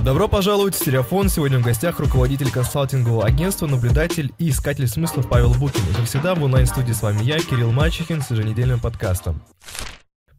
Добро 0.00 0.28
пожаловать 0.28 0.74
в 0.74 0.78
Стереофон. 0.78 1.28
Сегодня 1.28 1.58
в 1.58 1.62
гостях 1.62 2.00
руководитель 2.00 2.50
консалтингового 2.50 3.24
агентства, 3.24 3.66
наблюдатель 3.66 4.32
и 4.38 4.50
искатель 4.50 4.88
смыслов 4.88 5.28
Павел 5.28 5.54
Букин. 5.54 5.82
Как 5.96 6.04
всегда, 6.06 6.34
в 6.34 6.42
онлайн-студии 6.42 6.92
с 6.92 7.02
вами 7.02 7.22
я, 7.22 7.38
Кирилл 7.38 7.70
Мачехин, 7.72 8.22
с 8.22 8.30
еженедельным 8.30 8.80
подкастом. 8.80 9.42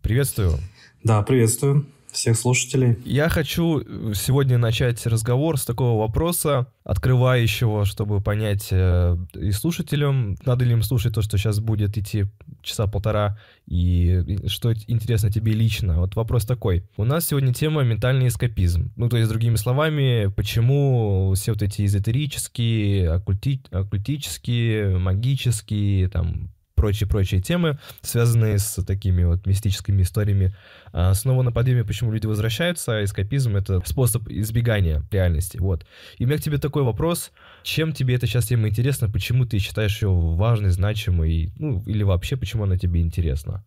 Приветствую. 0.01 0.59
Да, 1.03 1.21
приветствую 1.23 1.87
всех 2.15 2.37
слушателей. 2.37 2.97
Я 3.05 3.29
хочу 3.29 3.81
сегодня 4.13 4.57
начать 4.57 5.05
разговор 5.05 5.57
с 5.57 5.65
такого 5.65 5.99
вопроса, 5.99 6.67
открывающего, 6.83 7.85
чтобы 7.85 8.21
понять 8.21 8.67
э, 8.71 9.17
и 9.33 9.51
слушателям, 9.51 10.37
надо 10.45 10.65
ли 10.65 10.73
им 10.73 10.83
слушать 10.83 11.15
то, 11.15 11.21
что 11.21 11.37
сейчас 11.37 11.59
будет 11.59 11.97
идти 11.97 12.25
часа 12.61 12.87
полтора, 12.87 13.37
и 13.67 14.37
что 14.47 14.73
интересно 14.87 15.31
тебе 15.31 15.53
лично. 15.53 15.99
Вот 15.99 16.15
вопрос 16.15 16.45
такой. 16.45 16.83
У 16.97 17.03
нас 17.03 17.27
сегодня 17.27 17.53
тема 17.53 17.83
ментальный 17.83 18.27
эскапизм. 18.27 18.91
Ну, 18.95 19.09
то 19.09 19.17
есть, 19.17 19.29
другими 19.29 19.55
словами, 19.55 20.31
почему 20.35 21.33
все 21.35 21.53
вот 21.53 21.61
эти 21.61 21.85
эзотерические, 21.85 23.11
оккульти... 23.11 23.61
оккультические, 23.71 24.97
магические, 24.97 26.09
там, 26.09 26.51
прочие-прочие 26.85 27.41
темы, 27.41 27.79
связанные 28.01 28.59
с 28.59 28.75
такими 28.83 29.23
вот 29.23 29.47
мистическими 29.47 30.03
историями, 30.03 30.53
а, 30.93 31.15
снова 31.15 31.41
на 31.41 31.51
подъеме, 31.51 31.83
почему 31.83 32.11
люди 32.11 32.27
возвращаются, 32.27 32.97
а 32.97 33.03
эскапизм— 33.03 33.55
это 33.57 33.81
способ 33.87 34.29
избегания 34.29 35.01
реальности, 35.09 35.57
вот. 35.57 35.83
И 36.19 36.25
у 36.25 36.27
меня 36.27 36.37
к 36.37 36.41
тебе 36.41 36.59
такой 36.59 36.83
вопрос, 36.83 37.31
чем 37.63 37.91
тебе 37.91 38.13
эта 38.13 38.27
сейчас 38.27 38.45
тема 38.45 38.67
интересна, 38.67 39.09
почему 39.09 39.45
ты 39.45 39.57
считаешь 39.57 39.99
ее 40.03 40.09
важной, 40.09 40.69
значимой, 40.69 41.51
ну, 41.57 41.81
или 41.87 42.03
вообще, 42.03 42.37
почему 42.37 42.65
она 42.65 42.77
тебе 42.77 43.01
интересна? 43.01 43.63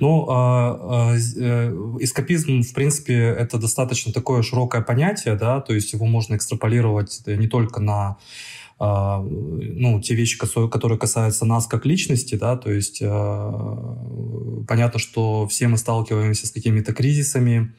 Ну, 0.00 0.26
э, 0.30 1.18
э, 1.36 1.70
эскапизм, 2.00 2.62
в 2.62 2.72
принципе, 2.72 3.14
это 3.14 3.58
достаточно 3.58 4.14
такое 4.14 4.40
широкое 4.40 4.80
понятие, 4.80 5.34
да, 5.34 5.60
то 5.60 5.74
есть 5.74 5.92
его 5.92 6.06
можно 6.06 6.36
экстраполировать 6.36 7.20
не 7.26 7.48
только 7.48 7.80
на 7.82 7.92
а, 7.92 8.16
ну, 8.82 10.00
те 10.00 10.14
вещи, 10.14 10.36
которые 10.38 10.98
касаются 10.98 11.44
нас 11.44 11.68
как 11.68 11.86
личности, 11.86 12.34
да, 12.34 12.56
то 12.56 12.72
есть 12.72 13.00
а, 13.00 13.96
понятно, 14.66 14.98
что 14.98 15.46
все 15.46 15.68
мы 15.68 15.78
сталкиваемся 15.78 16.48
с 16.48 16.50
какими-то 16.50 16.92
кризисами, 16.92 17.74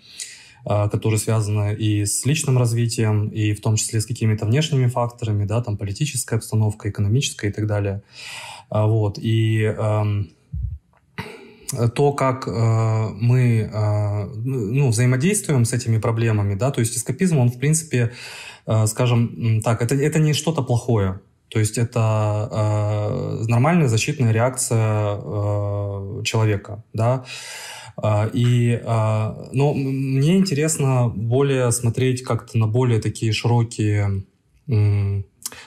а, 0.65 0.87
которые 0.87 1.19
связаны 1.19 1.75
и 1.75 2.05
с 2.05 2.25
личным 2.25 2.57
развитием, 2.57 3.27
и 3.27 3.53
в 3.53 3.59
том 3.59 3.75
числе 3.75 3.99
с 3.99 4.05
какими-то 4.05 4.45
внешними 4.45 4.87
факторами, 4.87 5.43
да, 5.43 5.61
там 5.61 5.75
политическая 5.75 6.37
обстановка, 6.37 6.89
экономическая 6.89 7.49
и 7.49 7.51
так 7.51 7.67
далее. 7.67 8.01
Вот, 8.69 9.19
и 9.21 9.75
то, 11.95 12.13
как 12.13 12.47
э, 12.47 12.51
мы 12.51 13.69
э, 13.71 14.25
ну, 14.35 14.89
взаимодействуем 14.89 15.65
с 15.65 15.73
этими 15.73 15.97
проблемами, 15.97 16.55
да, 16.55 16.71
то 16.71 16.79
есть 16.81 16.97
эскапизм, 16.97 17.39
он, 17.39 17.49
в 17.49 17.57
принципе, 17.57 18.11
скажем 18.87 19.61
так, 19.61 19.81
это, 19.81 19.95
это 19.95 20.19
не 20.19 20.33
что-то 20.33 20.63
плохое. 20.63 21.19
То 21.53 21.59
есть 21.59 21.77
это 21.77 22.49
э, 22.51 23.45
нормальная 23.47 23.87
защитная 23.87 24.31
реакция 24.31 25.19
э, 25.21 26.23
человека, 26.23 26.83
да. 26.93 27.25
Э, 28.01 28.27
и, 28.33 28.81
э, 28.83 29.33
но 29.51 29.73
мне 29.75 30.37
интересно 30.37 31.09
более 31.15 31.71
смотреть 31.71 32.23
как-то 32.23 32.57
на 32.57 32.65
более 32.65 32.99
такие 32.99 33.31
широкие 33.33 34.23
э, 34.67 35.21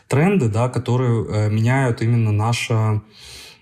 тренды, 0.08 0.48
да, 0.48 0.68
которые 0.68 1.24
э, 1.24 1.50
меняют 1.50 2.02
именно 2.02 2.32
наше 2.32 3.02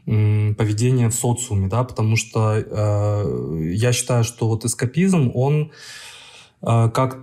поведение 0.07 1.09
в 1.09 1.15
социуме, 1.15 1.67
да, 1.67 1.83
потому 1.83 2.17
что 2.17 2.57
э, 2.59 3.71
я 3.73 3.91
считаю, 3.93 4.23
что 4.23 4.49
вот 4.49 4.67
эскапизм, 4.67 5.31
он 5.35 5.63
э, 5.63 5.69
как 6.65 7.19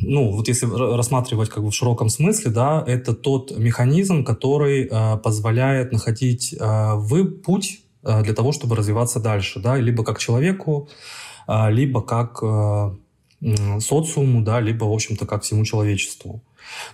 ну, 0.00 0.30
вот 0.30 0.48
если 0.48 0.66
рассматривать 0.66 1.50
как 1.50 1.62
бы 1.62 1.70
в 1.70 1.74
широком 1.74 2.08
смысле, 2.08 2.50
да, 2.50 2.82
это 2.86 3.14
тот 3.14 3.56
механизм, 3.56 4.24
который 4.24 4.88
э, 4.90 5.16
позволяет 5.18 5.92
находить 5.92 6.54
э, 6.58 6.94
вы 6.94 7.26
путь 7.26 7.80
э, 8.02 8.22
для 8.22 8.32
того, 8.32 8.52
чтобы 8.52 8.74
развиваться 8.76 9.20
дальше, 9.20 9.60
да, 9.60 9.76
либо 9.76 10.02
как 10.02 10.18
человеку, 10.18 10.88
э, 11.46 11.70
либо 11.70 12.00
как 12.00 12.42
э, 12.42 12.90
социуму, 13.80 14.42
да, 14.42 14.60
либо, 14.60 14.84
в 14.84 14.92
общем-то, 14.92 15.26
как 15.26 15.42
всему 15.42 15.64
человечеству. 15.64 16.42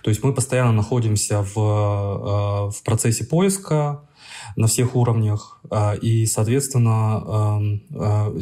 То 0.01 0.09
есть 0.09 0.23
мы 0.23 0.33
постоянно 0.33 0.71
находимся 0.71 1.41
в, 1.41 1.57
э, 1.57 2.71
в 2.71 2.83
процессе 2.83 3.23
поиска, 3.23 4.01
на 4.55 4.67
всех 4.67 4.95
уровнях. 4.95 5.59
А, 5.69 5.93
и, 5.93 6.25
соответственно, 6.25 7.61
а, 7.93 8.33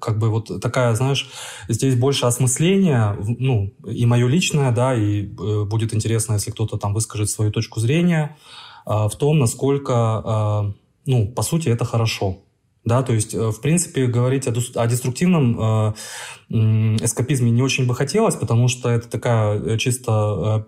как 0.00 0.18
бы 0.18 0.30
вот 0.30 0.60
такая, 0.60 0.94
знаешь, 0.94 1.30
здесь 1.68 1.96
больше 1.96 2.26
осмысления, 2.26 3.16
ну, 3.20 3.72
и 3.86 4.06
мое 4.06 4.26
личное, 4.28 4.72
да, 4.72 4.94
и 4.94 5.24
э, 5.24 5.64
будет 5.64 5.94
интересно, 5.94 6.34
если 6.34 6.50
кто-то 6.50 6.76
там 6.76 6.94
выскажет 6.94 7.30
свою 7.30 7.50
точку 7.50 7.80
зрения 7.80 8.36
а, 8.86 9.08
в 9.08 9.16
том, 9.16 9.38
насколько, 9.38 10.74
ну, 11.06 11.28
по 11.28 11.42
сути, 11.42 11.68
это 11.68 11.84
хорошо. 11.84 12.38
Да, 12.84 13.02
то 13.02 13.12
есть, 13.12 13.34
э, 13.34 13.50
в 13.50 13.60
принципе, 13.60 14.06
говорить 14.06 14.46
о, 14.48 14.54
о 14.74 14.86
деструктивном 14.86 15.60
э, 15.60 15.94
эскапизме 17.04 17.50
не 17.50 17.62
очень 17.62 17.86
бы 17.86 17.94
хотелось, 17.94 18.36
потому 18.36 18.68
что 18.68 18.88
это 18.88 19.08
такая 19.08 19.60
э, 19.60 19.76
чисто 19.76 20.66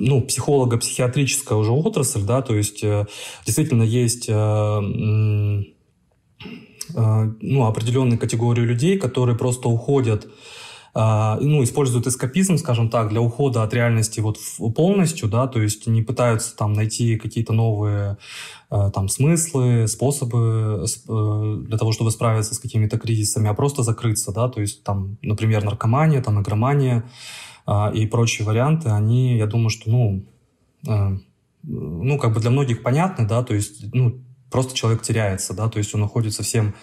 ну, 0.00 0.22
психолого-психиатрическая 0.22 1.58
уже 1.58 1.72
отрасль, 1.72 2.22
да, 2.22 2.42
то 2.42 2.54
есть 2.54 2.82
э, 2.82 3.06
действительно 3.44 3.82
есть 3.82 4.28
э, 4.28 4.32
э, 4.32 5.62
ну, 6.94 7.66
определенные 7.66 8.18
категории 8.18 8.62
людей, 8.62 8.98
которые 8.98 9.36
просто 9.36 9.68
уходят 9.68 10.26
ну, 10.92 11.62
используют 11.62 12.08
эскапизм, 12.08 12.58
скажем 12.58 12.90
так, 12.90 13.10
для 13.10 13.20
ухода 13.20 13.62
от 13.62 13.72
реальности 13.72 14.18
вот 14.18 14.38
полностью, 14.74 15.28
да, 15.28 15.46
то 15.46 15.62
есть 15.62 15.86
не 15.86 16.02
пытаются 16.02 16.56
там 16.56 16.72
найти 16.72 17.16
какие-то 17.16 17.52
новые 17.52 18.16
там 18.68 19.08
смыслы, 19.08 19.86
способы 19.86 20.84
для 21.06 21.78
того, 21.78 21.92
чтобы 21.92 22.10
справиться 22.10 22.56
с 22.56 22.58
какими-то 22.58 22.98
кризисами, 22.98 23.48
а 23.48 23.54
просто 23.54 23.84
закрыться, 23.84 24.32
да, 24.32 24.48
то 24.48 24.60
есть 24.60 24.82
там, 24.82 25.16
например, 25.22 25.62
наркомания, 25.62 26.20
там, 26.22 26.42
игромания, 26.42 27.04
а, 27.04 27.04
и 27.94 28.06
прочие 28.06 28.46
варианты, 28.46 28.88
они, 28.88 29.36
я 29.36 29.46
думаю, 29.46 29.70
что, 29.70 29.90
ну, 29.90 30.24
э, 30.88 31.18
ну, 31.62 32.18
как 32.18 32.34
бы 32.34 32.40
для 32.40 32.50
многих 32.50 32.82
понятны, 32.82 33.26
да, 33.26 33.42
то 33.42 33.54
есть, 33.54 33.92
ну, 33.94 34.20
просто 34.50 34.74
человек 34.74 35.02
теряется, 35.02 35.54
да, 35.54 35.68
то 35.68 35.78
есть 35.78 35.94
он 35.94 36.02
уходит 36.02 36.32
совсем 36.34 36.74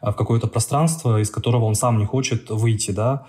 а, 0.00 0.12
в 0.12 0.16
какое-то 0.16 0.48
пространство, 0.48 1.20
из 1.20 1.30
которого 1.30 1.64
он 1.64 1.74
сам 1.74 1.98
не 1.98 2.06
хочет 2.06 2.50
выйти, 2.50 2.90
да. 2.90 3.26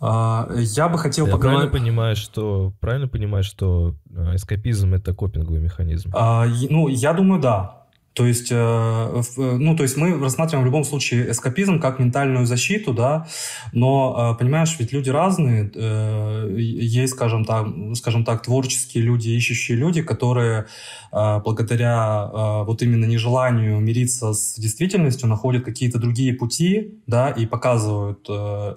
А, 0.00 0.48
я 0.54 0.88
бы 0.88 0.98
хотел 0.98 1.26
Я 1.26 1.32
поговорить... 1.32 1.70
правильно 1.70 1.78
понимаешь, 1.78 2.18
что 2.18 2.72
правильно 2.80 3.08
понимаешь, 3.08 3.46
что 3.46 3.94
э, 4.14 4.36
эскапизм 4.36 4.94
это 4.94 5.12
копинговый 5.12 5.60
механизм? 5.60 6.10
А, 6.14 6.46
ну, 6.70 6.88
я 6.88 7.12
думаю, 7.12 7.40
да. 7.40 7.77
То 8.18 8.26
есть, 8.26 8.48
э, 8.50 9.22
ну, 9.36 9.76
то 9.76 9.84
есть 9.84 9.96
мы 9.96 10.18
рассматриваем 10.18 10.64
в 10.64 10.66
любом 10.66 10.82
случае 10.82 11.30
эскапизм 11.30 11.78
как 11.78 12.00
ментальную 12.00 12.46
защиту, 12.46 12.92
да, 12.92 13.28
но, 13.72 14.32
э, 14.34 14.38
понимаешь, 14.38 14.74
ведь 14.80 14.92
люди 14.92 15.08
разные, 15.08 15.70
э, 15.72 16.56
есть, 16.58 17.12
скажем 17.12 17.44
так, 17.44 17.68
скажем 17.94 18.24
так, 18.24 18.42
творческие 18.42 19.04
люди, 19.04 19.28
ищущие 19.28 19.78
люди, 19.78 20.02
которые 20.02 20.66
благодаря 21.12 22.64
вот 22.66 22.82
именно 22.82 23.06
нежеланию 23.06 23.80
мириться 23.80 24.34
с 24.34 24.58
действительностью 24.58 25.28
находят 25.28 25.64
какие-то 25.64 25.98
другие 25.98 26.34
пути, 26.34 27.00
да, 27.06 27.30
и 27.30 27.46
показывают 27.46 28.28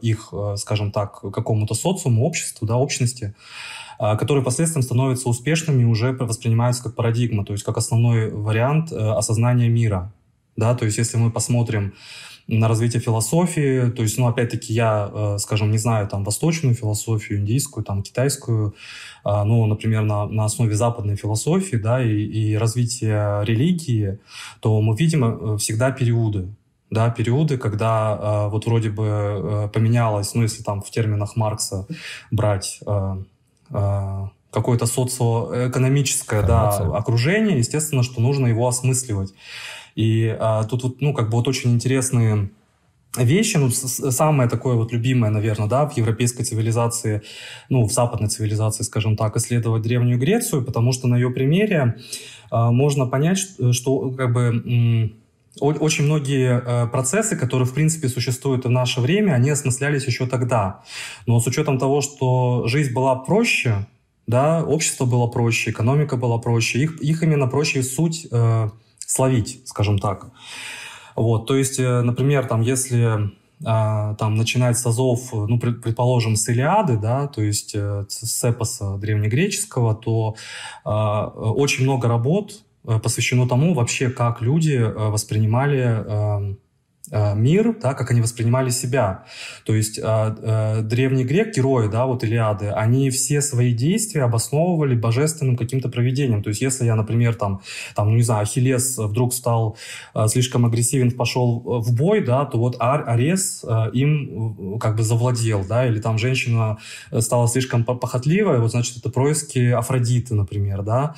их, 0.02 0.34
скажем 0.56 0.92
так, 0.92 1.20
какому-то 1.34 1.74
социуму, 1.74 2.24
обществу, 2.24 2.66
да, 2.68 2.78
общности, 2.78 3.34
которые 4.02 4.44
последствием 4.44 4.82
становятся 4.82 5.30
успешными 5.30 5.84
и 5.84 5.86
уже 5.86 6.12
воспринимаются 6.14 6.82
как 6.84 6.96
парадигма, 6.96 7.46
то 7.46 7.54
есть 7.54 7.64
как 7.64 7.78
основной 7.78 8.32
вариант 8.32 8.92
э, 8.92 8.96
осознания 8.96 9.70
мира. 9.70 10.12
Да, 10.58 10.74
то 10.74 10.86
есть 10.86 10.98
если 10.98 11.18
мы 11.18 11.30
посмотрим 11.30 11.94
на 12.48 12.68
развитие 12.68 13.00
философии, 13.00 13.92
то 13.92 14.02
есть, 14.02 14.18
ну, 14.18 14.28
опять-таки, 14.28 14.74
я, 14.74 15.10
э, 15.14 15.38
скажем, 15.38 15.72
не 15.72 15.78
знаю 15.78 16.08
там 16.08 16.24
восточную 16.24 16.74
философию, 16.74 17.40
индийскую, 17.40 17.84
там, 17.84 18.02
китайскую, 18.02 18.74
а, 19.24 19.46
ну, 19.46 19.66
например, 19.68 20.02
на, 20.02 20.26
на 20.26 20.46
основе 20.46 20.74
западной 20.74 21.16
философии, 21.16 21.78
да, 21.78 22.04
и, 22.04 22.10
и 22.10 22.58
развития 22.58 23.44
религии, 23.44 24.18
то 24.62 24.82
мы 24.82 24.96
видим 24.96 25.24
э, 25.24 25.58
всегда 25.60 25.92
периоды, 25.92 26.50
да, 26.90 27.12
периоды, 27.12 27.58
когда 27.58 28.50
вот 28.50 28.66
вроде 28.66 28.90
бы 28.90 29.70
поменялось, 29.74 30.34
ну, 30.34 30.42
если 30.42 30.62
там 30.62 30.82
в 30.82 30.90
терминах 30.90 31.38
Маркса 31.38 31.88
брать 32.32 32.82
какое-то 33.72 34.86
социоэкономическое 34.86 36.44
да, 36.44 36.70
окружение, 36.70 37.58
естественно, 37.58 38.04
что 38.04 38.22
нужно 38.22 38.48
его 38.48 38.68
осмысливать. 38.68 39.34
И 39.96 40.36
а, 40.40 40.64
тут 40.66 40.84
вот, 40.84 41.02
ну, 41.02 41.14
как 41.14 41.30
бы 41.30 41.38
вот 41.38 41.48
очень 41.48 41.72
интересные 41.72 42.50
вещи, 43.18 43.58
ну, 43.58 43.70
самое 43.70 44.50
такое 44.50 44.76
вот 44.76 44.94
любимое, 44.94 45.32
наверное, 45.32 45.68
да, 45.68 45.88
в 45.88 45.98
европейской 45.98 46.44
цивилизации, 46.44 47.24
ну, 47.70 47.86
в 47.86 47.92
западной 47.92 48.30
цивилизации, 48.30 48.84
скажем 48.84 49.18
так, 49.18 49.36
исследовать 49.36 49.82
Древнюю 49.82 50.18
Грецию, 50.18 50.64
потому 50.64 50.94
что 50.94 51.08
на 51.08 51.16
ее 51.16 51.30
примере 51.30 51.98
а, 52.50 52.72
можно 52.72 53.06
понять, 53.06 53.38
что, 53.38 53.74
что 53.74 54.12
как 54.12 54.32
бы 54.32 55.14
очень 55.62 56.06
многие 56.06 56.62
э, 56.64 56.88
процессы, 56.88 57.36
которые, 57.36 57.68
в 57.68 57.74
принципе, 57.74 58.10
существуют 58.10 58.66
в 58.66 58.70
наше 58.70 59.00
время, 59.00 59.34
они 59.34 59.52
осмыслялись 59.52 60.06
еще 60.06 60.26
тогда. 60.26 60.82
Но 61.28 61.40
с 61.40 61.48
учетом 61.48 61.78
того, 61.78 62.02
что 62.02 62.68
жизнь 62.68 62.94
была 62.94 63.16
проще, 63.16 63.88
да, 64.28 64.64
общество 64.64 65.06
было 65.06 65.28
проще, 65.28 65.72
экономика 65.72 66.18
была 66.18 66.38
проще, 66.38 66.80
их, 66.80 67.02
их 67.02 67.24
именно 67.24 67.48
проще 67.48 67.84
суть 67.84 68.28
э, 68.32 68.70
словить, 69.06 69.62
скажем 69.66 70.00
так. 70.00 70.32
Вот, 71.16 71.46
то 71.46 71.56
есть, 71.56 71.80
э, 71.80 72.02
например, 72.02 72.48
там, 72.48 72.62
если 72.62 73.32
э, 73.60 74.16
там 74.18 74.36
начинать 74.36 74.78
с 74.78 74.86
азов, 74.86 75.34
ну, 75.34 75.60
предположим, 75.60 76.36
с 76.36 76.50
Илиады, 76.50 76.98
да, 76.98 77.28
то 77.28 77.42
есть 77.42 77.76
с 77.76 78.50
эпоса 78.50 78.98
древнегреческого, 78.98 79.96
то 79.96 80.36
э, 80.86 80.90
очень 80.90 81.84
много 81.84 82.08
работ 82.08 82.64
посвящено 82.84 83.48
тому 83.48 83.74
вообще, 83.74 84.10
как 84.10 84.42
люди 84.42 84.74
э, 84.74 84.92
воспринимали 84.92 85.80
эм, 85.80 86.60
э, 87.12 87.36
мир, 87.36 87.76
да, 87.82 87.94
как 87.94 88.12
они 88.12 88.22
воспринимали 88.22 88.70
себя. 88.70 89.26
То 89.66 89.76
есть 89.76 90.00
э, 90.00 90.04
э, 90.04 90.82
древний 90.82 91.24
грек, 91.24 91.56
герои, 91.56 91.88
да, 91.88 92.06
вот 92.06 92.24
Илиады, 92.24 92.70
они 92.70 93.10
все 93.10 93.42
свои 93.42 93.74
действия 93.74 94.24
обосновывали 94.24 94.96
божественным 94.96 95.58
каким-то 95.58 95.90
проведением. 95.90 96.42
То 96.42 96.50
есть 96.50 96.62
если 96.62 96.86
я, 96.86 96.96
например, 96.96 97.36
там, 97.36 97.62
там 97.96 98.10
ну, 98.10 98.16
не 98.16 98.24
знаю, 98.24 98.44
Ахиллес 98.44 98.98
вдруг 98.98 99.34
стал 99.34 99.78
э, 100.16 100.28
слишком 100.28 100.66
агрессивен, 100.66 101.12
пошел 101.12 101.60
в 101.60 101.94
бой, 101.94 102.22
да, 102.22 102.46
то 102.46 102.58
вот 102.58 102.78
Ар 102.80 103.08
Арес 103.08 103.64
э, 103.64 103.92
им 103.94 104.80
как 104.80 104.96
бы 104.96 105.04
завладел, 105.04 105.66
да, 105.68 105.86
или 105.86 106.00
там 106.00 106.18
женщина 106.18 106.78
стала 107.20 107.48
слишком 107.48 107.84
похотливая, 107.84 108.60
вот 108.60 108.72
значит 108.72 108.98
это 108.98 109.10
происки 109.10 109.72
Афродиты, 109.72 110.34
например, 110.34 110.82
да, 110.82 111.16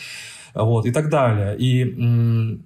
вот, 0.53 0.85
и 0.85 0.91
так 0.91 1.09
далее. 1.09 1.55
И 1.57 2.59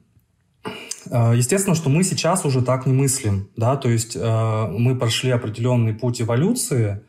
э, 1.10 1.34
Естественно, 1.36 1.76
что 1.76 1.90
мы 1.90 2.04
сейчас 2.04 2.46
уже 2.46 2.62
так 2.62 2.86
не 2.86 2.94
мыслим, 2.94 3.50
да, 3.56 3.76
то 3.78 3.90
есть 3.90 4.16
э, 4.16 4.68
мы 4.68 4.96
прошли 4.98 5.32
определенный 5.32 5.94
путь 5.94 6.22
эволюции, 6.22 7.02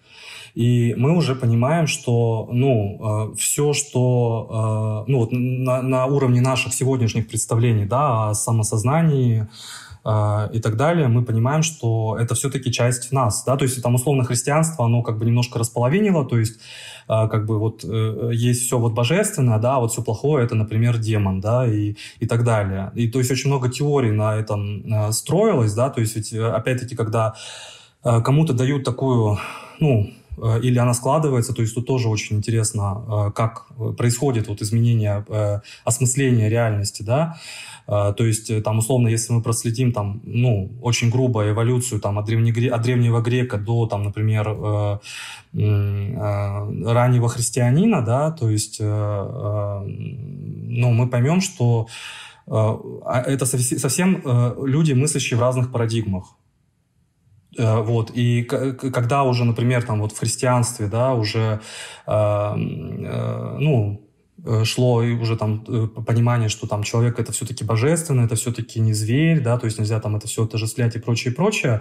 и 0.54 0.94
мы 0.96 1.16
уже 1.16 1.34
понимаем, 1.34 1.86
что, 1.86 2.48
ну, 2.52 3.32
э, 3.32 3.36
все, 3.36 3.72
что, 3.72 5.04
ну, 5.08 5.18
вот 5.18 5.30
на, 5.32 5.82
на 5.82 6.06
уровне 6.06 6.40
наших 6.40 6.72
сегодняшних 6.74 7.28
представлений, 7.28 7.86
да, 7.86 8.30
о 8.30 8.34
самосознании, 8.34 9.48
и 10.54 10.60
так 10.60 10.76
далее, 10.76 11.08
мы 11.08 11.22
понимаем, 11.22 11.62
что 11.62 12.16
это 12.18 12.34
все-таки 12.34 12.72
часть 12.72 13.12
нас, 13.12 13.44
да, 13.44 13.56
то 13.56 13.64
есть 13.64 13.82
там 13.82 13.94
условно 13.94 14.24
христианство, 14.24 14.86
оно 14.86 15.02
как 15.02 15.18
бы 15.18 15.26
немножко 15.26 15.58
располовинило, 15.58 16.24
то 16.24 16.38
есть 16.38 16.60
как 17.08 17.46
бы 17.46 17.58
вот 17.58 17.84
э, 17.84 18.30
есть 18.34 18.62
все 18.62 18.78
вот 18.78 18.92
божественное, 18.92 19.58
да, 19.58 19.76
а 19.76 19.80
вот 19.80 19.92
все 19.92 20.02
плохое 20.02 20.44
это, 20.44 20.54
например, 20.54 20.98
демон, 20.98 21.40
да, 21.40 21.66
и, 21.66 21.94
и 22.20 22.26
так 22.26 22.44
далее. 22.44 22.92
И 22.94 23.08
то 23.08 23.18
есть 23.18 23.30
очень 23.30 23.48
много 23.48 23.70
теорий 23.70 24.12
на 24.12 24.36
этом 24.36 24.84
э, 24.84 25.12
строилось, 25.12 25.72
да, 25.72 25.88
то 25.88 26.00
есть 26.00 26.16
ведь 26.16 26.32
э, 26.32 26.46
опять-таки, 26.46 26.94
когда 26.94 27.34
кому-то 28.02 28.52
дают 28.52 28.84
такую, 28.84 29.38
ну, 29.80 30.10
или 30.62 30.78
она 30.78 30.94
складывается, 30.94 31.52
то 31.52 31.62
есть 31.62 31.74
тут 31.74 31.84
тоже 31.84 32.08
очень 32.08 32.36
интересно, 32.36 33.32
как 33.34 33.66
происходит 33.96 34.46
вот 34.46 34.62
изменение 34.62 35.24
осмысления 35.84 36.48
реальности, 36.48 37.02
да, 37.02 37.34
а, 37.34 37.38
то 37.88 38.16
есть, 38.18 38.50
э, 38.50 38.60
там, 38.60 38.78
условно, 38.78 39.08
если 39.08 39.32
мы 39.32 39.42
проследим, 39.42 39.92
там, 39.92 40.20
ну, 40.24 40.70
очень 40.82 41.08
грубо 41.08 41.48
эволюцию, 41.48 42.02
там, 42.02 42.18
от, 42.18 42.26
древнегре... 42.26 42.70
от 42.70 42.82
древнего 42.82 43.22
грека 43.22 43.56
до, 43.56 43.86
там, 43.86 44.02
например, 44.02 44.46
э, 44.48 44.98
э, 45.54 46.92
раннего 46.92 47.30
христианина, 47.30 48.02
да, 48.02 48.30
то 48.30 48.50
есть, 48.50 48.76
э, 48.78 48.84
э, 48.84 49.80
ну, 49.86 50.92
мы 50.92 51.08
поймем, 51.08 51.40
что 51.40 51.86
э, 52.46 52.50
а 52.50 53.22
это 53.26 53.46
совсем 53.46 54.20
э, 54.22 54.54
люди, 54.66 54.92
мыслящие 54.92 55.38
в 55.38 55.40
разных 55.40 55.72
парадигмах. 55.72 56.34
Вот, 57.56 58.10
и 58.14 58.42
когда 58.42 59.24
уже, 59.24 59.44
например, 59.44 59.82
там 59.82 60.00
вот 60.00 60.12
в 60.12 60.18
христианстве, 60.18 60.86
да, 60.86 61.14
уже, 61.14 61.60
ну, 62.06 64.07
шло 64.64 65.02
и 65.02 65.14
уже 65.14 65.36
там 65.36 65.64
э, 65.66 65.86
понимание, 66.06 66.48
что 66.48 66.66
там 66.66 66.82
человек 66.82 67.18
это 67.18 67.32
все-таки 67.32 67.64
божественно, 67.64 68.22
это 68.22 68.36
все-таки 68.36 68.80
не 68.80 68.92
зверь, 68.92 69.40
да, 69.40 69.58
то 69.58 69.66
есть 69.66 69.78
нельзя 69.78 70.00
там 70.00 70.16
это 70.16 70.28
все 70.28 70.44
отождествлять 70.44 70.96
и 70.96 70.98
прочее, 70.98 71.32
и 71.32 71.36
прочее. 71.36 71.80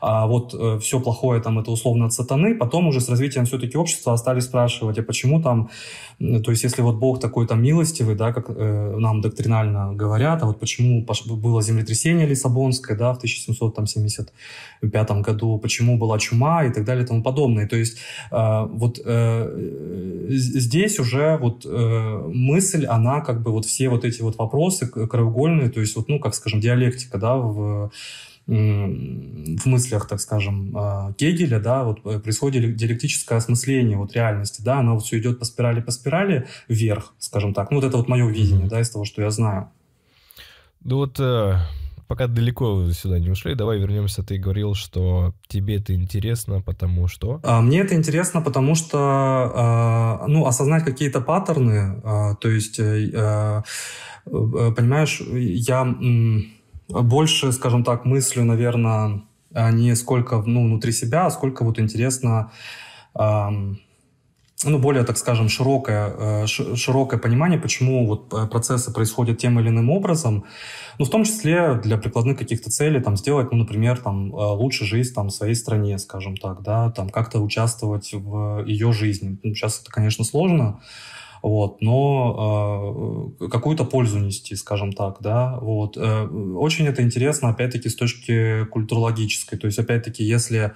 А 0.00 0.26
вот 0.26 0.54
э, 0.54 0.78
все 0.80 1.00
плохое 1.00 1.42
там 1.42 1.58
это 1.58 1.70
условно 1.70 2.06
от 2.06 2.12
сатаны. 2.12 2.54
Потом 2.54 2.88
уже 2.88 3.00
с 3.00 3.08
развитием 3.08 3.44
все-таки 3.44 3.76
общества 3.76 4.16
стали 4.16 4.40
спрашивать, 4.40 4.98
а 4.98 5.02
почему 5.02 5.42
там, 5.42 5.70
то 6.18 6.50
есть 6.50 6.64
если 6.64 6.82
вот 6.82 6.96
Бог 6.96 7.20
такой 7.20 7.46
там 7.46 7.62
милостивый, 7.62 8.14
да, 8.14 8.32
как 8.32 8.46
э, 8.48 8.96
нам 8.98 9.20
доктринально 9.20 9.92
говорят, 9.94 10.42
а 10.42 10.46
вот 10.46 10.60
почему 10.60 11.04
было 11.26 11.62
землетрясение 11.62 12.26
Лиссабонское, 12.26 12.96
да, 12.96 13.12
в 13.12 13.18
1775 13.18 15.10
году, 15.10 15.58
почему 15.58 15.98
была 15.98 16.18
чума 16.18 16.64
и 16.64 16.72
так 16.72 16.84
далее 16.84 17.04
и 17.04 17.06
тому 17.06 17.22
подобное. 17.22 17.68
То 17.68 17.76
есть 17.76 17.98
э, 18.30 18.66
вот 18.70 18.98
э, 19.04 20.26
здесь 20.28 20.98
уже 20.98 21.36
вот 21.36 21.66
э, 21.66 21.97
мысль, 22.28 22.86
она 22.86 23.20
как 23.20 23.42
бы 23.42 23.50
вот 23.50 23.64
все 23.64 23.88
вот 23.88 24.04
эти 24.04 24.22
вот 24.22 24.36
вопросы 24.36 24.86
краеугольные, 24.86 25.70
то 25.70 25.80
есть 25.80 25.96
вот, 25.96 26.08
ну, 26.08 26.18
как 26.18 26.34
скажем, 26.34 26.60
диалектика, 26.60 27.18
да, 27.18 27.36
в 27.36 27.90
в 28.48 29.66
мыслях, 29.66 30.08
так 30.08 30.20
скажем, 30.20 30.74
а, 30.74 31.12
Гегеля, 31.18 31.60
да, 31.60 31.84
вот 31.84 32.00
э, 32.06 32.18
происходит 32.18 32.76
диалектическое 32.76 33.36
осмысление 33.36 33.98
вот 33.98 34.14
реальности, 34.14 34.62
да, 34.62 34.78
оно 34.78 34.94
вот 34.94 35.04
все 35.04 35.18
идет 35.18 35.38
по 35.38 35.44
спирали, 35.44 35.82
по 35.82 35.90
спирали 35.90 36.48
вверх, 36.66 37.12
скажем 37.18 37.52
так. 37.52 37.70
Ну, 37.70 37.76
вот 37.76 37.86
это 37.86 37.98
вот 37.98 38.08
мое 38.08 38.26
видение, 38.26 38.66
да, 38.66 38.80
из 38.80 38.88
того, 38.88 39.04
что 39.04 39.20
я 39.20 39.28
знаю. 39.28 39.68
Ну 40.82 40.96
вот 40.96 41.20
э, 41.20 41.58
пока 42.08 42.26
далеко 42.26 42.90
сюда 42.92 43.18
не 43.18 43.30
ушли, 43.30 43.54
давай 43.54 43.78
вернемся. 43.78 44.22
Ты 44.22 44.38
говорил, 44.38 44.74
что 44.74 45.34
тебе 45.46 45.76
это 45.76 45.94
интересно, 45.94 46.62
потому 46.62 47.06
что... 47.06 47.38
А, 47.42 47.60
мне 47.60 47.80
это 47.80 47.94
интересно, 47.94 48.40
потому 48.40 48.74
что, 48.74 48.98
а, 48.98 50.24
ну, 50.26 50.46
осознать 50.46 50.84
какие-то 50.84 51.20
паттерны, 51.20 52.00
а, 52.02 52.34
то 52.36 52.48
есть, 52.48 52.80
э, 52.80 53.62
понимаешь, 54.24 55.20
я 55.20 55.96
больше, 56.88 57.52
скажем 57.52 57.84
так, 57.84 58.06
мыслю, 58.06 58.44
наверное, 58.44 59.22
не 59.72 59.94
сколько 59.94 60.42
ну, 60.44 60.64
внутри 60.64 60.92
себя, 60.92 61.26
а 61.26 61.30
сколько 61.30 61.64
вот 61.64 61.78
интересно 61.78 62.50
ну, 64.64 64.78
более, 64.78 65.04
так 65.04 65.16
скажем, 65.18 65.48
широкое, 65.48 66.44
э, 66.44 66.46
широкое 66.46 67.20
понимание, 67.20 67.60
почему 67.60 68.06
вот 68.06 68.32
э, 68.32 68.46
процессы 68.46 68.92
происходят 68.92 69.38
тем 69.38 69.60
или 69.60 69.68
иным 69.68 69.88
образом, 69.90 70.44
ну, 70.98 71.04
в 71.04 71.10
том 71.10 71.24
числе 71.24 71.74
для 71.74 71.96
прикладных 71.96 72.38
каких-то 72.38 72.68
целей, 72.68 73.00
там, 73.00 73.16
сделать, 73.16 73.52
ну, 73.52 73.58
например, 73.58 73.98
там, 73.98 74.34
э, 74.34 74.36
лучше 74.36 74.84
жизнь, 74.84 75.14
там, 75.14 75.28
в 75.28 75.32
своей 75.32 75.54
стране, 75.54 75.96
скажем 75.98 76.36
так, 76.36 76.62
да, 76.62 76.90
там, 76.90 77.08
как-то 77.10 77.38
участвовать 77.38 78.12
в 78.12 78.64
ее 78.66 78.92
жизни. 78.92 79.38
Ну, 79.44 79.54
сейчас 79.54 79.80
это, 79.80 79.92
конечно, 79.92 80.24
сложно, 80.24 80.80
вот, 81.40 81.80
но 81.80 83.32
э, 83.40 83.48
какую-то 83.48 83.84
пользу 83.84 84.18
нести, 84.18 84.56
скажем 84.56 84.92
так, 84.92 85.18
да, 85.20 85.56
вот. 85.60 85.96
Э, 85.96 86.24
очень 86.24 86.86
это 86.86 87.02
интересно, 87.02 87.50
опять-таки, 87.50 87.88
с 87.88 87.94
точки 87.94 88.64
культурологической, 88.64 89.56
то 89.56 89.66
есть, 89.66 89.78
опять-таки, 89.78 90.24
если 90.24 90.74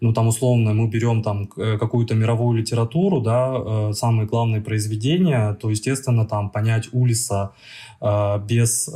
ну, 0.00 0.12
там, 0.12 0.28
условно, 0.28 0.74
мы 0.74 0.88
берем 0.88 1.22
там 1.22 1.48
э, 1.56 1.76
какую-то 1.78 2.14
мировую 2.14 2.58
литературу, 2.58 3.20
да, 3.20 3.52
э, 3.54 3.92
самые 3.94 4.26
главные 4.26 4.60
произведения, 4.60 5.54
то, 5.54 5.70
естественно, 5.70 6.24
там 6.24 6.50
понять 6.50 6.88
Улиса 6.92 7.52
э, 8.00 8.40
без 8.46 8.86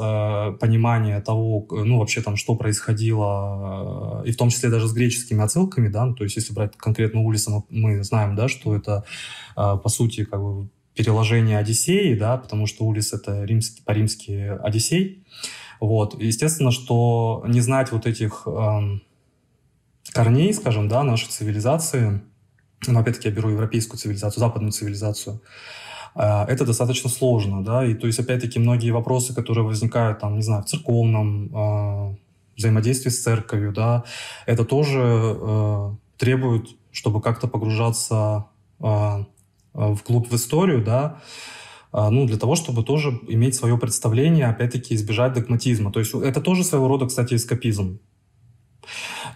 понимания 0.61 1.21
того, 1.21 1.66
ну, 1.71 1.99
вообще 1.99 2.23
там, 2.23 2.37
что 2.37 2.54
происходило, 2.54 4.23
и 4.25 4.30
в 4.30 4.37
том 4.37 4.50
числе 4.50 4.71
даже 4.71 4.87
с 4.87 4.92
греческими 4.92 5.42
отсылками, 5.42 5.88
да, 5.88 6.04
ну, 6.04 6.14
то 6.14 6.25
есть 6.25 6.37
если 6.37 6.52
брать 6.52 6.76
конкретно 6.76 7.21
Улиса, 7.23 7.62
мы 7.71 8.04
знаем, 8.04 8.37
да, 8.37 8.49
что 8.49 8.75
это, 8.76 9.04
по 9.54 9.88
сути, 9.88 10.25
как 10.25 10.40
бы 10.40 10.68
переложение 10.94 11.59
Одиссеи, 11.59 12.14
да, 12.14 12.37
потому 12.37 12.66
что 12.66 12.85
Улис— 12.85 13.12
это 13.14 13.44
римский, 13.44 13.82
по-римски 13.82 14.59
Одиссей, 14.62 15.25
вот, 15.80 16.21
естественно, 16.23 16.71
что 16.71 17.42
не 17.47 17.61
знать 17.61 17.90
вот 17.90 18.06
этих 18.06 18.44
эм, 18.47 19.02
корней, 20.11 20.52
скажем, 20.52 20.88
да, 20.88 21.02
нашей 21.02 21.28
цивилизации, 21.28 22.23
но 22.87 23.00
опять-таки 23.00 23.28
я 23.28 23.35
беру 23.35 23.50
европейскую 23.50 23.99
цивилизацию, 23.99 24.40
западную 24.40 24.73
цивилизацию, 24.73 25.40
а, 26.14 26.44
это 26.47 26.66
достаточно 26.66 27.09
сложно, 27.09 27.64
да, 27.64 27.85
и 27.85 27.94
то 27.94 28.06
есть 28.06 28.18
опять-таки 28.18 28.59
многие 28.59 28.90
вопросы, 28.90 29.35
которые 29.35 29.64
возникают 29.64 30.18
там, 30.18 30.37
не 30.37 30.42
знаю, 30.42 30.62
в 30.62 30.66
церковном 30.66 31.47
э, 31.54 32.16
взаимодействии 32.56 33.09
с 33.09 33.23
церковью, 33.23 33.73
да, 33.73 34.04
это 34.44 34.64
тоже 34.64 35.00
э, 35.00 35.90
требует, 36.18 36.68
чтобы 36.90 37.23
как-то 37.23 37.49
погружаться 37.49 38.47
э, 38.80 39.25
вглубь 39.73 40.30
в 40.30 40.35
историю, 40.35 40.85
да, 40.85 41.21
ну, 41.94 42.26
для 42.26 42.38
того, 42.38 42.56
чтобы 42.56 42.85
тоже 42.85 43.21
иметь 43.28 43.54
свое 43.54 43.76
представление, 43.76 44.47
опять-таки 44.47 44.94
избежать 44.94 45.35
догматизма. 45.35 45.92
То 45.92 46.00
есть 46.00 46.14
это 46.14 46.40
тоже 46.40 46.64
своего 46.64 46.88
рода, 46.88 47.04
кстати, 47.04 47.35
эскапизм. 47.35 48.00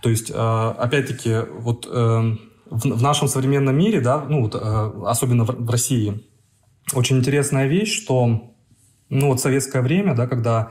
То 0.03 0.11
есть, 0.11 0.31
э, 0.31 0.35
опять-таки, 0.35 1.41
вот 1.59 1.89
э, 1.91 2.37
в 2.71 3.03
нашем 3.03 3.29
современном 3.29 3.77
мире, 3.77 4.01
да, 4.01 4.25
ну, 4.29 4.43
вот, 4.43 4.55
э, 4.55 4.93
особенно 5.07 5.45
в 5.45 5.71
России, 5.71 6.23
очень 6.95 7.19
интересная 7.19 7.67
вещь, 7.67 8.03
что, 8.03 8.53
ну, 9.09 9.29
вот 9.29 9.41
советское 9.41 9.83
время, 9.83 10.15
да, 10.15 10.27
когда 10.27 10.71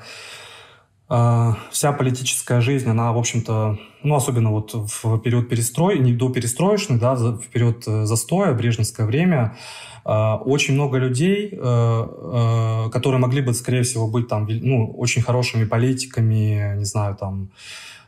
вся 1.08 1.92
политическая 1.92 2.62
жизнь, 2.62 2.90
она, 2.90 3.14
в 3.14 3.20
общем-то, 3.20 3.78
ну, 4.02 4.16
особенно 4.16 4.50
вот 4.50 4.74
в 4.74 5.20
период 5.20 5.50
перестрой, 5.50 6.00
не 6.00 6.14
до 6.14 6.30
перестроечный, 6.30 6.98
да, 6.98 7.14
в 7.14 7.46
период 7.54 7.84
застоя, 7.86 8.56
брежневское 8.56 9.06
время, 9.06 9.56
очень 10.04 10.74
много 10.74 10.98
людей, 10.98 11.52
которые 11.52 13.20
могли 13.20 13.44
бы, 13.44 13.54
скорее 13.54 13.84
всего, 13.84 14.08
быть 14.08 14.28
там, 14.28 14.48
ну, 14.50 14.92
очень 14.98 15.22
хорошими 15.22 15.66
политиками, 15.66 16.76
не 16.76 16.86
знаю, 16.86 17.16
там, 17.16 17.52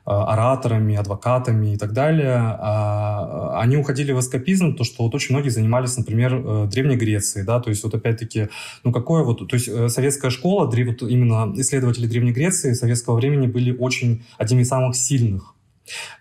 ораторами, 0.08 0.96
адвокатами 0.96 1.74
и 1.74 1.78
так 1.78 1.92
далее, 1.92 2.38
а, 2.38 3.60
они 3.62 3.76
уходили 3.76 4.14
в 4.14 4.20
эскапизм, 4.20 4.76
то, 4.76 4.84
что 4.84 5.04
вот 5.04 5.14
очень 5.14 5.36
многие 5.36 5.50
занимались, 5.50 5.98
например, 5.98 6.34
э, 6.34 6.68
Древней 6.72 6.96
Грецией, 6.96 7.46
да, 7.46 7.60
то 7.60 7.70
есть 7.70 7.84
вот 7.84 7.94
опять-таки, 7.94 8.48
ну 8.86 8.94
какое 8.94 9.24
вот, 9.24 9.48
то 9.48 9.56
есть 9.56 9.68
э, 9.68 9.90
советская 9.90 10.32
школа, 10.32 10.66
вот 10.66 11.02
именно 11.02 11.54
исследователи 11.58 12.08
Древней 12.08 12.32
Греции 12.32 12.72
советского 12.74 13.16
времени 13.16 13.48
были 13.48 13.76
очень 13.76 14.24
одними 14.38 14.62
из 14.62 14.70
самых 14.70 14.96
сильных 14.96 15.57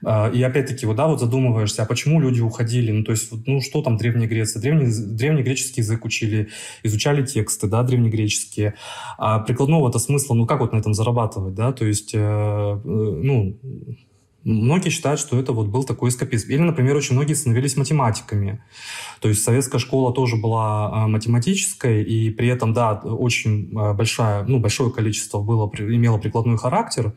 и 0.03 0.43
опять-таки, 0.43 0.87
вот, 0.87 0.97
да, 0.97 1.07
вот 1.07 1.21
задумываешься, 1.21 1.83
а 1.83 1.87
почему 1.87 2.21
люди 2.21 2.41
уходили? 2.41 2.93
Ну, 2.93 3.05
то 3.05 3.13
есть, 3.13 3.31
ну, 3.47 3.61
что 3.61 3.83
там 3.83 3.97
Древняя 3.97 4.29
Греция? 4.29 4.61
Древний, 4.61 4.87
древнегреческий 4.87 5.83
язык 5.83 6.05
учили, 6.05 6.49
изучали 6.83 7.25
тексты, 7.25 7.67
да, 7.67 7.83
древнегреческие. 7.83 8.75
А 9.19 9.39
прикладного-то 9.41 9.99
смысла, 9.99 10.35
ну, 10.35 10.47
как 10.47 10.61
вот 10.61 10.73
на 10.73 10.79
этом 10.79 10.95
зарабатывать, 10.95 11.55
да? 11.55 11.73
То 11.73 11.85
есть, 11.85 12.15
э, 12.15 12.19
э, 12.19 12.79
ну, 12.85 13.59
Многие 14.49 14.91
считают, 14.91 15.19
что 15.19 15.41
это 15.41 15.53
вот 15.53 15.67
был 15.67 15.83
такой 15.83 16.09
эскапизм. 16.09 16.53
Или, 16.53 16.61
например, 16.61 16.95
очень 16.95 17.17
многие 17.17 17.35
становились 17.35 17.77
математиками. 17.77 18.63
То 19.21 19.29
есть 19.29 19.43
советская 19.43 19.81
школа 19.81 20.15
тоже 20.15 20.37
была 20.37 20.89
а, 20.93 21.09
математической, 21.09 22.05
и 22.05 22.31
при 22.31 22.47
этом, 22.47 22.73
да, 22.73 22.93
очень 22.93 23.73
а, 23.77 23.93
большая, 23.93 24.45
ну, 24.45 24.61
большое 24.61 24.93
количество 24.93 25.41
было, 25.41 25.69
имело 25.77 26.19
прикладной 26.19 26.59
характер. 26.59 27.13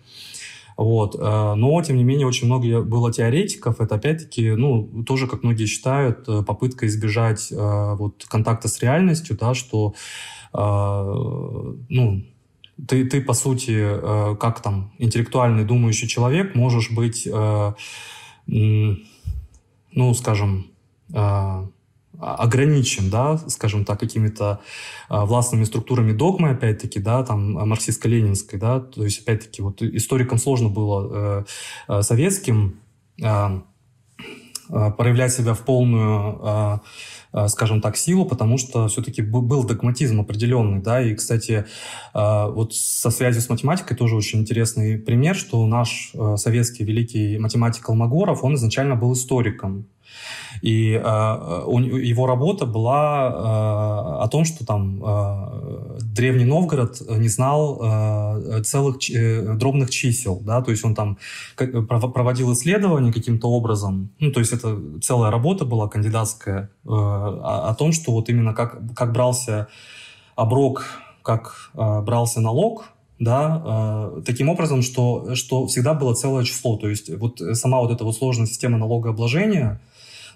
Вот. 0.79 1.15
Э, 1.19 1.55
но, 1.55 1.81
тем 1.81 1.97
не 1.97 2.05
менее, 2.05 2.25
очень 2.25 2.45
много 2.45 2.81
было 2.81 3.11
теоретиков. 3.11 3.81
Это, 3.81 3.95
опять-таки, 3.95 4.51
ну, 4.51 5.03
тоже, 5.03 5.27
как 5.27 5.43
многие 5.43 5.65
считают, 5.65 6.23
э, 6.29 6.41
попытка 6.41 6.87
избежать 6.87 7.51
э, 7.51 7.95
вот, 7.95 8.23
контакта 8.29 8.69
с 8.69 8.81
реальностью, 8.81 9.37
да, 9.37 9.53
что, 9.53 9.93
ну, 10.53 12.23
ты, 12.87 13.05
ты, 13.05 13.21
по 13.21 13.33
сути, 13.33 13.87
как 14.39 14.61
там, 14.63 14.91
интеллектуальный 14.97 15.63
думающий 15.63 16.07
человек, 16.07 16.55
можешь 16.55 16.89
быть, 16.89 17.27
ну, 18.47 18.95
скажем, 20.15 20.71
ограничен, 22.19 23.09
да, 23.09 23.37
скажем 23.47 23.85
так, 23.85 23.99
какими-то 23.99 24.59
а, 25.07 25.25
властными 25.25 25.63
структурами 25.63 26.11
догмы, 26.11 26.49
опять-таки, 26.49 26.99
да, 26.99 27.23
там, 27.23 27.57
марксистско-ленинской, 27.71 28.59
да, 28.59 28.79
то 28.79 29.03
есть, 29.03 29.21
опять-таки, 29.21 29.61
вот 29.61 29.81
историкам 29.81 30.37
сложно 30.37 30.69
было 30.69 31.09
э, 31.11 31.45
э, 31.87 32.01
советским 32.01 32.79
э, 33.21 33.61
проявлять 34.67 35.33
себя 35.33 35.53
в 35.53 35.59
полную, 35.65 36.81
э, 37.33 37.47
скажем 37.47 37.81
так, 37.81 37.95
силу, 37.95 38.25
потому 38.25 38.57
что 38.57 38.87
все-таки 38.87 39.21
был 39.21 39.63
догматизм 39.63 40.19
определенный, 40.19 40.81
да, 40.81 41.01
и, 41.01 41.15
кстати, 41.15 41.65
э, 42.13 42.51
вот 42.51 42.73
со 42.73 43.11
связью 43.11 43.41
с 43.41 43.49
математикой 43.49 43.95
тоже 43.95 44.15
очень 44.15 44.41
интересный 44.41 44.97
пример, 44.97 45.35
что 45.35 45.65
наш 45.65 46.11
э, 46.13 46.35
советский 46.37 46.83
великий 46.83 47.37
математик 47.37 47.87
Алмагоров, 47.89 48.43
он 48.43 48.55
изначально 48.55 48.95
был 48.95 49.13
историком, 49.13 49.87
и 50.61 50.93
э, 50.93 51.63
у, 51.65 51.79
его 51.79 52.25
работа 52.25 52.65
была 52.65 53.29
э, 53.29 54.23
о 54.23 54.27
том, 54.29 54.45
что 54.45 54.65
там 54.65 55.01
э, 55.03 55.97
древний 56.01 56.45
Новгород 56.45 57.01
не 57.17 57.27
знал 57.27 57.79
э, 57.81 58.63
целых 58.63 58.97
э, 59.09 59.55
дробных 59.55 59.89
чисел, 59.89 60.39
да, 60.43 60.61
то 60.61 60.71
есть 60.71 60.83
он 60.83 60.95
там 60.95 61.17
проводил 61.55 62.51
исследования 62.53 63.13
каким-то 63.13 63.49
образом, 63.49 64.11
ну, 64.19 64.31
то 64.31 64.39
есть 64.39 64.53
это 64.53 64.77
целая 65.01 65.31
работа 65.31 65.65
была 65.65 65.87
кандидатская 65.87 66.69
э, 66.85 66.89
о, 66.89 67.69
о 67.69 67.75
том, 67.75 67.91
что 67.91 68.11
вот 68.11 68.29
именно 68.29 68.53
как, 68.53 68.79
как 68.95 69.13
брался 69.13 69.67
оброк, 70.35 70.85
как 71.23 71.71
э, 71.75 72.01
брался 72.01 72.41
налог, 72.41 72.85
да, 73.19 73.61
э, 74.17 74.21
таким 74.25 74.49
образом, 74.49 74.81
что, 74.81 75.35
что 75.35 75.67
всегда 75.67 75.93
было 75.93 76.13
целое 76.13 76.43
число. 76.43 76.77
То 76.77 76.89
есть 76.89 77.09
вот 77.17 77.41
сама 77.53 77.79
вот 77.81 77.91
эта 77.91 78.03
вот 78.03 78.15
сложная 78.15 78.47
система 78.47 78.77
налогообложения, 78.77 79.79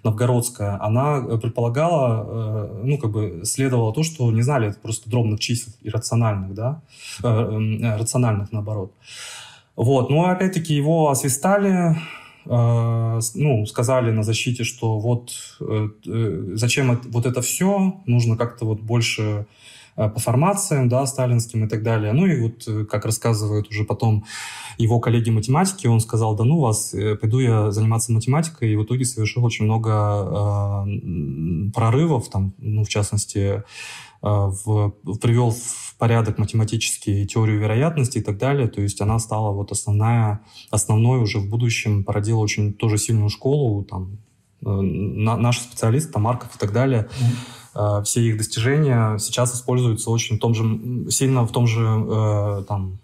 новгородская, 0.03 0.77
она 0.81 1.17
э, 1.17 1.37
предполагала, 1.37 2.25
э, 2.27 2.81
ну, 2.83 2.97
как 2.97 3.11
бы 3.11 3.41
следовало 3.45 3.93
то, 3.93 4.03
что 4.03 4.31
не 4.31 4.41
знали 4.41 4.69
это 4.69 4.79
просто 4.79 5.09
дробных 5.09 5.39
чисел 5.39 5.73
иррациональных, 5.81 6.53
да, 6.53 6.81
э, 7.23 7.27
эм, 7.27 7.81
рациональных, 7.97 8.51
наоборот. 8.51 8.91
Вот, 9.75 10.09
но 10.09 10.25
опять-таки 10.25 10.75
его 10.75 11.09
освистали, 11.09 11.95
ну, 12.45 13.65
сказали 13.65 14.11
на 14.11 14.21
защите, 14.21 14.63
что 14.63 14.99
вот 14.99 15.31
зачем 16.53 16.99
вот 17.05 17.25
это 17.25 17.41
все, 17.41 18.01
нужно 18.05 18.37
как-то 18.37 18.65
вот 18.65 18.81
больше 18.81 19.47
по 19.95 20.19
формациям, 20.19 20.89
да, 20.89 21.05
сталинским 21.05 21.65
и 21.65 21.69
так 21.69 21.83
далее. 21.83 22.13
Ну 22.13 22.25
и 22.25 22.41
вот, 22.41 22.67
э, 22.67 22.85
как 22.85 23.05
рассказывают 23.05 23.69
уже 23.69 23.83
потом 23.83 24.25
его 24.77 24.99
коллеги 24.99 25.29
математики, 25.29 25.87
он 25.87 25.99
сказал, 25.99 26.35
да 26.35 26.43
ну 26.43 26.59
вас, 26.59 26.93
э, 26.93 27.15
пойду 27.15 27.39
я 27.39 27.71
заниматься 27.71 28.11
математикой, 28.11 28.71
и 28.71 28.75
в 28.75 28.83
итоге 28.83 29.05
совершил 29.05 29.45
очень 29.45 29.65
много 29.65 30.85
э, 30.87 31.71
прорывов, 31.73 32.29
там, 32.29 32.53
ну, 32.57 32.83
в 32.83 32.89
частности, 32.89 33.37
э, 33.37 33.63
в, 34.21 34.93
привел 35.21 35.51
в 35.51 35.95
порядок 35.99 36.39
математический 36.39 37.25
теорию 37.25 37.59
вероятности 37.59 38.17
и 38.17 38.21
так 38.21 38.37
далее. 38.37 38.67
То 38.67 38.81
есть 38.81 38.99
она 38.99 39.19
стала 39.19 39.51
вот 39.51 39.71
основная, 39.71 40.41
основной 40.71 41.19
уже 41.19 41.39
в 41.39 41.49
будущем, 41.49 42.03
породила 42.03 42.39
очень 42.39 42.73
тоже 42.73 42.97
сильную 42.97 43.29
школу, 43.29 43.83
там, 43.83 44.17
э, 44.65 44.69
на, 44.69 45.37
наш 45.37 45.59
специалист, 45.59 46.11
там, 46.11 46.23
Марков 46.23 46.55
и 46.55 46.59
так 46.59 46.73
далее. 46.73 47.09
Mm-hmm 47.11 47.62
Э, 47.62 47.62
все 48.03 48.21
их 48.21 48.37
достижения 48.37 49.17
сейчас 49.17 49.55
используются 49.55 50.11
очень 50.11 50.37
в 50.37 50.39
том 50.39 50.53
же, 50.53 51.11
сильно 51.11 51.45
в 51.45 51.51
том 51.51 51.67
же 51.67 51.81
э, 51.81 52.63
там, 52.67 52.99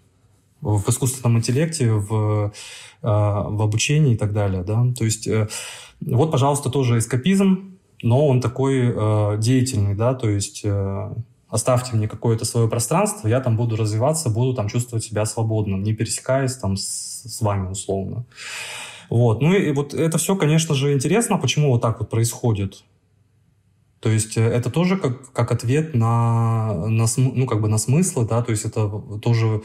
в 0.60 0.88
искусственном 0.88 1.38
интеллекте, 1.38 1.92
в, 1.92 2.52
э, 3.02 3.06
в 3.06 3.62
обучении 3.62 4.14
и 4.14 4.16
так 4.16 4.32
далее. 4.32 4.62
Да? 4.62 4.84
То 4.96 5.04
есть 5.04 5.28
вот, 6.00 6.30
пожалуйста, 6.30 6.70
тоже 6.70 6.98
эскапизм, 6.98 7.78
но 8.02 8.26
он 8.26 8.40
такой 8.40 9.38
деятельный, 9.38 9.94
да, 9.94 10.14
то 10.14 10.30
есть 10.30 10.64
оставьте 11.50 11.96
мне 11.96 12.08
какое-то 12.08 12.44
свое 12.44 12.68
пространство, 12.68 13.28
я 13.28 13.40
там 13.40 13.56
буду 13.56 13.76
развиваться, 13.76 14.30
буду 14.30 14.54
там 14.54 14.68
чувствовать 14.68 15.04
себя 15.04 15.26
свободным, 15.26 15.82
не 15.82 15.92
пересекаясь 15.92 16.56
там 16.56 16.76
с, 16.76 17.22
с 17.24 17.40
вами 17.40 17.68
условно. 17.68 18.24
Вот. 19.10 19.42
Ну 19.42 19.52
и 19.52 19.72
вот 19.72 19.92
это 19.92 20.18
все, 20.18 20.36
конечно 20.36 20.74
же, 20.74 20.92
интересно, 20.92 21.36
почему 21.36 21.72
вот 21.72 21.82
так 21.82 21.98
вот 21.98 22.08
происходит. 22.08 22.84
То 24.00 24.08
есть 24.08 24.36
э, 24.36 24.42
это 24.42 24.70
тоже 24.70 24.96
как, 24.96 25.32
как 25.32 25.52
ответ 25.52 25.94
на, 25.94 26.86
на, 26.88 27.06
ну, 27.16 27.46
как 27.46 27.60
бы 27.60 27.68
на 27.68 27.78
смыслы, 27.78 28.26
да, 28.26 28.42
то 28.42 28.50
есть 28.50 28.64
это 28.64 28.88
тоже 29.22 29.62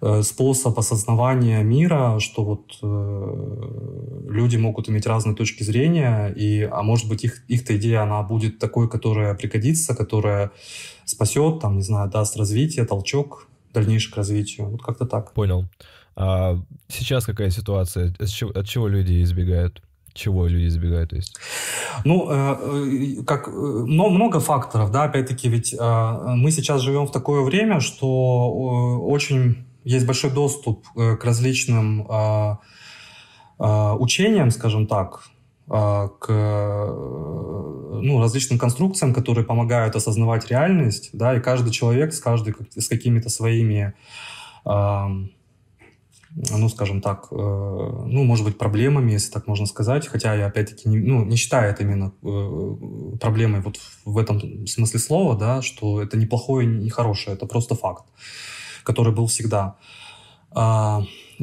э, 0.00 0.22
способ 0.22 0.78
осознавания 0.78 1.62
мира, 1.62 2.18
что 2.18 2.44
вот 2.44 2.78
э, 2.82 4.28
люди 4.28 4.56
могут 4.56 4.88
иметь 4.88 5.06
разные 5.06 5.36
точки 5.36 5.62
зрения, 5.62 6.28
и, 6.28 6.62
а 6.62 6.82
может 6.82 7.08
быть 7.08 7.24
их, 7.24 7.44
их-то 7.48 7.76
идея, 7.76 8.02
она 8.02 8.22
будет 8.22 8.58
такой, 8.58 8.88
которая 8.88 9.34
пригодится, 9.34 9.94
которая 9.94 10.50
спасет, 11.04 11.60
там, 11.60 11.76
не 11.76 11.82
знаю, 11.82 12.10
даст 12.10 12.36
развитие, 12.36 12.84
толчок 12.84 13.46
дальнейшее 13.72 14.12
к 14.12 14.16
развитию. 14.16 14.70
Вот 14.70 14.82
как-то 14.82 15.06
так. 15.06 15.32
Понял. 15.34 15.66
А 16.16 16.60
сейчас 16.88 17.24
какая 17.26 17.50
ситуация? 17.50 18.12
От 18.18 18.66
чего 18.66 18.88
люди 18.88 19.22
избегают? 19.22 19.82
Чего 20.14 20.46
люди 20.46 20.68
избегают, 20.68 21.10
то 21.10 21.16
есть? 21.16 21.36
Ну, 22.04 22.28
э, 22.30 22.56
э, 23.20 23.24
как, 23.24 23.48
но 23.48 24.08
много 24.08 24.40
факторов, 24.40 24.90
да, 24.90 25.04
опять-таки, 25.04 25.48
ведь 25.48 25.74
э, 25.74 26.34
мы 26.36 26.50
сейчас 26.50 26.80
живем 26.82 27.06
в 27.06 27.12
такое 27.12 27.42
время, 27.42 27.80
что 27.80 29.00
очень 29.00 29.64
есть 29.84 30.06
большой 30.06 30.30
доступ 30.30 30.86
к 30.94 31.24
различным 31.24 32.06
учениям, 33.58 34.50
скажем 34.50 34.86
так, 34.86 35.28
к 35.66 36.28
ну, 36.28 38.20
различным 38.20 38.58
конструкциям, 38.58 39.14
которые 39.14 39.44
помогают 39.44 39.96
осознавать 39.96 40.50
реальность, 40.50 41.10
да, 41.12 41.34
и 41.36 41.40
каждый 41.40 41.70
человек 41.70 42.12
с, 42.12 42.20
каждый, 42.20 42.54
с 42.76 42.86
какими-то 42.86 43.30
своими 43.30 43.94
ну, 46.50 46.68
скажем 46.68 47.00
так, 47.00 47.28
э, 47.30 47.34
ну, 47.34 48.24
может 48.24 48.44
быть, 48.44 48.58
проблемами, 48.58 49.12
если 49.12 49.30
так 49.30 49.46
можно 49.46 49.66
сказать, 49.66 50.06
хотя 50.06 50.34
я, 50.34 50.46
опять-таки, 50.46 50.88
не, 50.88 50.98
ну, 50.98 51.24
не 51.24 51.36
считаю 51.36 51.70
это 51.70 51.82
именно 51.82 52.12
э, 52.22 53.16
проблемой 53.18 53.60
вот 53.60 53.78
в 54.04 54.18
этом 54.18 54.66
смысле 54.66 55.00
слова, 55.00 55.36
да, 55.36 55.62
что 55.62 56.02
это 56.02 56.16
не 56.16 56.26
плохое, 56.26 56.66
не 56.66 56.90
хорошее, 56.90 57.36
это 57.36 57.46
просто 57.46 57.74
факт, 57.74 58.04
который 58.84 59.12
был 59.12 59.26
всегда. 59.26 59.76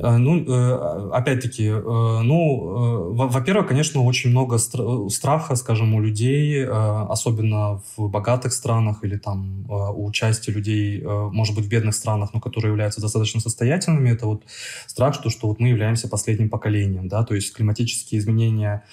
А, 0.01 0.17
ну, 0.17 0.43
э, 0.43 1.09
опять-таки, 1.13 1.67
э, 1.67 1.81
ну, 1.81 3.13
э, 3.13 3.27
во-первых, 3.27 3.67
конечно, 3.67 4.01
очень 4.03 4.29
много 4.29 4.57
страха, 4.57 5.55
скажем, 5.55 5.93
у 5.95 6.01
людей, 6.01 6.65
особенно 6.65 7.81
в 7.95 8.09
богатых 8.09 8.53
странах 8.53 9.03
или 9.03 9.17
там 9.17 9.65
у 9.69 10.11
части 10.11 10.49
людей, 10.49 11.01
может 11.03 11.55
быть, 11.55 11.65
в 11.65 11.69
бедных 11.69 11.95
странах, 11.95 12.33
но 12.33 12.39
которые 12.39 12.71
являются 12.71 13.01
достаточно 13.01 13.39
состоятельными, 13.39 14.09
это 14.09 14.25
вот 14.25 14.43
страх, 14.87 15.15
что, 15.15 15.29
что 15.29 15.47
вот 15.47 15.59
мы 15.59 15.69
являемся 15.69 16.07
последним 16.07 16.49
поколением, 16.49 17.07
да, 17.07 17.23
то 17.23 17.35
есть 17.35 17.53
климатические 17.53 18.19
изменения 18.19 18.83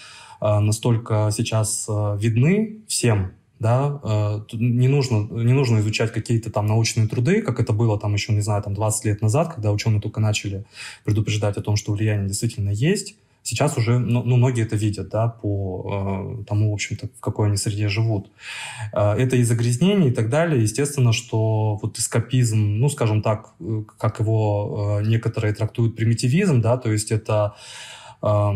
настолько 0.40 1.30
сейчас 1.32 1.86
видны 1.88 2.82
всем, 2.88 3.32
да, 3.62 4.00
э, 4.02 4.40
не 4.52 4.88
нужно, 4.88 5.28
не 5.30 5.52
нужно 5.52 5.78
изучать 5.78 6.12
какие-то 6.12 6.50
там 6.50 6.66
научные 6.66 7.06
труды, 7.06 7.42
как 7.42 7.60
это 7.60 7.72
было 7.72 7.98
там 7.98 8.12
еще, 8.12 8.32
не 8.32 8.40
знаю, 8.40 8.62
там 8.62 8.74
20 8.74 9.04
лет 9.04 9.22
назад, 9.22 9.54
когда 9.54 9.70
ученые 9.72 10.00
только 10.00 10.20
начали 10.20 10.64
предупреждать 11.04 11.56
о 11.56 11.62
том, 11.62 11.76
что 11.76 11.92
влияние 11.92 12.28
действительно 12.28 12.70
есть. 12.70 13.14
Сейчас 13.44 13.76
уже, 13.76 13.98
ну, 13.98 14.22
ну 14.24 14.36
многие 14.36 14.64
это 14.64 14.76
видят, 14.76 15.08
да, 15.08 15.28
по 15.28 16.40
э, 16.40 16.44
тому, 16.44 16.70
в 16.70 16.74
общем-то, 16.74 17.06
в 17.06 17.20
какой 17.20 17.48
они 17.48 17.56
среде 17.56 17.88
живут. 17.88 18.30
Э, 18.92 19.12
это 19.12 19.36
и 19.36 19.44
загрязнение 19.44 20.10
и 20.10 20.14
так 20.14 20.28
далее. 20.28 20.62
Естественно, 20.62 21.12
что 21.12 21.78
вот 21.82 21.98
эскапизм, 21.98 22.58
ну, 22.58 22.88
скажем 22.88 23.22
так, 23.22 23.54
э, 23.60 23.84
как 23.98 24.20
его 24.20 25.00
э, 25.00 25.06
некоторые 25.06 25.54
трактуют 25.54 25.96
примитивизм, 25.96 26.60
да, 26.60 26.76
то 26.76 26.92
есть 26.92 27.12
это... 27.12 27.54
Э, 28.22 28.52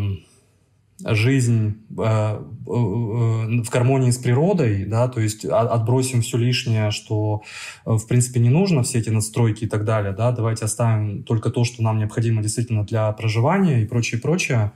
жизнь 1.05 1.87
э, 1.99 2.03
э, 2.03 2.43
в 2.67 3.71
гармонии 3.71 4.11
с 4.11 4.17
природой, 4.17 4.87
да, 4.87 5.09
то 5.09 5.21
есть 5.21 5.45
отбросим 5.45 6.23
все 6.23 6.39
лишнее, 6.39 6.91
что 6.91 7.43
э, 7.85 7.93
в 7.93 8.07
принципе 8.07 8.41
не 8.41 8.49
нужно, 8.49 8.83
все 8.83 9.01
эти 9.01 9.11
настройки 9.11 9.65
и 9.65 9.69
так 9.69 9.85
далее, 9.85 10.13
да, 10.13 10.33
давайте 10.33 10.65
оставим 10.65 11.23
только 11.23 11.51
то, 11.51 11.65
что 11.65 11.83
нам 11.83 11.99
необходимо 11.99 12.43
действительно 12.43 12.85
для 12.85 13.13
проживания 13.13 13.83
и 13.83 13.87
прочее, 13.87 14.21
прочее. 14.21 14.73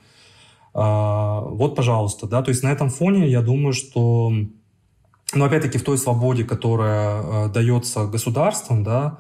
Вот, 0.73 1.75
пожалуйста, 1.75 2.29
да, 2.29 2.43
то 2.43 2.51
есть 2.51 2.63
на 2.63 2.71
этом 2.71 2.91
фоне 2.91 3.29
я 3.29 3.43
думаю, 3.43 3.73
что, 3.73 4.31
ну, 5.35 5.45
опять-таки 5.45 5.79
в 5.79 5.83
той 5.83 5.99
свободе, 5.99 6.45
которая 6.45 7.49
дается 7.49 8.07
государством, 8.07 8.85
да, 8.85 9.19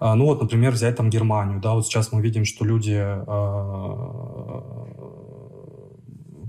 ну 0.00 0.26
вот, 0.26 0.42
например, 0.42 0.72
взять 0.72 0.96
там 0.96 1.08
Германию, 1.08 1.60
да, 1.60 1.72
вот 1.72 1.86
сейчас 1.86 2.12
мы 2.12 2.20
видим, 2.20 2.44
что 2.44 2.66
люди 2.66 3.02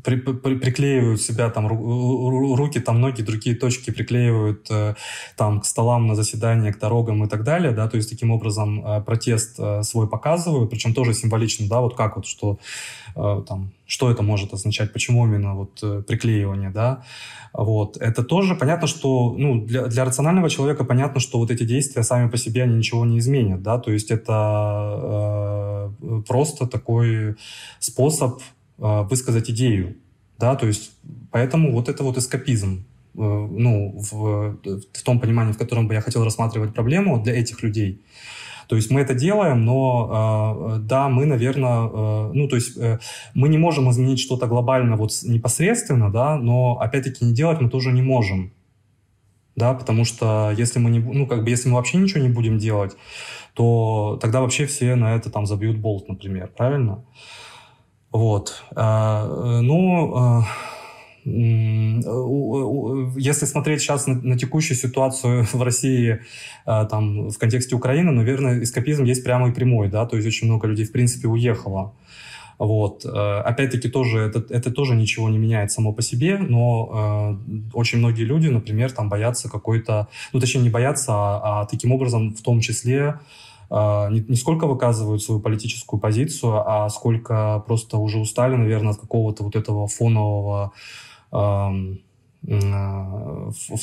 при, 0.03 0.17
при, 0.17 0.55
приклеивают 0.55 1.21
себя 1.21 1.49
там 1.49 1.67
руки, 1.67 2.79
там 2.79 3.01
ноги, 3.01 3.21
другие 3.21 3.55
точки 3.55 3.91
приклеивают 3.91 4.67
э, 4.69 4.95
там 5.37 5.61
к 5.61 5.65
столам 5.65 6.07
на 6.07 6.15
заседания, 6.15 6.73
к 6.73 6.79
дорогам 6.79 7.23
и 7.23 7.29
так 7.29 7.43
далее, 7.43 7.71
да, 7.71 7.87
то 7.87 7.97
есть 7.97 8.09
таким 8.09 8.31
образом 8.31 8.85
э, 8.85 9.01
протест 9.01 9.55
э, 9.59 9.83
свой 9.83 10.07
показывают, 10.07 10.69
причем 10.69 10.93
тоже 10.93 11.13
символично, 11.13 11.67
да, 11.67 11.81
вот 11.81 11.95
как 11.95 12.15
вот, 12.17 12.25
что 12.25 12.59
там, 13.15 13.71
что 13.85 14.09
это 14.09 14.23
может 14.23 14.53
означать, 14.53 14.91
почему 14.91 15.27
именно 15.27 15.53
вот 15.53 16.05
приклеивание, 16.07 16.71
да, 16.71 17.03
вот, 17.53 17.97
это 17.97 18.23
тоже 18.23 18.55
понятно, 18.55 18.87
что, 18.87 19.35
ну, 19.37 19.63
для, 19.63 19.85
для 19.85 20.03
рационального 20.03 20.49
человека 20.49 20.83
понятно, 20.83 21.19
что 21.19 21.37
вот 21.37 21.51
эти 21.51 21.63
действия 21.63 22.01
сами 22.01 22.27
по 22.27 22.37
себе, 22.37 22.63
они 22.63 22.75
ничего 22.75 23.05
не 23.05 23.19
изменят, 23.19 23.61
да, 23.61 23.77
то 23.77 23.91
есть 23.91 24.09
это 24.09 25.91
э, 26.01 26.21
просто 26.27 26.65
такой 26.65 27.35
способ 27.77 28.41
высказать 28.83 29.49
идею, 29.49 29.95
да, 30.37 30.55
то 30.55 30.67
есть 30.67 30.91
поэтому 31.31 31.71
вот 31.71 31.89
это 31.89 32.03
вот 32.03 32.17
эскапизм, 32.17 32.85
э, 33.15 33.19
ну, 33.19 33.95
в, 33.97 34.57
в 34.93 35.03
том 35.03 35.19
понимании, 35.19 35.53
в 35.53 35.57
котором 35.57 35.87
бы 35.87 35.93
я 35.93 36.01
хотел 36.01 36.23
рассматривать 36.23 36.73
проблему 36.73 37.21
для 37.21 37.33
этих 37.33 37.63
людей. 37.63 38.01
То 38.67 38.75
есть 38.75 38.91
мы 38.91 39.01
это 39.01 39.13
делаем, 39.13 39.65
но 39.65 40.75
э, 40.75 40.79
да, 40.79 41.09
мы, 41.09 41.25
наверное, 41.25 41.87
э, 41.87 42.31
ну, 42.33 42.47
то 42.47 42.55
есть 42.55 42.77
мы 43.33 43.49
не 43.49 43.57
можем 43.57 43.89
изменить 43.91 44.19
что-то 44.19 44.47
глобально 44.47 44.95
вот 44.97 45.11
непосредственно, 45.23 46.11
да, 46.11 46.37
но 46.37 46.77
опять-таки 46.79 47.25
не 47.25 47.33
делать 47.33 47.61
мы 47.61 47.69
тоже 47.69 47.91
не 47.91 48.01
можем, 48.01 48.51
да, 49.55 49.73
потому 49.73 50.05
что 50.05 50.53
если 50.57 50.79
мы 50.79 50.89
не, 50.89 50.99
ну, 50.99 51.27
как 51.27 51.43
бы, 51.43 51.49
если 51.49 51.69
мы 51.69 51.75
вообще 51.75 51.97
ничего 51.97 52.21
не 52.21 52.29
будем 52.29 52.57
делать, 52.57 52.95
то 53.53 54.17
тогда 54.21 54.41
вообще 54.41 54.65
все 54.65 54.95
на 54.95 55.15
это 55.15 55.29
там 55.29 55.45
забьют 55.45 55.77
болт, 55.77 56.09
например, 56.09 56.49
правильно? 56.57 57.03
Вот. 58.13 58.63
А, 58.75 59.61
ну, 59.61 60.15
а, 60.15 60.43
если 61.25 63.45
смотреть 63.45 63.81
сейчас 63.81 64.05
на, 64.05 64.37
текущую 64.37 64.77
ситуацию 64.77 65.47
в 65.51 65.61
России 65.61 66.21
а, 66.65 66.85
там, 66.85 67.29
в 67.29 67.37
контексте 67.39 67.75
Украины, 67.75 68.11
наверное, 68.11 68.61
эскапизм 68.61 69.03
есть 69.03 69.23
прямой 69.23 69.49
и 69.49 69.53
прямой, 69.53 69.89
да, 69.89 70.05
то 70.05 70.15
есть 70.15 70.27
очень 70.27 70.47
много 70.47 70.67
людей, 70.67 70.85
в 70.85 70.91
принципе, 70.91 71.27
уехало. 71.27 71.95
Вот. 72.59 73.03
Опять-таки, 73.03 73.89
тоже 73.89 74.19
это, 74.19 74.45
это 74.53 74.71
тоже 74.71 74.95
ничего 74.95 75.27
не 75.27 75.39
меняет 75.39 75.71
само 75.71 75.91
по 75.91 76.03
себе, 76.03 76.37
но 76.37 77.39
э, 77.49 77.61
очень 77.73 77.97
многие 77.97 78.23
люди, 78.23 78.47
например, 78.47 78.91
там 78.91 79.09
боятся 79.09 79.49
какой-то, 79.49 80.07
ну, 80.33 80.39
точнее, 80.39 80.61
не 80.61 80.69
боятся, 80.69 81.13
а, 81.13 81.61
а 81.61 81.65
таким 81.65 81.91
образом 81.91 82.35
в 82.35 82.41
том 82.43 82.61
числе 82.61 83.01
а, 83.01 83.19
не, 83.73 84.19
не 84.27 84.35
сколько 84.35 84.67
выказывают 84.67 85.23
свою 85.23 85.41
политическую 85.41 85.99
позицию, 85.99 86.63
а 86.65 86.89
сколько 86.89 87.63
просто 87.65 87.97
уже 87.97 88.19
устали, 88.19 88.55
наверное, 88.55 88.91
от 88.91 88.99
какого-то 88.99 89.43
вот 89.43 89.55
этого 89.55 89.87
фонового 89.87 90.73
э, 91.31 91.95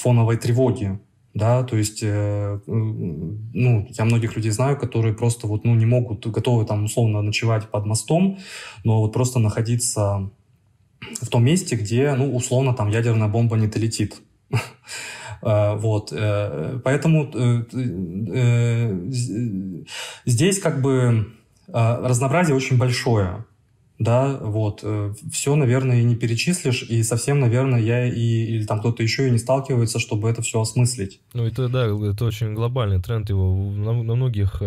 фоновой 0.02 0.36
тревоги, 0.36 1.00
да, 1.34 1.62
то 1.62 1.76
есть, 1.76 2.00
э, 2.02 2.60
ну, 2.66 3.86
я 3.88 4.04
многих 4.04 4.36
людей 4.36 4.50
знаю, 4.50 4.76
которые 4.76 5.14
просто 5.14 5.46
вот, 5.46 5.64
ну, 5.64 5.74
не 5.74 5.86
могут, 5.86 6.26
готовы 6.26 6.64
там 6.64 6.84
условно 6.84 7.22
ночевать 7.22 7.70
под 7.70 7.86
мостом, 7.86 8.38
но 8.84 9.00
вот 9.00 9.12
просто 9.12 9.38
находиться 9.38 10.30
в 11.20 11.28
том 11.28 11.44
месте, 11.44 11.76
где, 11.76 12.14
ну, 12.14 12.34
условно, 12.34 12.74
там 12.74 12.88
ядерная 12.88 13.28
бомба 13.28 13.56
не 13.56 13.68
долетит. 13.68 14.20
Э, 15.42 15.74
вот, 15.76 16.12
э, 16.12 16.80
поэтому 16.84 17.30
э, 17.34 19.00
здесь 20.26 20.58
как 20.60 20.82
бы 20.82 21.32
разнообразие 21.68 22.56
очень 22.56 22.78
большое 22.78 23.44
да, 24.00 24.38
вот, 24.40 24.82
все, 25.30 25.54
наверное, 25.56 26.00
и 26.00 26.04
не 26.04 26.16
перечислишь, 26.16 26.84
и 26.84 27.02
совсем, 27.02 27.38
наверное, 27.38 27.80
я 27.80 28.06
и, 28.06 28.46
или 28.46 28.64
там 28.64 28.80
кто-то 28.80 29.02
еще 29.02 29.28
и 29.28 29.30
не 29.30 29.36
сталкивается, 29.36 29.98
чтобы 29.98 30.30
это 30.30 30.40
все 30.40 30.58
осмыслить. 30.58 31.20
Ну, 31.34 31.44
это, 31.44 31.68
да, 31.68 31.84
это 31.84 32.24
очень 32.24 32.54
глобальный 32.54 33.02
тренд, 33.02 33.28
его 33.28 33.54
на, 33.54 33.92
на 34.02 34.14
многих 34.14 34.62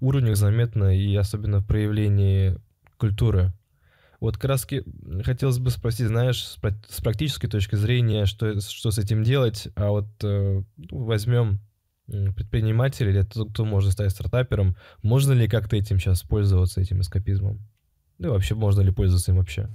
уровнях 0.00 0.36
заметно, 0.36 0.96
и 0.96 1.16
особенно 1.16 1.58
в 1.58 1.66
проявлении 1.66 2.56
культуры. 2.96 3.52
Вот 4.24 4.42
раз 4.42 4.66
хотелось 5.22 5.58
бы 5.58 5.68
спросить, 5.68 6.06
знаешь, 6.06 6.42
с 6.42 7.00
практической 7.02 7.46
точки 7.46 7.74
зрения, 7.74 8.24
что, 8.24 8.58
что 8.58 8.90
с 8.90 8.96
этим 8.96 9.22
делать, 9.22 9.68
а 9.76 9.90
вот 9.90 10.06
э, 10.22 10.62
ну, 10.78 11.04
возьмем 11.04 11.60
предпринимателя 12.06 13.10
или 13.10 13.20
тот, 13.20 13.50
кто 13.50 13.66
может 13.66 13.92
стать 13.92 14.12
стартапером, 14.12 14.76
можно 15.02 15.34
ли 15.34 15.46
как-то 15.46 15.76
этим 15.76 15.98
сейчас 15.98 16.22
пользоваться, 16.22 16.80
этим 16.80 17.02
эскапизмом? 17.02 17.60
Да 18.18 18.30
вообще, 18.30 18.54
можно 18.54 18.80
ли 18.80 18.92
пользоваться 18.92 19.32
им 19.32 19.36
вообще? 19.36 19.68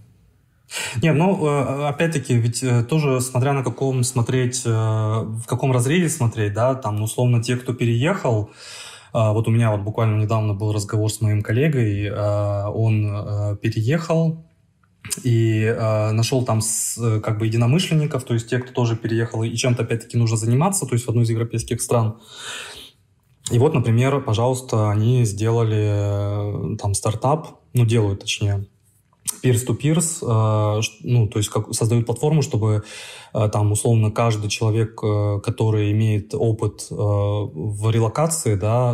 Не, 1.03 1.13
ну, 1.13 1.45
э, 1.45 1.87
опять-таки, 1.87 2.35
ведь 2.35 2.63
э, 2.63 2.83
тоже, 2.83 3.21
смотря 3.21 3.53
на 3.53 3.63
каком 3.63 4.03
смотреть, 4.03 4.65
в 4.65 5.43
каком 5.45 5.71
разрезе 5.71 6.09
смотреть, 6.09 6.53
да, 6.53 6.73
там, 6.73 7.03
условно, 7.03 7.43
те, 7.43 7.55
кто 7.55 7.75
переехал, 7.75 8.49
вот 9.13 9.47
у 9.47 9.51
меня 9.51 9.71
вот 9.71 9.81
буквально 9.81 10.21
недавно 10.21 10.53
был 10.53 10.71
разговор 10.71 11.11
с 11.11 11.21
моим 11.21 11.41
коллегой, 11.41 12.09
а, 12.11 12.69
он 12.69 13.07
а, 13.07 13.55
переехал 13.55 14.45
и 15.23 15.75
нашел 16.11 16.43
там 16.43 16.59
как 17.23 17.39
бы 17.39 17.47
единомышленников, 17.47 18.25
то 18.25 18.33
есть 18.33 18.49
те, 18.49 18.59
кто 18.59 18.73
тоже 18.73 18.95
переехал 18.95 19.43
и 19.43 19.55
чем-то 19.55 19.83
опять-таки 19.83 20.17
нужно 20.17 20.37
заниматься, 20.37 20.85
то 20.85 20.93
есть 20.93 21.05
в 21.05 21.09
одну 21.09 21.21
из 21.21 21.29
европейских 21.29 21.81
стран. 21.81 22.19
И 23.49 23.57
вот, 23.57 23.73
например, 23.73 24.21
пожалуйста, 24.21 24.91
они 24.91 25.23
сделали 25.23 26.75
там 26.77 26.93
стартап, 26.93 27.61
ну 27.73 27.85
делают 27.85 28.19
точнее, 28.19 28.67
peer-to-peers, 29.43 30.19
э, 30.21 30.81
ну, 31.03 31.27
то 31.27 31.39
есть 31.39 31.49
как, 31.49 31.73
создают 31.73 32.05
платформу, 32.05 32.41
чтобы 32.41 32.83
э, 33.33 33.49
там 33.49 33.71
условно 33.71 34.11
каждый 34.11 34.49
человек, 34.49 34.99
э, 35.03 35.39
который 35.43 35.91
имеет 35.91 36.33
опыт 36.33 36.87
в 36.89 37.91
релокации, 37.91 38.55
да, 38.55 38.93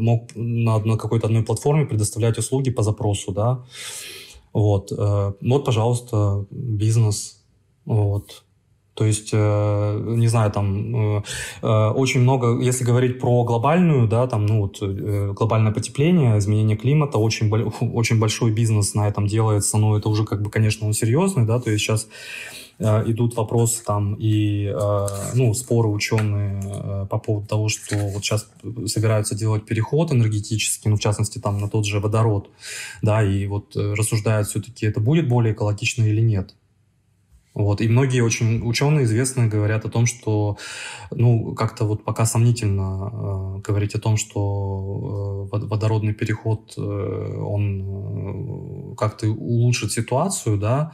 мог 0.00 0.30
на, 0.34 0.78
на 0.78 0.96
какой-то 0.96 1.26
одной 1.26 1.42
платформе 1.42 1.86
предоставлять 1.86 2.38
услуги 2.38 2.70
по 2.70 2.82
запросу, 2.82 3.32
да. 3.32 3.64
Вот, 4.52 4.92
вот, 4.92 5.64
пожалуйста, 5.64 6.46
бизнес, 6.50 7.42
вот. 7.84 8.43
То 8.94 9.04
есть, 9.04 9.30
э, 9.32 10.04
не 10.06 10.28
знаю, 10.28 10.52
там 10.52 11.16
э, 11.16 11.22
э, 11.62 11.88
очень 11.88 12.20
много, 12.20 12.60
если 12.60 12.84
говорить 12.84 13.18
про 13.18 13.42
глобальную, 13.42 14.06
да, 14.06 14.26
там, 14.28 14.46
ну 14.46 14.60
вот 14.62 14.80
глобальное 14.80 15.72
потепление, 15.72 16.38
изменение 16.38 16.76
климата, 16.76 17.18
очень, 17.18 17.50
очень 17.92 18.20
большой 18.20 18.52
бизнес 18.52 18.94
на 18.94 19.08
этом 19.08 19.26
делается, 19.26 19.78
но 19.78 19.96
это 19.96 20.08
уже 20.08 20.24
как 20.24 20.42
бы, 20.42 20.50
конечно, 20.50 20.86
он 20.86 20.92
серьезный, 20.92 21.44
да, 21.44 21.58
то 21.58 21.70
есть 21.70 21.82
сейчас 21.84 22.08
идут 22.80 23.36
вопросы 23.36 23.84
там 23.84 24.16
и, 24.18 24.68
ну, 25.34 25.54
споры 25.54 25.88
ученые 25.88 27.06
по 27.08 27.18
поводу 27.18 27.46
того, 27.46 27.68
что 27.68 27.96
вот 27.96 28.24
сейчас 28.24 28.50
собираются 28.86 29.36
делать 29.36 29.64
переход 29.64 30.10
энергетический, 30.10 30.90
ну, 30.90 30.96
в 30.96 31.00
частности, 31.00 31.38
там, 31.38 31.60
на 31.60 31.68
тот 31.68 31.86
же 31.86 32.00
водород, 32.00 32.50
да, 33.00 33.22
и 33.22 33.46
вот 33.46 33.76
рассуждают 33.76 34.48
все-таки, 34.48 34.86
это 34.86 34.98
будет 34.98 35.28
более 35.28 35.54
экологично 35.54 36.02
или 36.02 36.20
нет. 36.20 36.56
Вот. 37.54 37.80
И 37.80 37.88
многие 37.88 38.20
очень 38.20 38.68
ученые 38.68 39.04
известные 39.04 39.48
говорят 39.48 39.84
о 39.84 39.88
том, 39.88 40.06
что 40.06 40.58
ну, 41.12 41.54
как-то 41.54 41.84
вот 41.84 42.04
пока 42.04 42.26
сомнительно 42.26 43.10
э, 43.12 43.60
говорить 43.60 43.94
о 43.94 44.00
том, 44.00 44.16
что 44.16 45.48
э, 45.52 45.58
водородный 45.58 46.14
переход, 46.14 46.74
э, 46.76 46.80
он 46.80 48.92
э, 48.92 48.96
как-то 48.96 49.28
улучшит 49.28 49.92
ситуацию, 49.92 50.58
да, 50.58 50.92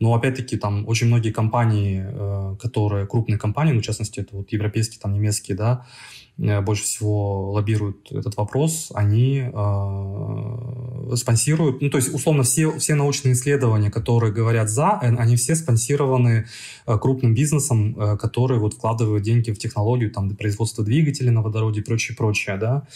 но 0.00 0.14
опять-таки 0.14 0.58
там 0.58 0.86
очень 0.86 1.06
многие 1.06 1.30
компании, 1.30 2.04
э, 2.06 2.56
которые, 2.60 3.06
крупные 3.06 3.38
компании, 3.38 3.72
ну, 3.72 3.80
в 3.80 3.84
частности, 3.84 4.20
это 4.20 4.36
вот 4.36 4.52
европейские, 4.52 5.00
там, 5.00 5.14
немецкие, 5.14 5.56
да, 5.56 5.80
Э, 5.80 6.21
больше 6.38 6.84
всего 6.84 7.52
лоббируют 7.52 8.10
этот 8.10 8.36
вопрос, 8.36 8.90
они 8.94 9.44
э, 9.52 11.16
спонсируют, 11.16 11.82
ну 11.82 11.90
то 11.90 11.98
есть 11.98 12.12
условно 12.12 12.42
все, 12.42 12.76
все 12.78 12.94
научные 12.94 13.34
исследования, 13.34 13.90
которые 13.90 14.32
говорят 14.32 14.70
за, 14.70 14.92
они 14.92 15.36
все 15.36 15.54
спонсированы 15.54 16.46
э, 16.86 16.98
крупным 16.98 17.34
бизнесом, 17.34 17.96
э, 17.98 18.16
который 18.16 18.58
вот 18.58 18.74
вкладывает 18.74 19.22
деньги 19.22 19.50
в 19.50 19.58
технологию, 19.58 20.10
там, 20.10 20.28
до 20.28 20.34
производства 20.34 20.82
двигателей 20.82 21.30
на 21.30 21.42
водороде 21.42 21.80
и 21.80 21.84
прочее, 21.84 22.16
прочее, 22.16 22.56
да, 22.56 22.86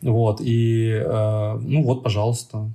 вот, 0.00 0.40
и, 0.40 0.90
э, 0.90 1.58
ну 1.60 1.82
вот, 1.82 2.02
пожалуйста, 2.02 2.72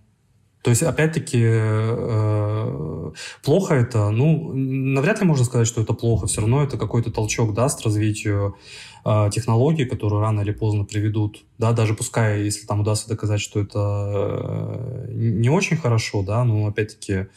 то 0.62 0.70
есть, 0.70 0.84
опять-таки, 0.84 1.42
э, 1.44 3.12
плохо 3.44 3.74
это, 3.74 4.12
ну, 4.12 4.54
навряд 4.54 5.20
ли 5.20 5.26
можно 5.26 5.44
сказать, 5.44 5.68
что 5.68 5.82
это 5.82 5.94
плохо, 5.94 6.28
все 6.28 6.42
равно 6.42 6.62
это 6.62 6.78
какой-то 6.78 7.12
толчок 7.12 7.56
даст 7.56 7.84
развитию 7.84 8.56
э, 9.06 9.30
технологий, 9.32 9.86
которые 9.86 10.22
рано 10.22 10.42
или 10.42 10.52
поздно 10.52 10.86
приведут, 10.86 11.44
да, 11.58 11.74
даже 11.74 11.94
пускай, 11.94 12.44
если 12.44 12.66
там 12.66 12.82
удастся 12.82 13.10
доказать, 13.10 13.42
что 13.42 13.60
это 13.60 13.80
э, 13.80 15.12
не 15.12 15.50
очень 15.50 15.78
хорошо, 15.78 16.24
да, 16.24 16.44
но 16.44 16.68
опять-таки, 16.68 17.28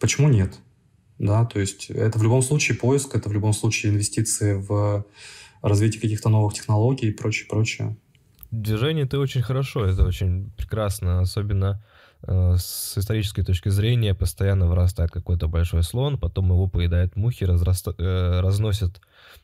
почему 0.00 0.28
нет? 0.28 0.58
Да, 1.18 1.44
то 1.44 1.60
есть 1.60 1.90
это 1.90 2.18
в 2.18 2.22
любом 2.22 2.40
случае 2.40 2.78
поиск, 2.78 3.14
это 3.14 3.28
в 3.28 3.32
любом 3.32 3.52
случае 3.52 3.92
инвестиции 3.92 4.54
в 4.54 5.04
развитие 5.60 6.00
каких-то 6.00 6.30
новых 6.30 6.54
технологий 6.54 7.08
и 7.08 7.12
прочее, 7.12 7.46
прочее. 7.48 7.96
Движение 8.50 9.06
ты 9.06 9.18
очень 9.18 9.42
хорошо, 9.42 9.84
это 9.84 10.04
очень 10.04 10.50
прекрасно, 10.56 11.20
особенно 11.20 11.84
э, 12.22 12.56
с 12.56 12.98
исторической 12.98 13.44
точки 13.44 13.68
зрения. 13.68 14.14
Постоянно 14.14 14.66
вырастает 14.66 15.10
какой-то 15.10 15.46
большой 15.46 15.82
слон, 15.82 16.18
потом 16.18 16.46
его 16.50 16.66
поедают 16.66 17.14
мухи, 17.16 17.44
разраста, 17.44 17.94
э, 17.98 18.40
разносят 18.40 19.00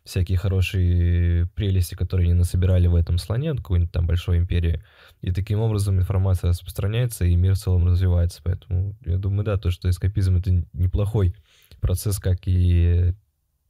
всякие 0.06 0.38
хорошие 0.38 1.46
прелести, 1.54 1.94
которые 1.94 2.26
они 2.26 2.34
насобирали 2.34 2.86
в 2.86 2.94
этом 2.94 3.18
слоне, 3.18 3.54
какой-нибудь 3.54 3.92
там 3.92 4.06
большой 4.06 4.38
империи, 4.38 4.82
и 5.20 5.32
таким 5.32 5.60
образом 5.60 5.98
информация 5.98 6.50
распространяется, 6.50 7.24
и 7.24 7.34
мир 7.34 7.54
в 7.54 7.58
целом 7.58 7.86
развивается, 7.86 8.40
поэтому 8.42 8.96
я 9.04 9.18
думаю, 9.18 9.44
да, 9.44 9.56
то, 9.58 9.70
что 9.70 9.90
эскапизм— 9.90 10.36
это 10.38 10.64
неплохой 10.72 11.34
процесс, 11.80 12.18
как 12.18 12.38
и 12.46 13.14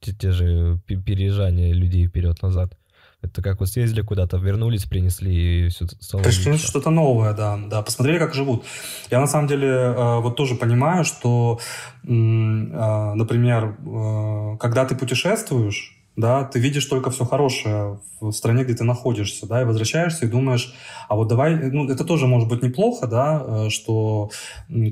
те, 0.01 0.13
те 0.13 0.31
же 0.31 0.81
переезжания 0.87 1.73
людей 1.73 2.07
вперед-назад. 2.07 2.77
Это 3.23 3.43
как 3.43 3.61
вот 3.61 3.69
съездили 3.69 4.03
куда-то, 4.03 4.37
вернулись, 4.37 4.85
принесли 4.85 5.67
и 5.67 5.69
все 5.69 5.87
стало 5.87 6.23
Пришли 6.23 6.57
что-то 6.59 6.91
новое, 6.91 7.33
да, 7.33 7.59
да, 7.59 7.83
посмотрели, 7.83 8.19
как 8.19 8.35
живут. 8.35 8.65
Я 9.11 9.21
на 9.21 9.27
самом 9.27 9.49
деле 9.49 9.69
э, 9.69 10.21
вот 10.21 10.37
тоже 10.37 10.55
понимаю, 10.55 11.05
что, 11.05 11.59
э, 12.05 12.09
например, 12.09 13.79
э, 13.79 14.57
когда 14.59 14.85
ты 14.85 14.95
путешествуешь, 14.95 15.96
да, 16.17 16.45
ты 16.45 16.59
видишь 16.59 16.87
только 16.87 17.11
все 17.11 17.25
хорошее 17.25 18.01
в 18.21 18.33
стране, 18.33 18.65
где 18.65 18.75
ты 18.75 18.85
находишься, 18.85 19.47
да, 19.47 19.61
и 19.61 19.65
возвращаешься 19.65 20.25
и 20.25 20.29
думаешь, 20.29 20.75
а 21.09 21.17
вот 21.17 21.29
давай, 21.29 21.71
ну, 21.71 21.89
это 21.89 22.05
тоже 22.05 22.27
может 22.27 22.49
быть 22.49 22.63
неплохо, 22.63 23.07
да, 23.07 23.45
э, 23.47 23.69
что 23.69 24.31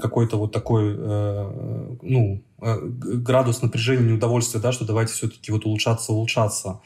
какой-то 0.00 0.36
вот 0.36 0.52
такой, 0.52 0.94
э, 0.94 1.96
ну, 2.02 2.42
э, 2.60 2.78
градус 2.82 3.62
напряжения, 3.62 4.04
неудовольствия, 4.04 4.60
да, 4.60 4.72
что 4.72 4.84
давайте 4.84 5.14
все-таки 5.14 5.50
вот 5.50 5.64
улучшаться, 5.64 6.12
улучшаться. 6.12 6.80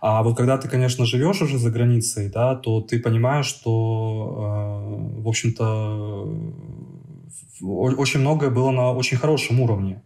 А 0.00 0.22
вот 0.22 0.36
когда 0.38 0.56
ты, 0.56 0.68
конечно, 0.68 1.04
живешь 1.04 1.42
уже 1.42 1.58
за 1.58 1.70
границей, 1.70 2.30
да, 2.30 2.56
то 2.56 2.80
ты 2.80 2.98
понимаешь, 2.98 3.46
что, 3.46 4.98
в 5.18 5.28
общем-то, 5.28 6.28
очень 7.60 8.20
многое 8.20 8.50
было 8.50 8.70
на 8.70 8.92
очень 8.92 9.18
хорошем 9.18 9.60
уровне. 9.60 10.02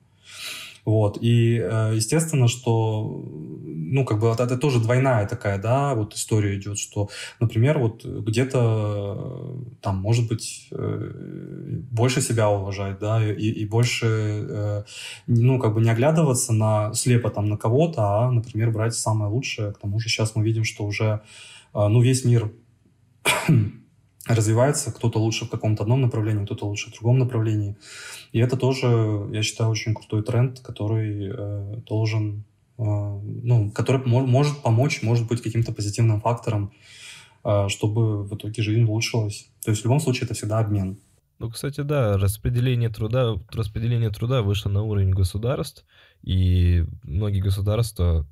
Вот. 0.87 1.19
И, 1.21 1.59
э, 1.59 1.93
естественно, 1.97 2.47
что, 2.47 3.21
ну, 3.27 4.05
как 4.05 4.21
бы 4.21 4.29
это 4.29 4.57
тоже 4.57 4.81
двойная 4.81 5.27
такая, 5.27 5.59
да, 5.59 5.97
вот 5.97 6.15
история 6.15 6.57
идет, 6.57 6.79
что, 6.79 7.09
например, 7.41 7.81
вот 7.81 8.05
где-то 8.05 9.65
там, 9.83 9.97
может 9.97 10.29
быть, 10.29 10.69
э, 10.71 11.11
больше 11.91 12.21
себя 12.21 12.49
уважать, 12.49 13.01
да, 13.01 13.21
и, 13.21 13.49
и 13.49 13.67
больше, 13.67 14.07
э, 14.07 14.85
ну, 15.27 15.59
как 15.59 15.75
бы 15.75 15.81
не 15.81 15.91
оглядываться 15.91 16.53
на 16.53 16.95
слепо 16.95 17.31
там 17.31 17.49
на 17.49 17.57
кого-то, 17.57 18.03
а, 18.03 18.31
например, 18.31 18.71
брать 18.71 18.95
самое 18.95 19.29
лучшее. 19.29 19.73
К 19.73 19.79
тому 19.79 19.99
же 19.99 20.09
сейчас 20.09 20.37
мы 20.37 20.45
видим, 20.45 20.63
что 20.63 20.85
уже, 20.85 21.21
ну, 21.75 22.01
весь 22.01 22.25
мир 22.25 22.53
развивается, 24.27 24.93
кто-то 24.93 25.19
лучше 25.19 25.45
в 25.45 25.51
каком-то 25.51 25.83
одном 25.83 26.01
направлении, 26.01 26.45
кто-то 26.45 26.67
лучше 26.67 26.91
в 26.91 26.95
другом 26.95 27.19
направлении. 27.19 27.77
И 28.33 28.39
это 28.39 28.57
тоже, 28.57 29.29
я 29.33 29.43
считаю, 29.43 29.71
очень 29.71 29.95
крутой 29.95 30.23
тренд, 30.23 30.61
который 30.61 31.31
э, 31.33 31.77
должен, 31.87 32.45
э, 32.79 32.83
ну, 32.83 33.71
который 33.71 34.05
мо- 34.05 34.27
может 34.27 34.63
помочь, 34.63 35.03
может 35.03 35.27
быть 35.29 35.43
каким-то 35.43 35.73
позитивным 35.73 36.21
фактором, 36.21 36.73
э, 37.45 37.69
чтобы 37.69 38.25
в 38.25 38.35
итоге 38.35 38.63
жизнь 38.63 38.85
улучшилась. 38.85 39.49
То 39.65 39.71
есть 39.71 39.83
в 39.83 39.85
любом 39.85 40.01
случае 40.01 40.25
это 40.25 40.35
всегда 40.35 40.59
обмен. 40.59 40.99
Ну, 41.39 41.51
кстати, 41.51 41.83
да, 41.83 42.17
распределение 42.17 42.89
труда, 42.89 43.35
распределение 43.53 44.11
труда 44.11 44.43
вышло 44.43 44.71
на 44.71 44.83
уровень 44.83 45.11
государств, 45.11 45.85
и 46.23 46.85
многие 47.03 47.41
государства 47.41 48.27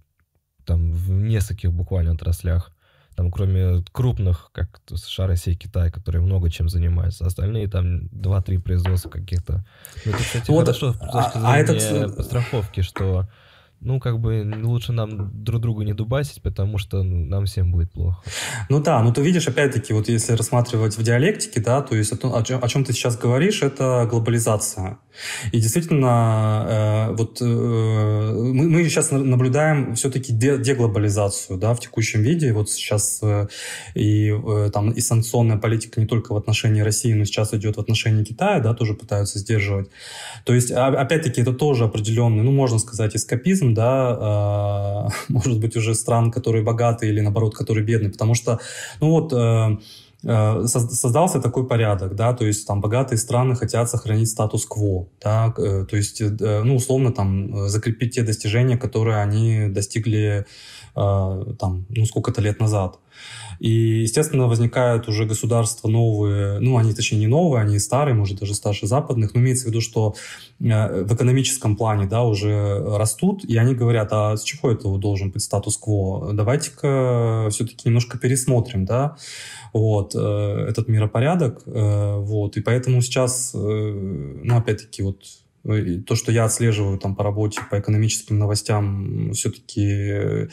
там 0.64 0.90
в 0.90 1.10
нескольких 1.10 1.72
буквально 1.72 2.12
отраслях 2.12 2.73
там 3.14 3.30
кроме 3.30 3.82
крупных, 3.92 4.50
как 4.52 4.80
США, 4.88 5.26
Россия, 5.26 5.54
Китай, 5.54 5.90
которые 5.90 6.22
много 6.22 6.50
чем 6.50 6.68
занимаются, 6.68 7.26
остальные 7.26 7.68
там 7.68 8.06
2-3 8.06 8.60
производства 8.60 9.10
каких-то. 9.10 9.64
Ну, 10.04 10.12
это, 10.12 10.22
кстати, 10.22 10.50
вот, 10.50 10.66
хорошо 10.66 10.94
а, 11.00 11.32
а 11.34 11.54
а 11.54 12.22
страховки, 12.22 12.80
что 12.82 13.26
ну, 13.80 14.00
как 14.00 14.18
бы 14.18 14.44
лучше 14.62 14.92
нам 14.92 15.30
друг 15.44 15.60
друга 15.60 15.84
не 15.84 15.92
дубасить, 15.92 16.42
потому 16.42 16.78
что 16.78 17.02
ну, 17.02 17.26
нам 17.26 17.44
всем 17.44 17.70
будет 17.70 17.92
плохо. 17.92 18.22
Ну 18.70 18.82
да, 18.82 19.02
ну 19.02 19.12
ты 19.12 19.22
видишь, 19.22 19.46
опять-таки, 19.46 19.92
вот 19.92 20.08
если 20.08 20.32
рассматривать 20.32 20.96
в 20.96 21.02
диалектике, 21.02 21.60
да, 21.60 21.82
то 21.82 21.94
есть 21.94 22.12
о, 22.12 22.38
о, 22.38 22.42
чем, 22.42 22.64
о 22.64 22.68
чем 22.68 22.84
ты 22.84 22.92
сейчас 22.92 23.18
говоришь, 23.18 23.62
это 23.62 24.06
глобализация. 24.10 24.98
И 25.52 25.60
действительно, 25.60 27.10
э, 27.10 27.14
вот 27.16 27.40
э, 27.40 27.44
мы, 27.44 28.68
мы 28.68 28.84
сейчас 28.84 29.10
наблюдаем 29.10 29.94
все-таки 29.94 30.32
де, 30.32 30.58
деглобализацию, 30.58 31.58
да, 31.58 31.74
в 31.74 31.80
текущем 31.80 32.22
виде. 32.22 32.52
Вот 32.52 32.70
сейчас 32.70 33.20
э, 33.22 33.48
и 33.94 34.30
э, 34.30 34.70
там 34.72 34.90
и 34.90 35.00
санкционная 35.00 35.58
политика 35.58 36.00
не 36.00 36.06
только 36.06 36.32
в 36.32 36.36
отношении 36.36 36.80
России, 36.80 37.12
но 37.12 37.24
сейчас 37.24 37.54
идет 37.54 37.76
в 37.76 37.80
отношении 37.80 38.24
Китая, 38.24 38.60
да, 38.60 38.74
тоже 38.74 38.94
пытаются 38.94 39.38
сдерживать. 39.38 39.90
То 40.44 40.54
есть, 40.54 40.72
а, 40.72 40.88
опять-таки, 40.88 41.42
это 41.42 41.52
тоже 41.52 41.84
определенный, 41.84 42.42
ну, 42.42 42.52
можно 42.52 42.78
сказать, 42.78 43.14
эскапизм, 43.14 43.63
да, 43.72 45.08
э, 45.08 45.08
может 45.32 45.60
быть, 45.60 45.76
уже 45.76 45.94
стран, 45.94 46.30
которые 46.30 46.62
богатые 46.64 47.12
или, 47.12 47.20
наоборот, 47.20 47.54
которые 47.54 47.84
бедные, 47.84 48.10
потому 48.10 48.34
что, 48.34 48.58
ну 49.00 49.10
вот, 49.10 49.32
э, 49.32 49.78
э 50.24 50.66
создался 50.66 51.40
такой 51.40 51.66
порядок, 51.66 52.14
да, 52.14 52.32
то 52.32 52.44
есть 52.44 52.66
там 52.66 52.80
богатые 52.80 53.18
страны 53.18 53.54
хотят 53.54 53.88
сохранить 53.88 54.28
статус-кво, 54.28 55.06
да, 55.22 55.54
э, 55.56 55.86
то 55.88 55.96
есть, 55.96 56.20
ну, 56.20 56.76
условно, 56.76 57.12
там, 57.12 57.68
закрепить 57.68 58.14
те 58.14 58.22
достижения, 58.22 58.76
которые 58.76 59.22
они 59.22 59.68
достигли, 59.68 60.44
там, 60.94 61.86
ну, 61.88 62.06
сколько-то 62.06 62.40
лет 62.40 62.60
назад. 62.60 62.98
И, 63.58 64.02
естественно, 64.02 64.46
возникают 64.46 65.08
уже 65.08 65.24
государства 65.24 65.88
новые, 65.88 66.58
ну, 66.60 66.76
они, 66.76 66.94
точнее, 66.94 67.18
не 67.18 67.26
новые, 67.26 67.62
они 67.62 67.78
старые, 67.78 68.14
может, 68.14 68.38
даже 68.38 68.54
старше 68.54 68.86
западных, 68.86 69.34
но 69.34 69.40
имеется 69.40 69.66
в 69.66 69.68
виду, 69.68 69.80
что 69.80 70.14
э, 70.60 71.04
в 71.04 71.14
экономическом 71.14 71.76
плане, 71.76 72.06
да, 72.06 72.22
уже 72.22 72.78
растут, 72.96 73.44
и 73.44 73.56
они 73.56 73.74
говорят, 73.74 74.08
а 74.12 74.36
с 74.36 74.42
чего 74.42 74.70
это 74.70 74.88
должен 74.96 75.30
быть 75.30 75.42
статус-кво? 75.42 76.32
Давайте-ка 76.32 77.48
все-таки 77.50 77.88
немножко 77.88 78.18
пересмотрим, 78.18 78.84
да, 78.84 79.16
вот, 79.72 80.14
э, 80.14 80.66
этот 80.68 80.88
миропорядок, 80.88 81.62
э, 81.66 82.16
вот, 82.18 82.56
и 82.56 82.60
поэтому 82.60 83.00
сейчас, 83.00 83.52
ну, 83.54 84.56
опять-таки, 84.56 85.02
вот, 85.02 85.22
то, 86.06 86.14
что 86.14 86.30
я 86.30 86.44
отслеживаю 86.44 86.98
там 86.98 87.16
по 87.16 87.24
работе, 87.24 87.60
по 87.70 87.80
экономическим 87.80 88.38
новостям, 88.38 89.32
все-таки 89.32 90.48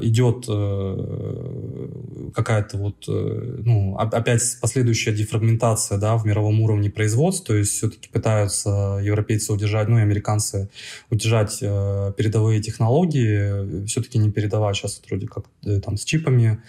идет 0.00 0.44
э, 0.48 1.88
какая-то 2.34 2.76
вот, 2.78 3.04
э, 3.08 3.60
ну, 3.64 3.96
опять 3.96 4.42
последующая 4.60 5.12
дефрагментация, 5.12 5.98
да, 5.98 6.16
в 6.16 6.24
мировом 6.24 6.60
уровне 6.60 6.88
производства, 6.88 7.46
то 7.46 7.56
есть 7.56 7.72
все-таки 7.72 8.08
пытаются 8.08 9.00
европейцы 9.02 9.52
удержать, 9.52 9.88
ну, 9.88 9.98
и 9.98 10.02
американцы 10.02 10.68
удержать 11.10 11.58
передовые 11.60 12.60
технологии, 12.62 13.84
все-таки 13.86 14.18
не 14.18 14.30
передавать 14.30 14.76
сейчас 14.76 15.02
вроде 15.08 15.26
как 15.26 15.46
там 15.84 15.96
с 15.96 16.04
чипами, 16.04 16.60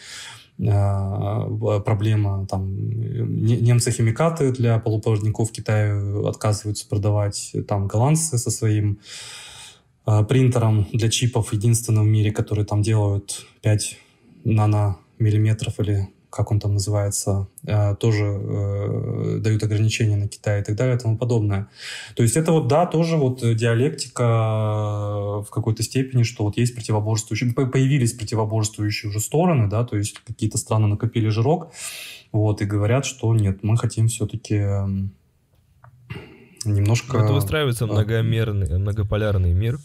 проблема. 0.58 2.48
Там, 2.48 2.90
немцы 3.44 3.92
химикаты 3.92 4.52
для 4.52 4.80
полупроводников 4.80 5.52
Китаю 5.52 6.26
отказываются 6.26 6.88
продавать, 6.88 7.56
там 7.68 7.88
голландцы 7.88 8.40
со 8.40 8.50
своим 8.50 8.98
Э, 8.98 9.02
принтером 10.30 10.88
для 10.94 11.10
чипов, 11.10 11.54
единственным 11.54 12.06
в 12.06 12.08
мире, 12.08 12.32
который 12.32 12.64
там 12.64 12.82
делают 12.82 13.46
5 13.62 13.98
наномиллиметров 14.46 15.80
или 15.80 16.10
как 16.30 16.52
он 16.52 16.60
там 16.60 16.74
называется, 16.74 17.48
э, 17.66 17.96
тоже 17.96 18.26
э, 18.26 19.40
дают 19.40 19.64
ограничения 19.64 20.18
на 20.18 20.28
Китай 20.28 20.62
и 20.62 20.64
так 20.64 20.76
далее 20.76 20.96
и 20.96 21.00
тому 21.00 21.18
подобное. 21.18 21.68
То 22.16 22.24
есть 22.24 22.38
это 22.38 22.52
вот, 22.52 22.68
да, 22.68 22.86
тоже 22.86 23.18
вот 23.18 23.40
диалектика 23.40 24.24
в 25.42 25.48
какой-то 25.50 25.84
степени, 25.84 26.24
что 26.24 26.44
вот 26.44 26.58
есть 26.58 26.76
противоборствующие, 26.76 27.54
появились 27.54 28.14
противоборствующие 28.14 29.10
уже 29.10 29.20
стороны, 29.20 29.68
да, 29.68 29.84
то 29.84 29.98
есть 29.98 30.20
какие-то 30.26 30.58
страны 30.58 30.88
накопили 30.88 31.30
жирок, 31.30 31.72
вот, 32.32 32.62
и 32.62 32.66
говорят, 32.66 33.06
что 33.06 33.34
нет, 33.34 33.64
мы 33.64 33.78
хотим 33.78 34.08
все-таки 34.08 34.56
эм, 34.56 35.16
немножко... 36.66 37.18
Это 37.18 37.34
выстраивается 37.34 37.88
многомерный, 37.88 38.78
многополярный 38.78 39.54
мир, 39.54 39.80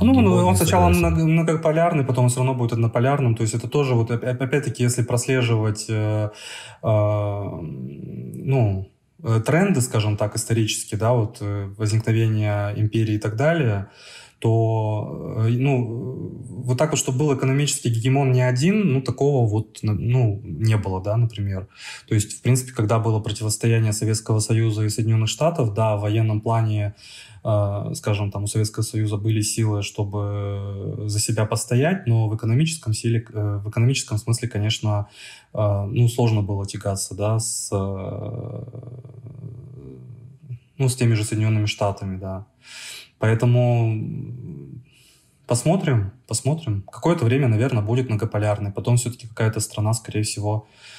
ну, 0.00 0.20
ну 0.20 0.34
он 0.46 0.56
сначала 0.56 0.88
много, 0.88 1.24
многополярный, 1.24 2.04
потом 2.04 2.28
все 2.28 2.38
равно 2.38 2.54
будет 2.54 2.72
однополярным. 2.72 3.34
То 3.34 3.42
есть 3.42 3.54
это 3.54 3.68
тоже 3.68 3.94
вот 3.94 4.10
опять-таки, 4.10 4.82
если 4.82 5.02
прослеживать, 5.02 5.86
э, 5.88 6.30
э, 6.82 6.88
ну, 8.42 8.90
э, 9.22 9.40
тренды, 9.40 9.80
скажем 9.80 10.16
так, 10.16 10.36
исторические, 10.36 10.98
да, 10.98 11.12
вот 11.12 11.38
э, 11.40 11.72
возникновение 11.76 12.72
империи 12.76 13.14
и 13.14 13.18
так 13.18 13.36
далее, 13.36 13.88
то, 14.44 15.38
э, 15.38 15.48
ну, 15.48 16.34
вот 16.64 16.76
так 16.76 16.90
вот, 16.90 16.98
чтобы 16.98 17.18
был 17.18 17.34
экономический 17.34 17.88
гегемон 17.88 18.30
не 18.32 18.42
один, 18.42 18.92
ну, 18.92 19.00
такого 19.00 19.48
вот, 19.48 19.78
ну, 19.80 20.40
не 20.44 20.76
было, 20.76 21.02
да, 21.02 21.16
например. 21.16 21.68
То 22.06 22.14
есть, 22.14 22.38
в 22.38 22.42
принципе, 22.42 22.72
когда 22.72 22.98
было 22.98 23.20
противостояние 23.20 23.94
Советского 23.94 24.40
Союза 24.40 24.84
и 24.84 24.90
Соединенных 24.90 25.30
Штатов, 25.30 25.72
да, 25.72 25.96
в 25.96 26.02
военном 26.02 26.42
плане 26.42 26.94
а, 26.94 26.94
скажем, 27.94 28.30
там 28.30 28.44
у 28.44 28.46
Советского 28.46 28.82
Союза 28.82 29.18
были 29.18 29.42
силы, 29.42 29.82
чтобы 29.82 31.04
за 31.06 31.20
себя 31.20 31.44
постоять, 31.44 32.06
но 32.06 32.26
в 32.26 32.36
экономическом, 32.36 32.94
силе, 32.94 33.26
э, 33.30 33.60
в 33.62 33.68
экономическом 33.68 34.16
смысле, 34.16 34.48
конечно, 34.48 35.08
а, 35.52 35.84
ну, 35.84 36.08
сложно 36.08 36.40
было 36.40 36.64
тягаться, 36.64 37.14
да, 37.14 37.38
с, 37.38 37.68
э, 37.70 37.76
ну, 40.78 40.88
с 40.88 40.96
теми 40.96 41.12
же 41.12 41.24
Соединенными 41.24 41.66
Штатами, 41.66 42.16
да. 42.16 42.46
Поэтому 43.18 43.94
посмотрим, 45.46 46.12
посмотрим. 46.26 46.82
Какое-то 46.90 47.26
время, 47.26 47.48
наверное, 47.48 47.82
будет 47.82 48.08
многополярный. 48.08 48.72
Потом 48.72 48.96
все-таки 48.96 49.28
какая-то 49.28 49.60
страна, 49.60 49.92
скорее 49.92 50.22
всего, 50.22 50.66
а, 50.66 50.93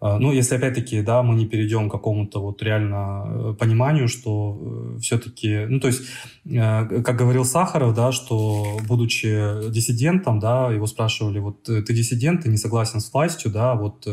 ну, 0.00 0.30
если 0.30 0.54
опять-таки, 0.54 1.02
да, 1.02 1.22
мы 1.24 1.34
не 1.34 1.46
перейдем 1.46 1.88
к 1.88 1.92
какому-то 1.92 2.40
вот 2.40 2.62
реально 2.62 3.24
э, 3.26 3.54
пониманию, 3.58 4.06
что 4.06 4.94
э, 4.96 4.98
все-таки, 5.00 5.66
ну, 5.68 5.80
то 5.80 5.88
есть, 5.88 6.02
э, 6.44 7.02
как 7.02 7.16
говорил 7.16 7.44
Сахаров, 7.44 7.94
да, 7.94 8.12
что 8.12 8.78
будучи 8.86 9.70
диссидентом, 9.70 10.38
да, 10.38 10.70
его 10.70 10.86
спрашивали, 10.86 11.40
вот 11.40 11.64
ты 11.64 11.92
диссидент, 11.92 12.44
ты 12.44 12.48
не 12.48 12.58
согласен 12.58 13.00
с 13.00 13.12
властью, 13.12 13.50
да, 13.50 13.74
вот 13.74 14.06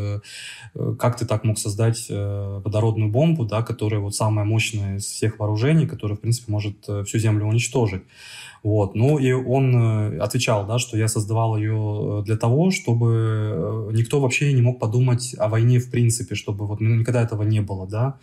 как 0.99 1.17
ты 1.17 1.25
так 1.25 1.43
мог 1.43 1.57
создать 1.59 2.07
водородную 2.09 3.11
бомбу, 3.11 3.45
да, 3.45 3.61
которая 3.61 3.99
вот 3.99 4.15
самая 4.15 4.45
мощная 4.45 4.97
из 4.97 5.05
всех 5.05 5.39
вооружений, 5.39 5.85
которая, 5.85 6.17
в 6.17 6.21
принципе, 6.21 6.51
может 6.51 6.77
всю 7.05 7.19
Землю 7.19 7.45
уничтожить. 7.45 8.01
Вот. 8.65 8.95
Ну 8.95 9.19
и 9.19 9.31
он 9.31 9.75
э, 9.75 10.17
отвечал, 10.17 10.65
да, 10.65 10.79
что 10.79 10.97
я 10.97 11.07
создавал 11.07 11.55
ее 11.55 12.21
э, 12.21 12.25
для 12.25 12.35
того, 12.35 12.71
чтобы 12.71 13.11
э, 13.53 13.91
никто 13.93 14.19
вообще 14.19 14.53
не 14.53 14.63
мог 14.63 14.79
подумать 14.79 15.35
о 15.37 15.49
войне 15.49 15.77
в 15.77 15.91
принципе, 15.91 16.33
чтобы 16.33 16.65
вот 16.65 16.81
ну, 16.81 16.95
никогда 16.95 17.21
этого 17.21 17.43
не 17.43 17.61
было, 17.61 17.85
да. 17.87 18.17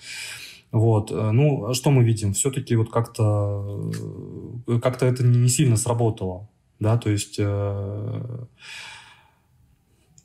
Вот. 0.73 1.13
Ну, 1.13 1.73
что 1.75 1.93
мы 1.93 2.03
видим? 2.03 2.33
Все-таки 2.33 2.75
вот 2.75 2.91
как-то 2.91 3.93
как 4.83 5.01
это 5.01 5.23
не 5.23 5.49
сильно 5.49 5.77
сработало, 5.77 6.49
да, 6.81 6.99
то 6.99 7.09
есть 7.09 7.37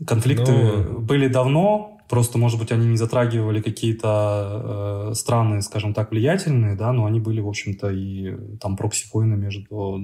конфликты 0.03 0.51
Но... 0.51 0.99
были 0.99 1.27
давно, 1.27 1.96
Просто, 2.09 2.37
может 2.37 2.57
быть, 2.57 2.71
они 2.71 2.87
не 2.87 2.97
затрагивали 2.97 3.61
какие-то 3.61 5.09
э, 5.09 5.13
страны, 5.15 5.61
скажем 5.61 5.93
так, 5.93 6.11
влиятельные, 6.11 6.75
да, 6.75 6.93
но 6.93 7.05
они 7.05 7.19
были, 7.19 7.41
в 7.41 7.47
общем-то, 7.47 7.89
и 7.89 8.57
там 8.57 8.77
прокси-войны 8.77 9.35
между 9.35 9.99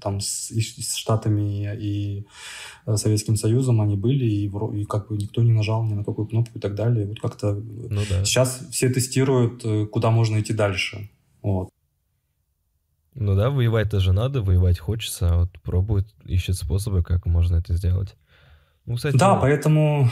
там 0.00 0.20
с, 0.20 0.50
и, 0.50 0.60
с 0.60 0.96
Штатами 0.96 1.76
и 1.76 2.26
э, 2.86 2.96
Советским 2.96 3.36
Союзом 3.36 3.80
они 3.80 3.96
были, 3.96 4.24
и, 4.24 4.46
и 4.46 4.84
как 4.84 5.08
бы 5.08 5.16
никто 5.16 5.42
не 5.42 5.52
нажал 5.52 5.84
ни 5.84 5.94
на 5.94 6.04
какую 6.04 6.26
кнопку 6.26 6.58
и 6.58 6.60
так 6.60 6.74
далее. 6.74 7.06
Вот 7.06 7.20
как-то 7.20 7.54
ну, 7.54 8.00
да. 8.10 8.24
сейчас 8.24 8.66
все 8.72 8.88
тестируют, 8.88 9.64
э, 9.64 9.86
куда 9.86 10.10
можно 10.10 10.40
идти 10.40 10.52
дальше. 10.52 11.08
Вот. 11.42 11.68
Ну 13.14 13.34
да, 13.34 13.50
воевать 13.50 13.90
тоже 13.90 14.12
надо, 14.12 14.42
воевать 14.42 14.78
хочется, 14.78 15.32
а 15.32 15.38
вот 15.38 15.50
пробуют, 15.62 16.06
ищут 16.24 16.56
способы, 16.56 17.02
как 17.02 17.24
можно 17.24 17.56
это 17.56 17.74
сделать. 17.74 18.16
Ну, 18.84 18.96
кстати, 18.96 19.16
да, 19.16 19.36
поэтому 19.36 20.10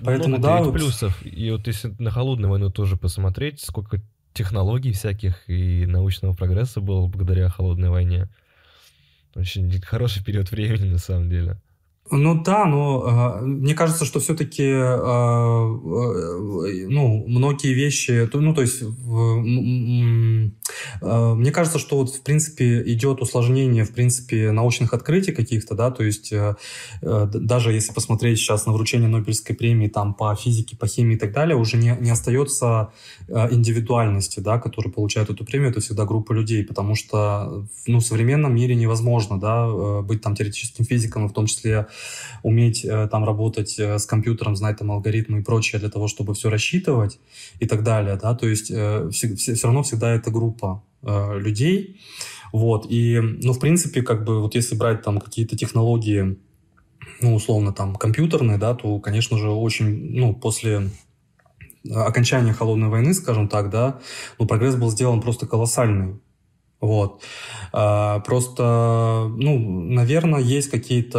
Поэтому, 0.00 0.38
да, 0.38 0.62
вот... 0.62 0.72
плюсов. 0.74 1.24
И 1.24 1.50
вот 1.50 1.66
если 1.66 1.94
на 1.98 2.10
холодную 2.10 2.50
войну 2.50 2.70
тоже 2.70 2.96
посмотреть, 2.96 3.60
сколько 3.60 4.00
технологий 4.32 4.92
всяких 4.92 5.48
и 5.48 5.86
научного 5.86 6.34
прогресса 6.34 6.80
было 6.80 7.06
благодаря 7.06 7.48
холодной 7.48 7.90
войне. 7.90 8.28
Очень 9.34 9.70
хороший 9.80 10.24
период 10.24 10.50
времени, 10.50 10.90
на 10.90 10.98
самом 10.98 11.30
деле. 11.30 11.60
Ну 12.10 12.42
да, 12.42 12.66
но 12.66 13.40
э, 13.40 13.44
мне 13.46 13.72
кажется, 13.74 14.04
что 14.04 14.20
все-таки 14.20 14.62
э, 14.62 14.74
э, 14.74 15.66
ну, 16.88 17.24
многие 17.26 17.72
вещи, 17.72 18.28
ну 18.34 18.54
то 18.54 18.60
есть 18.60 18.82
э, 18.82 18.86
мне 21.34 21.50
кажется, 21.50 21.78
что 21.78 21.96
вот 21.96 22.10
в 22.10 22.20
принципе 22.22 22.82
идет 22.92 23.22
усложнение 23.22 23.84
в 23.84 23.92
принципе 23.92 24.52
научных 24.52 24.92
открытий 24.92 25.32
каких-то, 25.32 25.74
да, 25.74 25.90
то 25.90 26.04
есть 26.04 26.30
э, 26.30 26.56
э, 27.00 27.26
даже 27.32 27.72
если 27.72 27.94
посмотреть 27.94 28.38
сейчас 28.38 28.66
на 28.66 28.74
вручение 28.74 29.08
Нобелевской 29.08 29.56
премии 29.56 29.88
там 29.88 30.12
по 30.12 30.36
физике, 30.36 30.76
по 30.76 30.86
химии 30.86 31.16
и 31.16 31.18
так 31.18 31.32
далее, 31.32 31.56
уже 31.56 31.78
не, 31.78 31.96
не 32.00 32.10
остается 32.10 32.92
э, 33.28 33.48
индивидуальности, 33.50 34.40
да, 34.40 34.58
которые 34.58 34.92
получают 34.92 35.30
эту 35.30 35.42
премию, 35.46 35.70
это 35.70 35.80
всегда 35.80 36.04
группа 36.04 36.34
людей, 36.34 36.64
потому 36.64 36.96
что 36.96 37.66
ну, 37.86 37.98
в 37.98 38.04
современном 38.04 38.54
мире 38.54 38.74
невозможно, 38.74 39.40
да, 39.40 39.66
э, 39.66 40.02
быть 40.02 40.20
там 40.20 40.36
теоретическим 40.36 40.84
физиком, 40.84 41.28
в 41.28 41.32
том 41.32 41.46
числе 41.46 41.86
уметь 42.42 42.84
э, 42.84 43.08
там 43.10 43.24
работать 43.24 43.78
э, 43.78 43.98
с 43.98 44.06
компьютером, 44.06 44.56
знать 44.56 44.78
там 44.78 44.90
алгоритмы 44.90 45.40
и 45.40 45.42
прочее 45.42 45.80
для 45.80 45.90
того, 45.90 46.08
чтобы 46.08 46.34
все 46.34 46.50
рассчитывать 46.50 47.18
и 47.60 47.66
так 47.66 47.82
далее, 47.82 48.18
да, 48.20 48.34
то 48.34 48.46
есть 48.46 48.70
э, 48.70 49.08
все, 49.12 49.34
все, 49.34 49.54
все 49.54 49.66
равно 49.66 49.82
всегда 49.82 50.14
это 50.14 50.30
группа 50.30 50.82
людей, 51.02 52.00
вот, 52.50 52.86
и, 52.88 53.20
ну, 53.20 53.52
в 53.52 53.58
принципе, 53.58 54.00
как 54.00 54.24
бы, 54.24 54.40
вот 54.40 54.54
если 54.54 54.74
брать 54.74 55.02
там 55.02 55.20
какие-то 55.20 55.54
технологии, 55.54 56.38
ну, 57.20 57.34
условно, 57.34 57.74
там, 57.74 57.94
компьютерные, 57.96 58.56
да, 58.56 58.74
то, 58.74 58.98
конечно 59.00 59.36
же, 59.36 59.50
очень, 59.50 60.18
ну, 60.18 60.34
после 60.34 60.90
окончания 61.90 62.52
холодной 62.52 62.88
войны, 62.88 63.12
скажем 63.12 63.48
так, 63.48 63.70
да, 63.70 64.00
ну, 64.38 64.46
прогресс 64.46 64.76
был 64.76 64.90
сделан 64.90 65.20
просто 65.20 65.46
колоссальный. 65.46 66.20
Вот. 66.84 67.22
А, 67.72 68.20
просто, 68.20 69.32
ну, 69.36 69.58
наверное, 69.58 70.40
есть 70.40 70.68
какие-то 70.68 71.18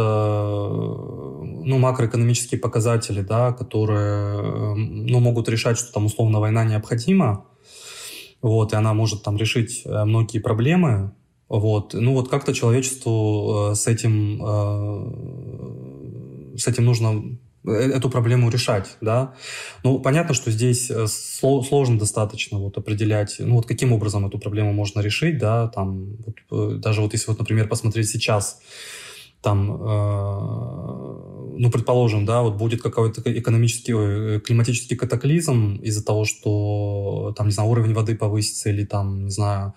ну, 1.42 1.78
макроэкономические 1.78 2.60
показатели, 2.60 3.20
да, 3.20 3.52
которые 3.52 4.76
ну, 4.76 5.18
могут 5.18 5.48
решать, 5.48 5.76
что 5.76 5.92
там 5.92 6.06
условно 6.06 6.38
война 6.38 6.62
необходима, 6.64 7.46
вот, 8.42 8.72
и 8.72 8.76
она 8.76 8.94
может 8.94 9.24
там 9.24 9.36
решить 9.36 9.82
э, 9.84 10.04
многие 10.04 10.38
проблемы, 10.38 11.12
вот, 11.48 11.94
ну 11.94 12.12
вот 12.14 12.28
как-то 12.28 12.54
человечеству 12.54 13.72
э, 13.72 13.74
с 13.74 13.88
этим, 13.88 14.40
э, 14.44 15.06
с 16.58 16.68
этим 16.68 16.84
нужно 16.84 17.24
эту 17.66 18.10
проблему 18.10 18.50
решать, 18.50 18.96
да. 19.00 19.34
Ну, 19.82 19.98
понятно, 19.98 20.34
что 20.34 20.50
здесь 20.50 20.90
э, 20.90 21.06
сложно 21.08 21.98
достаточно 21.98 22.58
вот 22.58 22.78
определять, 22.78 23.36
ну, 23.38 23.56
вот 23.56 23.66
каким 23.66 23.92
образом 23.92 24.26
эту 24.26 24.38
проблему 24.38 24.72
можно 24.72 25.00
решить, 25.00 25.38
да, 25.38 25.68
там, 25.68 26.16
вот, 26.26 26.36
э, 26.50 26.78
даже 26.78 27.00
вот 27.00 27.12
если 27.12 27.28
вот, 27.28 27.38
например, 27.38 27.68
посмотреть 27.68 28.08
сейчас, 28.08 28.60
там, 29.42 29.70
э, 29.70 31.16
ну, 31.58 31.70
предположим, 31.70 32.26
да, 32.26 32.42
вот 32.42 32.56
будет 32.56 32.82
какой-то 32.82 33.22
экономический, 33.24 33.94
э, 33.96 34.40
климатический 34.40 34.96
катаклизм 34.96 35.76
из-за 35.76 36.04
того, 36.04 36.24
что, 36.24 37.32
там, 37.36 37.46
не 37.46 37.52
знаю, 37.52 37.70
уровень 37.70 37.94
воды 37.94 38.16
повысится 38.16 38.70
или, 38.70 38.84
там, 38.84 39.24
не 39.24 39.30
знаю, 39.30 39.74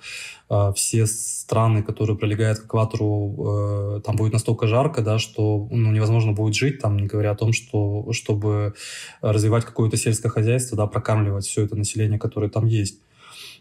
э, 0.49 0.73
все 0.75 1.05
страны, 1.05 1.83
которые 1.83 2.17
прилегают 2.17 2.59
к 2.59 2.65
экватору, 2.65 4.01
там 4.05 4.15
будет 4.15 4.33
настолько 4.33 4.67
жарко, 4.67 5.01
да, 5.01 5.19
что, 5.19 5.67
ну, 5.71 5.91
невозможно 5.91 6.33
будет 6.33 6.55
жить, 6.55 6.79
там, 6.79 6.97
не 6.97 7.07
говоря 7.07 7.31
о 7.31 7.35
том, 7.35 7.53
что, 7.53 8.11
чтобы 8.11 8.73
развивать 9.21 9.65
какое-то 9.65 9.97
сельское 9.97 10.29
хозяйство, 10.29 10.77
да, 10.77 10.87
прокармливать 10.87 11.45
все 11.45 11.63
это 11.63 11.75
население, 11.75 12.19
которое 12.19 12.49
там 12.49 12.65
есть. 12.65 12.99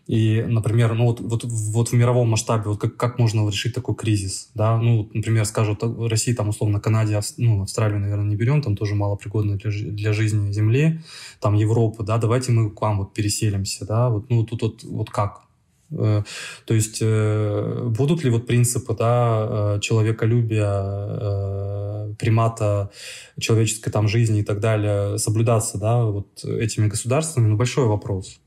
И, 0.08 0.42
например, 0.42 0.94
ну 0.94 1.04
вот, 1.04 1.20
вот, 1.20 1.44
вот 1.44 1.90
в 1.90 1.92
мировом 1.92 2.30
масштабе, 2.30 2.70
вот 2.70 2.80
как, 2.80 2.96
как 2.96 3.18
можно 3.18 3.46
решить 3.46 3.74
такой 3.74 3.94
кризис, 3.94 4.48
да, 4.54 4.78
ну, 4.78 5.10
например, 5.12 5.44
скажут, 5.44 5.82
России, 5.82 6.32
там, 6.32 6.48
условно, 6.48 6.80
Канаде, 6.80 7.20
ну, 7.36 7.62
Австралию, 7.62 8.00
наверное, 8.00 8.24
не 8.24 8.34
берем, 8.34 8.62
там 8.62 8.74
тоже 8.74 8.94
мало 8.94 9.16
пригодно 9.16 9.58
для, 9.58 9.70
для 9.70 10.14
жизни 10.14 10.50
Земли, 10.50 11.02
там, 11.40 11.54
Европа, 11.54 12.04
да, 12.04 12.16
давайте 12.16 12.52
мы 12.52 12.70
к 12.70 12.80
вам 12.80 13.00
вот 13.00 13.12
переселимся, 13.12 13.84
да, 13.84 14.08
вот, 14.08 14.30
ну, 14.30 14.44
тут 14.44 14.62
вот, 14.62 14.82
вот 14.84 15.10
как, 15.10 15.42
э, 15.90 16.22
то 16.64 16.74
есть 16.74 17.00
э, 17.02 17.88
будут 17.94 18.24
ли 18.24 18.30
вот 18.30 18.46
принципы 18.46 18.96
да, 18.98 19.76
э, 19.76 19.80
человеколюбия, 19.82 22.14
примата 22.18 22.90
человеческой 23.38 23.90
там 23.90 24.08
жизни 24.08 24.40
и 24.40 24.42
так 24.42 24.60
далее 24.60 25.18
соблюдаться 25.18 25.76
да, 25.76 26.02
вот 26.02 26.42
этими 26.44 26.86
государствами? 26.86 27.48
Ну, 27.48 27.56
большой 27.56 27.86
вопрос. 27.86 28.40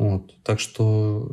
Вот. 0.00 0.34
Так 0.44 0.60
что 0.60 1.30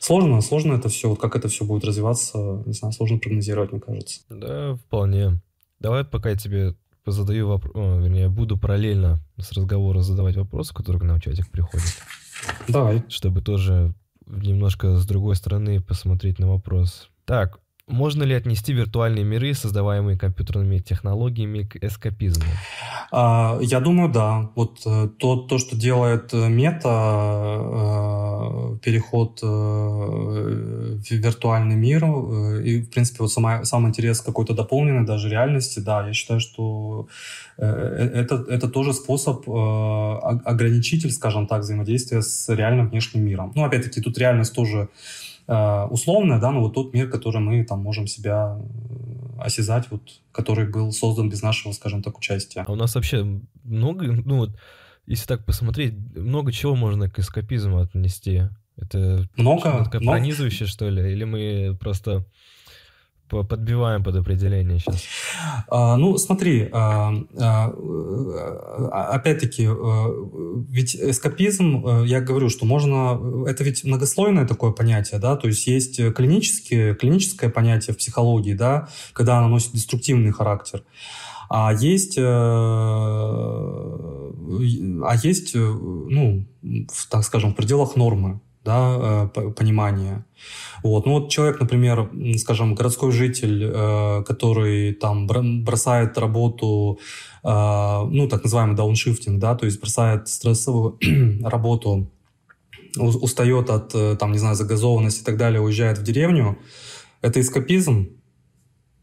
сложно, 0.00 0.40
сложно 0.40 0.72
это 0.72 0.88
все. 0.88 1.08
Вот 1.08 1.20
как 1.20 1.36
это 1.36 1.46
все 1.46 1.64
будет 1.64 1.84
развиваться, 1.84 2.64
не 2.66 2.72
знаю, 2.72 2.92
сложно 2.92 3.18
прогнозировать, 3.18 3.70
мне 3.70 3.80
кажется. 3.80 4.22
Да, 4.28 4.74
вполне. 4.74 5.40
Давай 5.78 6.04
пока 6.04 6.30
я 6.30 6.36
тебе 6.36 6.74
задаю 7.06 7.46
вопрос, 7.46 7.72
вернее, 7.74 8.28
буду 8.28 8.58
параллельно 8.58 9.20
с 9.38 9.52
разговором 9.52 10.02
задавать 10.02 10.36
вопросы, 10.36 10.74
которые 10.74 11.00
к 11.00 11.04
нам 11.04 11.20
в 11.20 11.22
чатик 11.22 11.48
приходят. 11.48 11.86
Давай. 12.66 13.04
Чтобы 13.08 13.40
тоже 13.40 13.94
немножко 14.26 14.96
с 14.96 15.06
другой 15.06 15.36
стороны 15.36 15.80
посмотреть 15.80 16.40
на 16.40 16.48
вопрос. 16.48 17.08
Так, 17.24 17.60
можно 17.90 18.22
ли 18.22 18.34
отнести 18.34 18.72
виртуальные 18.72 19.24
миры, 19.24 19.54
создаваемые 19.54 20.18
компьютерными 20.18 20.78
технологиями, 20.78 21.62
к 21.62 21.76
эскапизму? 21.76 22.44
А, 23.10 23.58
я 23.60 23.80
думаю, 23.80 24.10
да. 24.10 24.50
Вот 24.54 24.80
э, 24.86 25.08
то, 25.18 25.36
то 25.36 25.58
что 25.58 25.76
делает 25.76 26.32
э, 26.32 26.48
мета, 26.48 27.58
э, 27.60 28.78
переход 28.82 29.42
в 29.42 31.02
виртуальный 31.10 31.76
мир, 31.76 32.04
и, 32.64 32.82
в 32.82 32.90
принципе, 32.90 33.18
вот 33.20 33.32
сама, 33.32 33.64
сам 33.64 33.86
интерес 33.88 34.20
какой-то 34.20 34.54
дополненной 34.54 35.06
даже 35.06 35.28
реальности, 35.28 35.80
да, 35.80 36.06
я 36.06 36.12
считаю, 36.12 36.40
что 36.40 37.08
это, 37.56 38.44
это 38.48 38.68
тоже 38.68 38.92
способ 38.92 39.48
ограничитель, 39.48 41.10
скажем 41.10 41.46
так, 41.46 41.60
взаимодействия 41.62 42.22
с 42.22 42.48
реальным 42.48 42.88
внешним 42.88 43.24
миром. 43.24 43.52
Ну, 43.54 43.64
опять-таки, 43.64 44.00
тут 44.00 44.18
реальность 44.18 44.54
тоже 44.54 44.80
Э, 44.80 45.29
условное, 45.90 46.38
да, 46.40 46.52
но 46.52 46.60
вот 46.60 46.74
тот 46.74 46.94
мир, 46.94 47.10
который 47.10 47.40
мы 47.40 47.64
там 47.64 47.80
можем 47.80 48.06
себя 48.06 48.56
э, 48.58 49.40
осязать, 49.40 49.90
вот, 49.90 50.02
который 50.32 50.68
был 50.68 50.92
создан 50.92 51.28
без 51.28 51.42
нашего, 51.42 51.72
скажем 51.72 52.02
так, 52.02 52.18
участия. 52.18 52.64
А 52.66 52.72
у 52.72 52.76
нас 52.76 52.94
вообще 52.94 53.24
много, 53.64 54.06
ну 54.24 54.36
вот, 54.38 54.50
если 55.06 55.26
так 55.26 55.44
посмотреть, 55.44 55.94
много 56.14 56.52
чего 56.52 56.76
можно 56.76 57.10
к 57.10 57.18
эскапизму 57.18 57.80
отнести. 57.80 58.42
Это 58.76 59.28
много, 59.36 59.84
что 59.86 59.98
пронизывающее, 59.98 60.68
что 60.68 60.88
ли? 60.88 61.12
Или 61.12 61.24
мы 61.24 61.76
просто 61.78 62.24
подбиваем 63.30 64.02
под 64.02 64.16
определение 64.16 64.78
сейчас? 64.78 65.02
А, 65.68 65.96
ну, 65.96 66.18
смотри, 66.18 66.68
а, 66.72 67.12
а, 67.38 67.70
опять-таки, 69.12 69.68
ведь 70.68 70.94
эскапизм, 70.96 72.04
я 72.04 72.20
говорю, 72.20 72.48
что 72.48 72.66
можно, 72.66 73.46
это 73.46 73.64
ведь 73.64 73.84
многослойное 73.84 74.46
такое 74.46 74.72
понятие, 74.72 75.20
да, 75.20 75.36
то 75.36 75.48
есть 75.48 75.66
есть 75.66 75.96
клинические, 76.14 76.94
клиническое 76.94 77.50
понятие 77.50 77.94
в 77.94 77.98
психологии, 77.98 78.54
да, 78.54 78.88
когда 79.12 79.38
оно 79.38 79.48
носит 79.48 79.72
деструктивный 79.72 80.32
характер. 80.32 80.82
А 81.52 81.72
есть, 81.72 82.16
э, 82.16 82.22
а 85.02 85.16
есть, 85.22 85.54
ну, 85.54 86.46
так 87.10 87.24
скажем, 87.24 87.52
в 87.52 87.56
пределах 87.56 87.96
нормы 87.96 88.40
да, 88.64 89.30
э, 89.34 89.50
понимания. 89.50 90.26
Вот. 90.82 91.06
Ну 91.06 91.12
вот 91.12 91.30
человек, 91.30 91.60
например, 91.60 92.10
скажем, 92.36 92.74
городской 92.74 93.12
житель, 93.12 93.64
э, 93.64 94.22
который 94.26 94.92
там 94.94 95.26
бросает 95.26 96.18
работу, 96.18 96.98
э, 97.42 97.48
ну 97.48 98.28
так 98.28 98.44
называемый 98.44 98.76
дауншифтинг, 98.76 99.38
да, 99.38 99.54
то 99.54 99.66
есть 99.66 99.80
бросает 99.80 100.28
стрессовую 100.28 100.98
работу, 101.42 102.10
устает 102.96 103.70
от, 103.70 104.18
там, 104.18 104.32
не 104.32 104.38
знаю, 104.38 104.56
загазованности 104.56 105.22
и 105.22 105.24
так 105.24 105.36
далее, 105.36 105.60
уезжает 105.60 105.98
в 105.98 106.02
деревню, 106.02 106.58
это 107.22 107.40
эскапизм. 107.40 108.08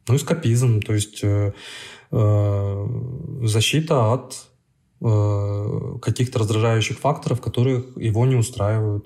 Ну, 0.09 0.15
эскапизм, 0.15 0.81
то 0.81 0.93
есть 0.93 1.23
защита 3.49 4.13
от 4.13 4.47
каких-то 4.99 6.39
раздражающих 6.39 6.97
факторов, 6.99 7.39
которые 7.41 7.83
его 7.95 8.25
не 8.25 8.35
устраивают. 8.35 9.05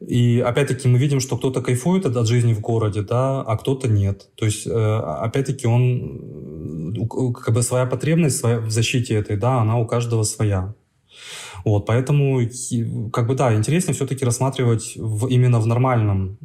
И 0.00 0.40
опять-таки 0.40 0.88
мы 0.88 0.98
видим, 0.98 1.20
что 1.20 1.38
кто-то 1.38 1.62
кайфует 1.62 2.04
от 2.04 2.26
жизни 2.26 2.52
в 2.52 2.60
городе, 2.60 3.00
да, 3.00 3.40
а 3.40 3.56
кто-то 3.56 3.88
нет. 3.88 4.28
То 4.34 4.44
есть, 4.44 4.66
э, 4.66 4.70
опять-таки, 4.70 5.66
он 5.66 7.32
как 7.32 7.54
бы 7.54 7.62
своя 7.62 7.86
потребность 7.86 8.36
своя, 8.36 8.58
в 8.58 8.70
защите 8.70 9.14
этой, 9.14 9.36
да, 9.38 9.60
она 9.60 9.78
у 9.78 9.86
каждого 9.86 10.24
своя. 10.24 10.74
Вот, 11.64 11.86
поэтому, 11.86 12.42
как 13.10 13.26
бы, 13.26 13.34
да, 13.34 13.54
интереснее 13.54 13.94
все-таки 13.94 14.24
рассматривать 14.24 14.92
в, 14.96 15.28
именно 15.28 15.58
в 15.60 15.66
нормальном, 15.66 16.36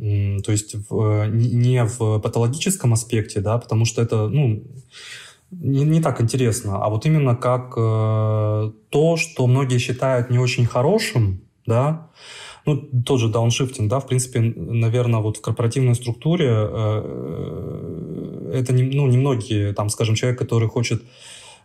то 0.44 0.52
есть 0.52 0.76
в, 0.90 1.28
не 1.28 1.84
в 1.84 2.20
патологическом 2.20 2.94
аспекте, 2.94 3.42
да, 3.42 3.58
потому 3.58 3.86
что 3.86 4.02
это, 4.02 4.30
ну, 4.30 4.64
не, 5.52 5.84
не 5.84 6.02
так 6.02 6.22
интересно, 6.22 6.84
а 6.84 6.90
вот 6.90 7.06
именно 7.06 7.36
как 7.36 7.74
э, 7.78 8.72
то, 8.90 9.18
что 9.18 9.48
многие 9.48 9.78
считают 9.78 10.30
не 10.30 10.40
очень 10.40 10.66
хорошим, 10.66 11.42
да, 11.66 12.10
ну, 12.66 12.78
тот 13.06 13.20
же 13.20 13.28
дауншифтинг, 13.28 13.90
да, 13.90 14.00
в 14.00 14.08
принципе, 14.08 14.40
наверное, 14.40 15.20
вот 15.20 15.38
в 15.38 15.42
корпоративной 15.42 15.96
структуре 15.96 16.48
э, 16.48 16.70
э, 16.74 18.52
это 18.60 18.74
не, 18.74 18.84
ну, 18.84 19.08
немногие, 19.08 19.74
там, 19.74 19.90
скажем, 19.90 20.16
человек, 20.16 20.40
который 20.40 20.70
хочет 20.70 21.04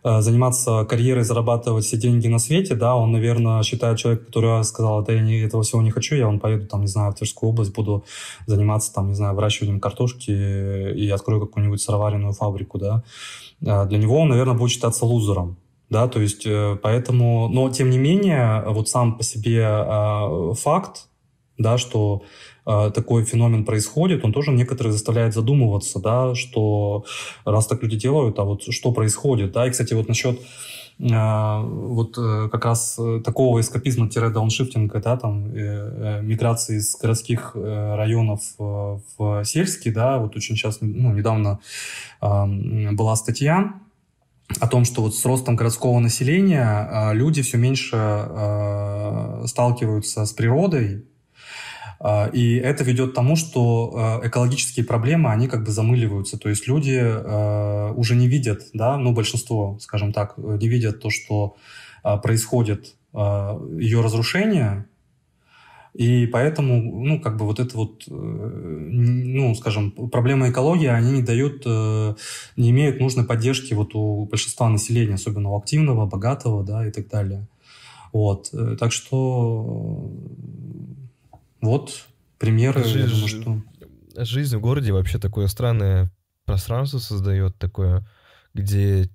э, 0.03 0.21
заниматься 0.21 0.85
карьерой, 0.85 1.23
зарабатывать 1.23 1.85
все 1.85 1.97
деньги 1.97 2.27
на 2.27 2.39
свете, 2.39 2.75
да, 2.75 2.95
он, 2.95 3.11
наверное, 3.11 3.61
считает 3.63 3.99
человек, 3.99 4.25
который 4.25 4.63
сказал, 4.63 5.03
да 5.03 5.13
я 5.13 5.21
не, 5.21 5.41
этого 5.41 5.63
всего 5.63 5.81
не 5.81 5.91
хочу, 5.91 6.15
я 6.15 6.27
он 6.27 6.39
поеду, 6.39 6.65
там, 6.65 6.81
не 6.81 6.87
знаю, 6.87 7.11
в 7.11 7.15
Тверскую 7.15 7.51
область, 7.51 7.73
буду 7.73 8.03
заниматься, 8.47 8.91
там, 8.93 9.09
не 9.09 9.15
знаю, 9.15 9.35
выращиванием 9.35 9.79
картошки 9.79 10.31
и 10.31 11.09
открою 11.09 11.41
какую-нибудь 11.41 11.81
сыроваренную 11.81 12.33
фабрику, 12.33 12.79
да, 12.79 12.95
а, 12.95 13.03
для 13.59 13.97
него 13.97 14.19
он, 14.21 14.29
наверное, 14.29 14.55
будет 14.55 14.71
считаться 14.71 15.05
лузером. 15.05 15.57
Да, 15.89 16.09
то 16.09 16.19
есть 16.19 16.45
э, 16.45 16.77
поэтому, 16.81 17.47
но 17.47 17.69
тем 17.69 17.89
не 17.89 17.97
менее, 17.97 18.63
вот 18.67 18.89
сам 18.89 19.17
по 19.17 19.23
себе 19.23 19.63
э, 19.63 20.53
факт, 20.53 21.07
да, 21.57 21.77
что 21.77 22.23
э, 22.65 22.91
такой 22.93 23.23
феномен 23.23 23.63
происходит, 23.63 24.25
он 24.25 24.33
тоже 24.33 24.51
некоторые 24.51 24.91
заставляет 24.91 25.33
задумываться, 25.33 25.99
да, 25.99 26.35
что 26.35 27.05
раз 27.45 27.67
так 27.67 27.83
люди 27.83 27.97
делают, 27.97 28.37
а 28.37 28.43
вот 28.43 28.63
что 28.63 28.91
происходит, 28.91 29.53
да, 29.53 29.65
и, 29.65 29.71
кстати, 29.71 29.93
вот 29.93 30.09
насчет 30.09 30.41
вот 30.99 32.17
э, 32.17 32.49
как 32.51 32.65
раз 32.65 32.99
такого 33.23 33.59
эскапизма-дауншифтинга, 33.59 34.99
да, 34.99 35.15
там, 35.17 35.47
э, 35.53 36.21
миграции 36.23 36.77
из 36.77 36.95
городских 36.95 37.55
районов 37.55 38.41
в 38.57 39.43
сельские, 39.43 39.93
да, 39.93 40.17
вот 40.17 40.35
очень 40.35 40.55
сейчас, 40.55 40.79
ну, 40.81 41.13
недавно 41.13 41.59
была 42.19 43.15
статья 43.15 43.75
о 44.59 44.67
том, 44.67 44.85
что 44.85 45.03
вот 45.03 45.15
с 45.15 45.23
ростом 45.25 45.55
городского 45.55 45.99
населения 45.99 47.11
люди 47.13 47.41
все 47.41 47.57
меньше 47.57 47.97
сталкиваются 49.45 50.25
с 50.25 50.33
природой, 50.33 51.05
и 52.33 52.61
это 52.63 52.83
ведет 52.83 53.11
к 53.11 53.15
тому, 53.15 53.35
что 53.35 54.21
экологические 54.23 54.85
проблемы, 54.85 55.31
они 55.31 55.47
как 55.47 55.63
бы 55.63 55.71
замыливаются. 55.71 56.37
То 56.37 56.49
есть 56.49 56.67
люди 56.67 56.99
уже 57.97 58.15
не 58.15 58.27
видят, 58.27 58.63
да, 58.73 58.97
ну, 58.97 59.13
большинство, 59.13 59.77
скажем 59.79 60.13
так, 60.13 60.37
не 60.37 60.67
видят 60.67 60.99
то, 61.01 61.09
что 61.09 61.55
происходит 62.03 62.95
ее 63.13 64.01
разрушение, 64.01 64.85
и 65.97 66.27
поэтому, 66.27 67.03
ну, 67.03 67.19
как 67.19 67.37
бы 67.37 67.45
вот 67.45 67.59
это 67.59 67.75
вот, 67.75 68.03
э, 68.07 68.11
ну, 68.11 69.55
скажем, 69.55 69.89
проблема 69.89 70.51
экологии, 70.51 70.85
они 70.85 71.11
не 71.11 71.23
дают, 71.23 71.63
э, 71.65 72.13
не 72.55 72.69
имеют 72.69 72.99
нужной 72.99 73.25
поддержки 73.25 73.73
вот 73.73 73.95
у 73.95 74.25
большинства 74.25 74.69
населения, 74.69 75.15
особенно 75.15 75.49
у 75.49 75.57
активного, 75.57 76.05
богатого, 76.05 76.63
да, 76.63 76.87
и 76.87 76.91
так 76.91 77.07
далее. 77.07 77.47
Вот, 78.13 78.49
э, 78.53 78.75
так 78.79 78.91
что 78.91 80.11
вот 81.61 82.07
примеры, 82.37 82.83
жизнь, 82.83 82.99
я 82.99 83.07
думаю, 83.07 83.27
что... 83.27 84.23
Жизнь 84.23 84.57
в 84.57 84.61
городе 84.61 84.91
вообще 84.91 85.19
такое 85.19 85.47
странное 85.47 86.11
пространство 86.45 86.99
создает 86.99 87.57
такое, 87.57 88.07
где 88.53 89.09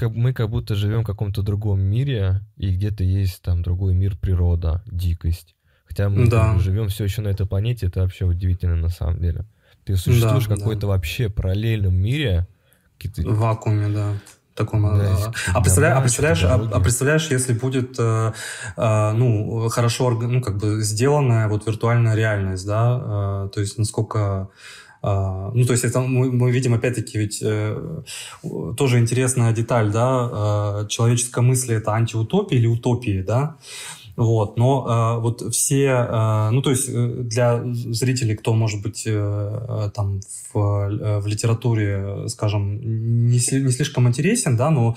мы 0.00 0.32
как 0.32 0.50
будто 0.50 0.74
живем 0.74 1.02
в 1.02 1.06
каком-то 1.06 1.42
другом 1.42 1.80
мире, 1.80 2.40
и 2.56 2.74
где-то 2.74 3.04
есть 3.04 3.42
там 3.42 3.62
другой 3.62 3.94
мир, 3.94 4.16
природа, 4.18 4.82
дикость. 4.86 5.54
Хотя 5.84 6.08
мы 6.08 6.28
да. 6.28 6.58
живем 6.58 6.88
все 6.88 7.04
еще 7.04 7.22
на 7.22 7.28
этой 7.28 7.46
планете, 7.46 7.86
это 7.86 8.00
вообще 8.00 8.24
удивительно 8.24 8.76
на 8.76 8.88
самом 8.88 9.20
деле. 9.20 9.46
Ты 9.84 9.96
существуешь 9.96 10.46
да, 10.46 10.54
в 10.54 10.58
какой-то 10.58 10.82
да. 10.82 10.86
вообще 10.88 11.28
параллельном 11.28 11.94
мире. 11.94 12.46
В 13.02 13.38
вакууме, 13.38 13.88
да. 13.88 14.14
Таком, 14.54 14.82
да, 14.82 15.32
а, 15.52 15.60
представляешь, 15.60 15.98
а, 15.98 16.00
представляешь, 16.00 16.44
а, 16.44 16.54
а 16.54 16.80
представляешь, 16.80 17.28
если 17.28 17.54
будет 17.54 17.96
э, 17.98 18.32
э, 18.76 19.12
ну, 19.12 19.68
хорошо 19.68 20.10
ну, 20.10 20.40
как 20.40 20.58
бы 20.58 20.80
сделанная 20.80 21.48
вот 21.48 21.66
виртуальная 21.66 22.14
реальность, 22.14 22.64
да, 22.64 23.46
э, 23.46 23.48
то 23.52 23.60
есть 23.60 23.78
насколько 23.78 24.48
Uh, 25.04 25.50
ну, 25.52 25.66
то 25.66 25.72
есть 25.72 25.84
это 25.84 26.00
мы, 26.00 26.32
мы 26.32 26.50
видим, 26.50 26.72
опять-таки, 26.72 27.18
ведь 27.18 27.42
э, 27.42 28.02
тоже 28.74 28.98
интересная 28.98 29.52
деталь, 29.52 29.92
да, 29.92 30.30
э, 30.32 30.86
человеческая 30.88 31.42
мысль— 31.42 31.72
это 31.74 31.92
антиутопия 31.92 32.58
или 32.58 32.66
утопия, 32.66 33.22
да, 33.22 33.58
вот, 34.16 34.56
но 34.56 34.86
э, 34.86 35.20
вот 35.20 35.54
все, 35.54 35.86
э, 35.86 36.50
ну 36.50 36.62
то 36.62 36.70
есть 36.70 36.88
э, 36.88 37.08
для 37.22 37.62
зрителей, 37.64 38.36
кто 38.36 38.54
может 38.54 38.80
быть 38.82 39.04
э, 39.06 39.10
э 39.12 39.90
там 39.92 40.20
в, 40.52 40.58
э, 40.58 41.18
в 41.18 41.26
литературе, 41.26 42.28
скажем, 42.28 42.80
не, 43.28 43.38
не 43.38 43.70
слишком 43.70 44.06
интересен, 44.06 44.56
да, 44.56 44.70
но 44.70 44.96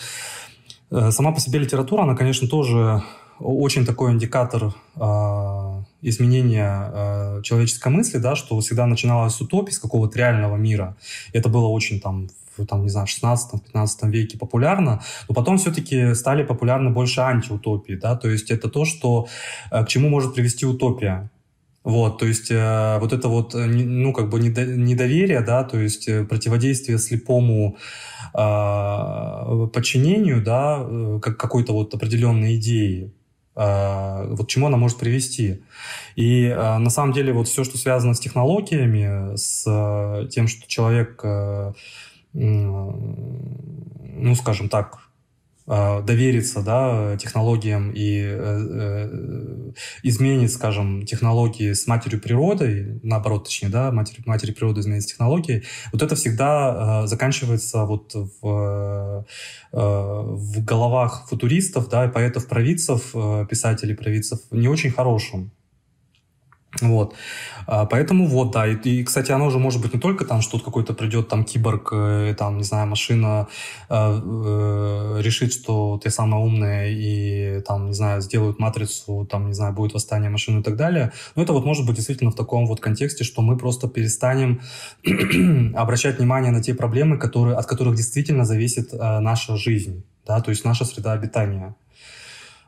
э, 0.92 1.12
сама 1.12 1.32
по 1.32 1.40
себе 1.40 1.60
литература, 1.60 2.04
она, 2.04 2.16
конечно, 2.16 2.48
тоже 2.48 3.02
очень 3.40 3.86
такой 3.86 4.12
индикатор 4.12 4.74
э, 4.96 5.84
изменения 6.02 6.92
э, 6.94 7.42
человеческой 7.44 7.90
мысли, 7.92 8.20
да, 8.20 8.36
что 8.36 8.60
всегда 8.60 8.86
начиналось 8.86 9.34
с 9.34 9.42
утопии, 9.42 9.72
с 9.72 9.80
какого-то 9.80 10.18
реального 10.18 10.56
мира. 10.58 10.96
Это 11.34 11.50
было 11.50 11.68
очень 11.68 12.00
там 12.00 12.30
там, 12.66 12.84
не 12.84 12.90
знаю, 12.90 13.08
в 13.08 13.10
16-15 13.10 14.10
веке 14.10 14.38
популярно, 14.38 15.02
но 15.30 15.36
потом 15.36 15.58
все-таки 15.58 16.14
стали 16.16 16.44
популярны 16.44 16.90
больше 16.90 17.22
антиутопии, 17.22 17.94
да, 17.94 18.16
то 18.16 18.30
есть 18.30 18.52
это 18.52 18.70
то, 18.70 18.86
что, 18.86 19.28
э, 19.72 19.84
к 19.84 19.88
чему 19.88 20.10
может 20.10 20.34
привести 20.34 20.66
утопия. 20.66 21.30
Вот, 21.88 22.18
то 22.18 22.26
есть 22.26 22.52
э, 22.52 22.98
вот 23.00 23.14
это 23.14 23.30
вот, 23.30 23.56
э, 23.56 23.66
ну, 23.66 24.12
как 24.12 24.30
бы 24.30 24.42
недоверие, 24.42 25.40
да, 25.40 25.64
то 25.64 25.80
есть 25.80 26.10
э, 26.10 26.26
противодействие 26.26 26.98
слепому 26.98 27.78
э, 28.34 29.68
подчинению, 29.74 30.44
да, 30.44 30.86
как 31.22 31.38
какой-то 31.38 31.72
вот 31.72 31.94
определенной 31.94 32.58
идеи, 32.58 33.14
э, 33.56 34.36
вот 34.36 34.50
чему 34.50 34.68
она 34.68 34.76
может 34.76 34.98
привести. 34.98 35.62
И 36.18 36.48
э, 36.48 36.78
на 36.78 36.90
самом 36.90 37.14
деле 37.14 37.32
вот 37.32 37.48
все, 37.48 37.64
что 37.64 37.78
связано 37.78 38.16
с 38.16 38.20
технологиями, 38.20 39.38
с 39.38 39.64
э, 39.66 40.28
тем, 40.28 40.50
что 40.50 40.68
человек... 40.68 41.22
Э, 41.24 41.72
ну, 42.40 44.36
скажем 44.36 44.70
так, 44.70 45.08
а, 45.70 46.02
довериться 46.02 46.62
да, 46.62 47.18
технологиям 47.18 47.92
и 47.92 48.22
э, 48.22 48.36
э, 48.40 49.72
изменить, 50.02 50.54
скажем, 50.54 51.06
технологии 51.06 51.74
с 51.74 51.88
матерью 51.88 52.22
природой, 52.22 53.02
наоборот, 53.04 53.44
точнее, 53.44 53.68
да, 53.68 53.92
матерь, 53.92 54.24
матери 54.26 54.52
природы 54.52 54.80
изменить 54.80 55.08
технологии, 55.08 55.64
вот 55.92 56.02
это 56.02 56.16
всегда 56.16 57.04
э, 57.04 57.08
заканчивается 57.08 57.84
вот 57.84 58.14
в, 58.14 59.26
э, 59.74 59.78
в 59.78 60.64
головах 60.64 61.28
футуристов, 61.28 61.90
да, 61.90 62.08
поэтов-провидцев, 62.08 63.12
э, 63.14 63.46
писателей-провидцев 63.50 64.40
не 64.52 64.70
очень 64.70 64.92
хорошим. 64.92 65.52
Вот. 66.82 67.16
А, 67.66 67.86
поэтому 67.86 68.28
вот, 68.28 68.52
да. 68.52 68.68
И, 68.68 68.76
и, 68.76 69.04
кстати, 69.04 69.32
оно 69.32 69.48
уже 69.48 69.58
может 69.58 69.82
быть 69.82 69.94
не 69.94 70.00
только 70.00 70.26
там, 70.26 70.42
что 70.42 70.60
какой-то 70.60 70.94
придет 70.94 71.28
там 71.28 71.44
киборг, 71.44 71.90
э, 71.92 72.36
там, 72.38 72.58
не 72.58 72.64
знаю, 72.64 72.88
машина 72.88 73.48
э, 73.90 73.96
э, 73.96 75.22
решит, 75.22 75.54
что 75.54 76.00
ты 76.04 76.10
самая 76.10 76.42
умная 76.42 76.90
и 76.90 77.62
там, 77.62 77.88
не 77.88 77.94
знаю, 77.94 78.22
сделают 78.22 78.60
матрицу, 78.60 79.26
там, 79.26 79.48
не 79.48 79.54
знаю, 79.54 79.74
будет 79.74 79.94
восстание 79.94 80.30
машины 80.30 80.60
и 80.60 80.64
так 80.64 80.76
далее. 80.76 81.12
Но 81.36 81.44
это 81.44 81.54
вот 81.54 81.66
может 81.66 81.86
быть 81.86 81.96
действительно 81.96 82.32
в 82.32 82.36
таком 82.36 82.68
вот 82.68 82.80
контексте, 82.80 83.24
что 83.24 83.42
мы 83.42 83.58
просто 83.58 83.88
перестанем 83.88 84.62
обращать 85.76 86.20
внимание 86.20 86.52
на 86.52 86.62
те 86.62 86.74
проблемы, 86.74 87.18
которые, 87.18 87.56
от 87.56 87.66
которых 87.66 87.96
действительно 87.96 88.46
зависит 88.46 88.94
э, 88.94 89.20
наша 89.20 89.56
жизнь, 89.56 90.04
да, 90.28 90.42
то 90.42 90.52
есть 90.52 90.66
наша 90.66 90.86
среда 90.86 91.14
обитания. 91.14 91.76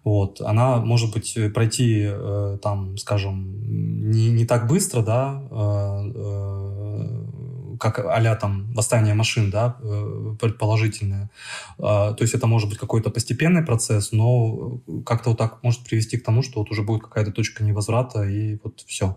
Вот, 0.09 0.41
она 0.41 0.77
может 0.77 1.13
быть 1.13 1.37
э, 1.37 1.51
пройти 1.51 2.07
э, 2.09 2.57
там, 2.63 2.97
скажем, 2.97 4.09
не, 4.09 4.31
не 4.31 4.45
так 4.45 4.67
быстро, 4.67 5.03
да, 5.03 5.39
э, 5.51 6.11
э, 6.15 7.77
как 7.79 7.99
а 7.99 8.35
там 8.35 8.73
восстание 8.73 9.13
машин, 9.13 9.51
да, 9.51 9.77
э, 9.83 10.35
предположительное. 10.41 11.29
Э, 11.77 12.15
то 12.17 12.21
есть 12.21 12.33
это 12.33 12.47
может 12.47 12.69
быть 12.69 12.79
какой-то 12.79 13.11
постепенный 13.11 13.63
процесс, 13.63 14.11
но 14.11 14.81
как-то 15.05 15.29
вот 15.29 15.37
так 15.37 15.63
может 15.63 15.83
привести 15.83 16.17
к 16.17 16.23
тому, 16.23 16.41
что 16.41 16.59
вот 16.61 16.71
уже 16.71 16.81
будет 16.81 17.03
какая-то 17.03 17.31
точка 17.31 17.63
невозврата 17.63 18.23
и 18.23 18.57
вот 18.63 18.83
все, 18.87 19.15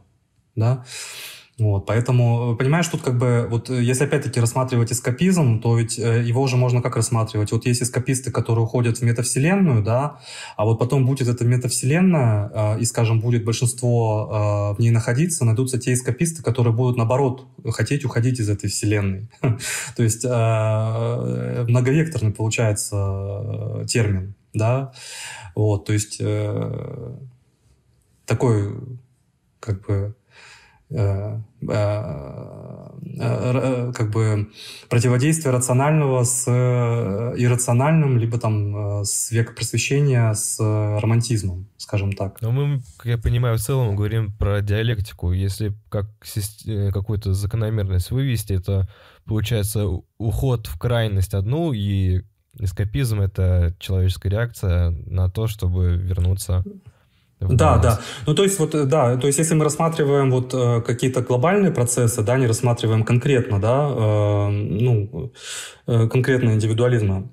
да. 0.56 0.84
Вот, 1.62 1.86
поэтому, 1.86 2.56
понимаешь, 2.56 2.88
тут 2.88 3.02
как 3.02 3.16
бы, 3.16 3.46
вот 3.48 3.70
э, 3.70 3.80
если 3.80 4.04
опять-таки 4.04 4.40
рассматривать 4.40 4.90
эскапизм, 4.90 5.60
то 5.60 5.78
ведь 5.78 5.96
э, 5.96 6.24
его 6.24 6.42
уже 6.42 6.56
можно 6.56 6.82
как 6.82 6.96
рассматривать? 6.96 7.52
Вот 7.52 7.66
есть 7.66 7.84
эскаписты, 7.84 8.32
которые 8.32 8.64
уходят 8.64 8.98
в 8.98 9.02
метавселенную, 9.02 9.80
да, 9.80 10.18
а 10.56 10.64
вот 10.64 10.80
потом 10.80 11.06
будет 11.06 11.28
эта 11.28 11.44
метавселенная, 11.44 12.50
э, 12.52 12.80
и, 12.80 12.84
скажем, 12.84 13.20
будет 13.20 13.44
большинство 13.44 14.74
в 14.76 14.80
ней 14.80 14.90
находиться, 14.90 15.44
найдутся 15.44 15.78
те 15.78 15.92
эскаписты, 15.92 16.42
которые 16.42 16.74
будут, 16.74 16.96
наоборот, 16.96 17.46
хотеть 17.70 18.04
уходить 18.04 18.40
из 18.40 18.48
этой 18.48 18.68
вселенной. 18.68 19.28
То 19.96 20.02
есть 20.02 20.24
многовекторный 20.24 22.32
получается 22.32 23.84
термин, 23.86 24.34
да, 24.52 24.92
вот, 25.54 25.84
то 25.84 25.92
есть 25.92 26.20
такой, 28.26 28.74
как 29.60 29.86
бы, 29.86 29.92
Э, 29.92 29.94
э, 29.94 29.96
э, 29.98 30.12
как 33.94 34.10
бы 34.10 34.50
противодействие 34.88 35.52
рационального 35.52 36.24
с 36.24 36.46
иррациональным, 36.48 38.18
либо 38.18 38.38
там 38.38 39.04
с 39.04 39.30
века 39.30 39.52
просвещения 39.54 40.32
с 40.34 40.58
романтизмом, 40.60 41.68
скажем 41.76 42.12
так. 42.12 42.40
Но 42.40 42.52
мы, 42.52 42.82
как 42.96 43.06
я 43.06 43.18
понимаю, 43.18 43.56
в 43.58 43.60
целом 43.60 43.96
говорим 43.96 44.32
про 44.32 44.60
диалектику. 44.60 45.32
Если 45.32 45.74
как 45.88 46.06
какую-то 46.92 47.32
закономерность 47.34 48.10
вывести, 48.10 48.54
это 48.54 48.88
получается 49.24 49.86
уход 50.18 50.66
в 50.66 50.78
крайность 50.78 51.34
одну 51.34 51.72
и 51.72 52.22
эскапизм— 52.58 53.20
это 53.22 53.74
человеческая 53.78 54.30
реакция 54.30 54.90
на 54.90 55.30
то, 55.30 55.46
чтобы 55.46 55.96
вернуться 55.96 56.64
да, 57.50 57.78
да. 57.78 58.00
Ну, 58.26 58.34
то 58.34 58.42
есть, 58.42 58.58
вот, 58.58 58.74
э, 58.74 58.84
да, 58.84 59.16
то 59.16 59.26
есть, 59.26 59.38
если 59.38 59.54
мы 59.54 59.64
рассматриваем 59.64 60.30
вот 60.30 60.54
э, 60.54 60.80
какие-то 60.82 61.22
глобальные 61.22 61.72
процессы, 61.72 62.22
да, 62.22 62.38
не 62.38 62.46
рассматриваем 62.46 63.04
конкретно, 63.04 63.60
да, 63.60 63.88
э, 63.90 64.48
ну, 64.48 65.32
э, 65.86 66.08
конкретно 66.08 66.50
индивидуализма, 66.50 67.30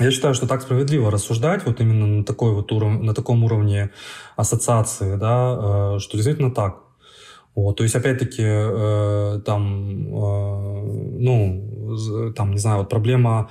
я 0.00 0.10
считаю, 0.10 0.34
что 0.34 0.46
так 0.46 0.62
справедливо 0.62 1.10
рассуждать 1.10 1.66
вот 1.66 1.80
именно 1.80 2.06
на, 2.06 2.24
такой 2.24 2.52
вот 2.52 2.70
уров... 2.72 3.00
на 3.00 3.14
таком 3.14 3.42
уровне 3.44 3.90
ассоциации, 4.36 5.16
да, 5.16 5.94
э, 5.96 5.98
что 5.98 6.16
действительно 6.16 6.50
так. 6.50 6.76
Вот, 7.54 7.76
то 7.76 7.82
есть, 7.82 7.96
опять-таки, 7.96 8.44
э, 8.44 9.40
там, 9.44 10.06
э, 10.06 11.18
ну, 11.18 12.32
там, 12.36 12.52
не 12.52 12.58
знаю, 12.58 12.78
вот 12.78 12.88
проблема 12.88 13.50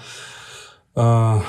э, 0.96 1.40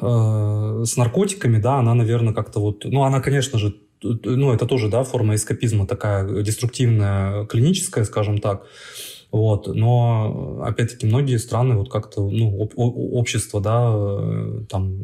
э, 0.00 0.84
с 0.86 0.96
наркотиками, 0.96 1.58
да, 1.58 1.76
она, 1.76 1.94
наверное, 1.94 2.34
как-то 2.34 2.60
вот, 2.60 2.84
ну, 2.84 3.02
она, 3.02 3.20
конечно 3.20 3.58
же, 3.58 3.74
ну, 4.02 4.52
это 4.52 4.66
тоже, 4.66 4.88
да, 4.88 5.02
форма 5.04 5.34
эскапизма 5.34 5.86
такая 5.86 6.42
деструктивная, 6.42 7.44
клиническая, 7.46 8.04
скажем 8.04 8.38
так. 8.38 8.66
Вот. 9.32 9.68
Но, 9.68 10.60
опять-таки, 10.64 11.06
многие 11.06 11.36
страны, 11.36 11.76
вот 11.76 11.90
как-то, 11.90 12.28
ну, 12.28 12.62
об, 12.62 12.72
общество, 12.76 13.60
да, 13.60 13.92
э, 13.92 14.64
там, 14.68 15.02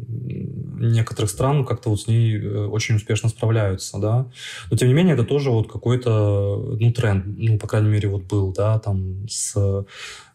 некоторых 0.79 1.29
стран 1.29 1.65
как-то 1.65 1.89
вот 1.89 2.01
с 2.01 2.07
ней 2.07 2.37
э, 2.37 2.65
очень 2.65 2.95
успешно 2.95 3.29
справляются, 3.29 3.97
да. 3.99 4.29
Но, 4.69 4.77
тем 4.77 4.89
не 4.89 4.93
менее, 4.93 5.13
это 5.13 5.23
тоже 5.23 5.49
вот 5.49 5.71
какой-то, 5.71 6.77
ну, 6.79 6.91
тренд, 6.91 7.25
ну, 7.37 7.57
по 7.57 7.67
крайней 7.67 7.89
мере, 7.89 8.09
вот 8.09 8.23
был, 8.23 8.51
да, 8.51 8.79
там, 8.79 9.27
с, 9.29 9.85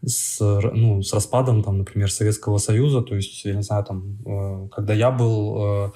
с, 0.04 0.40
ну, 0.40 1.02
с 1.02 1.12
распадом, 1.12 1.62
там, 1.62 1.78
например, 1.78 2.10
Советского 2.10 2.58
Союза, 2.58 3.02
то 3.02 3.14
есть, 3.14 3.44
я 3.44 3.54
не 3.54 3.62
знаю, 3.62 3.84
там, 3.84 4.18
э, 4.24 4.68
когда 4.74 4.94
я 4.94 5.10
был 5.10 5.92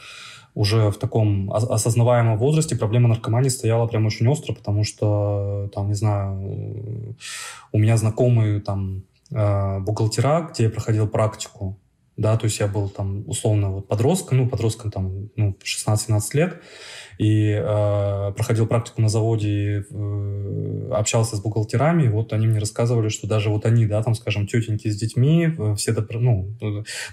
уже 0.56 0.90
в 0.90 0.96
таком 0.96 1.52
осознаваемом 1.52 2.38
возрасте 2.38 2.76
проблема 2.76 3.08
наркомании 3.08 3.50
стояла 3.50 3.86
прям 3.86 4.06
очень 4.06 4.26
остро, 4.26 4.54
потому 4.54 4.84
что, 4.84 5.70
там, 5.74 5.88
не 5.88 5.94
знаю, 5.94 7.14
у 7.72 7.78
меня 7.78 7.98
знакомые 7.98 8.60
там 8.60 9.02
э, 9.30 9.80
бухгалтера, 9.80 10.48
где 10.50 10.64
я 10.64 10.70
проходил 10.70 11.08
практику, 11.08 11.78
да, 12.16 12.38
то 12.38 12.46
есть 12.46 12.58
я 12.58 12.68
был 12.68 12.88
там 12.88 13.28
условно 13.28 13.70
вот 13.70 13.88
подростком, 13.88 14.38
ну, 14.38 14.48
подростком 14.48 14.90
там, 14.90 15.28
ну, 15.36 15.54
16-17 15.62 16.20
лет, 16.32 16.62
и 17.18 17.50
э, 17.50 18.32
проходил 18.34 18.66
практику 18.66 19.02
на 19.02 19.10
заводе, 19.10 19.84
э, 19.90 20.90
общался 20.92 21.36
с 21.36 21.40
бухгалтерами, 21.40 22.04
и 22.04 22.08
вот 22.08 22.32
они 22.32 22.46
мне 22.46 22.58
рассказывали, 22.58 23.10
что 23.10 23.26
даже 23.26 23.50
вот 23.50 23.66
они, 23.66 23.84
да, 23.84 24.02
там, 24.02 24.14
скажем, 24.14 24.46
тетеньки 24.46 24.88
с 24.88 24.96
детьми, 24.96 25.54
э, 25.58 25.74
все 25.74 25.92
добро, 25.92 26.18
ну, 26.18 26.56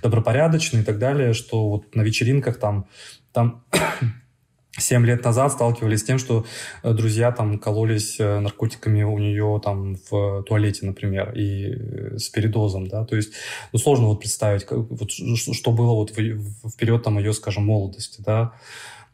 добропорядочные 0.02 0.84
и 0.84 0.86
так 0.86 0.98
далее, 0.98 1.34
что 1.34 1.68
вот 1.68 1.94
на 1.94 2.04
вечеринках 2.04 2.58
там, 2.58 2.86
там 3.34 3.64
7 4.78 5.06
лет 5.06 5.24
назад 5.24 5.52
сталкивались 5.52 6.00
с 6.00 6.04
тем, 6.04 6.18
что 6.18 6.46
э, 6.84 6.94
друзья 6.94 7.32
там 7.32 7.60
кололись 7.60 8.20
э, 8.20 8.40
наркотиками 8.40 9.04
у 9.04 9.18
нее 9.18 9.60
там 9.64 9.98
в 10.10 10.44
туалете, 10.44 10.86
например, 10.86 11.34
и 11.36 11.74
э, 11.74 12.18
с 12.18 12.30
передозом, 12.30 12.88
да, 12.88 13.06
то 13.06 13.16
есть 13.16 13.34
ну, 13.74 13.80
сложно 13.80 14.08
вот 14.08 14.20
представить, 14.20 14.66
как, 14.66 14.78
вот, 14.78 15.12
что 15.12 15.72
было 15.72 15.94
вот 15.94 16.12
в, 16.12 16.18
в 16.18 16.78
период 16.78 17.04
там 17.04 17.18
ее, 17.18 17.34
скажем, 17.34 17.66
молодости, 17.66 18.22
да, 18.22 18.54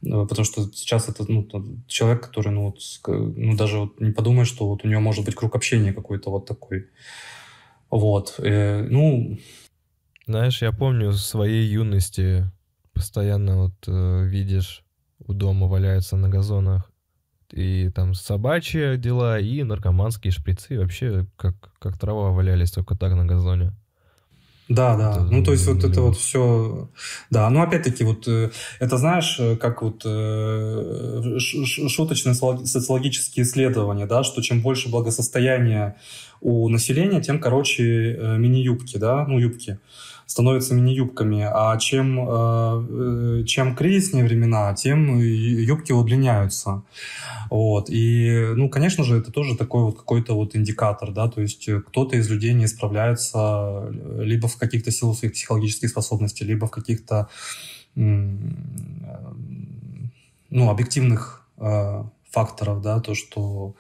потому 0.02 0.46
что 0.46 0.64
сейчас 0.74 1.10
это 1.10 1.26
ну, 1.28 1.48
человек, 1.88 2.22
который, 2.22 2.52
ну, 2.52 2.66
вот, 2.68 2.80
ну, 3.08 3.56
даже 3.56 3.80
вот 3.80 4.00
не 4.00 4.12
подумает, 4.12 4.48
что 4.48 4.68
вот 4.68 4.86
у 4.86 4.88
нее 4.88 5.00
может 5.00 5.26
быть 5.26 5.36
круг 5.36 5.56
общения 5.56 5.94
какой-то 5.94 6.30
вот 6.30 6.46
такой. 6.46 6.88
Вот. 7.90 8.36
Э, 8.38 8.82
ну... 8.90 9.38
Знаешь, 10.26 10.62
я 10.62 10.72
помню 10.72 11.10
в 11.10 11.18
своей 11.18 11.66
юности 11.66 12.50
постоянно 13.00 13.64
вот 13.64 13.74
э, 13.88 14.26
видишь 14.26 14.84
у 15.26 15.34
дома 15.34 15.68
валяются 15.68 16.18
на 16.18 16.28
газонах. 16.28 16.92
И 17.50 17.90
там 17.96 18.14
собачьи 18.14 18.98
дела, 18.98 19.40
и 19.40 19.64
наркоманские 19.64 20.32
шприцы. 20.32 20.76
И 20.76 20.78
вообще, 20.78 21.26
как, 21.38 21.56
как 21.80 21.98
трава 21.98 22.32
валялись 22.32 22.72
только 22.72 22.96
так 22.96 23.14
на 23.14 23.26
газоне. 23.26 23.72
Да, 24.68 24.98
да. 24.98 25.12
Это, 25.14 25.22
ну, 25.22 25.44
то 25.44 25.54
есть 25.54 25.66
вот 25.66 25.84
это 25.84 26.02
вот 26.02 26.18
все... 26.18 26.90
Да, 27.30 27.50
ну, 27.50 27.62
опять-таки, 27.62 28.04
вот 28.04 28.28
э, 28.28 28.52
это, 28.80 28.98
знаешь, 28.98 29.38
э, 29.40 29.56
как 29.56 29.82
вот 29.82 30.02
э, 30.06 31.40
шуточные 31.40 32.36
социологические 32.36 33.46
исследования, 33.46 34.06
да, 34.08 34.24
что 34.24 34.42
чем 34.42 34.62
больше 34.62 34.90
благосостояния 34.90 35.96
у 36.42 36.68
населения, 36.68 37.22
тем 37.22 37.40
короче 37.40 38.20
мини-юбки, 38.38 38.98
да, 38.98 39.26
ну, 39.26 39.40
юбки 39.40 39.80
становятся 40.30 40.76
мини-юбками, 40.76 41.42
а 41.42 41.76
чем, 41.78 42.20
э, 42.20 43.42
э, 43.42 43.44
чем 43.46 43.76
кризисные 43.76 44.24
времена, 44.24 44.76
тем 44.76 45.18
юбки 45.18 45.92
удлиняются. 45.92 46.84
Вот. 47.50 47.90
И, 47.90 48.54
ну, 48.56 48.70
конечно 48.70 49.04
же, 49.04 49.18
это 49.18 49.32
тоже 49.32 49.58
такой 49.58 49.86
вот 49.86 49.98
какой-то 49.98 50.36
вот 50.36 50.56
индикатор, 50.56 51.12
да, 51.12 51.30
то 51.30 51.42
есть 51.42 51.68
кто-то 51.88 52.16
из 52.16 52.30
людей 52.30 52.54
не 52.54 52.68
справляется 52.68 53.92
либо 54.20 54.48
в 54.48 54.58
каких-то 54.58 54.92
силах 54.92 55.18
своих 55.18 55.34
психологических 55.34 55.90
способностей, 55.90 56.46
либо 56.46 56.68
в 56.68 56.72
каких-то 56.72 57.28
ну, 57.96 58.54
объективных 60.70 61.48
э, 61.58 62.04
факторов, 62.30 62.82
да, 62.82 63.00
то, 63.00 63.16
что 63.16 63.74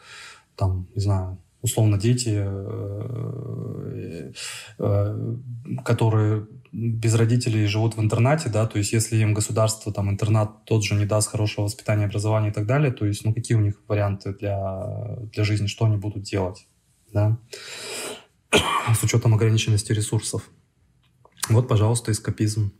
там, 0.55 0.87
не 0.95 1.01
знаю, 1.01 1.37
условно 1.61 1.97
дети, 1.97 2.43
э, 2.45 4.31
э, 4.79 5.35
которые 5.83 6.47
без 6.71 7.15
родителей 7.15 7.65
живут 7.65 7.97
в 7.97 8.01
интернате, 8.01 8.49
да, 8.49 8.67
то 8.67 8.77
есть 8.77 8.93
если 8.93 9.17
им 9.17 9.33
государство, 9.33 9.91
там, 9.91 10.09
интернат 10.09 10.65
тот 10.65 10.83
же 10.83 10.95
не 10.95 11.05
даст 11.05 11.29
хорошего 11.29 11.65
воспитания, 11.65 12.05
образования 12.05 12.49
и 12.49 12.53
так 12.53 12.65
далее, 12.65 12.91
то 12.91 13.05
есть, 13.05 13.25
ну, 13.25 13.33
какие 13.33 13.57
у 13.57 13.61
них 13.61 13.81
варианты 13.87 14.33
для, 14.33 15.17
для 15.33 15.43
жизни, 15.43 15.67
что 15.67 15.85
они 15.85 15.97
будут 15.97 16.23
делать, 16.23 16.67
да, 17.11 17.37
с 18.93 19.03
учетом 19.03 19.33
ограниченности 19.33 19.91
ресурсов. 19.93 20.49
Вот, 21.49 21.67
пожалуйста, 21.67 22.11
эскапизм. 22.11 22.71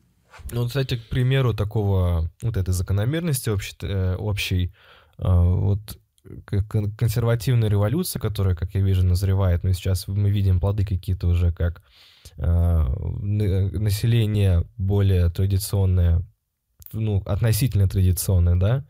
Ну, 0.52 0.68
кстати, 0.68 0.98
к 0.98 1.10
примеру 1.10 1.54
такого, 1.54 2.32
вот 2.42 2.58
этой 2.58 2.74
закономерности 2.74 3.50
общей, 3.50 3.76
э, 3.82 4.16
общей 4.16 4.72
вот 5.18 5.99
консервативная 6.98 7.70
революция, 7.70 8.20
которая, 8.20 8.56
как 8.56 8.74
я 8.76 8.82
вижу, 8.82 9.06
назревает, 9.06 9.64
но 9.64 9.74
сейчас 9.74 10.08
мы 10.08 10.30
видим 10.30 10.60
плоды 10.60 10.86
какие-то 10.86 11.28
уже, 11.28 11.52
как 11.52 11.82
э, 12.38 12.44
население 12.44 14.66
более 14.78 15.30
традиционное, 15.30 16.24
ну, 16.94 17.22
относительно 17.26 17.88
традиционное, 17.88 18.56
да, 18.56 18.86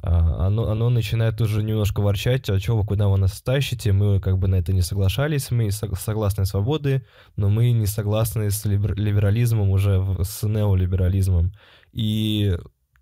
а, 0.00 0.46
оно, 0.46 0.70
оно 0.70 0.90
начинает 0.90 1.40
уже 1.40 1.62
немножко 1.62 2.00
ворчать, 2.00 2.48
а 2.50 2.60
что 2.60 2.76
вы, 2.76 2.84
куда 2.84 3.08
вы 3.08 3.18
нас 3.18 3.40
тащите, 3.42 3.92
мы 3.92 4.20
как 4.20 4.38
бы 4.38 4.46
на 4.46 4.56
это 4.56 4.72
не 4.72 4.82
соглашались, 4.82 5.50
мы 5.50 5.70
согласны 5.72 6.44
с 6.44 6.50
свободой, 6.50 7.04
но 7.36 7.48
мы 7.48 7.72
не 7.72 7.86
согласны 7.86 8.50
с 8.50 8.64
либерализмом 8.64 9.70
уже, 9.70 10.04
с 10.22 10.46
неолиберализмом. 10.46 11.52
И 11.92 12.56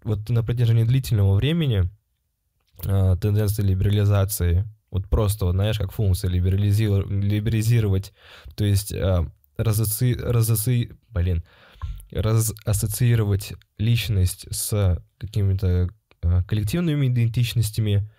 вот 0.05 0.29
на 0.31 0.43
протяжении 0.43 0.85
длительного 0.85 1.35
времени 1.35 1.91
э, 2.85 3.17
тенденции 3.21 3.63
либерализации, 3.63 4.67
вот 4.91 5.09
просто, 5.09 5.47
вот, 5.47 5.53
знаешь, 5.53 5.79
как 5.79 5.93
функция 5.93 6.31
либерализировать, 6.31 7.11
либерализировать. 7.11 8.13
То 8.55 8.65
есть 8.65 8.93
э, 8.93 9.27
разоци, 9.57 10.17
разоци, 10.19 10.91
блин, 11.11 11.45
разассоциировать 12.11 13.55
личность 13.79 14.47
с 14.51 15.03
какими-то 15.19 15.89
э, 16.23 16.43
коллективными 16.45 17.09
идентичностями, 17.09 18.11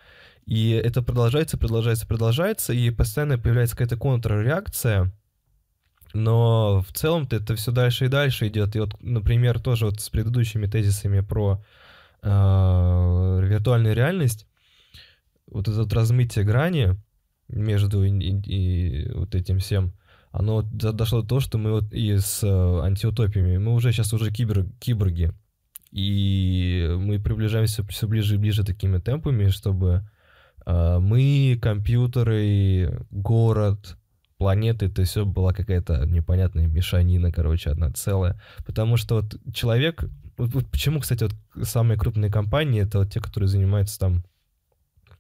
и 0.45 0.71
это 0.71 1.01
продолжается, 1.01 1.57
продолжается, 1.57 2.07
продолжается, 2.07 2.73
и 2.73 2.89
постоянно 2.89 3.37
появляется 3.37 3.75
какая-то 3.75 3.97
контрреакция, 3.97 5.11
но 6.13 6.81
в 6.87 6.93
целом-то 6.93 7.35
это 7.35 7.55
все 7.55 7.71
дальше 7.71 8.05
и 8.05 8.09
дальше 8.09 8.47
идет. 8.47 8.75
И 8.75 8.79
вот, 8.79 8.95
например, 9.01 9.59
тоже 9.59 9.85
вот 9.85 9.99
с 9.99 10.09
предыдущими 10.09 10.65
тезисами 10.65 11.19
про 11.19 11.61
э, 12.21 13.39
виртуальную 13.43 13.95
реальность, 13.95 14.47
вот 15.47 15.67
это 15.67 15.77
вот 15.77 15.93
размытие 15.93 16.45
грани 16.45 16.95
между 17.47 18.03
и, 18.03 18.09
и, 18.09 19.05
и 19.05 19.11
вот 19.13 19.35
этим 19.35 19.59
всем, 19.59 19.93
оно 20.31 20.61
дошло 20.61 21.21
до 21.21 21.27
того, 21.27 21.41
что 21.41 21.57
мы 21.57 21.71
вот 21.71 21.93
и 21.93 22.17
с 22.17 22.43
э, 22.43 22.79
антиутопиями, 22.85 23.57
мы 23.57 23.73
уже 23.73 23.91
сейчас 23.91 24.13
уже 24.13 24.31
кибер, 24.31 24.65
киборги, 24.79 25.31
и 25.91 26.95
мы 26.99 27.19
приближаемся 27.19 27.83
все 27.87 28.07
ближе 28.07 28.35
и 28.35 28.37
ближе 28.37 28.65
такими 28.65 28.99
темпами, 28.99 29.47
чтобы 29.47 30.07
э, 30.65 30.99
мы, 30.99 31.57
компьютеры, 31.61 33.05
город, 33.09 33.97
планеты, 34.37 34.87
это 34.87 35.03
все 35.03 35.25
была 35.25 35.53
какая-то 35.53 36.05
непонятная 36.05 36.67
мешанина, 36.67 37.31
короче, 37.31 37.71
одна 37.71 37.91
целая. 37.91 38.39
Потому 38.65 38.97
что 38.97 39.15
вот 39.15 39.37
человек... 39.53 40.03
Вот, 40.37 40.53
вот 40.53 40.67
почему, 40.69 40.99
кстати, 40.99 41.23
вот 41.23 41.67
самые 41.67 41.97
крупные 41.97 42.31
компании, 42.31 42.83
это 42.83 42.99
вот 42.99 43.11
те, 43.11 43.19
которые 43.19 43.49
занимаются 43.49 43.99
там 43.99 44.23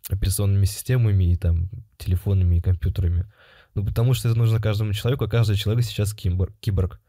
операционными 0.09 0.65
системами 0.65 1.31
и 1.31 1.35
там 1.35 1.69
телефонами 1.97 2.57
и 2.57 2.61
компьютерами. 2.61 3.25
Ну, 3.73 3.85
потому 3.85 4.13
что 4.13 4.29
это 4.29 4.37
нужно 4.37 4.61
каждому 4.61 4.93
человеку, 4.93 5.25
а 5.25 5.29
каждый 5.29 5.55
человек 5.55 5.83
сейчас 5.83 6.13
киборг. 6.13 6.53
киборг. 6.59 6.99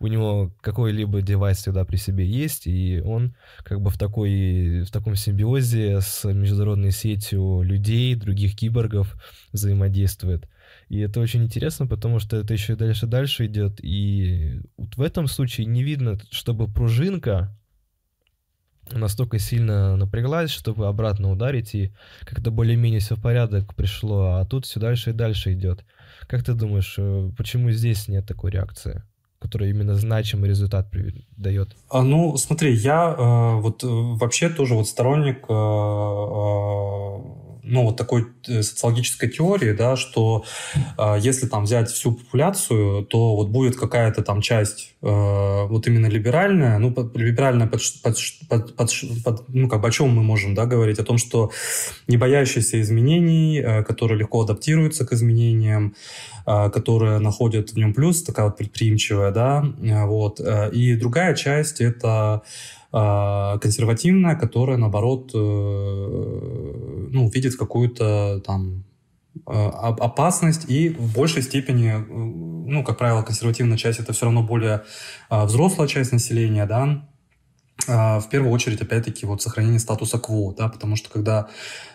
У 0.00 0.06
него 0.06 0.52
какой-либо 0.60 1.22
девайс 1.22 1.58
всегда 1.58 1.84
при 1.84 1.96
себе 1.96 2.24
есть, 2.24 2.66
и 2.66 3.02
он 3.04 3.34
как 3.64 3.80
бы 3.80 3.90
в, 3.90 3.98
такой, 3.98 4.82
в 4.82 4.90
таком 4.90 5.16
симбиозе 5.16 6.00
с 6.00 6.24
международной 6.32 6.92
сетью 6.92 7.62
людей, 7.62 8.14
других 8.14 8.56
киборгов 8.56 9.14
взаимодействует. 9.52 10.48
И 10.88 10.98
это 11.00 11.20
очень 11.20 11.44
интересно, 11.44 11.86
потому 11.86 12.18
что 12.18 12.36
это 12.36 12.54
еще 12.54 12.74
дальше 12.74 13.06
дальше 13.06 13.46
идет. 13.46 13.78
И 13.82 14.60
вот 14.76 14.96
в 14.96 15.02
этом 15.02 15.26
случае 15.26 15.66
не 15.66 15.82
видно, 15.82 16.18
чтобы 16.30 16.66
пружинка 16.66 17.54
настолько 18.92 19.38
сильно 19.38 19.96
напряглась, 19.96 20.50
чтобы 20.50 20.86
обратно 20.86 21.30
ударить, 21.30 21.74
и 21.74 21.92
как-то 22.20 22.50
более-менее 22.50 23.00
все 23.00 23.16
в 23.16 23.20
порядок 23.20 23.74
пришло, 23.74 24.36
а 24.36 24.46
тут 24.46 24.64
все 24.64 24.80
дальше 24.80 25.10
и 25.10 25.12
дальше 25.12 25.52
идет. 25.52 25.84
Как 26.26 26.42
ты 26.42 26.54
думаешь, 26.54 26.94
э, 26.96 27.30
почему 27.36 27.70
здесь 27.70 28.08
нет 28.08 28.26
такой 28.26 28.50
реакции? 28.50 29.02
которая 29.40 29.70
именно 29.70 29.94
значимый 29.94 30.48
результат 30.48 30.92
дает? 31.36 31.76
А, 31.88 32.02
ну, 32.02 32.36
смотри, 32.36 32.74
я 32.74 33.14
э, 33.16 33.60
вот 33.60 33.84
э, 33.84 33.86
вообще 33.86 34.48
тоже 34.48 34.74
вот 34.74 34.88
сторонник 34.88 35.44
э, 35.48 35.52
э, 35.52 37.37
ну, 37.68 37.84
вот 37.84 37.96
такой 37.96 38.26
э, 38.48 38.62
социологической 38.62 39.28
теории, 39.28 39.72
да, 39.72 39.96
что 39.96 40.44
э, 40.96 41.16
если 41.20 41.46
там 41.46 41.64
взять 41.64 41.90
всю 41.90 42.12
популяцию, 42.12 43.04
то 43.04 43.36
вот 43.36 43.48
будет 43.48 43.76
какая-то 43.76 44.22
там 44.22 44.40
часть 44.40 44.94
э, 45.02 45.06
вот 45.06 45.86
именно 45.86 46.06
либеральная, 46.06 46.78
ну, 46.78 46.94
либеральная 47.14 47.66
под, 47.66 47.80
под, 48.02 48.16
под, 48.48 48.76
под, 48.76 49.22
под, 49.24 49.48
ну, 49.48 49.68
как 49.68 49.80
бы 49.80 49.88
о 49.88 49.90
чем 49.90 50.10
мы 50.10 50.22
можем, 50.22 50.54
да, 50.54 50.66
говорить? 50.66 50.98
О 50.98 51.04
том, 51.04 51.18
что 51.18 51.50
не 52.06 52.16
боящиеся 52.16 52.80
изменений, 52.80 53.60
э, 53.60 53.82
которые 53.84 54.18
легко 54.18 54.42
адаптируются 54.42 55.06
к 55.06 55.12
изменениям, 55.12 55.94
э, 56.46 56.70
которые 56.70 57.18
находят 57.18 57.70
в 57.70 57.76
нем 57.76 57.92
плюс, 57.94 58.22
такая 58.22 58.46
вот 58.46 58.56
предприимчивая, 58.56 59.30
да, 59.30 59.64
э, 59.82 60.06
вот. 60.06 60.40
Э, 60.40 60.70
и 60.70 60.96
другая 60.96 61.34
часть— 61.34 61.80
это 61.82 62.42
консервативная, 62.90 64.34
которая, 64.34 64.78
наоборот, 64.78 65.30
э, 65.34 65.38
ну, 65.38 67.28
видит 67.28 67.56
какую-то 67.56 68.40
там 68.44 68.84
а, 69.46 69.88
опасность 69.88 70.68
и 70.68 70.90
в 70.90 71.14
большей 71.14 71.42
степени, 71.42 71.92
э, 71.92 72.04
ну, 72.08 72.84
как 72.84 72.98
правило, 72.98 73.22
консервативная 73.22 73.76
часть 73.76 74.00
это 74.00 74.12
все 74.12 74.26
равно 74.26 74.42
более 74.42 74.82
а, 75.28 75.44
взрослая 75.44 75.88
часть 75.88 76.12
населения, 76.12 76.66
да, 76.66 76.82
а, 76.82 77.08
в 77.86 78.24
первую 78.30 78.52
очередь, 78.52 78.82
опять-таки, 78.82 79.24
вот 79.24 79.40
сохранение 79.40 79.78
статуса 79.78 80.18
кво, 80.18 80.52
да, 80.52 80.68
потому 80.68 80.96
что 80.96 81.10
когда 81.10 81.48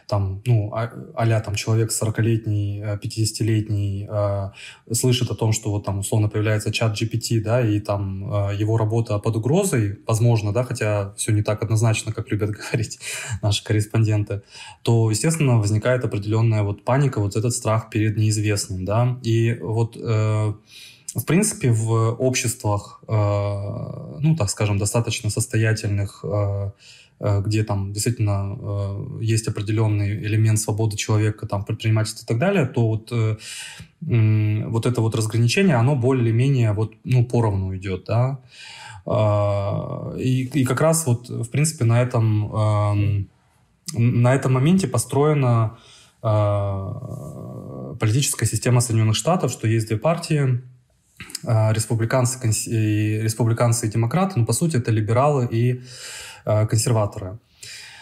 там, 0.07 0.41
ну, 0.45 0.71
а, 0.73 0.91
а 1.15 1.39
там 1.39 1.55
человек 1.55 1.91
40-летний, 1.91 2.81
50-летний 2.81 4.07
э, 4.09 4.49
э, 4.87 4.93
слышит 4.93 5.31
о 5.31 5.35
том, 5.35 5.51
что 5.53 5.71
вот 5.71 5.85
там 5.85 5.99
условно 5.99 6.29
появляется 6.29 6.71
чат 6.71 6.93
GPT, 7.01 7.41
да, 7.41 7.65
и 7.65 7.79
там 7.79 8.31
э, 8.31 8.55
его 8.55 8.77
работа 8.77 9.17
под 9.19 9.35
угрозой, 9.35 9.99
возможно, 10.07 10.53
да, 10.53 10.63
хотя 10.63 11.13
все 11.15 11.31
не 11.31 11.41
так 11.41 11.63
однозначно, 11.63 12.11
как 12.11 12.31
любят 12.31 12.49
говорить 12.71 12.99
наши 13.41 13.63
корреспонденты, 13.63 14.41
то, 14.83 15.09
естественно, 15.09 15.57
возникает 15.57 16.03
определенная 16.03 16.63
вот 16.63 16.83
паника, 16.83 17.19
вот 17.19 17.35
этот 17.35 17.53
страх 17.53 17.89
перед 17.89 18.17
неизвестным, 18.17 18.85
да, 18.85 19.17
и 19.23 19.57
вот 19.61 19.97
э, 19.97 20.53
в 21.15 21.25
принципе, 21.25 21.71
в 21.71 22.15
обществах, 22.19 23.03
э, 23.07 23.13
ну, 24.19 24.35
так 24.35 24.49
скажем, 24.49 24.77
достаточно 24.79 25.29
состоятельных, 25.29 26.23
э, 26.23 26.71
э, 27.19 27.41
где 27.41 27.63
там 27.63 27.93
действительно 27.93 28.57
есть 29.21 29.47
определенный 29.47 30.17
элемент 30.25 30.59
свободы 30.59 30.97
человека, 30.97 31.45
там, 31.45 31.63
предпринимательства 31.65 32.25
и 32.25 32.27
так 32.27 32.39
далее, 32.39 32.65
то 32.65 32.87
вот, 32.87 33.11
вот 34.01 34.85
это 34.85 35.01
вот 35.01 35.15
разграничение, 35.15 35.75
оно 35.75 35.95
более-менее 35.95 36.73
вот, 36.73 36.93
ну, 37.03 37.25
поровну 37.25 37.75
идет, 37.75 38.05
да. 38.05 38.39
И, 40.17 40.49
и 40.53 40.65
как 40.65 40.81
раз 40.81 41.05
вот, 41.05 41.29
в 41.29 41.49
принципе, 41.49 41.85
на 41.85 42.01
этом, 42.01 42.55
эм, 42.55 43.29
на 43.93 44.33
этом 44.33 44.53
моменте 44.53 44.87
построена 44.87 45.77
политическая 47.99 48.45
система 48.45 48.79
Соединенных 48.81 49.15
Штатов, 49.17 49.51
что 49.51 49.67
есть 49.67 49.87
две 49.87 49.97
партии, 49.97 50.61
республиканцы, 51.43 52.39
и, 52.67 53.21
республиканцы 53.21 53.87
и 53.87 53.89
демократы, 53.89 54.39
но 54.39 54.45
по 54.45 54.53
сути 54.53 54.77
это 54.77 54.91
либералы 54.91 55.47
и 55.51 55.81
э, 56.45 56.67
консерваторы. 56.67 57.37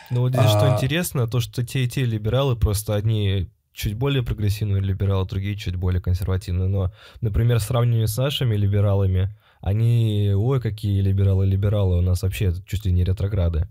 Ну 0.10 0.22
вот 0.22 0.34
здесь 0.34 0.46
а... 0.46 0.50
что 0.50 0.76
интересно, 0.76 1.28
то 1.28 1.40
что 1.40 1.66
те 1.66 1.84
и 1.84 1.88
те 1.88 2.06
либералы, 2.06 2.56
просто 2.56 2.96
одни 2.96 3.50
чуть 3.74 3.96
более 3.96 4.24
прогрессивные 4.24 4.82
либералы, 4.82 5.26
другие 5.26 5.56
чуть 5.56 5.76
более 5.76 6.02
консервативные. 6.02 6.68
Но, 6.68 6.92
например, 7.22 7.60
сравнивая 7.60 8.08
с 8.08 8.18
нашими 8.18 8.56
либералами, 8.56 9.36
они, 9.62 10.34
ой, 10.36 10.60
какие 10.60 11.02
либералы-либералы, 11.02 11.98
у 11.98 12.02
нас 12.02 12.24
вообще 12.24 12.54
чуть 12.66 12.86
ли 12.86 12.92
не 12.92 13.04
ретрограды. 13.04 13.68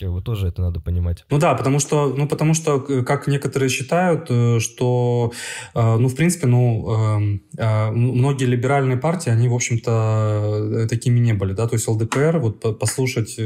Как 0.00 0.10
бы 0.10 0.22
тоже 0.22 0.48
это 0.48 0.62
надо 0.62 0.80
понимать. 0.80 1.24
Ну 1.30 1.38
да, 1.38 1.54
потому 1.54 1.78
что, 1.78 2.14
ну 2.16 2.26
потому 2.26 2.54
что, 2.54 2.84
э, 2.88 3.02
как 3.02 3.26
некоторые 3.26 3.68
считают, 3.68 4.26
э, 4.30 4.58
что, 4.58 5.32
э, 5.74 5.96
ну 5.96 6.08
в 6.08 6.16
принципе, 6.16 6.46
ну 6.46 6.90
эм, 6.90 7.42
многие 7.94 8.46
либеральные 8.46 8.96
партии, 8.96 9.30
они 9.30 9.48
в 9.48 9.54
общем-то 9.54 10.86
такими 10.88 11.18
не 11.18 11.34
были, 11.34 11.52
да, 11.52 11.68
то 11.68 11.74
есть 11.74 11.86
ЛДПР, 11.86 12.38
вот 12.38 12.78
послушать 12.78 13.38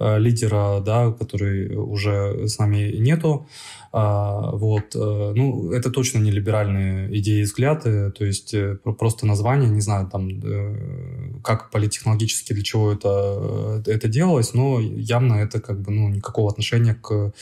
лидера, 0.00 0.80
да, 0.80 1.12
который 1.12 1.76
уже 1.76 2.48
с 2.48 2.58
нами 2.58 2.96
нету, 2.98 3.46
а, 3.90 4.50
вот, 4.52 4.94
э, 4.94 5.32
ну, 5.34 5.72
это 5.72 5.90
точно 5.90 6.18
не 6.18 6.30
либеральные 6.30 7.18
идеи 7.18 7.40
и 7.40 7.44
взгляды, 7.44 8.10
то 8.10 8.24
есть 8.24 8.52
э, 8.52 8.76
просто 8.76 9.26
название, 9.26 9.70
не 9.70 9.80
знаю, 9.80 10.08
там, 10.10 10.28
э, 10.28 11.40
как 11.42 11.70
политехнологически 11.70 12.52
для 12.52 12.62
чего 12.62 12.92
это, 12.92 13.82
это 13.86 14.08
делалось, 14.08 14.52
но 14.52 14.78
явно 14.78 15.34
это 15.34 15.60
как 15.60 15.80
бы, 15.80 15.90
ну, 15.90 16.08
никакого 16.08 16.50
отношения 16.50 16.94
к 16.94 17.32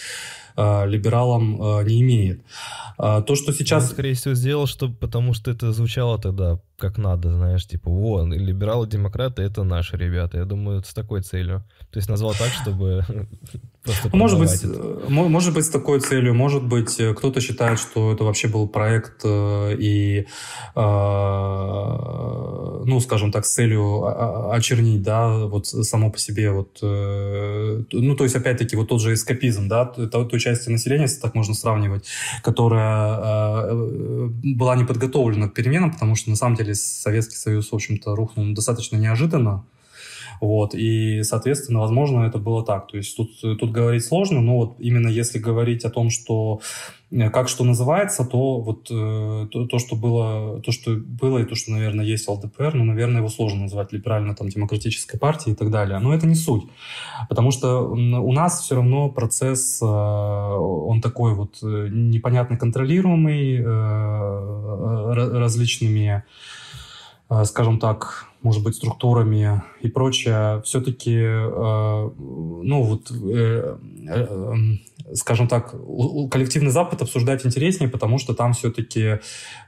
либералам 0.58 1.84
не 1.86 2.00
имеет. 2.00 2.40
А, 2.96 3.20
то, 3.20 3.34
что 3.34 3.52
сейчас... 3.52 3.84
Он, 3.84 3.90
скорее 3.90 4.14
всего, 4.14 4.34
сделал, 4.34 4.66
что, 4.66 4.88
потому 4.88 5.34
что 5.34 5.50
это 5.50 5.72
звучало 5.72 6.18
тогда 6.18 6.58
как 6.78 6.98
надо, 6.98 7.32
знаешь, 7.32 7.66
типа, 7.66 7.90
во, 7.90 8.24
либералы, 8.26 8.86
демократы— 8.86 9.42
это 9.44 9.64
наши 9.64 9.96
ребята. 9.96 10.38
Я 10.38 10.44
думаю, 10.44 10.82
с 10.82 10.94
такой 10.94 11.22
целью. 11.22 11.62
То 11.90 11.98
есть 11.98 12.08
назвал 12.08 12.34
так, 12.34 12.48
чтобы 12.48 13.04
просто 13.82 14.10
может 14.12 14.38
быть, 14.38 14.52
это. 14.52 15.00
может 15.08 15.54
быть, 15.54 15.64
с 15.64 15.70
такой 15.70 16.00
целью. 16.00 16.34
Может 16.34 16.64
быть, 16.64 17.00
э, 17.00 17.14
кто-то 17.14 17.40
считает, 17.40 17.78
что 17.78 18.12
это 18.12 18.24
вообще 18.24 18.48
был 18.48 18.68
проект 18.68 19.22
э, 19.24 19.76
и, 19.78 20.26
э, 20.74 20.80
ну, 22.84 23.00
скажем 23.00 23.32
так, 23.32 23.46
с 23.46 23.54
целью 23.54 24.04
очернить, 24.52 25.02
да, 25.02 25.46
вот 25.46 25.66
само 25.66 26.10
по 26.10 26.18
себе 26.18 26.50
вот, 26.50 26.78
ну, 26.82 28.16
то 28.16 28.24
есть, 28.24 28.36
опять-таки, 28.36 28.76
вот 28.76 28.88
тот 28.88 29.00
же 29.00 29.14
эскапизм, 29.14 29.68
да, 29.68 29.86
той 29.86 30.40
части 30.40 30.68
населения, 30.68 31.04
если 31.04 31.20
так 31.20 31.34
можно 31.34 31.54
сравнивать, 31.54 32.04
которая 32.42 33.72
была 33.72 34.76
не 34.76 34.84
подготовлена 34.84 35.48
к 35.48 35.54
переменам, 35.54 35.92
потому 35.92 36.14
что, 36.14 36.30
на 36.30 36.36
самом 36.36 36.56
деле, 36.56 36.74
Советский 36.74 37.36
Союз, 37.36 37.70
в 37.70 37.74
общем-то, 37.74 38.14
рухнул 38.14 38.52
достаточно 38.54 38.96
неожиданно, 38.96 39.64
вот, 40.40 40.74
и, 40.74 41.22
соответственно, 41.22 41.80
возможно, 41.80 42.24
это 42.24 42.38
было 42.38 42.64
так. 42.64 42.88
То 42.88 42.96
есть 42.96 43.16
тут, 43.16 43.40
тут 43.40 43.70
говорить 43.70 44.04
сложно, 44.04 44.40
но 44.40 44.56
вот 44.56 44.76
именно 44.78 45.08
если 45.08 45.38
говорить 45.38 45.84
о 45.84 45.90
том, 45.90 46.10
что 46.10 46.60
э, 47.10 47.30
как 47.30 47.48
что 47.48 47.64
называется, 47.64 48.24
то 48.24 48.60
вот 48.60 48.88
э, 48.90 49.46
то, 49.50 49.66
то, 49.66 49.78
что 49.78 49.96
было, 49.96 50.60
то, 50.60 50.72
что 50.72 50.96
было 50.96 51.38
и 51.38 51.44
то, 51.44 51.54
что, 51.54 51.70
наверное, 51.72 52.04
есть 52.04 52.28
ЛДПР, 52.28 52.74
ну, 52.74 52.84
наверное, 52.84 53.18
его 53.18 53.28
сложно 53.28 53.62
назвать 53.62 53.92
либерально 53.92 54.34
там 54.34 54.48
демократической 54.48 55.18
партией 55.18 55.54
и 55.54 55.56
так 55.56 55.70
далее. 55.70 55.98
Но 55.98 56.14
это 56.14 56.26
не 56.26 56.34
суть, 56.34 56.64
потому 57.28 57.50
что 57.50 57.80
у 57.88 58.32
нас 58.32 58.60
все 58.60 58.76
равно 58.76 59.08
процесс, 59.08 59.80
э, 59.82 59.86
он 59.86 61.00
такой 61.00 61.34
вот 61.34 61.58
непонятно 61.62 62.56
контролируемый 62.56 63.64
различными 65.38 66.24
скажем 67.44 67.80
так, 67.80 68.26
может 68.46 68.62
быть, 68.62 68.76
структурами 68.76 69.60
и 69.82 69.88
прочее, 69.88 70.62
все-таки, 70.64 71.16
э, 71.18 72.10
ну, 72.68 72.82
вот, 72.82 73.10
э, 73.10 73.76
э, 74.08 74.54
скажем 75.14 75.48
так, 75.48 75.74
коллективный 76.30 76.70
Запад 76.70 77.02
обсуждать 77.02 77.44
интереснее, 77.44 77.90
потому 77.90 78.18
что 78.18 78.34
там 78.34 78.52
все-таки 78.52 79.18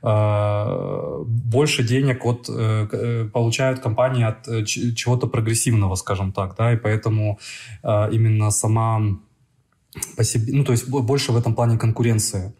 э, 0.02 1.24
больше 1.26 1.82
денег 1.82 2.24
от, 2.24 2.48
э, 2.48 3.28
получают 3.32 3.80
компании 3.80 4.24
от 4.24 4.66
чего-то 4.66 5.26
прогрессивного, 5.26 5.96
скажем 5.96 6.32
так, 6.32 6.54
да, 6.56 6.72
и 6.72 6.76
поэтому 6.76 7.40
э, 7.82 8.12
именно 8.12 8.50
сама 8.50 9.00
по 10.16 10.22
себе, 10.22 10.52
ну, 10.52 10.62
то 10.64 10.72
есть 10.72 10.88
больше 10.88 11.32
в 11.32 11.36
этом 11.36 11.54
плане 11.54 11.78
конкуренции. 11.78 12.52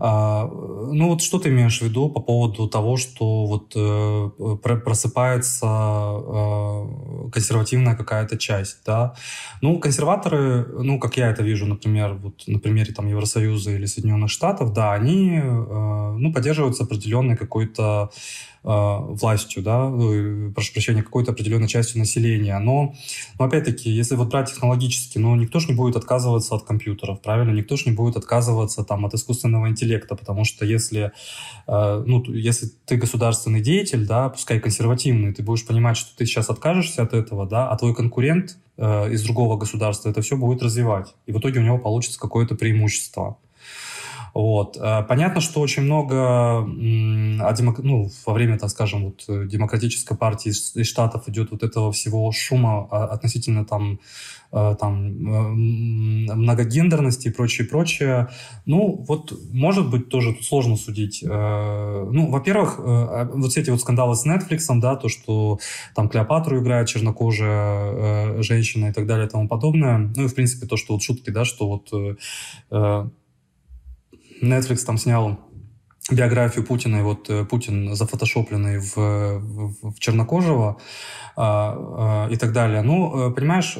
А, 0.00 0.46
ну 0.46 1.08
вот 1.08 1.22
что 1.22 1.38
ты 1.38 1.48
имеешь 1.48 1.80
в 1.80 1.82
виду 1.82 2.08
по 2.08 2.20
поводу 2.20 2.68
того, 2.68 2.96
что 2.96 3.46
вот 3.46 3.72
э, 3.74 4.56
просыпается 4.84 5.66
э, 5.66 7.30
консервативная 7.32 7.96
какая-то 7.96 8.38
часть, 8.38 8.78
да? 8.86 9.14
Ну, 9.60 9.78
консерваторы, 9.78 10.66
ну, 10.82 10.98
как 10.98 11.16
я 11.16 11.30
это 11.30 11.42
вижу, 11.42 11.66
например, 11.66 12.14
вот 12.14 12.44
на 12.46 12.58
примере 12.58 12.92
там 12.92 13.08
Евросоюза 13.08 13.72
или 13.72 13.86
Соединенных 13.86 14.30
Штатов, 14.30 14.72
да, 14.72 14.92
они, 14.92 15.38
э, 15.38 16.16
ну, 16.18 16.32
поддерживаются 16.32 16.84
определенной 16.84 17.36
какой-то 17.36 18.10
властью, 18.68 19.62
да, 19.62 19.88
ну, 19.88 20.52
прошу 20.52 20.74
прощения, 20.74 21.02
какой-то 21.02 21.32
определенной 21.32 21.68
частью 21.68 21.98
населения. 22.00 22.58
Но, 22.58 22.94
но 23.38 23.46
опять-таки, 23.46 23.90
если 23.90 24.14
вот 24.14 24.28
брать 24.28 24.50
технологически, 24.50 25.16
ну, 25.16 25.34
никто 25.36 25.58
же 25.58 25.68
не 25.68 25.74
будет 25.74 25.96
отказываться 25.96 26.54
от 26.54 26.64
компьютеров, 26.64 27.22
правильно? 27.22 27.52
Никто 27.52 27.76
же 27.76 27.84
не 27.86 27.92
будет 27.92 28.16
отказываться 28.16 28.84
там 28.84 29.06
от 29.06 29.14
искусственного 29.14 29.68
интеллекта, 29.68 30.16
потому 30.16 30.44
что 30.44 30.66
если, 30.66 31.12
э, 31.66 32.04
ну, 32.06 32.22
если 32.24 32.68
ты 32.84 32.96
государственный 32.96 33.62
деятель, 33.62 34.06
да, 34.06 34.28
пускай 34.28 34.60
консервативный, 34.60 35.32
ты 35.32 35.42
будешь 35.42 35.64
понимать, 35.64 35.96
что 35.96 36.14
ты 36.14 36.26
сейчас 36.26 36.50
откажешься 36.50 37.02
от 37.02 37.14
этого, 37.14 37.46
да, 37.46 37.70
а 37.70 37.76
твой 37.78 37.94
конкурент 37.94 38.58
э, 38.76 39.12
из 39.12 39.22
другого 39.22 39.56
государства 39.56 40.10
это 40.10 40.20
все 40.20 40.36
будет 40.36 40.62
развивать. 40.62 41.14
И 41.24 41.32
в 41.32 41.38
итоге 41.38 41.60
у 41.60 41.62
него 41.62 41.78
получится 41.78 42.20
какое-то 42.20 42.54
преимущество. 42.54 43.38
Вот. 44.34 44.76
Э, 44.76 45.02
понятно, 45.08 45.40
что 45.40 45.60
очень 45.60 45.82
много 45.82 46.64
а 47.40 47.52
демок... 47.52 47.78
ну, 47.78 48.10
во 48.26 48.32
время, 48.32 48.58
так 48.58 48.70
скажем, 48.70 49.04
вот, 49.06 49.24
э, 49.28 49.46
демократической 49.46 50.16
партии 50.16 50.50
из, 50.50 50.88
Штатов 50.88 51.28
идет 51.28 51.50
вот 51.50 51.62
этого 51.62 51.92
всего 51.92 52.30
шума 52.32 52.88
а, 52.90 53.04
относительно 53.06 53.64
там, 53.64 54.00
э, 54.52 54.76
там 54.78 55.12
многогендерности 56.26 57.28
и 57.28 57.30
прочее, 57.30 57.66
прочее. 57.66 58.28
Ну, 58.66 59.04
вот, 59.06 59.32
может 59.52 59.90
быть, 59.90 60.08
тоже 60.08 60.32
тут 60.32 60.44
сложно 60.44 60.76
судить. 60.76 61.22
Ну, 61.22 62.30
во-первых, 62.30 62.78
а, 62.78 63.30
вот 63.32 63.56
эти 63.56 63.70
вот 63.70 63.80
скандалы 63.80 64.14
с 64.14 64.26
Netflix, 64.26 64.66
да, 64.80 64.96
то, 64.96 65.08
что 65.08 65.58
там 65.94 66.08
Клеопатру 66.08 66.60
играет 66.60 66.88
чернокожая 66.88 68.42
женщина 68.42 68.86
и 68.86 68.92
так 68.92 69.06
далее 69.06 69.26
и 69.26 69.30
тому 69.30 69.48
подобное. 69.48 70.10
Ну, 70.16 70.24
и, 70.24 70.28
в 70.28 70.34
принципе, 70.34 70.66
то, 70.66 70.76
что 70.76 70.94
вот 70.94 71.02
шутки, 71.02 71.30
да, 71.30 71.44
что 71.44 71.68
вот 71.68 72.18
Netflix 74.42 74.84
там 74.84 74.98
снял 74.98 75.38
биографию 76.10 76.64
Путина, 76.64 76.98
и 76.98 77.02
вот 77.02 77.28
э, 77.30 77.44
Путин 77.44 77.94
зафотошопленный 77.94 78.78
в, 78.78 78.96
в, 78.96 79.90
в 79.92 79.98
чернокожего 79.98 80.78
а, 81.36 82.26
а, 82.26 82.28
и 82.30 82.36
так 82.36 82.52
далее. 82.52 82.82
Ну, 82.82 83.30
э, 83.30 83.34
понимаешь, 83.34 83.78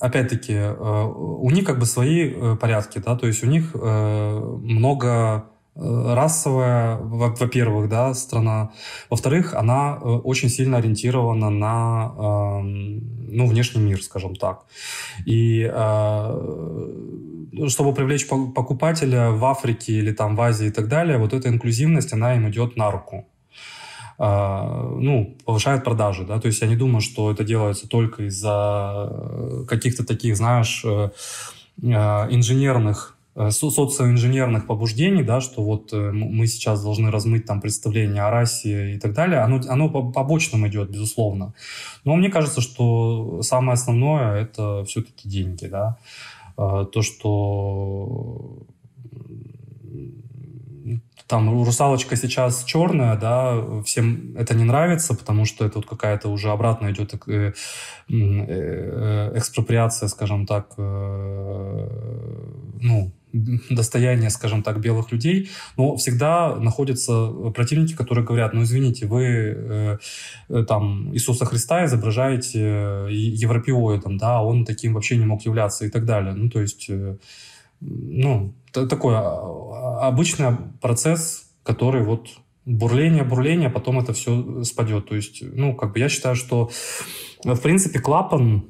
опять-таки, 0.00 0.54
э, 0.54 0.72
у 0.74 1.50
них 1.50 1.64
как 1.64 1.78
бы 1.78 1.86
свои 1.86 2.56
порядки, 2.56 2.98
да, 2.98 3.16
то 3.16 3.26
есть 3.26 3.42
у 3.42 3.46
них 3.46 3.74
много 3.74 5.50
расовая, 5.76 6.96
во-первых, 6.96 7.88
да, 7.88 8.14
страна. 8.14 8.70
Во-вторых, 9.10 9.54
она 9.54 9.96
очень 9.96 10.48
сильно 10.48 10.78
ориентирована 10.78 11.50
на 11.50 12.62
ну, 12.62 13.46
внешний 13.46 13.82
мир, 13.82 14.02
скажем 14.02 14.36
так. 14.36 14.64
И 15.26 15.70
чтобы 17.68 17.94
привлечь 17.94 18.26
покупателя 18.28 19.30
в 19.30 19.44
Африке 19.44 19.92
или 19.92 20.12
там 20.12 20.36
в 20.36 20.40
Азии 20.40 20.68
и 20.68 20.70
так 20.70 20.88
далее, 20.88 21.18
вот 21.18 21.32
эта 21.32 21.48
инклюзивность, 21.48 22.12
она 22.12 22.34
им 22.34 22.48
идет 22.48 22.76
на 22.76 22.90
руку. 22.90 23.26
А, 24.18 24.88
ну, 24.98 25.36
повышает 25.44 25.84
продажи, 25.84 26.24
да, 26.24 26.40
то 26.40 26.46
есть 26.46 26.62
я 26.62 26.68
не 26.68 26.76
думаю, 26.76 27.02
что 27.02 27.30
это 27.30 27.44
делается 27.44 27.86
только 27.86 28.22
из-за 28.24 29.08
э, 29.10 29.64
каких-то 29.68 30.06
таких, 30.06 30.38
знаешь, 30.38 30.82
э, 30.86 31.10
э, 33.36 33.50
инженерных 33.50 33.70
социоинженерных 33.70 34.66
побуждений, 34.66 35.22
да, 35.22 35.40
что 35.40 35.62
вот 35.62 35.92
мы 35.92 36.46
сейчас 36.46 36.82
должны 36.82 37.10
размыть 37.10 37.46
там 37.46 37.60
представление 37.60 38.22
о 38.22 38.30
расе 38.30 38.94
и 38.94 38.98
так 38.98 39.12
далее, 39.12 39.40
оно, 39.40 39.60
оно 39.68 39.88
по 39.88 40.02
побочным 40.10 40.66
идет, 40.66 40.90
безусловно. 40.90 41.54
Но 42.04 42.16
мне 42.16 42.30
кажется, 42.30 42.60
что 42.60 43.42
самое 43.42 43.74
основное 43.74 44.42
это 44.42 44.84
все-таки 44.84 45.28
деньги, 45.28 45.66
да. 45.66 45.96
То, 46.56 47.02
что 47.02 48.66
там 51.26 51.64
русалочка 51.64 52.16
сейчас 52.16 52.64
черная, 52.64 53.16
да, 53.16 53.82
всем 53.82 54.36
это 54.36 54.54
не 54.54 54.64
нравится, 54.64 55.14
потому 55.14 55.44
что 55.44 55.64
это 55.64 55.78
вот 55.78 55.86
какая-то 55.86 56.28
уже 56.28 56.50
обратно 56.50 56.90
идет 56.92 57.14
э, 57.26 57.52
э, 58.08 59.32
экспроприация, 59.34 60.08
скажем 60.08 60.46
так, 60.46 60.74
э, 60.78 61.88
ну, 62.80 63.12
достояние, 63.32 64.30
скажем 64.30 64.62
так, 64.62 64.80
белых 64.80 65.12
людей, 65.12 65.50
но 65.76 65.96
всегда 65.96 66.56
находятся 66.56 67.28
противники, 67.54 67.94
которые 67.94 68.24
говорят, 68.24 68.54
ну, 68.54 68.62
извините, 68.62 69.06
вы 69.06 69.98
э, 70.48 70.64
там 70.66 71.12
Иисуса 71.14 71.44
Христа 71.44 71.84
изображаете 71.84 73.08
европеоидом, 73.10 74.16
да, 74.16 74.42
он 74.42 74.64
таким 74.64 74.94
вообще 74.94 75.16
не 75.16 75.26
мог 75.26 75.42
являться 75.42 75.84
и 75.86 75.90
так 75.90 76.04
далее. 76.04 76.34
Ну, 76.34 76.48
то 76.48 76.60
есть, 76.60 76.86
э, 76.88 77.16
ну, 77.80 78.54
такой 78.72 79.14
а, 79.16 79.20
а, 79.20 80.08
обычный 80.08 80.56
процесс, 80.80 81.50
который 81.62 82.02
вот 82.02 82.28
бурление, 82.64 83.24
бурление, 83.24 83.70
потом 83.70 83.98
это 83.98 84.12
все 84.12 84.62
спадет. 84.64 85.08
То 85.08 85.16
есть, 85.16 85.42
ну, 85.42 85.74
как 85.74 85.92
бы 85.92 85.98
я 85.98 86.08
считаю, 86.08 86.36
что, 86.36 86.70
в 87.44 87.60
принципе, 87.60 88.00
клапан 88.00 88.66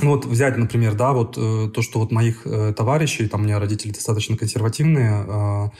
ну 0.00 0.10
вот 0.10 0.24
взять, 0.24 0.56
например, 0.56 0.94
да, 0.94 1.12
вот 1.12 1.38
э, 1.38 1.70
то, 1.72 1.80
что 1.80 2.00
вот 2.00 2.10
моих 2.10 2.46
э, 2.46 2.72
товарищей, 2.76 3.28
там 3.28 3.42
у 3.42 3.44
меня 3.44 3.60
родители 3.60 3.92
достаточно 3.92 4.36
консервативные, 4.36 5.24
э, 5.26 5.70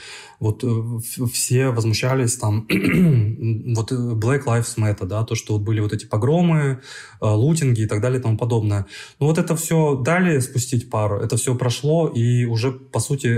вот 0.45 0.63
э, 0.63 1.27
все 1.33 1.71
возмущались 1.71 2.37
там, 2.37 2.67
вот 3.75 3.93
э, 3.93 3.95
Black 3.95 4.45
Lives 4.45 4.77
Matter, 4.77 5.07
да, 5.07 5.25
то, 5.25 5.35
что 5.35 5.55
вот 5.55 5.63
были 5.63 5.81
вот 5.81 5.93
эти 5.95 6.05
погромы, 6.05 6.81
э, 7.23 7.27
лутинги 7.27 7.81
и 7.83 7.87
так 7.87 8.01
далее 8.03 8.21
и 8.21 8.23
тому 8.23 8.37
подобное. 8.37 8.85
Ну 9.21 9.27
вот 9.27 9.39
это 9.39 9.57
все 9.57 9.97
дали 9.97 10.41
спустить 10.41 10.91
пару, 10.91 11.17
это 11.17 11.37
все 11.37 11.55
прошло, 11.55 12.09
и 12.09 12.45
уже, 12.45 12.73
по 12.73 13.01
сути, 13.01 13.29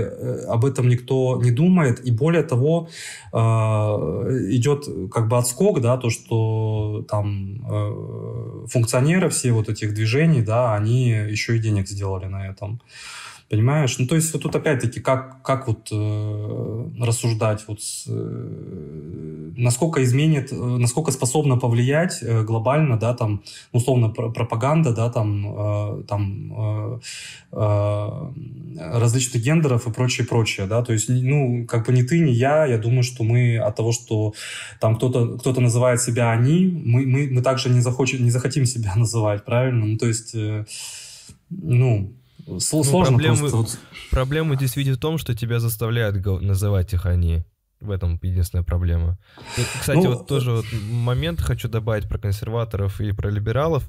об 0.47 0.65
этом 0.65 0.89
никто 0.89 1.39
не 1.41 1.51
думает, 1.51 2.05
и 2.05 2.11
более 2.11 2.43
того, 2.43 2.89
идет 3.33 5.11
как 5.11 5.27
бы 5.27 5.37
отскок, 5.37 5.81
да, 5.81 5.97
то, 5.97 6.09
что 6.09 7.05
там 7.09 8.67
функционеры 8.67 9.29
все 9.29 9.51
вот 9.51 9.69
этих 9.69 9.93
движений, 9.93 10.41
да, 10.41 10.75
они 10.75 11.09
еще 11.09 11.55
и 11.55 11.59
денег 11.59 11.87
сделали 11.87 12.25
на 12.25 12.47
этом. 12.47 12.79
Понимаешь? 13.49 13.97
Ну, 13.97 14.07
то 14.07 14.15
есть 14.15 14.33
вот 14.33 14.43
тут 14.43 14.55
опять-таки, 14.57 14.99
как, 14.99 15.41
как 15.41 15.67
вот 15.67 15.87
э, 15.89 16.89
рассуждать, 16.99 17.63
вот, 17.67 17.79
э, 18.07 19.51
насколько 19.55 20.03
изменит, 20.03 20.51
э, 20.51 20.55
насколько 20.55 21.11
способна 21.11 21.55
повлиять 21.55 22.19
э, 22.21 22.43
глобально, 22.43 22.97
да, 22.97 23.13
там, 23.13 23.41
условно, 23.71 24.09
пр 24.09 24.33
пропаганда, 24.33 24.93
да, 24.93 25.09
там, 25.09 25.45
э, 25.47 26.03
там 26.09 26.53
э, 26.57 26.99
э, 27.53 28.09
различных 28.99 29.41
гендеров 29.41 29.87
и 29.87 29.93
прочее, 29.93 30.27
прочее, 30.27 30.67
да, 30.67 30.81
то 30.81 30.91
есть, 30.91 31.07
ну, 31.07 31.65
как 31.67 31.85
бы 31.85 31.93
ни 31.93 32.01
ты, 32.01 32.19
ни 32.19 32.31
я, 32.31 32.65
я 32.65 32.77
думаю, 32.77 33.03
что 33.03 33.23
мы 33.23 33.57
от 33.59 33.77
того, 33.77 33.93
что 33.93 34.33
там 34.81 34.97
кто-то 34.97 35.37
кто 35.37 35.61
называет 35.61 36.01
себя 36.01 36.31
они, 36.31 36.65
мы, 36.65 37.05
мы, 37.05 37.29
мы 37.31 37.41
также 37.41 37.69
не, 37.69 37.79
захочем, 37.79 38.25
не 38.25 38.31
захотим 38.31 38.65
себя 38.65 38.93
называть, 38.97 39.45
правильно? 39.45 39.85
Ну, 39.85 39.97
то 39.97 40.07
есть, 40.07 40.35
э, 40.35 40.65
ну, 41.49 42.11
ну, 42.47 42.59
сложно 42.59 43.17
проблемы, 43.17 43.49
просто. 43.49 43.77
Проблема 44.09 44.55
здесь 44.55 44.75
видит 44.75 44.97
в 44.97 44.99
том, 44.99 45.17
что 45.17 45.35
тебя 45.35 45.59
заставляют 45.59 46.25
называть 46.25 46.93
их 46.93 47.05
они. 47.05 47.43
В 47.79 47.91
этом 47.91 48.19
единственная 48.23 48.63
проблема. 48.63 49.19
И, 49.55 49.61
кстати, 49.79 49.97
ну, 49.97 50.13
вот 50.13 50.27
тоже 50.27 50.51
вот 50.51 50.65
момент 50.89 51.41
хочу 51.41 51.67
добавить 51.67 52.09
про 52.09 52.17
консерваторов 52.17 52.99
и 52.99 53.11
про 53.11 53.29
либералов. 53.29 53.87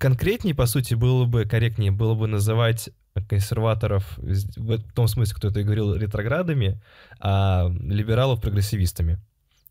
Конкретнее, 0.00 0.54
по 0.54 0.66
сути, 0.66 0.94
было 0.94 1.24
бы 1.24 1.44
корректнее 1.44 1.92
было 1.92 2.14
бы 2.14 2.26
называть 2.26 2.90
консерваторов 3.28 4.04
в 4.16 4.92
том 4.94 5.08
смысле, 5.08 5.36
кто 5.36 5.48
это 5.48 5.62
говорил, 5.62 5.94
ретроградами, 5.94 6.80
а 7.20 7.68
либералов 7.68 8.40
прогрессивистами. 8.40 9.20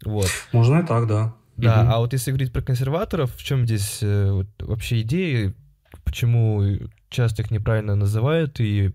Вот. 0.06 0.30
Можно 0.52 0.80
и 0.80 0.86
так, 0.86 1.08
да. 1.08 1.34
Да, 1.58 1.82
угу. 1.82 1.92
а 1.92 2.00
вот 2.00 2.14
если 2.14 2.32
говорить 2.32 2.54
про 2.54 2.62
консерваторов, 2.62 3.36
в 3.36 3.44
чем 3.44 3.66
здесь 3.66 4.00
э, 4.02 4.32
вот, 4.32 4.48
вообще 4.60 5.02
идея, 5.02 5.56
почему 6.04 6.62
часто 7.10 7.42
их 7.42 7.52
неправильно 7.52 7.96
называют 7.96 8.60
и 8.60 8.94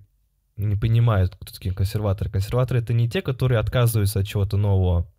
не 0.56 0.76
понимают, 0.76 1.36
кто 1.36 1.52
такие 1.52 1.74
консерваторы. 1.74 2.30
Консерваторы— 2.30 2.80
это 2.82 2.92
не 2.92 3.08
те, 3.08 3.22
которые 3.22 3.58
отказываются 3.58 4.20
от 4.20 4.26
чего-то 4.26 4.56
нового, 4.56 5.10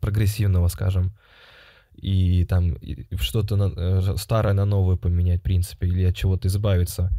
прогрессивного, 0.00 0.68
скажем, 0.68 1.16
и 1.94 2.44
там 2.44 2.76
что-то 3.18 3.56
э, 3.56 4.16
старое 4.16 4.54
на 4.54 4.64
новое 4.64 4.96
поменять, 4.96 5.40
в 5.40 5.44
принципе, 5.44 5.88
или 5.88 6.04
от 6.04 6.16
чего-то 6.16 6.48
избавиться. 6.48 7.10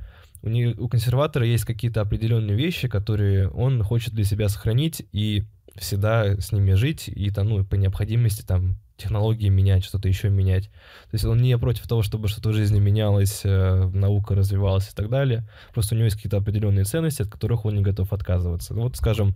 У, 0.41 0.49
не, 0.49 0.67
у 0.67 0.87
консерватора 0.87 1.45
есть 1.45 1.65
какие-то 1.65 2.01
определенные 2.01 2.55
вещи, 2.55 2.87
которые 2.87 3.49
он 3.49 3.83
хочет 3.83 4.13
для 4.13 4.23
себя 4.23 4.47
сохранить 4.47 5.05
и 5.11 5.43
всегда 5.79 6.39
с 6.39 6.51
ними 6.51 6.73
жить, 6.73 7.07
и 7.07 7.29
там, 7.31 7.49
ну, 7.49 7.65
по 7.65 7.75
необходимости 7.75 8.43
там 8.43 8.75
технологии 8.99 9.49
менять, 9.49 9.83
что-то 9.83 10.07
еще 10.07 10.29
менять. 10.29 10.65
То 11.09 11.13
есть 11.13 11.25
он 11.25 11.37
не 11.37 11.57
против 11.57 11.87
того, 11.87 12.03
чтобы 12.03 12.27
что-то 12.27 12.49
в 12.49 12.53
жизни 12.53 12.79
менялось, 12.79 13.41
э, 13.43 13.89
наука 13.93 14.35
развивалась 14.35 14.89
и 14.89 14.95
так 14.95 15.09
далее. 15.09 15.47
Просто 15.73 15.95
у 15.95 15.97
него 15.97 16.05
есть 16.05 16.17
какие-то 16.17 16.37
определенные 16.37 16.85
ценности, 16.85 17.21
от 17.21 17.29
которых 17.29 17.65
он 17.65 17.75
не 17.75 17.81
готов 17.81 18.11
отказываться. 18.13 18.73
Ну, 18.73 18.83
вот, 18.83 18.97
скажем, 18.97 19.35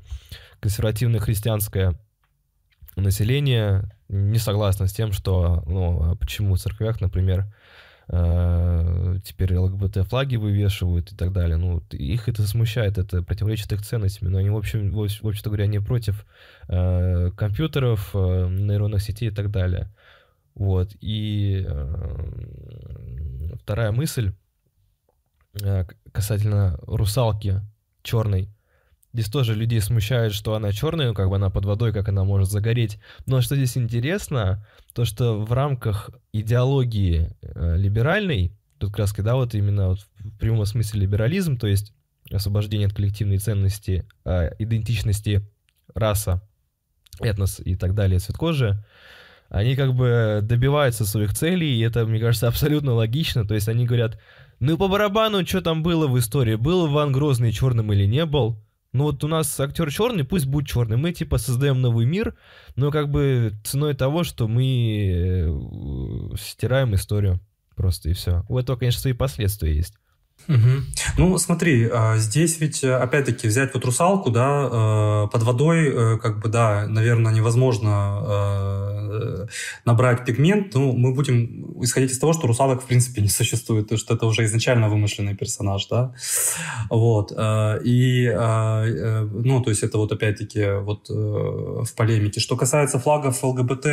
консервативное 0.60 1.20
христианское 1.20 1.98
население 2.96 3.89
не 4.10 4.38
согласно 4.38 4.88
с 4.88 4.94
тем, 4.94 5.12
что, 5.12 5.64
ну, 5.66 6.12
а 6.12 6.16
почему 6.16 6.56
в 6.56 6.60
церквях, 6.60 7.02
например, 7.02 7.52
теперь 8.08 9.56
ЛГБТ-флаги 9.56 10.36
вывешивают 10.36 11.12
и 11.12 11.16
так 11.16 11.32
далее. 11.32 11.58
Ну, 11.58 11.82
их 11.91 12.28
это 12.28 12.45
смущает, 12.45 12.97
это 12.97 13.24
противоречит 13.24 13.72
их 13.72 13.82
ценностям, 13.82 14.30
но 14.30 14.39
они, 14.39 14.49
в 14.49 14.58
общем, 14.58 14.91
в, 14.91 15.01
общем-то 15.01 15.49
говоря, 15.49 15.68
не 15.68 15.80
против 15.80 16.26
э, 16.68 17.32
компьютеров, 17.38 18.12
э, 18.14 18.47
нейронных 18.49 19.01
сетей 19.01 19.30
и 19.30 19.32
так 19.32 19.51
далее. 19.51 19.89
Вот. 20.56 20.91
И 20.99 21.66
э, 21.68 23.56
вторая 23.62 23.91
мысль 23.91 24.34
э, 25.62 25.86
касательно 26.12 26.78
русалки 26.84 27.62
черной. 28.01 28.49
Здесь 29.14 29.28
тоже 29.28 29.53
людей 29.53 29.80
смущает, 29.80 30.34
что 30.34 30.55
она 30.55 30.72
черная, 30.72 31.09
ну, 31.09 31.14
как 31.14 31.30
бы 31.30 31.36
она 31.36 31.51
под 31.51 31.66
водой, 31.66 31.93
как 31.93 32.09
она 32.09 32.24
может 32.24 32.49
загореть. 32.49 32.99
Но 33.28 33.41
что 33.41 33.55
здесь 33.55 33.78
интересно, 33.78 34.66
то 34.93 35.05
что 35.05 35.39
в 35.39 35.53
рамках 35.53 36.09
идеологии 36.34 37.36
э, 37.43 37.78
либеральной, 37.78 38.57
тут 38.80 38.97
раз, 38.97 39.14
да, 39.14 39.36
вот 39.36 39.53
именно 39.53 39.89
вот 39.89 39.99
в 39.99 40.38
прямом 40.39 40.66
смысле 40.66 41.01
либерализм, 41.01 41.57
то 41.57 41.68
есть 41.68 41.93
освобождение 42.32 42.88
от 42.88 42.93
коллективной 42.93 43.38
ценности, 43.38 44.07
э, 44.26 44.49
идентичности 44.57 45.47
раса, 45.93 46.41
этнос 47.20 47.59
и 47.64 47.76
так 47.76 47.93
далее, 47.93 48.18
цвет 48.18 48.38
кожи, 48.38 48.84
они 49.49 49.76
как 49.76 49.93
бы 49.93 50.39
добиваются 50.41 51.05
своих 51.05 51.36
целей, 51.36 51.78
и 51.78 51.82
это, 51.82 52.07
мне 52.07 52.20
кажется, 52.20 52.47
абсолютно 52.47 52.93
логично. 52.93 53.47
То 53.47 53.53
есть 53.53 53.68
они 53.68 53.86
говорят, 53.86 54.20
ну 54.59 54.76
по 54.76 54.88
барабану, 54.88 55.45
что 55.45 55.61
там 55.61 55.84
было 55.84 56.07
в 56.07 56.18
истории, 56.18 56.55
был 56.55 56.88
Иван 56.88 57.11
Грозный 57.11 57.51
черным 57.51 57.93
или 57.93 58.05
не 58.05 58.26
был, 58.26 58.57
ну 58.94 59.06
вот 59.06 59.24
у 59.24 59.28
нас 59.28 59.60
актер 59.60 59.91
черный, 59.91 60.24
пусть 60.24 60.46
будет 60.46 60.68
черный. 60.68 60.98
Мы 60.98 61.12
типа 61.12 61.39
создаем 61.39 61.82
новый 61.82 62.06
мир, 62.06 62.36
но 62.76 62.91
как 62.91 63.10
бы 63.10 63.54
ценой 63.64 63.96
того, 63.96 64.24
что 64.24 64.48
мы 64.48 64.64
э, 64.64 66.36
стираем 66.39 66.94
историю 66.94 67.39
просто 67.76 68.10
и 68.10 68.14
все. 68.14 68.46
У 68.48 68.58
этого, 68.58 68.78
конечно, 68.78 69.02
свои 69.02 69.14
последствия 69.14 69.76
есть. 69.76 69.96
Угу. 70.48 70.84
Ну, 71.18 71.38
смотри, 71.38 71.90
а, 71.92 72.18
здесь 72.18 72.60
ведь, 72.60 72.84
э, 72.84 72.94
опять-таки, 72.94 73.48
взять 73.48 73.74
вот 73.74 73.86
русалку, 73.86 74.30
да, 74.30 74.70
э, 75.26 75.28
под 75.32 75.44
водой, 75.44 75.88
э, 75.88 76.18
как 76.18 76.42
бы, 76.42 76.50
да, 76.50 76.86
наверное, 76.88 77.34
невозможно 77.34 79.00
набрать 79.86 80.26
пигмент, 80.26 80.74
но 80.74 80.92
мы 80.92 81.14
будем 81.14 81.84
исходить 81.84 82.12
из 82.12 82.20
того, 82.20 82.34
что 82.34 82.48
русалок, 82.48 82.82
в 82.82 82.88
принципе, 82.88 83.22
не 83.22 83.30
существует, 83.30 83.88
то 83.88 83.98
что 83.98 84.16
это 84.16 84.26
уже 84.26 84.44
изначально 84.46 84.90
вымышленный 84.90 85.36
персонаж, 85.36 85.86
да, 85.88 86.14
вот, 86.90 87.32
и, 87.86 88.32
ну, 88.34 89.62
то 89.62 89.70
есть 89.70 89.84
это 89.84 90.00
вот, 90.00 90.12
опять-таки, 90.12 90.80
вот 90.80 91.10
в 91.10 91.94
полемике. 91.96 92.40
Что 92.40 92.58
касается 92.58 92.98
флагов 92.98 93.44
ЛГБТ, 93.44 93.86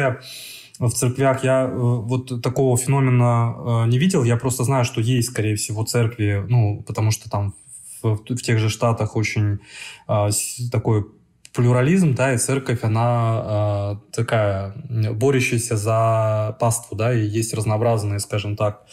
в 0.89 0.95
церквях 0.95 1.45
я 1.45 1.65
э, 1.65 1.71
вот 1.75 2.43
такого 2.43 2.77
феномена 2.77 3.85
э, 3.85 3.89
не 3.89 3.99
видел. 3.99 4.25
Я 4.25 4.37
просто 4.37 4.65
знаю, 4.65 4.85
что 4.85 5.01
есть, 5.01 5.31
скорее 5.31 5.55
всего, 5.57 5.85
церкви, 5.85 6.45
ну, 6.49 6.83
потому 6.87 7.11
что 7.11 7.29
там 7.29 7.55
в, 8.03 8.17
в 8.17 8.43
тех 8.43 8.59
же 8.59 8.71
штатах 8.71 9.15
очень 9.15 9.59
а, 10.07 10.31
такой 10.73 11.05
плюрализм, 11.53 12.15
да, 12.15 12.33
и 12.33 12.39
церковь, 12.39 12.83
она 12.83 13.99
такая 14.13 14.73
борющаяся 14.89 15.77
за 15.77 16.57
паству, 16.59 16.97
да, 16.97 17.13
и 17.13 17.27
есть 17.27 17.53
разнообразные, 17.53 18.21
скажем 18.21 18.57
так, 18.57 18.87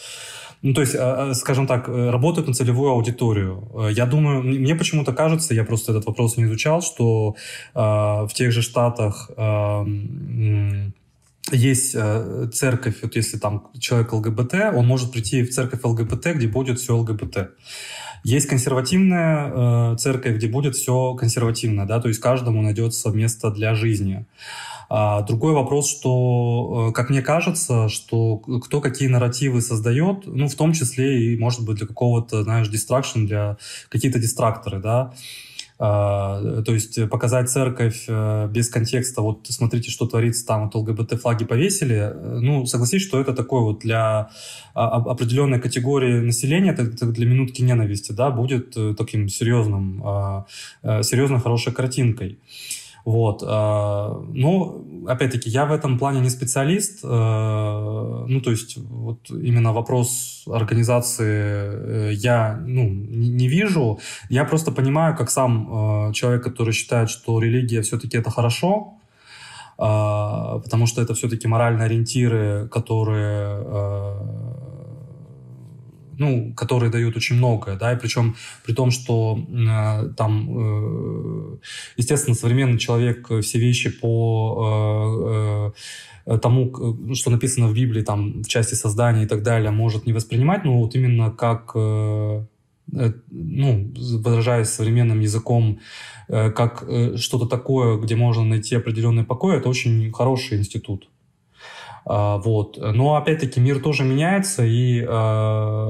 ну, 0.60 0.74
то 0.74 0.82
есть, 0.82 0.94
скажем 1.40 1.66
так, 1.66 1.88
работают 1.88 2.48
на 2.48 2.54
целевую 2.54 2.90
аудиторию. 2.90 3.88
Я 3.92 4.06
думаю, 4.06 4.42
мне 4.42 4.74
почему-то 4.74 5.12
кажется, 5.12 5.54
я 5.54 5.64
просто 5.64 5.92
этот 5.92 6.04
вопрос 6.04 6.36
не 6.36 6.44
изучал, 6.44 6.82
что 6.82 7.36
э, 7.74 7.78
в 7.80 8.30
тех 8.34 8.50
же 8.52 8.60
штатах 8.60 9.30
э, 9.36 9.84
есть 11.52 11.94
э, 11.94 12.48
церковь, 12.52 12.96
вот 13.02 13.16
если 13.16 13.38
там 13.38 13.68
человек 13.78 14.12
ЛГБТ, 14.12 14.54
он 14.74 14.86
может 14.86 15.12
прийти 15.12 15.42
в 15.42 15.50
церковь 15.50 15.80
ЛГБТ, 15.82 16.34
где 16.34 16.48
будет 16.48 16.78
все 16.78 16.96
ЛГБТ. 16.96 17.50
Есть 18.24 18.48
консервативная 18.48 19.92
э, 19.92 19.96
церковь, 19.96 20.36
где 20.36 20.48
будет 20.48 20.74
все 20.74 21.14
консервативно, 21.14 21.86
да, 21.86 22.00
то 22.00 22.08
есть 22.08 22.20
каждому 22.20 22.62
найдется 22.62 23.10
место 23.10 23.50
для 23.50 23.74
жизни. 23.74 24.26
А 24.90 25.20
другой 25.22 25.52
вопрос, 25.52 25.88
что, 25.90 26.88
э, 26.88 26.92
как 26.92 27.10
мне 27.10 27.22
кажется, 27.22 27.88
что 27.88 28.38
кто 28.38 28.80
какие 28.80 29.08
нарративы 29.08 29.60
создает, 29.60 30.26
ну, 30.26 30.48
в 30.48 30.54
том 30.54 30.72
числе 30.72 31.32
и, 31.32 31.38
может 31.38 31.64
быть, 31.64 31.76
для 31.76 31.86
какого-то, 31.86 32.42
знаешь, 32.42 32.68
дистракшн, 32.68 33.26
для 33.26 33.58
какие-то 33.90 34.18
дистракторы, 34.18 34.80
да, 34.80 35.12
то 35.78 36.72
есть 36.72 37.08
показать 37.08 37.48
церковь 37.50 38.06
э, 38.08 38.48
без 38.50 38.68
контекста, 38.68 39.22
вот 39.22 39.46
смотрите, 39.48 39.92
что 39.92 40.06
творится 40.06 40.44
там, 40.44 40.64
вот 40.64 40.74
ЛГБТ-флаги 40.74 41.44
повесили, 41.44 41.96
э, 41.96 42.38
ну, 42.40 42.66
согласись, 42.66 43.02
что 43.02 43.20
это 43.20 43.32
такое 43.32 43.62
вот 43.62 43.78
для 43.78 44.30
а, 44.74 44.96
определенной 44.96 45.60
категории 45.60 46.18
населения, 46.18 46.72
это 46.72 47.06
для 47.06 47.26
минутки 47.26 47.62
ненависти, 47.62 48.10
да, 48.10 48.30
будет 48.30 48.76
э, 48.76 48.94
таким 48.98 49.28
серьезным, 49.28 50.02
а, 50.04 50.46
серьезно 51.02 51.38
хорошей 51.38 51.72
картинкой. 51.72 52.40
Вот. 53.08 53.42
Э, 53.42 54.22
ну, 54.34 54.84
опять-таки, 55.08 55.48
я 55.48 55.64
в 55.64 55.72
этом 55.72 55.98
плане 55.98 56.20
не 56.20 56.30
специалист. 56.30 57.04
Э, 57.04 57.08
ну, 58.28 58.40
то 58.40 58.50
есть, 58.50 58.76
вот 58.76 59.30
именно 59.30 59.72
вопрос 59.72 60.44
организации 60.46 62.10
э, 62.10 62.12
я 62.12 62.62
ну, 62.66 62.82
не 62.90 63.48
вижу. 63.48 63.98
Я 64.28 64.44
просто 64.44 64.72
понимаю, 64.72 65.16
как 65.16 65.30
сам 65.30 66.12
человек, 66.12 66.44
который 66.44 66.74
считает, 66.74 67.08
что 67.08 67.40
религия 67.40 67.80
все-таки 67.80 68.18
это 68.18 68.30
хорошо, 68.30 68.94
потому 69.76 70.86
что 70.86 71.00
это 71.00 71.14
все-таки 71.14 71.48
моральные 71.48 71.86
ориентиры, 71.86 72.68
которые 72.68 73.64
ну, 76.18 76.52
которые 76.54 76.90
дают 76.90 77.16
очень 77.16 77.36
многое, 77.36 77.76
да, 77.76 77.92
и 77.92 77.98
причем 77.98 78.36
при 78.64 78.74
том, 78.74 78.90
что 78.90 79.38
э, 79.38 80.10
там, 80.16 80.48
э, 80.50 81.56
естественно, 81.96 82.34
современный 82.34 82.78
человек 82.78 83.30
все 83.42 83.58
вещи 83.58 83.90
по 83.90 85.72
э, 86.26 86.34
э, 86.34 86.38
тому, 86.38 87.14
что 87.14 87.30
написано 87.30 87.68
в 87.68 87.74
Библии, 87.74 88.02
там, 88.02 88.42
в 88.42 88.48
части 88.48 88.74
создания 88.74 89.22
и 89.24 89.26
так 89.26 89.42
далее, 89.42 89.70
может 89.70 90.06
не 90.06 90.12
воспринимать, 90.12 90.64
но 90.64 90.78
вот 90.78 90.94
именно 90.94 91.30
как, 91.30 91.72
э, 91.74 92.44
э, 92.92 93.12
ну, 93.30 93.92
выражаясь 93.96 94.68
современным 94.68 95.20
языком, 95.20 95.78
э, 96.28 96.50
как 96.50 96.84
э, 96.88 97.16
что-то 97.16 97.46
такое, 97.46 97.96
где 97.96 98.16
можно 98.16 98.44
найти 98.44 98.76
определенный 98.76 99.24
покой, 99.24 99.56
это 99.56 99.68
очень 99.68 100.12
хороший 100.12 100.58
институт. 100.58 101.08
А, 102.04 102.38
вот. 102.38 102.78
Но 102.78 103.16
опять-таки 103.16 103.60
мир 103.60 103.80
тоже 103.80 104.04
меняется, 104.04 104.64
и 104.64 105.04
а, 105.08 105.88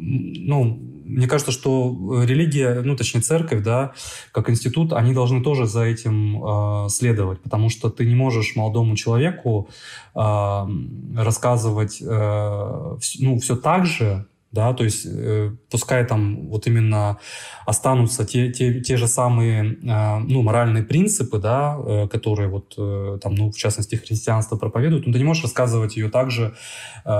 ну, 0.00 0.88
мне 1.08 1.26
кажется, 1.26 1.52
что 1.52 2.22
религия, 2.24 2.82
ну, 2.82 2.94
точнее, 2.94 3.22
церковь, 3.22 3.62
да, 3.62 3.92
как 4.30 4.50
институт, 4.50 4.92
они 4.92 5.14
должны 5.14 5.42
тоже 5.42 5.66
за 5.66 5.84
этим 5.84 6.44
э, 6.44 6.88
следовать, 6.90 7.40
потому 7.40 7.70
что 7.70 7.88
ты 7.88 8.04
не 8.04 8.14
можешь 8.14 8.54
молодому 8.56 8.94
человеку 8.94 9.68
э, 10.14 10.66
рассказывать, 11.16 12.02
э, 12.02 12.96
ну, 13.20 13.38
все 13.40 13.56
так 13.56 13.86
же, 13.86 14.26
да, 14.50 14.72
то 14.72 14.82
есть 14.84 15.06
э, 15.06 15.50
пускай 15.70 16.06
там 16.06 16.48
вот 16.48 16.66
именно 16.66 17.18
останутся 17.66 18.24
те, 18.24 18.50
те, 18.50 18.80
те 18.80 18.96
же 18.96 19.06
самые, 19.06 19.74
э, 19.74 20.18
ну, 20.20 20.42
моральные 20.42 20.84
принципы, 20.84 21.38
да, 21.38 21.76
э, 21.78 22.08
которые 22.08 22.48
вот 22.48 22.74
э, 22.78 23.18
там, 23.22 23.34
ну, 23.34 23.50
в 23.50 23.56
частности, 23.56 23.96
христианство 23.96 24.56
проповедует, 24.56 25.06
но 25.06 25.12
ты 25.12 25.18
не 25.18 25.24
можешь 25.24 25.42
рассказывать 25.42 25.96
ее 25.96 26.08
также, 26.08 26.54
э, 27.04 27.10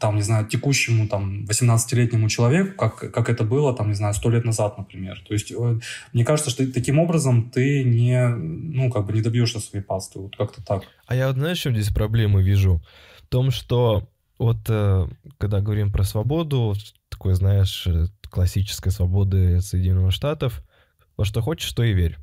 там, 0.00 0.16
не 0.16 0.22
знаю, 0.22 0.46
текущему, 0.46 1.06
там, 1.06 1.44
18-летнему 1.44 2.28
человеку, 2.28 2.76
как, 2.76 3.12
как 3.12 3.28
это 3.28 3.44
было, 3.44 3.72
там, 3.72 3.88
не 3.88 3.94
знаю, 3.94 4.14
сто 4.14 4.28
лет 4.28 4.44
назад, 4.44 4.76
например. 4.76 5.22
То 5.28 5.34
есть 5.34 5.52
э, 5.52 5.78
мне 6.12 6.24
кажется, 6.24 6.50
что 6.50 6.66
таким 6.72 6.98
образом 6.98 7.48
ты 7.48 7.84
не, 7.84 8.28
ну, 8.28 8.90
как 8.90 9.06
бы 9.06 9.12
не 9.12 9.22
добьешься 9.22 9.60
своей 9.60 9.84
пасты, 9.84 10.18
вот 10.18 10.34
как-то 10.36 10.64
так. 10.64 10.82
А 11.06 11.14
я 11.14 11.28
вот, 11.28 11.36
знаешь, 11.36 11.58
в 11.58 11.62
чем 11.62 11.74
здесь 11.74 11.94
проблемы 11.94 12.42
вижу? 12.42 12.82
В 13.22 13.28
том, 13.28 13.52
что 13.52 14.08
вот 14.40 14.56
э, 14.68 15.06
когда 15.36 15.60
говорим 15.60 15.92
про 15.92 16.02
свободу, 16.02 16.74
такой, 17.10 17.34
знаешь, 17.34 17.86
э, 17.86 18.06
классической 18.30 18.90
свободы 18.90 19.60
Соединенных 19.60 20.12
Штатов, 20.12 20.64
во 21.18 21.26
что 21.26 21.42
хочешь, 21.42 21.70
то 21.72 21.82
и 21.82 21.92
верь. 21.92 22.16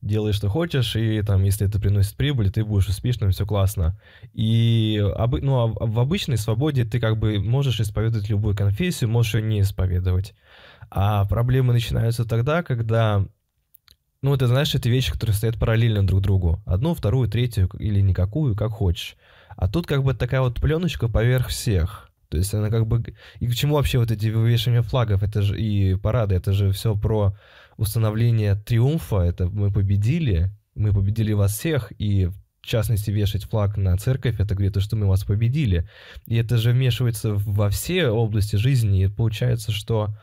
Делай, 0.00 0.32
что 0.32 0.48
хочешь, 0.48 0.96
и 0.96 1.22
там, 1.22 1.44
если 1.44 1.68
это 1.68 1.80
приносит 1.80 2.16
прибыль, 2.16 2.50
ты 2.50 2.64
будешь 2.64 2.88
успешным, 2.88 3.30
все 3.30 3.46
классно. 3.46 3.96
И 4.32 5.00
ну, 5.00 5.60
а 5.60 5.66
в 5.68 6.00
обычной 6.00 6.36
свободе 6.36 6.84
ты 6.84 6.98
как 6.98 7.16
бы 7.16 7.38
можешь 7.38 7.80
исповедовать 7.80 8.28
любую 8.28 8.56
конфессию, 8.56 9.08
можешь 9.08 9.34
ее 9.34 9.42
не 9.42 9.60
исповедовать. 9.60 10.34
А 10.90 11.24
проблемы 11.26 11.72
начинаются 11.72 12.24
тогда, 12.24 12.64
когда 12.64 13.24
ну, 14.20 14.34
это, 14.34 14.48
знаешь, 14.48 14.74
это 14.74 14.88
вещи, 14.88 15.12
которые 15.12 15.34
стоят 15.34 15.60
параллельно 15.60 16.04
друг 16.04 16.22
другу. 16.22 16.60
Одну, 16.66 16.94
вторую, 16.94 17.28
третью 17.28 17.70
или 17.78 18.00
никакую, 18.00 18.56
как 18.56 18.72
хочешь. 18.72 19.16
А 19.56 19.68
тут 19.68 19.86
как 19.86 20.02
бы 20.02 20.14
такая 20.14 20.40
вот 20.40 20.60
пленочка 20.60 21.08
поверх 21.08 21.48
всех. 21.48 22.10
То 22.28 22.38
есть 22.38 22.54
она 22.54 22.70
как 22.70 22.86
бы... 22.86 23.14
И 23.40 23.46
к 23.46 23.54
чему 23.54 23.74
вообще 23.74 23.98
вот 23.98 24.10
эти 24.10 24.28
вывешивания 24.28 24.82
флагов? 24.82 25.22
Это 25.22 25.42
же 25.42 25.60
и 25.60 25.94
парады, 25.96 26.34
это 26.34 26.52
же 26.52 26.72
все 26.72 26.96
про 26.96 27.36
установление 27.76 28.54
триумфа. 28.54 29.18
Это 29.18 29.46
мы 29.46 29.70
победили, 29.70 30.50
мы 30.74 30.92
победили 30.92 31.32
вас 31.32 31.52
всех, 31.52 31.92
и 31.98 32.30
в 32.62 32.66
частности, 32.66 33.10
вешать 33.10 33.44
флаг 33.44 33.76
на 33.76 33.96
церковь, 33.96 34.38
это 34.38 34.54
говорит, 34.54 34.80
что 34.80 34.94
мы 34.96 35.08
вас 35.08 35.24
победили. 35.24 35.88
И 36.26 36.36
это 36.36 36.56
же 36.56 36.70
вмешивается 36.70 37.34
во 37.34 37.68
все 37.70 38.08
области 38.08 38.54
жизни, 38.54 39.04
и 39.04 39.08
получается, 39.08 39.72
что 39.72 40.14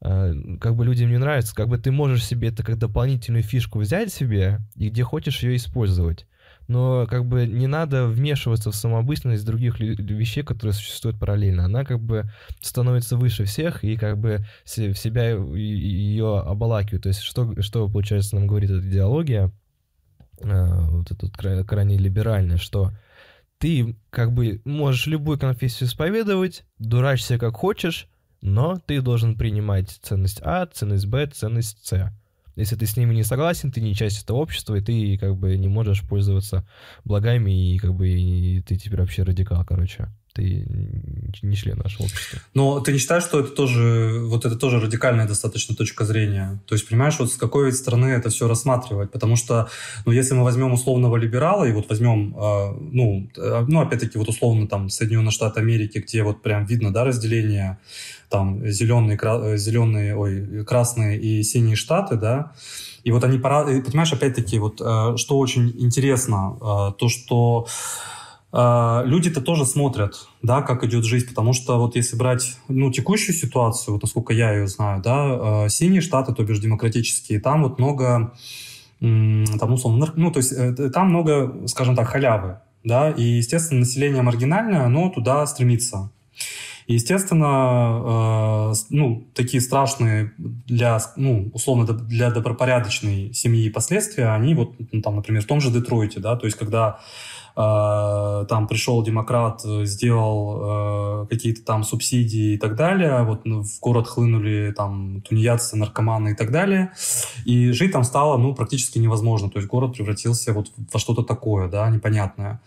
э, 0.00 0.34
как 0.58 0.74
бы 0.74 0.86
людям 0.86 1.10
не 1.10 1.18
нравится, 1.18 1.54
как 1.54 1.68
бы 1.68 1.76
ты 1.76 1.92
можешь 1.92 2.24
себе 2.24 2.48
это 2.48 2.64
как 2.64 2.78
дополнительную 2.78 3.42
фишку 3.42 3.78
взять 3.78 4.10
себе, 4.10 4.60
и 4.74 4.88
где 4.88 5.04
хочешь 5.04 5.42
ее 5.42 5.56
использовать 5.56 6.26
но 6.72 7.06
как 7.06 7.26
бы 7.26 7.46
не 7.46 7.66
надо 7.66 8.06
вмешиваться 8.06 8.70
в 8.70 8.74
самобытность 8.74 9.44
других 9.44 9.78
вещей, 9.78 10.42
которые 10.42 10.72
существуют 10.72 11.18
параллельно. 11.18 11.66
Она 11.66 11.84
как 11.84 12.00
бы 12.00 12.24
становится 12.60 13.16
выше 13.16 13.44
всех 13.44 13.84
и 13.84 13.96
как 13.96 14.18
бы 14.18 14.38
в 14.64 14.94
себя 14.94 15.30
ее 15.32 16.38
обалакивает. 16.40 17.02
То 17.02 17.08
есть 17.10 17.20
что, 17.20 17.60
что 17.60 17.88
получается 17.88 18.36
нам 18.36 18.46
говорит 18.46 18.70
эта 18.70 18.88
идеология, 18.88 19.52
а, 20.42 20.88
вот 20.90 21.10
эта 21.10 21.26
вот 21.26 21.36
крайне 21.36 21.98
либеральная, 21.98 22.56
что 22.56 22.92
ты 23.58 23.94
как 24.08 24.32
бы 24.32 24.62
можешь 24.64 25.06
любую 25.06 25.38
конфессию 25.38 25.88
исповедовать, 25.88 26.64
дурачься 26.78 27.38
как 27.38 27.54
хочешь, 27.54 28.08
но 28.40 28.80
ты 28.86 29.02
должен 29.02 29.36
принимать 29.36 29.90
ценность 30.02 30.40
А, 30.42 30.66
ценность 30.66 31.06
Б, 31.06 31.26
ценность 31.26 31.86
С. 31.86 32.12
Если 32.56 32.76
ты 32.76 32.86
с 32.86 32.96
ними 32.96 33.14
не 33.14 33.22
согласен, 33.22 33.72
ты 33.72 33.80
не 33.80 33.94
часть 33.94 34.22
этого 34.22 34.38
общества, 34.38 34.74
и 34.74 34.80
ты 34.80 35.16
как 35.18 35.36
бы 35.36 35.56
не 35.56 35.68
можешь 35.68 36.02
пользоваться 36.02 36.66
благами, 37.04 37.74
и 37.74 37.78
как 37.78 37.94
бы 37.94 38.08
и 38.08 38.60
ты 38.60 38.76
теперь 38.76 39.00
вообще 39.00 39.22
радикал, 39.22 39.64
короче. 39.64 40.08
Ты 40.34 40.66
не 41.42 41.56
член 41.56 41.78
нашего 41.78 42.04
общества. 42.04 42.40
Но 42.54 42.80
ты 42.80 42.92
не 42.92 42.98
считаешь, 42.98 43.22
что 43.22 43.40
это 43.40 43.50
тоже, 43.50 44.22
вот 44.24 44.44
это 44.44 44.56
тоже 44.56 44.80
радикальная 44.80 45.26
достаточно 45.26 45.74
точка 45.74 46.04
зрения? 46.04 46.60
То 46.66 46.74
есть, 46.74 46.88
понимаешь, 46.88 47.18
вот 47.18 47.32
с 47.32 47.36
какой 47.36 47.72
стороны 47.72 48.06
это 48.06 48.30
все 48.30 48.48
рассматривать? 48.48 49.10
Потому 49.10 49.36
что, 49.36 49.68
ну, 50.06 50.12
если 50.12 50.34
мы 50.34 50.44
возьмем 50.44 50.72
условного 50.72 51.16
либерала 51.16 51.64
и 51.64 51.72
вот 51.72 51.88
возьмем, 51.88 52.34
э, 52.36 52.72
ну, 52.80 53.28
э, 53.36 53.64
ну, 53.68 53.80
опять-таки, 53.80 54.18
вот 54.18 54.28
условно 54.28 54.66
там 54.66 54.88
Соединенные 54.88 55.32
Штаты 55.32 55.60
Америки, 55.60 55.98
где 55.98 56.22
вот 56.22 56.42
прям 56.42 56.64
видно, 56.64 56.92
да, 56.92 57.04
разделение 57.04 57.78
там 58.28 58.66
зеленые, 58.66 59.18
кра- 59.18 59.56
зеленые, 59.58 60.16
ой, 60.16 60.64
красные 60.64 61.20
и 61.20 61.42
синие 61.42 61.76
штаты, 61.76 62.16
да, 62.16 62.52
и 63.04 63.10
вот 63.10 63.24
они, 63.24 63.38
понимаешь, 63.38 64.12
опять-таки, 64.12 64.58
вот 64.58 64.80
э, 64.80 65.16
что 65.16 65.38
очень 65.38 65.72
интересно, 65.78 66.56
э, 66.56 66.92
то, 66.98 67.08
что 67.08 67.66
люди-то 68.52 69.40
тоже 69.40 69.64
смотрят, 69.64 70.28
да, 70.42 70.60
как 70.60 70.84
идет 70.84 71.04
жизнь, 71.04 71.28
потому 71.28 71.54
что 71.54 71.78
вот 71.78 71.96
если 71.96 72.16
брать, 72.16 72.58
ну, 72.68 72.92
текущую 72.92 73.34
ситуацию, 73.34 73.94
вот 73.94 74.02
насколько 74.02 74.34
я 74.34 74.52
ее 74.52 74.66
знаю, 74.66 75.00
да, 75.02 75.68
синие 75.70 76.02
штаты, 76.02 76.34
то 76.34 76.44
бишь 76.44 76.58
демократические, 76.58 77.40
там 77.40 77.62
вот 77.62 77.78
много, 77.78 78.34
там, 79.00 79.72
условно, 79.72 80.12
ну, 80.16 80.30
то 80.30 80.38
есть 80.38 80.54
там 80.92 81.08
много, 81.08 81.66
скажем 81.66 81.96
так, 81.96 82.08
халявы, 82.08 82.58
да, 82.84 83.10
и, 83.10 83.22
естественно, 83.22 83.80
население 83.80 84.22
маргинальное, 84.22 84.84
оно 84.84 85.08
туда 85.08 85.46
стремится. 85.46 86.10
И, 86.86 86.94
естественно, 86.94 88.72
э, 88.72 88.74
ну, 88.90 89.24
такие 89.34 89.60
страшные 89.60 90.32
для, 90.36 91.00
ну, 91.16 91.50
условно, 91.52 91.86
для 91.86 92.30
добропорядочной 92.30 93.32
семьи 93.32 93.70
последствия, 93.70 94.28
они 94.28 94.54
вот, 94.54 94.74
ну, 94.90 95.00
там, 95.00 95.16
например, 95.16 95.42
в 95.42 95.46
том 95.46 95.60
же 95.60 95.70
Детройте, 95.70 96.20
да, 96.20 96.36
то 96.36 96.46
есть 96.46 96.58
когда 96.58 96.98
э, 96.98 97.31
там 97.54 98.66
пришел 98.66 99.02
демократ, 99.02 99.62
сделал 99.62 101.24
э, 101.24 101.26
какие-то 101.28 101.62
там 101.64 101.84
субсидии 101.84 102.54
и 102.54 102.58
так 102.58 102.76
далее, 102.76 103.22
вот 103.24 103.42
в 103.44 103.80
город 103.80 104.08
хлынули 104.08 104.72
там 104.76 105.20
тунеядцы, 105.22 105.76
наркоманы 105.76 106.30
и 106.30 106.34
так 106.34 106.50
далее, 106.50 106.92
и 107.44 107.72
жить 107.72 107.92
там 107.92 108.04
стало, 108.04 108.38
ну, 108.38 108.54
практически 108.54 108.98
невозможно, 108.98 109.50
то 109.50 109.58
есть 109.58 109.68
город 109.68 109.94
превратился 109.94 110.52
вот 110.52 110.72
во 110.92 110.98
что-то 110.98 111.22
такое, 111.22 111.68
да, 111.68 111.88
непонятное. 111.90 112.60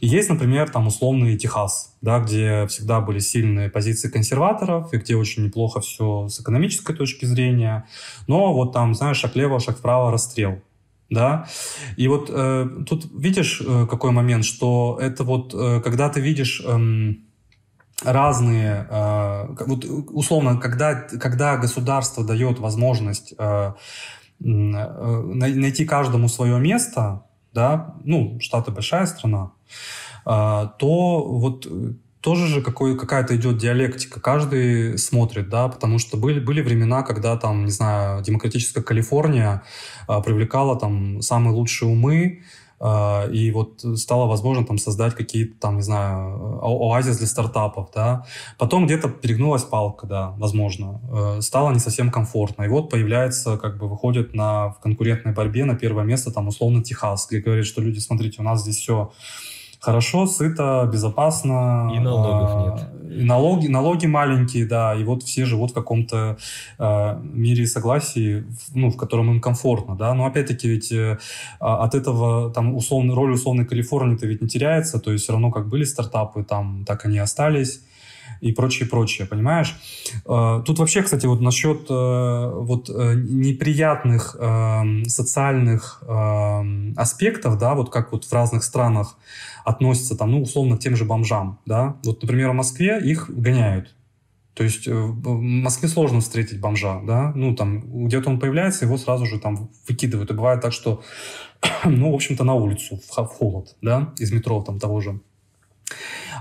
И 0.00 0.08
есть, 0.08 0.28
например, 0.28 0.68
там 0.68 0.88
условный 0.88 1.36
Техас, 1.36 1.94
да, 2.00 2.18
где 2.18 2.66
всегда 2.66 3.00
были 3.00 3.20
сильные 3.20 3.70
позиции 3.70 4.08
консерваторов, 4.08 4.92
и 4.92 4.96
где 4.96 5.14
очень 5.14 5.44
неплохо 5.44 5.80
все 5.80 6.28
с 6.28 6.40
экономической 6.40 6.94
точки 6.94 7.24
зрения. 7.24 7.86
Но 8.26 8.52
вот 8.52 8.72
там, 8.72 8.94
знаешь, 8.94 9.18
шаг 9.18 9.34
влево, 9.34 9.60
шаг 9.60 9.78
вправо, 9.78 10.10
расстрел. 10.10 10.60
Да? 11.12 11.46
И 11.96 12.08
вот 12.08 12.30
э, 12.32 12.68
тут 12.88 13.04
видишь, 13.14 13.60
э, 13.60 13.86
какой 13.86 14.12
момент, 14.12 14.44
что 14.44 14.98
это 15.00 15.24
вот, 15.24 15.54
э, 15.54 15.80
когда 15.80 16.08
ты 16.08 16.20
видишь... 16.20 16.62
Э, 16.66 17.14
разные, 18.04 18.88
э, 18.90 19.64
вот 19.64 19.84
условно, 19.84 20.56
когда, 20.56 20.94
когда 20.94 21.56
государство 21.56 22.24
дает 22.24 22.58
возможность 22.58 23.32
э, 23.38 23.72
э, 24.40 24.44
найти 24.44 25.84
каждому 25.84 26.28
свое 26.28 26.58
место, 26.58 27.22
да, 27.54 27.94
ну, 28.02 28.38
Штаты 28.40 28.72
большая 28.72 29.06
страна, 29.06 29.52
а, 30.24 30.66
то 30.66 31.24
вот 31.24 31.66
тоже 32.22 32.46
же 32.46 32.62
какой, 32.62 32.96
какая-то 32.96 33.36
идет 33.36 33.58
диалектика, 33.58 34.20
каждый 34.20 34.96
смотрит, 34.96 35.48
да, 35.48 35.68
потому 35.68 35.98
что 35.98 36.16
были, 36.16 36.38
были 36.38 36.62
времена, 36.62 37.02
когда 37.02 37.36
там, 37.36 37.64
не 37.64 37.70
знаю, 37.72 38.22
демократическая 38.22 38.82
Калифорния 38.82 39.62
а, 40.06 40.20
привлекала 40.20 40.78
там 40.78 41.20
самые 41.20 41.52
лучшие 41.52 41.90
умы, 41.90 42.42
а, 42.78 43.28
и 43.28 43.50
вот 43.50 43.84
стало 43.96 44.26
возможно 44.26 44.64
там 44.64 44.78
создать 44.78 45.14
какие-то 45.14 45.58
там, 45.60 45.76
не 45.76 45.82
знаю, 45.82 46.60
оазис 46.62 47.18
для 47.18 47.26
стартапов, 47.26 47.90
да. 47.92 48.24
Потом 48.56 48.86
где-то 48.86 49.08
перегнулась 49.08 49.62
палка, 49.62 50.06
да, 50.06 50.30
возможно. 50.38 51.00
Э, 51.12 51.40
стало 51.40 51.70
не 51.70 51.78
совсем 51.78 52.10
комфортно. 52.10 52.64
И 52.64 52.68
вот 52.68 52.90
появляется, 52.90 53.56
как 53.56 53.78
бы 53.78 53.88
выходит 53.88 54.34
на, 54.34 54.70
в 54.70 54.80
конкурентной 54.80 55.32
борьбе 55.32 55.64
на 55.64 55.76
первое 55.76 56.02
место 56.02 56.32
там 56.32 56.48
условно 56.48 56.82
Техас, 56.82 57.28
где 57.28 57.38
говорит, 57.38 57.66
что 57.66 57.80
люди, 57.80 58.00
смотрите, 58.00 58.40
у 58.40 58.44
нас 58.44 58.62
здесь 58.62 58.78
все 58.78 59.12
хорошо, 59.82 60.26
сыто, 60.26 60.88
безопасно. 60.90 61.90
И 61.94 61.98
налогов 61.98 62.50
а, 62.54 62.62
нет. 62.62 63.20
И 63.20 63.24
налоги, 63.24 63.66
налоги 63.66 64.06
маленькие, 64.06 64.64
да, 64.64 64.94
и 64.94 65.02
вот 65.04 65.24
все 65.24 65.44
живут 65.44 65.72
в 65.72 65.74
каком-то 65.74 66.38
э, 66.78 67.20
мире 67.20 67.66
согласии, 67.66 68.46
ну, 68.74 68.90
в 68.90 68.96
котором 68.96 69.30
им 69.32 69.40
комфортно, 69.40 69.96
да, 69.96 70.14
но 70.14 70.24
опять-таки 70.24 70.68
ведь 70.68 70.92
э, 70.92 71.18
а, 71.60 71.84
от 71.84 71.94
этого 71.94 72.50
там 72.52 72.74
условно, 72.74 73.14
роль 73.14 73.32
условной 73.32 73.66
Калифорнии-то 73.66 74.26
ведь 74.26 74.40
не 74.40 74.48
теряется, 74.48 74.98
то 75.00 75.12
есть 75.12 75.24
все 75.24 75.32
равно 75.32 75.50
как 75.50 75.68
были 75.68 75.84
стартапы, 75.84 76.44
там 76.44 76.84
так 76.86 77.04
они 77.04 77.18
остались, 77.18 77.82
и 78.40 78.52
прочее, 78.52 78.88
прочее, 78.88 79.26
понимаешь? 79.26 79.76
Э, 80.26 80.62
тут 80.64 80.78
вообще, 80.78 81.02
кстати, 81.02 81.26
вот 81.26 81.40
насчет 81.40 81.86
э, 81.90 82.50
вот 82.54 82.88
э, 82.90 83.14
неприятных 83.14 84.36
эм, 84.38 85.04
социальных 85.06 86.02
эм, 86.06 86.94
аспектов, 86.96 87.58
да, 87.58 87.74
вот 87.74 87.90
как 87.90 88.12
вот 88.12 88.24
в 88.24 88.32
разных 88.32 88.64
странах 88.64 89.16
относятся 89.64 90.16
там, 90.16 90.30
ну, 90.32 90.42
условно, 90.42 90.76
к 90.76 90.80
тем 90.80 90.96
же 90.96 91.04
бомжам, 91.04 91.60
да. 91.66 91.96
Вот, 92.04 92.22
например, 92.22 92.50
в 92.50 92.54
Москве 92.54 93.00
их 93.00 93.30
гоняют. 93.30 93.94
То 94.54 94.64
есть 94.64 94.86
в 94.86 95.40
Москве 95.40 95.88
сложно 95.88 96.20
встретить 96.20 96.60
бомжа, 96.60 97.00
да, 97.04 97.32
ну, 97.34 97.54
там, 97.54 98.06
где-то 98.06 98.28
он 98.28 98.38
появляется, 98.38 98.84
его 98.84 98.98
сразу 98.98 99.24
же 99.24 99.38
там 99.38 99.70
выкидывают. 99.88 100.30
И 100.30 100.34
бывает 100.34 100.60
так, 100.60 100.72
что, 100.72 101.02
ну, 101.84 102.12
в 102.12 102.14
общем-то, 102.14 102.44
на 102.44 102.54
улицу, 102.54 103.00
в 103.08 103.26
холод, 103.26 103.76
да, 103.80 104.12
из 104.18 104.30
метро 104.30 104.62
там 104.62 104.78
того 104.78 105.00
же. 105.00 105.20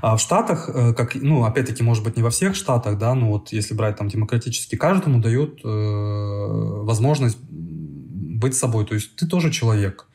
А 0.01 0.17
в 0.17 0.21
Штатах, 0.21 0.69
э, 0.73 0.93
как, 0.93 1.15
ну, 1.15 1.43
опять-таки, 1.43 1.83
может 1.83 2.03
быть, 2.03 2.17
не 2.17 2.23
во 2.23 2.29
всех 2.29 2.55
штатах, 2.55 2.97
да, 2.97 3.13
но 3.13 3.29
вот 3.29 3.51
если 3.51 3.73
брать 3.73 3.97
там 3.97 4.07
демократически, 4.07 4.75
каждому 4.75 5.19
дают 5.19 5.61
э, 5.63 5.67
возможность 5.67 7.37
быть 8.41 8.55
собой. 8.55 8.85
То 8.85 8.95
есть 8.95 9.15
ты 9.15 9.27
тоже 9.27 9.51
человек. 9.51 10.07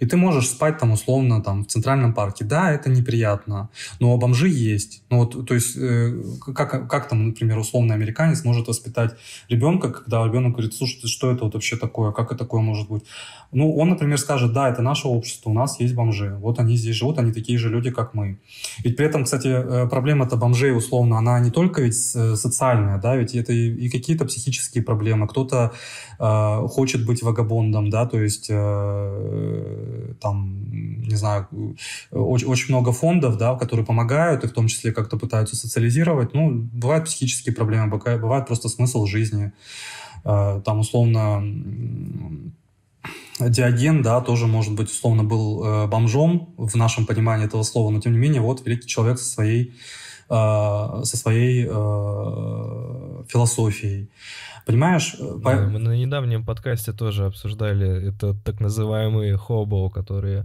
И 0.00 0.06
ты 0.06 0.16
можешь 0.16 0.48
спать 0.48 0.78
там 0.78 0.92
условно 0.92 1.42
там 1.42 1.64
в 1.64 1.68
центральном 1.68 2.14
парке. 2.14 2.44
Да, 2.44 2.72
это 2.72 2.90
неприятно, 2.90 3.68
но 4.00 4.16
бомжи 4.16 4.48
есть. 4.48 5.02
Ну 5.10 5.18
вот, 5.18 5.46
то 5.46 5.54
есть 5.54 5.76
э, 5.76 6.22
как, 6.54 6.88
как 6.88 7.08
там, 7.08 7.28
например, 7.28 7.58
условный 7.58 7.94
американец 7.94 8.44
может 8.44 8.68
воспитать 8.68 9.14
ребенка, 9.48 9.90
когда 9.90 10.24
ребенок 10.24 10.52
говорит, 10.52 10.74
слушай, 10.74 11.06
что 11.06 11.30
это 11.30 11.44
вот 11.44 11.54
вообще 11.54 11.76
такое, 11.76 12.12
как 12.12 12.32
это 12.32 12.38
такое 12.38 12.62
может 12.62 12.88
быть? 12.88 13.04
Ну, 13.50 13.76
он, 13.76 13.88
например, 13.88 14.18
скажет, 14.18 14.52
да, 14.52 14.68
это 14.68 14.82
наше 14.82 15.08
общество, 15.08 15.50
у 15.50 15.54
нас 15.54 15.80
есть 15.80 15.94
бомжи, 15.94 16.36
вот 16.40 16.58
они 16.58 16.76
здесь 16.76 16.96
живут, 16.96 17.18
они 17.18 17.32
такие 17.32 17.58
же 17.58 17.70
люди, 17.70 17.90
как 17.90 18.14
мы. 18.14 18.38
Ведь 18.84 18.96
при 18.96 19.06
этом, 19.06 19.24
кстати, 19.24 19.48
э, 19.48 19.88
проблема-то 19.88 20.36
бомжей, 20.36 20.76
условно, 20.76 21.18
она 21.18 21.40
не 21.40 21.50
только 21.50 21.82
ведь 21.82 21.96
э, 22.14 22.36
социальная, 22.36 22.98
да, 22.98 23.16
ведь 23.16 23.34
это 23.34 23.52
и, 23.52 23.88
какие-то 23.88 24.26
психические 24.26 24.84
проблемы. 24.84 25.26
Кто-то 25.26 25.72
э, 26.18 26.68
хочет 26.68 27.06
быть 27.06 27.22
вагабондом, 27.22 27.88
да, 27.90 28.06
то 28.06 28.20
есть 28.20 28.48
э, 28.50 28.54
там, 30.20 30.70
не 30.70 31.16
знаю, 31.16 31.48
очень, 32.10 32.46
очень 32.46 32.74
много 32.74 32.92
фондов, 32.92 33.36
да, 33.36 33.54
которые 33.56 33.86
помогают, 33.86 34.44
и 34.44 34.46
в 34.46 34.52
том 34.52 34.68
числе 34.68 34.92
как-то 34.92 35.16
пытаются 35.16 35.56
социализировать. 35.56 36.34
Ну, 36.34 36.50
бывают 36.72 37.04
психические 37.04 37.54
проблемы, 37.54 37.88
бывает 37.88 38.46
просто 38.46 38.68
смысл 38.68 39.06
жизни. 39.06 39.52
Э, 40.24 40.60
там, 40.64 40.80
условно, 40.80 41.42
Диоген, 43.40 44.02
да, 44.02 44.20
тоже, 44.20 44.46
может 44.46 44.74
быть, 44.74 44.90
условно 44.90 45.24
был 45.24 45.64
э, 45.64 45.86
бомжом 45.86 46.54
в 46.56 46.74
нашем 46.74 47.06
понимании 47.06 47.46
этого 47.46 47.62
слова, 47.62 47.90
но 47.90 48.00
тем 48.00 48.12
не 48.12 48.18
менее, 48.18 48.40
вот 48.40 48.66
великий 48.66 48.88
человек 48.88 49.18
со 49.18 49.26
своей, 49.26 49.72
э, 50.28 51.00
со 51.04 51.16
своей 51.16 51.66
э, 51.68 53.24
философией. 53.28 54.10
Понимаешь? 54.68 55.16
Э, 55.18 55.38
да, 55.42 55.66
Мы 55.66 55.78
на 55.78 55.96
недавнем 55.96 56.44
подкасте 56.44 56.92
тоже 56.92 57.24
обсуждали 57.24 58.10
это 58.10 58.34
так 58.44 58.60
называемые 58.60 59.34
хобо, 59.38 59.88
которые 59.88 60.44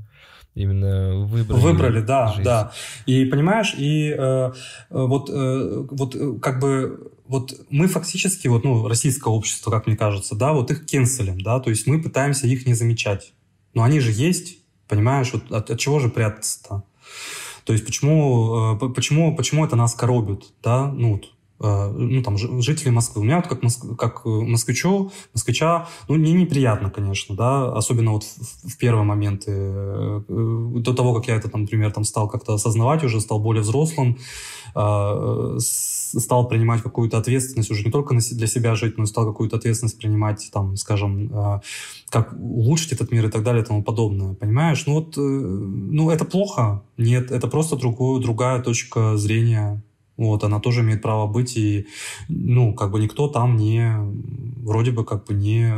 именно 0.56 1.26
выбрали. 1.26 1.60
Выбрали, 1.60 2.00
да, 2.00 2.28
жизнь. 2.30 2.44
да. 2.44 2.72
И 3.06 3.26
понимаешь, 3.26 3.76
и 3.78 4.16
э, 4.18 4.54
вот, 4.90 5.30
э, 5.30 5.86
вот 5.92 6.16
э, 6.16 6.40
как 6.42 6.62
бы 6.62 7.12
вот 7.28 7.54
мы 7.70 7.88
фактически, 7.88 8.48
вот, 8.48 8.64
ну, 8.64 8.88
российское 8.88 9.30
общество, 9.30 9.72
как 9.72 9.88
мне 9.88 9.98
кажется, 9.98 10.36
да, 10.36 10.54
вот 10.54 10.72
их 10.72 10.86
кенселим, 10.86 11.42
да, 11.42 11.60
то 11.60 11.70
есть 11.70 11.86
мы 11.86 12.02
пытаемся 12.02 12.48
их 12.48 12.66
не 12.66 12.76
замечать. 12.76 13.34
Но 13.74 13.84
они 13.84 14.00
же 14.00 14.14
есть, 14.14 14.60
понимаешь, 14.88 15.34
вот 15.34 15.52
от, 15.52 15.70
от 15.70 15.80
чего 15.80 16.00
же 16.00 16.08
прятаться-то? 16.08 16.84
То 17.66 17.74
есть 17.74 17.86
почему, 17.86 18.78
э, 18.82 18.90
почему, 18.94 19.36
почему 19.36 19.66
это 19.66 19.76
нас 19.76 19.94
коробит, 19.96 20.46
да, 20.64 20.88
ну, 20.88 21.22
ну, 21.64 22.22
там, 22.22 22.38
жителей 22.38 22.92
Москвы. 22.92 23.22
У 23.22 23.26
меня 23.26 23.38
вот 23.38 23.48
как, 23.48 23.62
как 23.98 24.26
москвичу, 24.26 25.12
москвича, 25.34 25.88
ну, 26.08 26.16
не 26.16 26.34
неприятно, 26.34 26.90
конечно, 26.90 27.36
да, 27.36 27.74
особенно 27.74 28.12
вот 28.12 28.24
в, 28.24 28.70
в 28.70 28.78
первые 28.78 29.04
моменты, 29.04 29.52
до 30.28 30.94
того, 30.94 31.14
как 31.14 31.28
я 31.28 31.36
это, 31.36 31.50
там, 31.50 31.62
например, 31.62 31.92
там 31.92 32.04
стал 32.04 32.28
как-то 32.28 32.54
осознавать 32.54 33.04
уже, 33.04 33.22
стал 33.22 33.40
более 33.40 33.62
взрослым, 33.62 34.18
стал 35.58 36.48
принимать 36.48 36.82
какую-то 36.82 37.18
ответственность, 37.18 37.72
уже 37.72 37.86
не 37.86 37.92
только 37.92 38.16
для 38.16 38.48
себя 38.48 38.76
жить, 38.76 38.98
но 38.98 39.04
и 39.04 39.08
стал 39.08 39.26
какую-то 39.26 39.58
ответственность 39.58 39.98
принимать, 39.98 40.50
там, 40.52 40.76
скажем, 40.78 41.62
как 42.10 42.34
улучшить 42.34 42.92
этот 42.92 43.12
мир 43.12 43.26
и 43.26 43.30
так 43.30 43.44
далее 43.44 43.64
и 43.64 43.66
тому 43.66 43.84
подобное, 43.84 44.34
понимаешь? 44.34 44.84
Ну 44.88 44.94
вот, 44.94 45.16
ну 45.16 46.10
это 46.10 46.26
плохо? 46.26 46.84
Нет, 46.98 47.32
это 47.32 47.48
просто 47.48 47.76
другую, 47.76 48.22
другая 48.22 48.62
точка 48.62 49.18
зрения 49.18 49.84
вот, 50.18 50.44
она 50.44 50.60
тоже 50.60 50.82
имеет 50.82 51.02
право 51.02 51.28
быть, 51.28 51.58
и, 51.58 51.88
ну, 52.30 52.74
как 52.74 52.92
бы 52.92 53.00
никто 53.00 53.28
там 53.28 53.58
не, 53.58 53.96
вроде 54.64 54.92
бы, 54.92 55.06
как 55.06 55.26
бы 55.26 55.34
не, 55.34 55.74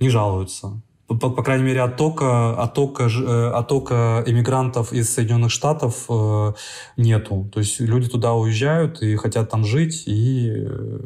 не 0.00 0.08
жалуется. 0.08 0.82
По, 1.06 1.30
по 1.30 1.42
крайней 1.42 1.64
мере, 1.64 1.82
оттока, 1.82 2.54
оттока, 2.56 3.04
э, 3.04 3.50
оттока 3.50 4.24
иммигрантов 4.26 4.92
из 4.92 5.10
Соединенных 5.10 5.50
Штатов 5.50 6.06
э, 6.08 6.52
нету. 6.96 7.50
То 7.52 7.60
есть 7.60 7.78
люди 7.78 8.08
туда 8.08 8.32
уезжают 8.32 9.02
и 9.02 9.14
хотят 9.16 9.50
там 9.50 9.66
жить, 9.66 10.04
и 10.06 10.50
э, 10.50 10.98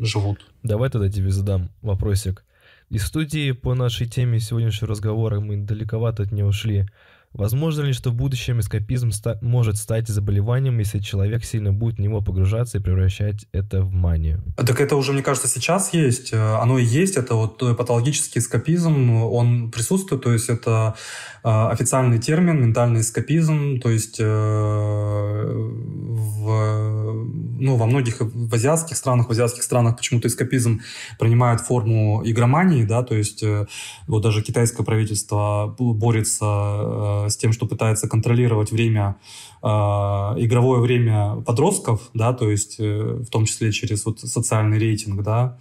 живут. 0.00 0.38
Давай 0.64 0.90
тогда 0.90 1.08
тебе 1.08 1.30
задам 1.30 1.70
вопросик. 1.82 2.44
Из 2.90 3.06
студии 3.06 3.52
по 3.52 3.74
нашей 3.74 4.08
теме 4.08 4.40
сегодняшнего 4.40 4.90
разговора 4.90 5.40
мы 5.40 5.56
далековато 5.56 6.24
от 6.24 6.32
нее 6.32 6.44
ушли. 6.44 6.86
Возможно 7.34 7.82
ли, 7.82 7.92
что 7.94 8.10
в 8.10 8.14
будущем 8.14 8.60
эскапизм 8.60 9.10
ста- 9.10 9.38
может 9.40 9.78
стать 9.78 10.06
заболеванием, 10.06 10.78
если 10.78 10.98
человек 10.98 11.44
сильно 11.44 11.72
будет 11.72 11.96
в 11.96 12.00
него 12.00 12.20
погружаться 12.20 12.76
и 12.76 12.80
превращать 12.80 13.46
это 13.52 13.82
в 13.82 13.92
манию? 13.92 14.42
Так 14.56 14.80
это 14.80 14.96
уже, 14.96 15.12
мне 15.12 15.22
кажется, 15.22 15.48
сейчас 15.48 15.94
есть. 15.94 16.34
Э, 16.34 16.56
оно 16.60 16.78
и 16.78 16.84
есть. 16.84 17.16
Это 17.16 17.34
вот 17.34 17.58
патологический 17.58 18.40
эскапизм, 18.40 19.10
он 19.10 19.70
присутствует. 19.70 20.22
То 20.22 20.32
есть 20.32 20.50
это 20.50 20.94
э, 21.42 21.48
официальный 21.48 22.18
термин, 22.18 22.60
ментальный 22.60 23.00
эскапизм. 23.00 23.80
То 23.80 23.88
есть 23.88 24.16
э, 24.20 24.24
в, 26.42 27.26
ну, 27.58 27.76
во 27.76 27.86
многих 27.86 28.20
в 28.20 28.54
азиатских 28.54 28.96
странах, 28.96 29.28
в 29.28 29.30
азиатских 29.30 29.62
странах 29.62 29.96
почему-то 29.96 30.28
эскапизм 30.28 30.82
принимает 31.18 31.60
форму 31.60 32.22
игромании, 32.24 32.84
да, 32.84 33.02
то 33.02 33.14
есть 33.14 33.44
вот 34.06 34.22
даже 34.22 34.42
китайское 34.42 34.84
правительство 34.84 35.74
борется 35.78 37.21
с 37.28 37.36
тем, 37.36 37.52
что 37.52 37.66
пытается 37.66 38.08
контролировать 38.08 38.72
время, 38.72 39.16
э, 39.62 39.66
игровое 39.66 40.80
время 40.80 41.42
подростков, 41.46 42.10
да, 42.14 42.32
то 42.32 42.50
есть 42.50 42.76
э, 42.78 43.22
в 43.26 43.30
том 43.30 43.44
числе 43.44 43.72
через 43.72 44.04
вот 44.04 44.20
социальный 44.20 44.78
рейтинг, 44.78 45.22
да, 45.22 45.58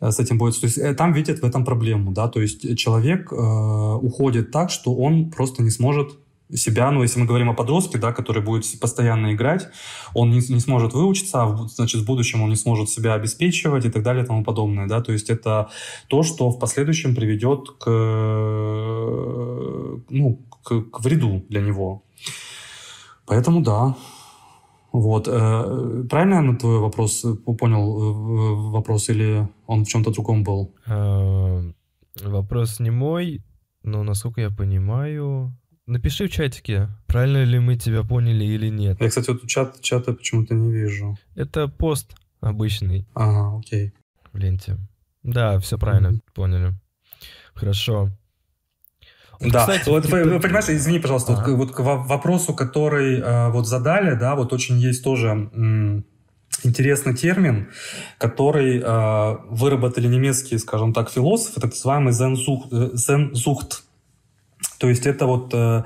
э, 0.00 0.10
с 0.10 0.18
этим 0.18 0.38
борется. 0.38 0.62
То 0.62 0.66
есть 0.66 0.96
там 0.96 1.12
видят 1.12 1.40
в 1.40 1.44
этом 1.44 1.64
проблему, 1.64 2.12
да, 2.12 2.28
то 2.28 2.40
есть 2.40 2.78
человек 2.78 3.32
уходит 3.32 4.50
так, 4.50 4.70
что 4.70 4.94
он 4.94 5.30
просто 5.30 5.62
не 5.62 5.70
сможет 5.70 6.12
себя, 6.54 6.90
ну, 6.90 7.02
если 7.02 7.20
мы 7.20 7.26
говорим 7.26 7.50
о 7.50 7.54
подростке, 7.54 7.98
да, 7.98 8.12
который 8.12 8.42
будет 8.42 8.64
постоянно 8.80 9.34
играть, 9.34 9.68
он 10.14 10.30
не, 10.30 10.40
не 10.48 10.60
сможет 10.60 10.94
выучиться, 10.94 11.42
а, 11.42 11.68
значит, 11.68 12.00
в 12.00 12.06
будущем 12.06 12.42
он 12.42 12.50
не 12.50 12.56
сможет 12.56 12.88
себя 12.88 13.14
обеспечивать 13.14 13.84
и 13.84 13.90
так 13.90 14.02
далее 14.02 14.24
и 14.24 14.26
тому 14.26 14.44
подобное, 14.44 14.86
да, 14.86 15.00
то 15.00 15.12
есть 15.12 15.30
это 15.30 15.68
то, 16.08 16.22
что 16.22 16.50
в 16.50 16.58
последующем 16.58 17.14
приведет 17.14 17.70
к, 17.78 17.86
ну, 20.08 20.40
к, 20.68 20.90
к 20.90 21.00
вреду 21.00 21.44
для 21.48 21.60
него. 21.60 22.02
Поэтому 23.26 23.62
да. 23.62 23.96
Вот. 24.92 25.28
Э, 25.28 26.04
правильно 26.08 26.34
я 26.34 26.42
на 26.42 26.56
твой 26.56 26.78
вопрос 26.78 27.24
э, 27.24 27.34
понял 27.34 27.98
э, 27.98 28.70
вопрос, 28.70 29.10
или 29.10 29.48
он 29.66 29.84
в 29.84 29.88
чем-то 29.88 30.10
другом 30.10 30.44
был? 30.44 30.74
Вопрос 32.24 32.80
не 32.80 32.90
мой, 32.90 33.42
но 33.82 34.02
насколько 34.02 34.40
я 34.40 34.50
понимаю... 34.50 35.54
Напиши 35.86 36.26
в 36.26 36.30
чатике, 36.30 36.88
правильно 37.06 37.44
ли 37.44 37.58
мы 37.58 37.76
тебя 37.76 38.02
поняли 38.02 38.44
или 38.44 38.68
нет. 38.68 39.00
Я, 39.00 39.08
кстати, 39.08 39.30
вот 39.30 39.46
чат, 39.46 39.80
чата 39.80 40.12
почему-то 40.12 40.54
не 40.54 40.70
вижу. 40.70 41.16
Это 41.34 41.66
пост 41.68 42.14
обычный. 42.40 43.06
Ага, 43.14 43.58
окей. 43.58 43.92
В 44.32 44.36
ленте. 44.36 44.76
Да, 45.22 45.58
все 45.58 45.78
правильно 45.78 46.08
mm-hmm. 46.08 46.34
поняли. 46.34 46.74
Хорошо. 47.54 48.10
Да, 49.40 49.60
Кстати, 49.60 49.88
вот, 49.88 50.04
ты... 50.04 50.24
вы, 50.24 50.40
понимаешь, 50.40 50.68
извини, 50.68 50.98
пожалуйста, 50.98 51.34
ага. 51.34 51.52
вот, 51.52 51.68
вот 51.68 51.70
к 51.72 51.80
вопросу, 51.80 52.54
который 52.54 53.20
э, 53.20 53.50
вот 53.50 53.68
задали, 53.68 54.14
да, 54.14 54.34
вот 54.34 54.52
очень 54.52 54.78
есть 54.78 55.04
тоже 55.04 55.48
интересный 56.64 57.14
термин, 57.14 57.68
который 58.18 58.80
э, 58.82 59.36
выработали 59.48 60.08
немецкие, 60.08 60.58
скажем 60.58 60.92
так, 60.92 61.10
философы, 61.10 61.60
так 61.60 61.70
называемый 61.70 62.12
зензухт. 62.12 63.84
То 64.78 64.88
есть 64.88 65.06
это 65.06 65.26
вот, 65.26 65.54
э, 65.54 65.84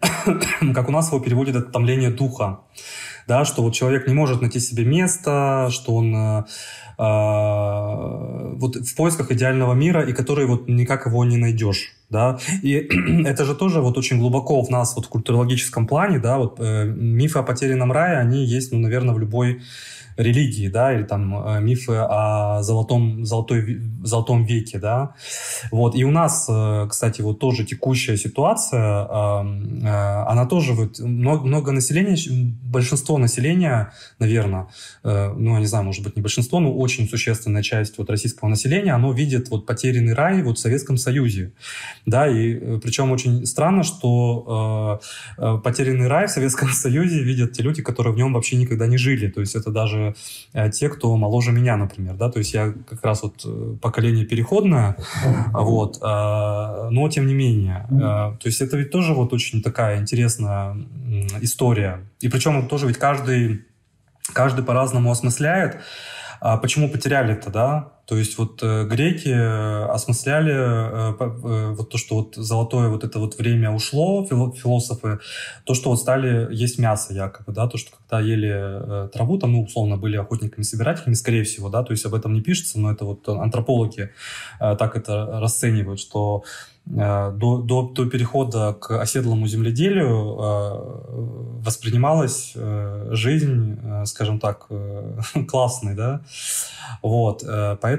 как 0.74 0.88
у 0.88 0.92
нас 0.92 1.08
его 1.08 1.20
переводят, 1.20 1.56
это 1.56 1.72
томление 1.72 2.10
духа. 2.10 2.60
Да, 3.28 3.44
что 3.44 3.62
вот 3.62 3.74
человек 3.74 4.06
не 4.06 4.14
может 4.14 4.40
найти 4.40 4.60
себе 4.60 4.84
место, 4.84 5.68
что 5.70 5.94
он 5.96 6.14
э, 6.14 6.44
э, 6.98 8.54
вот 8.58 8.76
в 8.76 8.94
поисках 8.94 9.30
идеального 9.30 9.74
мира, 9.74 10.02
и 10.02 10.12
который 10.12 10.46
вот 10.46 10.68
никак 10.68 11.06
его 11.06 11.24
не 11.24 11.36
найдешь 11.36 11.94
да, 12.12 12.38
и 12.62 12.74
это 13.24 13.44
же 13.44 13.54
тоже 13.54 13.80
вот 13.80 13.98
очень 13.98 14.18
глубоко 14.18 14.62
в 14.62 14.70
нас 14.70 14.94
вот 14.94 15.06
в 15.06 15.08
культурологическом 15.08 15.86
плане, 15.86 16.18
да, 16.18 16.36
вот 16.36 16.60
э, 16.60 16.84
мифы 16.84 17.38
о 17.38 17.42
потерянном 17.42 17.90
рае, 17.90 18.18
они 18.18 18.44
есть, 18.44 18.70
ну, 18.70 18.78
наверное, 18.78 19.14
в 19.14 19.18
любой 19.18 19.62
религии, 20.16 20.68
да, 20.68 20.92
или 20.94 21.04
там 21.04 21.46
э, 21.46 21.60
мифы 21.60 21.94
о 21.94 22.62
золотом, 22.62 23.24
золотой, 23.24 23.80
золотом 24.02 24.44
веке, 24.44 24.78
да. 24.78 25.14
Вот, 25.70 25.94
и 25.94 26.04
у 26.04 26.10
нас, 26.10 26.46
э, 26.48 26.86
кстати, 26.88 27.22
вот 27.22 27.38
тоже 27.38 27.64
текущая 27.64 28.16
ситуация, 28.16 29.04
э, 29.04 30.24
она 30.28 30.46
тоже 30.46 30.72
вот 30.74 30.98
много, 30.98 31.46
много 31.46 31.72
населения, 31.72 32.16
большинство 32.62 33.18
населения, 33.18 33.92
наверное, 34.18 34.68
ну, 35.04 35.54
я 35.54 35.60
не 35.60 35.66
знаю, 35.66 35.84
может 35.84 36.04
быть, 36.04 36.16
не 36.16 36.22
большинство, 36.22 36.60
но 36.60 36.72
очень 36.74 37.08
существенная 37.08 37.62
часть 37.62 37.98
вот 37.98 38.10
российского 38.10 38.48
населения, 38.48 38.92
оно 38.92 39.12
видит 39.12 39.50
вот 39.50 39.66
потерянный 39.66 40.14
рай 40.14 40.42
вот 40.42 40.58
в 40.58 40.60
Советском 40.60 40.96
Союзе, 40.96 41.52
да, 42.06 42.28
и 42.28 42.78
причем 42.78 43.12
очень 43.12 43.46
странно, 43.46 43.82
что 43.82 45.00
потерянный 45.64 46.08
рай 46.08 46.26
в 46.26 46.30
Советском 46.30 46.68
Союзе 46.72 47.22
видят 47.22 47.52
те 47.52 47.62
люди, 47.62 47.82
которые 47.82 48.14
в 48.14 48.16
нем 48.16 48.32
вообще 48.32 48.56
никогда 48.56 48.86
не 48.86 48.96
жили, 48.96 49.28
то 49.28 49.40
есть 49.40 49.54
это 49.54 49.70
даже 49.70 50.01
э, 50.52 50.70
те, 50.70 50.88
кто 50.88 51.16
моложе 51.16 51.52
меня, 51.52 51.76
например, 51.76 52.14
да, 52.14 52.30
то 52.30 52.38
есть 52.38 52.54
я 52.54 52.72
как 52.88 53.04
раз 53.04 53.22
вот 53.22 53.42
э, 53.44 53.76
поколение 53.80 54.24
переходное, 54.24 54.96
вот, 55.52 55.96
э, 55.96 56.88
но 56.90 57.08
тем 57.08 57.26
не 57.26 57.34
менее, 57.34 57.86
э, 57.90 57.96
то 57.98 58.44
есть 58.44 58.60
это 58.60 58.76
ведь 58.76 58.90
тоже 58.90 59.14
вот 59.14 59.32
очень 59.32 59.62
такая 59.62 60.00
интересная 60.00 60.76
история, 61.40 62.00
и 62.20 62.28
причем 62.28 62.68
тоже 62.68 62.86
ведь 62.86 62.98
каждый, 62.98 63.64
каждый 64.32 64.64
по-разному 64.64 65.10
осмысляет, 65.10 65.80
а 66.40 66.56
почему 66.56 66.88
потеряли 66.88 67.34
это, 67.34 67.50
да? 67.50 67.92
То 68.06 68.16
есть 68.16 68.36
вот 68.36 68.60
э, 68.62 68.84
греки 68.84 69.28
э, 69.28 69.84
осмысляли 69.86 70.52
э, 70.52 71.14
э, 71.20 71.74
вот 71.74 71.90
то, 71.90 71.98
что 71.98 72.16
вот 72.16 72.34
золотое 72.34 72.88
вот 72.88 73.04
это 73.04 73.18
вот 73.20 73.38
время 73.38 73.70
ушло, 73.70 74.26
философы, 74.26 75.20
то, 75.64 75.74
что 75.74 75.90
вот 75.90 76.00
стали 76.00 76.52
есть 76.52 76.78
мясо 76.78 77.14
якобы, 77.14 77.52
да, 77.52 77.68
то, 77.68 77.78
что 77.78 77.92
когда 77.96 78.20
ели 78.20 78.50
э, 78.50 79.08
траву, 79.12 79.38
там, 79.38 79.52
ну, 79.52 79.62
условно, 79.62 79.96
были 79.96 80.16
охотниками-собирателями, 80.16 81.14
скорее 81.14 81.44
всего, 81.44 81.68
да, 81.68 81.84
то 81.84 81.92
есть 81.92 82.04
об 82.04 82.14
этом 82.14 82.34
не 82.34 82.40
пишется, 82.40 82.80
но 82.80 82.90
это 82.90 83.04
вот 83.04 83.28
антропологи 83.28 84.10
э, 84.60 84.76
так 84.76 84.96
это 84.96 85.38
расценивают, 85.40 86.00
что 86.00 86.42
Э, 86.90 87.30
до, 87.30 87.58
до, 87.58 87.82
до 87.82 88.06
перехода 88.06 88.74
к 88.74 89.00
оседлому 89.00 89.46
земледелию 89.46 90.08
э, 90.08 91.62
воспринималась 91.64 92.52
э, 92.56 93.08
жизнь, 93.12 93.78
скажем 94.04 94.40
так, 94.40 94.66
классной, 95.48 95.94
да, 95.94 96.22
вот, 97.00 97.44
поэтому 97.80 97.91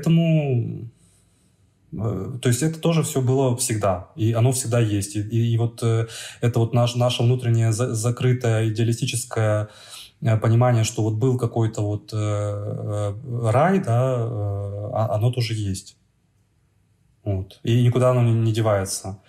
то 1.91 2.49
есть 2.49 2.63
это 2.63 2.79
тоже 2.79 3.03
все 3.03 3.21
было 3.21 3.55
всегда, 3.57 4.09
и 4.15 4.33
оно 4.33 4.51
всегда 4.51 4.79
есть. 4.79 5.15
И, 5.15 5.21
и, 5.21 5.53
и 5.53 5.57
вот 5.57 5.83
это 5.83 6.59
вот 6.59 6.73
наш, 6.73 6.95
наше 6.95 7.21
внутреннее 7.21 7.71
за, 7.71 7.93
закрытое 7.93 8.69
идеалистическое 8.69 9.69
понимание, 10.41 10.83
что 10.83 11.03
вот 11.03 11.15
был 11.15 11.37
какой-то 11.37 11.81
вот 11.81 12.11
э, 12.13 13.13
рай, 13.51 13.79
да, 13.79 14.15
э, 14.17 14.89
оно 14.93 15.31
тоже 15.31 15.53
есть. 15.53 15.97
Вот. 17.23 17.59
И 17.63 17.83
никуда 17.83 18.11
оно 18.11 18.21
не, 18.21 18.51
девается. 18.51 19.19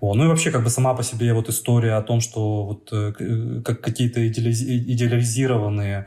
Вот. 0.00 0.14
Ну 0.14 0.24
и 0.24 0.28
вообще 0.28 0.50
как 0.50 0.64
бы 0.64 0.70
сама 0.70 0.94
по 0.94 1.02
себе 1.02 1.32
вот 1.32 1.48
история 1.48 1.94
о 1.94 2.02
том, 2.02 2.20
что 2.20 2.64
вот 2.64 2.92
э, 2.92 3.12
э 3.18 3.62
как 3.62 3.80
какие-то 3.80 4.26
идеализированные 4.26 5.98
э, 5.98 6.06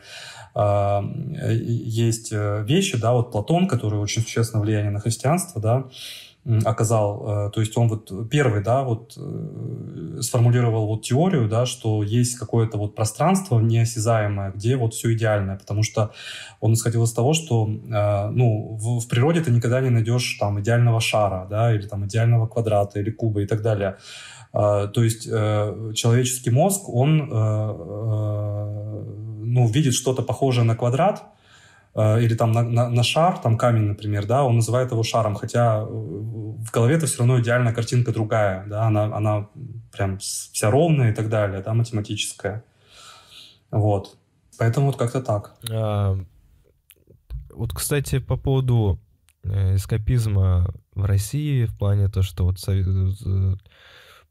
есть 1.52 2.32
э, 2.32 2.64
вещи, 2.68 2.98
да, 2.98 3.14
вот 3.14 3.32
Платон, 3.32 3.68
который 3.68 4.00
очень 4.00 4.22
существенно 4.22 4.62
влияние 4.62 4.92
на 4.92 5.00
христианство, 5.00 5.62
да, 5.62 5.86
оказал, 6.66 7.52
то 7.52 7.60
есть 7.60 7.78
он 7.78 7.90
вот 7.90 8.30
первый, 8.30 8.64
да, 8.64 8.84
вот 8.84 9.18
сформулировал 10.22 10.88
вот 10.88 11.04
теорию, 11.04 11.48
да, 11.50 11.66
что 11.66 12.02
есть 12.02 12.40
какое-то 12.40 12.78
вот 12.78 12.96
пространство 12.96 13.60
неосязаемое, 13.60 14.52
где 14.52 14.78
вот 14.78 14.94
все 14.94 15.14
идеальное, 15.14 15.58
потому 15.58 15.84
что 15.84 16.12
он 16.60 16.74
исходил 16.74 17.04
из 17.04 17.12
того, 17.14 17.34
что, 17.34 17.68
ну, 17.68 18.78
в, 18.80 19.00
в 19.02 19.08
природе 19.08 19.42
ты 19.42 19.52
никогда 19.52 19.82
не 19.82 19.90
найдешь 19.90 20.38
там 20.40 20.60
идеального 20.62 21.02
шара, 21.02 21.46
да, 21.50 21.76
или 21.76 21.86
там 21.86 22.06
идеального 22.06 22.48
квадрата 22.48 23.00
или 23.00 23.12
куба 23.12 23.42
и 23.42 23.46
так 23.46 23.62
далее. 23.62 23.98
То 24.52 24.92
есть 24.96 25.28
э, 25.32 25.92
человеческий 25.94 26.50
мозг, 26.50 26.90
он 26.90 27.22
э, 27.22 27.28
э, 27.32 29.29
ну, 29.54 29.68
видит 29.68 29.94
что-то 29.94 30.22
похожее 30.22 30.64
на 30.64 30.76
квадрат, 30.76 31.24
или 31.96 32.36
там 32.36 32.52
на, 32.52 32.62
на, 32.62 32.90
на 32.90 33.04
шар, 33.04 33.40
там 33.40 33.58
камень, 33.58 33.88
например, 33.88 34.26
да, 34.26 34.44
он 34.44 34.56
называет 34.58 34.92
его 34.92 35.04
шаром, 35.04 35.36
хотя 35.36 35.84
в 35.84 36.72
голове 36.72 36.96
это 36.96 37.08
все 37.08 37.20
равно 37.20 37.40
идеальная 37.40 37.74
картинка 37.74 38.12
другая, 38.14 38.66
да, 38.68 38.84
она, 38.84 39.06
она 39.06 39.48
прям 39.92 40.20
вся 40.20 40.70
ровная 40.70 41.12
и 41.12 41.16
так 41.16 41.30
далее, 41.30 41.62
да, 41.62 41.74
математическая. 41.74 42.64
Вот. 43.72 44.18
Поэтому 44.58 44.88
вот 44.88 44.98
как-то 44.98 45.22
так. 45.22 45.56
А, 45.70 46.18
вот, 47.50 47.74
кстати, 47.74 48.20
по 48.20 48.38
поводу 48.38 49.00
эскапизма 49.44 50.74
в 50.94 51.06
России, 51.06 51.66
в 51.66 51.78
плане 51.78 52.08
то, 52.08 52.22
что 52.22 52.46
вот 52.46 52.60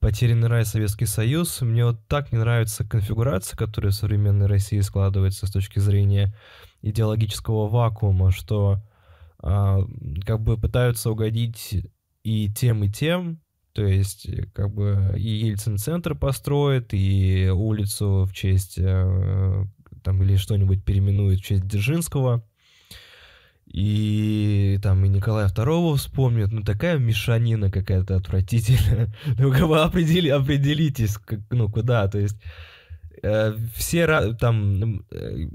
потерянный 0.00 0.48
рай. 0.48 0.64
Советский 0.64 1.06
Союз. 1.06 1.60
Мне 1.60 1.84
вот 1.84 2.06
так 2.06 2.32
не 2.32 2.38
нравится 2.38 2.84
конфигурация, 2.84 3.56
которая 3.56 3.92
в 3.92 3.94
современной 3.94 4.46
России 4.46 4.80
складывается 4.80 5.46
с 5.46 5.50
точки 5.50 5.78
зрения 5.78 6.34
идеологического 6.82 7.68
вакуума, 7.68 8.30
что 8.30 8.82
а, 9.40 9.80
как 10.24 10.40
бы 10.40 10.56
пытаются 10.56 11.10
угодить 11.10 11.86
и 12.22 12.52
тем, 12.52 12.84
и 12.84 12.90
тем, 12.90 13.40
то 13.72 13.84
есть 13.84 14.28
как 14.52 14.72
бы 14.72 15.14
и 15.16 15.46
Ельцин-центр 15.46 16.14
построит, 16.14 16.92
и 16.92 17.50
улицу 17.52 18.24
в 18.24 18.32
честь 18.32 18.78
э, 18.78 19.64
там 20.02 20.22
или 20.22 20.36
что-нибудь 20.36 20.84
переименует 20.84 21.40
в 21.40 21.44
честь 21.44 21.66
Дзержинского– 21.66 22.44
и 23.70 24.78
там 24.82 25.04
и 25.04 25.08
Николая 25.08 25.48
II 25.48 25.96
вспомнят, 25.96 26.50
ну 26.52 26.62
такая 26.62 26.98
мешанина 26.98 27.70
какая-то 27.70 28.16
отвратительная. 28.16 29.14
Ну, 29.38 29.52
как 29.52 29.68
бы 29.68 29.80
определи, 29.80 30.30
определитесь, 30.30 31.18
как, 31.18 31.40
ну 31.50 31.70
куда, 31.70 32.08
то 32.08 32.18
есть 32.18 32.36
э, 33.22 33.54
все 33.74 34.32
там, 34.34 35.04
э, 35.10 35.48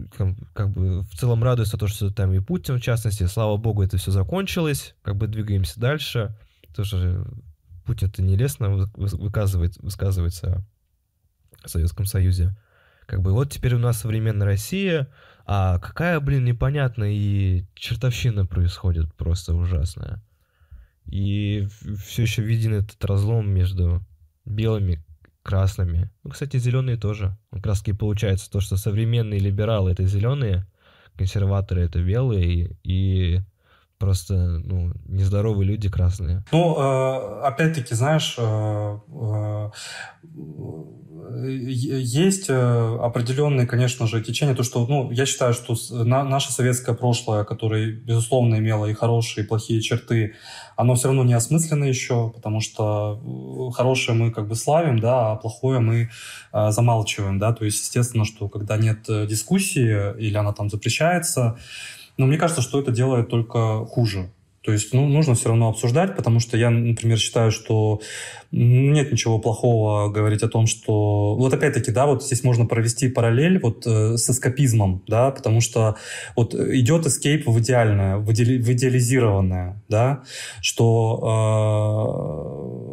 как 0.54 0.72
бы 0.72 1.02
в 1.02 1.18
целом 1.18 1.44
радуются 1.44 1.78
то, 1.78 1.88
что 1.88 2.12
там 2.12 2.34
и 2.34 2.40
Путин, 2.40 2.78
в 2.78 2.82
частности, 2.82 3.26
слава 3.26 3.58
богу, 3.58 3.82
это 3.82 3.98
все 3.98 4.12
закончилось, 4.12 4.96
как 5.02 5.16
бы 5.16 5.28
двигаемся 5.28 5.80
дальше. 5.80 6.38
Тоже 6.76 7.26
Путин-то 7.86 8.22
нелестно 8.22 8.90
выказывает, 8.96 9.76
высказывается 9.78 10.64
о 11.64 11.68
Советском 11.68 12.06
Союзе. 12.06 12.56
Как 13.08 13.22
бы 13.22 13.32
вот 13.32 13.52
теперь 13.52 13.76
у 13.76 13.80
нас 13.80 14.00
современная 14.00 14.46
Россия, 14.46 15.10
а 15.46 15.80
какая, 15.80 16.20
блин, 16.20 16.46
непонятная 16.46 17.12
и 17.12 17.66
чертовщина 17.76 18.46
происходит 18.46 19.14
просто 19.16 19.54
ужасная. 19.54 20.24
И 21.06 21.68
все 22.02 22.22
еще 22.22 22.42
виден 22.42 22.74
этот 22.74 23.04
разлом 23.04 23.50
между 23.50 24.02
белыми, 24.46 25.04
красными. 25.42 26.10
Ну, 26.24 26.32
кстати, 26.32 26.58
зеленые 26.58 26.98
тоже. 26.98 27.38
Таки 27.62 27.92
получается 27.94 28.50
то, 28.50 28.62
что 28.62 28.78
современные 28.78 29.40
либералы 29.40 29.92
это 29.92 30.06
зеленые, 30.06 30.66
консерваторы 31.18 31.82
это 31.82 32.02
белые, 32.02 32.78
и 32.84 33.42
просто 33.98 34.34
ну, 34.34 34.92
нездоровые 35.06 35.68
люди 35.68 35.90
красные. 35.90 36.44
Ну, 36.52 36.76
э, 36.78 37.42
опять-таки, 37.44 37.96
знаешь, 37.96 38.36
э, 38.38 39.00
э, 39.10 39.70
есть 41.46 42.50
определенные, 42.50 43.66
конечно 43.66 44.08
же, 44.08 44.22
течения. 44.22 44.56
То, 44.56 44.64
что, 44.64 44.86
ну, 44.86 45.10
я 45.10 45.26
считаю, 45.26 45.54
что 45.54 45.76
наше 46.04 46.52
советское 46.52 46.94
прошлое, 46.94 47.44
которое, 47.44 47.92
безусловно, 47.92 48.56
имело 48.56 48.86
и 48.86 48.94
хорошие, 48.94 49.44
и 49.44 49.48
плохие 49.48 49.82
черты, 49.82 50.36
оно 50.76 50.96
все 50.96 51.08
равно 51.08 51.24
не 51.24 51.34
осмысленно 51.34 51.86
еще, 51.86 52.30
потому 52.30 52.60
что 52.60 53.72
хорошее 53.74 54.18
мы 54.18 54.32
как 54.32 54.48
бы 54.48 54.56
славим, 54.56 55.00
да, 55.00 55.32
а 55.32 55.36
плохое 55.38 55.80
мы 55.80 56.10
замалчиваем, 56.52 57.40
да. 57.40 57.54
То 57.54 57.66
есть, 57.66 57.80
естественно, 57.80 58.26
что 58.26 58.48
когда 58.48 58.78
нет 58.78 59.06
дискуссии 59.08 60.20
или 60.20 60.36
она 60.36 60.52
там 60.54 60.70
запрещается, 60.70 61.58
но 62.18 62.26
мне 62.26 62.38
кажется, 62.38 62.62
что 62.62 62.80
это 62.80 62.92
делает 62.92 63.30
только 63.30 63.86
хуже. 63.86 64.30
То 64.64 64.72
есть 64.72 64.94
ну, 64.94 65.06
нужно 65.08 65.36
все 65.36 65.50
равно 65.50 65.68
обсуждать, 65.68 66.16
потому 66.16 66.40
что 66.40 66.56
я, 66.56 66.70
например, 66.70 67.18
считаю, 67.18 67.52
что 67.52 68.00
нет 68.52 69.12
ничего 69.12 69.38
плохого 69.38 70.10
говорить 70.10 70.42
о 70.42 70.48
том, 70.48 70.68
что... 70.68 71.36
Вот 71.36 71.54
опять-таки, 71.54 71.92
да, 71.92 72.06
вот 72.06 72.24
здесь 72.24 72.46
можно 72.46 72.66
провести 72.66 73.10
параллель 73.10 73.60
вот 73.60 73.86
э, 73.86 74.16
с 74.16 74.30
эскапизмом, 74.30 75.04
да, 75.06 75.32
потому 75.32 75.60
что 75.60 75.98
вот 76.38 76.56
идет 76.56 77.06
эскейп 77.06 77.46
в 77.46 77.60
идеальное, 77.60 78.18
в, 78.18 78.32
иде... 78.32 78.58
в 78.60 78.72
идеализированное, 78.72 79.82
да, 79.90 80.24
что 80.62 81.20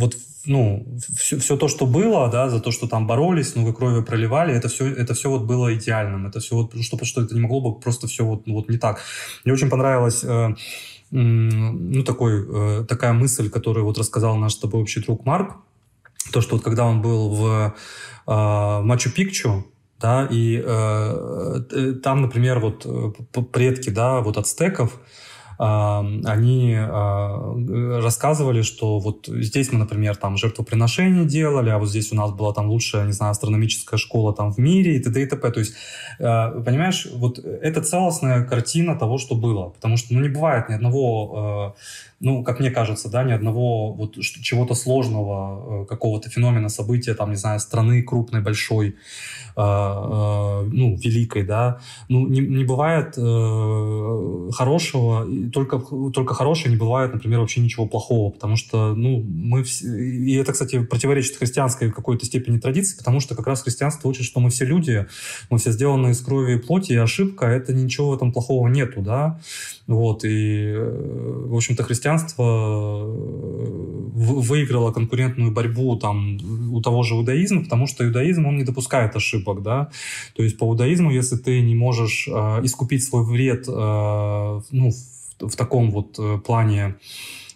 вот 0.00 0.16
ну, 0.46 0.86
все, 1.18 1.38
все 1.38 1.56
то, 1.56 1.68
что 1.68 1.86
было, 1.86 2.28
да, 2.30 2.48
за 2.48 2.60
то, 2.60 2.70
что 2.70 2.86
там 2.88 3.06
боролись, 3.06 3.54
много 3.56 3.72
крови 3.74 4.02
проливали, 4.02 4.54
это 4.54 4.68
все, 4.68 4.86
это 4.86 5.14
все 5.14 5.28
вот 5.28 5.42
было 5.42 5.74
идеальным. 5.74 6.26
Это 6.26 6.40
все 6.40 6.56
вот, 6.56 6.82
что, 6.82 7.04
что 7.04 7.22
это 7.22 7.34
не 7.34 7.40
могло 7.40 7.60
бы 7.60 7.80
просто 7.80 8.06
все 8.06 8.24
вот, 8.24 8.46
ну, 8.46 8.54
вот 8.54 8.68
не 8.70 8.78
так. 8.78 9.00
Мне 9.44 9.52
очень 9.52 9.68
понравилось 9.68 10.24
э, 10.24 10.54
ну, 11.10 12.02
такой, 12.04 12.80
э, 12.80 12.84
такая 12.84 13.12
мысль, 13.12 13.50
которую 13.50 13.84
вот 13.84 13.98
рассказал 13.98 14.36
наш 14.36 14.54
с 14.54 14.58
тобой 14.58 14.80
общий 14.80 15.00
друг 15.00 15.26
Марк, 15.26 15.56
то, 16.32 16.40
что 16.40 16.56
вот 16.56 16.64
когда 16.64 16.86
он 16.86 17.02
был 17.02 17.28
в 17.30 17.74
э, 18.26 18.30
Мачу-Пикчу, 18.30 19.64
да, 20.00 20.26
и 20.30 20.62
э, 20.64 21.94
там, 22.02 22.22
например, 22.22 22.60
вот 22.60 22.86
э, 22.86 23.42
предки, 23.52 23.90
да, 23.90 24.20
вот 24.20 24.38
ацтеков, 24.38 24.98
они 25.62 26.74
а, 26.74 28.00
рассказывали, 28.00 28.62
что 28.62 28.98
вот 28.98 29.26
здесь 29.28 29.70
мы, 29.72 29.78
например, 29.78 30.16
там 30.16 30.38
жертвоприношения 30.38 31.24
делали, 31.24 31.68
а 31.68 31.78
вот 31.78 31.90
здесь 31.90 32.12
у 32.12 32.16
нас 32.16 32.32
была 32.32 32.54
там 32.54 32.70
лучшая, 32.70 33.04
не 33.04 33.12
знаю, 33.12 33.32
астрономическая 33.32 33.98
школа 33.98 34.32
там 34.34 34.52
в 34.52 34.58
мире 34.58 34.96
и 34.96 35.00
т.д. 35.00 35.22
и 35.22 35.26
т.п. 35.26 35.50
То 35.50 35.60
есть, 35.60 35.74
а, 36.18 36.50
понимаешь, 36.62 37.06
вот 37.12 37.38
это 37.38 37.82
целостная 37.82 38.44
картина 38.44 38.98
того, 38.98 39.18
что 39.18 39.34
было. 39.34 39.68
Потому 39.68 39.98
что, 39.98 40.14
ну, 40.14 40.20
не 40.20 40.30
бывает 40.30 40.70
ни 40.70 40.74
одного 40.74 41.34
а, 41.36 41.74
ну, 42.22 42.44
как 42.44 42.60
мне 42.60 42.70
кажется, 42.70 43.10
да, 43.10 43.24
ни 43.24 43.32
одного 43.32 43.92
вот 43.92 44.14
чего-то 44.20 44.74
сложного, 44.74 45.86
какого-то 45.86 46.28
феномена, 46.28 46.68
события, 46.68 47.14
там, 47.14 47.30
не 47.30 47.36
знаю, 47.36 47.60
страны 47.60 48.02
крупной, 48.02 48.42
большой, 48.42 48.96
Э, 49.56 49.62
э, 49.62 50.68
ну, 50.72 50.96
великой, 50.96 51.42
да, 51.44 51.80
ну, 52.08 52.26
не, 52.26 52.40
не 52.40 52.64
бывает 52.64 53.14
э, 53.18 54.50
хорошего, 54.52 55.26
только, 55.52 55.78
только 56.12 56.34
хорошее 56.34 56.70
не 56.70 56.76
бывает, 56.76 57.12
например, 57.12 57.40
вообще 57.40 57.60
ничего 57.60 57.86
плохого, 57.86 58.30
потому 58.30 58.56
что, 58.56 58.94
ну, 58.94 59.22
мы 59.22 59.62
все, 59.62 59.86
и 59.86 60.34
это, 60.34 60.52
кстати, 60.52 60.82
противоречит 60.82 61.36
христианской 61.36 61.90
какой-то 61.90 62.26
степени 62.26 62.58
традиции, 62.58 62.96
потому 62.96 63.20
что 63.20 63.34
как 63.34 63.46
раз 63.46 63.62
христианство 63.62 64.08
учит, 64.08 64.24
что 64.24 64.40
мы 64.40 64.50
все 64.50 64.64
люди, 64.64 65.06
мы 65.50 65.58
все 65.58 65.72
сделаны 65.72 66.10
из 66.10 66.20
крови 66.20 66.54
и 66.54 66.58
плоти, 66.58 66.92
и 66.92 66.96
ошибка, 66.96 67.46
это 67.46 67.72
ничего 67.72 68.10
в 68.10 68.14
этом 68.14 68.32
плохого 68.32 68.68
нету, 68.68 69.00
да, 69.02 69.40
вот, 69.86 70.24
и, 70.24 70.74
в 70.76 71.54
общем-то, 71.54 71.82
христианство 71.82 73.04
выиграло 74.20 74.92
конкурентную 74.92 75.50
борьбу 75.50 75.96
там 75.96 76.38
у 76.72 76.80
того 76.80 77.02
же 77.02 77.14
иудаизма, 77.14 77.64
потому 77.64 77.86
что 77.86 78.06
иудаизм, 78.06 78.46
он 78.46 78.56
не 78.56 78.64
допускает 78.64 79.16
ошибок, 79.16 79.62
да. 79.62 79.90
То 80.36 80.42
есть 80.42 80.58
по 80.58 80.64
иудаизму, 80.64 81.10
если 81.10 81.36
ты 81.36 81.60
не 81.60 81.74
можешь 81.74 82.28
э, 82.28 82.32
искупить 82.62 83.02
свой 83.02 83.24
вред 83.24 83.66
э, 83.68 84.60
ну, 84.70 84.90
в, 85.40 85.56
таком 85.56 85.90
вот 85.90 86.18
э, 86.18 86.38
плане 86.38 86.96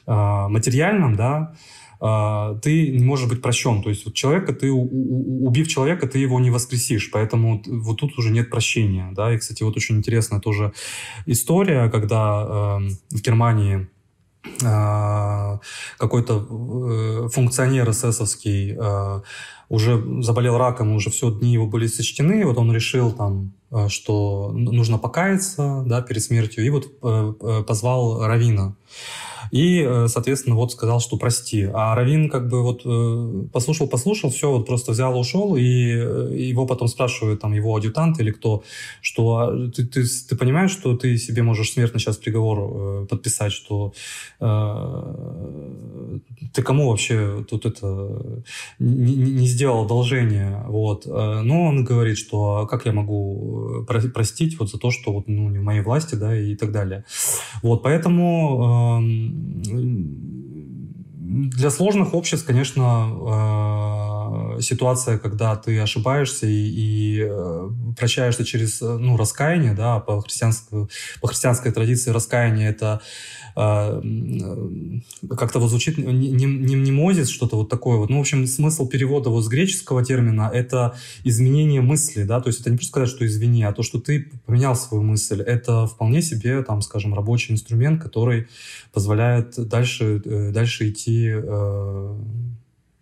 э, 0.06 0.12
материальном, 0.48 1.16
да, 1.16 1.54
э, 2.00 2.58
ты 2.62 2.90
не 2.90 3.04
можешь 3.04 3.28
быть 3.28 3.42
прощен. 3.42 3.82
То 3.82 3.88
есть 3.90 4.04
вот 4.04 4.14
человека, 4.14 4.52
ты 4.52 4.70
убив 4.70 5.68
человека, 5.68 6.06
ты 6.06 6.18
его 6.18 6.40
не 6.40 6.50
воскресишь, 6.50 7.10
поэтому 7.10 7.62
вот 7.66 7.98
тут 7.98 8.18
уже 8.18 8.30
нет 8.30 8.50
прощения, 8.50 9.10
да. 9.12 9.34
И, 9.34 9.38
кстати, 9.38 9.62
вот 9.62 9.76
очень 9.76 9.96
интересная 9.96 10.40
тоже 10.40 10.72
история, 11.26 11.90
когда 11.90 12.78
э, 12.80 12.88
в 13.10 13.22
Германии 13.22 13.88
какой-то 15.98 17.30
функционер 17.30 17.88
эсэсовский 17.88 18.76
уже 19.68 20.22
заболел 20.22 20.58
раком, 20.58 20.94
уже 20.94 21.10
все, 21.10 21.30
дни 21.30 21.52
его 21.52 21.66
были 21.66 21.86
сочтены, 21.86 22.44
вот 22.44 22.58
он 22.58 22.72
решил 22.72 23.12
там, 23.12 23.52
э, 23.70 23.88
что 23.88 24.52
нужно 24.52 24.98
покаяться, 24.98 25.82
да, 25.86 26.02
перед 26.02 26.22
смертью, 26.22 26.64
и 26.64 26.70
вот 26.70 26.86
э, 27.02 27.32
э, 27.40 27.62
позвал 27.64 28.26
Равина. 28.26 28.76
И, 29.50 29.80
э, 29.80 30.06
соответственно, 30.08 30.56
вот 30.56 30.72
сказал, 30.72 31.00
что 31.00 31.16
прости. 31.16 31.68
А 31.72 31.94
Равин 31.94 32.28
как 32.28 32.48
бы 32.48 32.62
вот 32.62 32.82
э, 32.84 33.48
послушал, 33.52 33.88
послушал, 33.88 34.30
все, 34.30 34.50
вот 34.50 34.66
просто 34.66 34.92
взял, 34.92 35.18
ушел, 35.18 35.56
и 35.56 35.92
э, 35.94 36.34
его 36.36 36.66
потом 36.66 36.88
спрашивают 36.88 37.40
там 37.40 37.52
его 37.52 37.76
адъютант 37.76 38.20
или 38.20 38.30
кто, 38.30 38.62
что 39.00 39.36
а, 39.36 39.70
ты, 39.70 39.86
ты, 39.86 40.04
ты 40.28 40.36
понимаешь, 40.36 40.70
что 40.70 40.96
ты 40.96 41.16
себе 41.16 41.42
можешь 41.42 41.72
смертно 41.72 41.98
сейчас 41.98 42.16
приговор 42.16 43.06
подписать, 43.06 43.52
что 43.52 43.92
э, 44.40 46.18
ты 46.52 46.62
кому 46.62 46.90
вообще 46.90 47.44
тут 47.48 47.66
это 47.66 48.42
не, 48.78 49.14
не 49.14 49.46
сделал 49.46 49.84
одолжение, 49.84 50.64
вот. 50.68 51.06
Но 51.06 51.64
он 51.64 51.84
говорит, 51.84 52.18
что 52.18 52.56
а 52.56 52.66
как 52.66 52.86
я 52.86 52.92
могу 52.92 53.84
простить 53.86 54.58
вот 54.58 54.70
за 54.70 54.78
то, 54.78 54.90
что 54.90 55.12
вот, 55.12 55.28
ну, 55.28 55.48
не 55.48 55.58
в 55.58 55.62
моей 55.62 55.80
власти, 55.80 56.14
да, 56.14 56.36
и 56.36 56.54
так 56.54 56.72
далее. 56.72 57.04
Вот, 57.62 57.82
поэтому 57.82 59.00
для 61.34 61.70
сложных 61.70 62.14
обществ, 62.14 62.46
конечно, 62.46 64.56
э, 64.56 64.60
ситуация, 64.60 65.18
когда 65.18 65.56
ты 65.56 65.80
ошибаешься 65.80 66.46
и, 66.46 66.52
и 66.52 67.26
э, 67.28 67.70
прощаешься 67.96 68.44
через 68.44 68.80
ну, 68.80 69.16
раскаяние, 69.16 69.74
да, 69.74 69.98
по, 69.98 70.20
христианской, 70.20 70.86
по 71.20 71.28
христианской 71.28 71.72
традиции 71.72 72.10
раскаяние 72.10 72.68
это 72.68 73.00
как-то 73.54 75.60
вот 75.60 75.68
звучит 75.68 75.96
не, 75.96 76.30
не, 76.30 76.44
не 76.44 76.76
мнемозис, 76.76 77.28
что-то 77.28 77.56
вот 77.56 77.68
такое 77.68 77.98
вот. 77.98 78.10
Ну, 78.10 78.18
в 78.18 78.20
общем, 78.20 78.46
смысл 78.46 78.88
перевода 78.88 79.30
вот 79.30 79.44
с 79.44 79.48
греческого 79.48 80.04
термина— 80.04 80.50
это 80.52 80.96
изменение 81.22 81.80
мысли, 81.80 82.24
да, 82.24 82.40
то 82.40 82.48
есть 82.48 82.60
это 82.60 82.70
не 82.70 82.76
просто 82.76 82.90
сказать, 82.90 83.08
что 83.08 83.24
извини, 83.24 83.62
а 83.62 83.72
то, 83.72 83.82
что 83.82 84.00
ты 84.00 84.32
поменял 84.46 84.74
свою 84.74 85.04
мысль, 85.04 85.40
это 85.40 85.86
вполне 85.86 86.20
себе, 86.20 86.62
там, 86.62 86.82
скажем, 86.82 87.14
рабочий 87.14 87.52
инструмент, 87.52 88.02
который 88.02 88.48
позволяет 88.92 89.54
дальше, 89.68 90.20
э, 90.24 90.50
дальше 90.50 90.90
идти, 90.90 91.28
э, 91.28 91.42
э, 91.42 92.14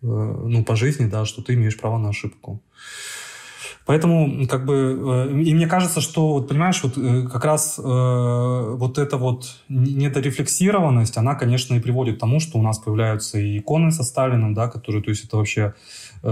ну, 0.01 0.63
по 0.63 0.75
жизни, 0.75 1.07
да, 1.07 1.25
что 1.25 1.41
ты 1.41 1.55
имеешь 1.55 1.77
право 1.77 1.97
на 1.97 2.09
ошибку. 2.09 2.61
Поэтому, 3.85 4.47
как 4.47 4.65
бы, 4.65 5.27
э, 5.29 5.41
и 5.41 5.53
мне 5.53 5.67
кажется, 5.67 5.99
что, 5.99 6.33
вот, 6.33 6.47
понимаешь, 6.47 6.81
вот 6.83 6.97
э, 6.97 7.27
как 7.27 7.43
раз 7.43 7.77
э, 7.77 7.81
вот 7.83 8.97
эта 8.97 9.17
вот 9.17 9.57
недорефлексированность, 9.67 11.17
она, 11.17 11.35
конечно, 11.35 11.75
и 11.75 11.81
приводит 11.81 12.15
к 12.15 12.19
тому, 12.19 12.39
что 12.39 12.57
у 12.59 12.61
нас 12.61 12.79
появляются 12.79 13.39
и 13.39 13.57
иконы 13.57 13.91
со 13.91 14.03
Сталином, 14.03 14.53
да, 14.53 14.69
которые, 14.69 15.03
то 15.03 15.09
есть 15.09 15.25
это 15.25 15.37
вообще 15.37 15.73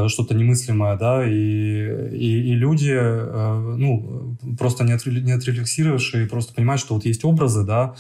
что-то 0.07 0.33
немыслимое, 0.33 0.95
да, 0.95 1.27
и, 1.27 1.33
и, 1.33 2.51
и 2.51 2.55
люди, 2.55 2.97
ну, 2.97 4.37
просто 4.57 4.85
не, 4.85 4.93
отре, 4.93 5.19
не 5.19 5.33
отрефлексировавшие, 5.33 6.27
просто 6.27 6.53
понимают, 6.53 6.79
что 6.79 6.93
вот 6.93 7.03
есть 7.03 7.25
образы, 7.25 7.65
да, 7.65 7.95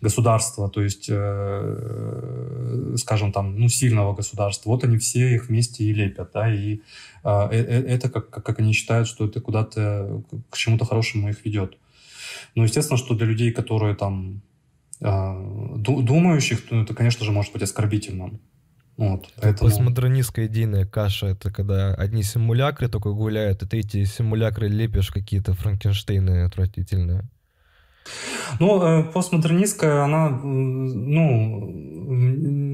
государства, 0.00 0.68
то 0.68 0.82
есть, 0.82 1.04
скажем, 3.00 3.30
там, 3.30 3.56
ну, 3.56 3.68
сильного 3.68 4.12
государства, 4.12 4.70
вот 4.70 4.82
они 4.82 4.98
все 4.98 5.36
их 5.36 5.46
вместе 5.48 5.84
и 5.84 5.92
лепят, 5.92 6.30
да, 6.34 6.52
и 6.52 6.80
это, 7.26 8.08
как, 8.08 8.30
как 8.30 8.60
они 8.60 8.72
считают, 8.72 9.08
что 9.08 9.26
это 9.26 9.40
куда-то, 9.40 10.22
к 10.50 10.56
чему-то 10.56 10.84
хорошему 10.84 11.28
их 11.28 11.44
ведет. 11.44 11.76
Ну, 12.54 12.62
естественно, 12.62 12.96
что 12.96 13.14
для 13.14 13.26
людей, 13.26 13.52
которые 13.52 13.94
там 13.96 14.42
думающих, 15.00 16.66
то 16.66 16.82
это, 16.82 16.94
конечно 16.94 17.24
же, 17.24 17.32
может 17.32 17.52
быть 17.52 17.62
оскорбительным. 17.62 18.40
Вот, 18.96 19.28
поэтому... 19.42 19.68
Постмодернистская 19.68 20.46
идейная 20.46 20.86
каша— 20.86 21.26
это 21.28 21.52
когда 21.52 21.94
одни 21.94 22.22
симулякры 22.22 22.88
только 22.88 23.12
гуляют, 23.12 23.62
и 23.62 23.66
ты 23.66 23.80
эти 23.80 24.04
симулякры 24.04 24.68
лепишь 24.68 25.10
какие-то 25.10 25.52
франкенштейны 25.52 26.44
отвратительные. 26.44 27.28
Ну, 28.60 28.82
э, 28.82 29.04
постмодернистская, 29.04 30.04
она, 30.04 30.28
ну, 30.28 31.72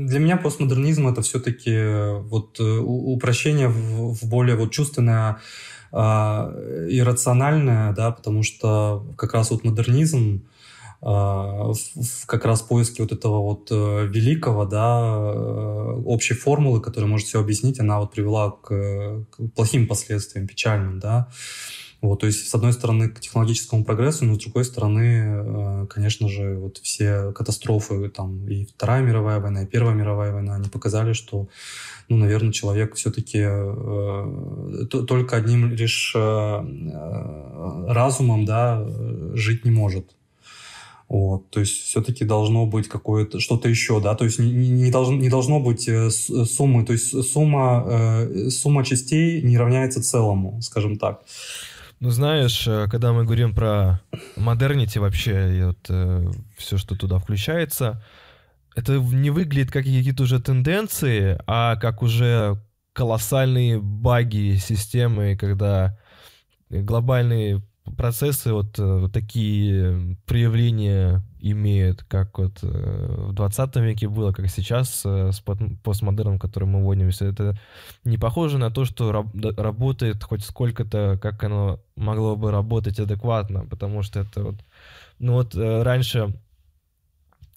для 0.06 0.18
меня 0.18 0.36
постмодернизм 0.36 1.08
это 1.08 1.22
все-таки 1.22 2.20
вот 2.28 2.60
э, 2.60 2.78
упрощение 2.78 3.68
в, 3.68 4.14
в 4.14 4.28
более 4.28 4.56
вот 4.56 4.70
чувственное, 4.70 5.38
а, 5.94 6.50
иррациональное, 6.88 7.92
да, 7.92 8.10
потому 8.12 8.42
что 8.42 9.06
как 9.18 9.34
раз 9.34 9.50
вот 9.50 9.62
модернизм, 9.62 10.42
а, 11.02 11.72
в 11.74 12.26
как 12.26 12.46
раз 12.46 12.62
поиске 12.62 13.02
вот 13.02 13.12
этого 13.12 13.42
вот 13.42 13.68
э, 13.70 14.06
великого, 14.06 14.64
да, 14.64 15.00
э, 15.02 16.02
общей 16.06 16.32
формулы, 16.32 16.80
которая 16.80 17.10
может 17.10 17.26
все 17.26 17.40
объяснить, 17.40 17.78
она 17.78 18.00
вот 18.00 18.12
привела 18.12 18.52
к, 18.52 19.26
к 19.30 19.48
плохим 19.54 19.86
последствиям, 19.86 20.46
печальным, 20.46 20.98
да. 20.98 21.28
Вот, 22.02 22.18
то 22.18 22.26
есть, 22.26 22.48
с 22.48 22.54
одной 22.54 22.72
стороны, 22.72 23.08
к 23.08 23.20
технологическому 23.20 23.84
прогрессу, 23.84 24.24
но 24.24 24.34
с 24.34 24.38
другой 24.38 24.64
стороны, 24.64 25.22
э, 25.24 25.86
конечно 25.88 26.28
же, 26.28 26.58
вот 26.58 26.78
все 26.78 27.30
катастрофы, 27.30 28.08
там, 28.08 28.48
и 28.48 28.64
Вторая 28.66 29.02
мировая 29.02 29.38
война, 29.38 29.62
и 29.62 29.66
Первая 29.66 29.94
мировая 29.94 30.32
война, 30.32 30.56
они 30.56 30.68
показали, 30.68 31.12
что, 31.12 31.46
ну, 32.08 32.16
наверное, 32.16 32.50
человек 32.50 32.96
все-таки 32.96 33.38
э, 33.40 34.86
только 34.90 35.36
одним 35.36 35.70
лишь 35.70 36.12
э, 36.16 37.84
разумом, 37.86 38.46
да, 38.46 38.84
жить 39.34 39.64
не 39.64 39.70
может. 39.70 40.06
Вот, 41.08 41.50
то 41.50 41.60
есть 41.60 41.82
все-таки 41.82 42.24
должно 42.24 42.66
быть 42.66 42.88
какое-то 42.88 43.38
что-то 43.38 43.68
еще, 43.68 44.00
да, 44.00 44.16
то 44.16 44.24
есть 44.24 44.40
не, 44.40 44.50
не, 44.50 44.90
должно, 44.90 45.14
не 45.14 45.28
должно 45.28 45.60
быть 45.60 45.86
э, 45.86 46.10
суммы, 46.10 46.84
то 46.84 46.94
есть 46.94 47.22
сумма, 47.30 47.84
э, 47.86 48.48
сумма 48.50 48.84
частей 48.84 49.40
не 49.42 49.56
равняется 49.56 50.02
целому, 50.02 50.60
скажем 50.62 50.96
так. 50.96 51.22
Ну, 52.02 52.10
знаешь, 52.10 52.66
э, 52.66 52.88
когда 52.90 53.12
мы 53.12 53.22
говорим 53.22 53.54
про 53.54 54.00
модернити 54.36 54.98
вообще, 54.98 55.56
и 55.56 55.62
вот 55.62 55.86
э, 55.88 56.32
все, 56.56 56.76
что 56.76 56.96
туда 56.96 57.20
включается, 57.20 58.02
это 58.74 58.94
не 58.94 59.30
выглядит 59.30 59.70
как 59.70 59.84
какие-то 59.84 60.24
уже 60.24 60.40
тенденции, 60.40 61.38
а 61.46 61.76
как 61.76 62.02
уже 62.02 62.60
колоссальные 62.92 63.78
баги 63.78 64.56
системы, 64.56 65.36
когда 65.36 65.96
глобальные 66.70 67.62
процессы 67.96 68.52
вот, 68.52 68.80
э, 68.80 68.82
вот 68.82 69.12
такие 69.12 70.18
проявления 70.26 71.22
имеют, 71.42 72.04
как 72.04 72.38
вот 72.38 72.60
э, 72.62 73.26
в 73.28 73.32
20 73.32 73.76
веке 73.76 74.08
было, 74.08 74.32
как 74.32 74.48
сейчас 74.48 75.02
э, 75.04 75.32
с 75.32 75.40
постмодерном, 75.40 76.38
который 76.38 76.64
мы 76.64 76.82
вводимся. 76.82 77.26
Это 77.26 77.58
не 78.04 78.16
похоже 78.16 78.58
на 78.58 78.70
то, 78.70 78.84
что 78.84 79.12
раб 79.12 79.26
работает 79.56 80.22
хоть 80.22 80.44
сколько-то, 80.44 81.18
как 81.20 81.42
оно 81.44 81.80
могло 81.96 82.36
бы 82.36 82.50
работать 82.50 83.00
адекватно, 83.00 83.66
потому 83.66 84.02
что 84.02 84.20
это 84.20 84.42
вот... 84.44 84.56
Ну 85.18 85.34
вот 85.34 85.54
раньше 85.54 86.34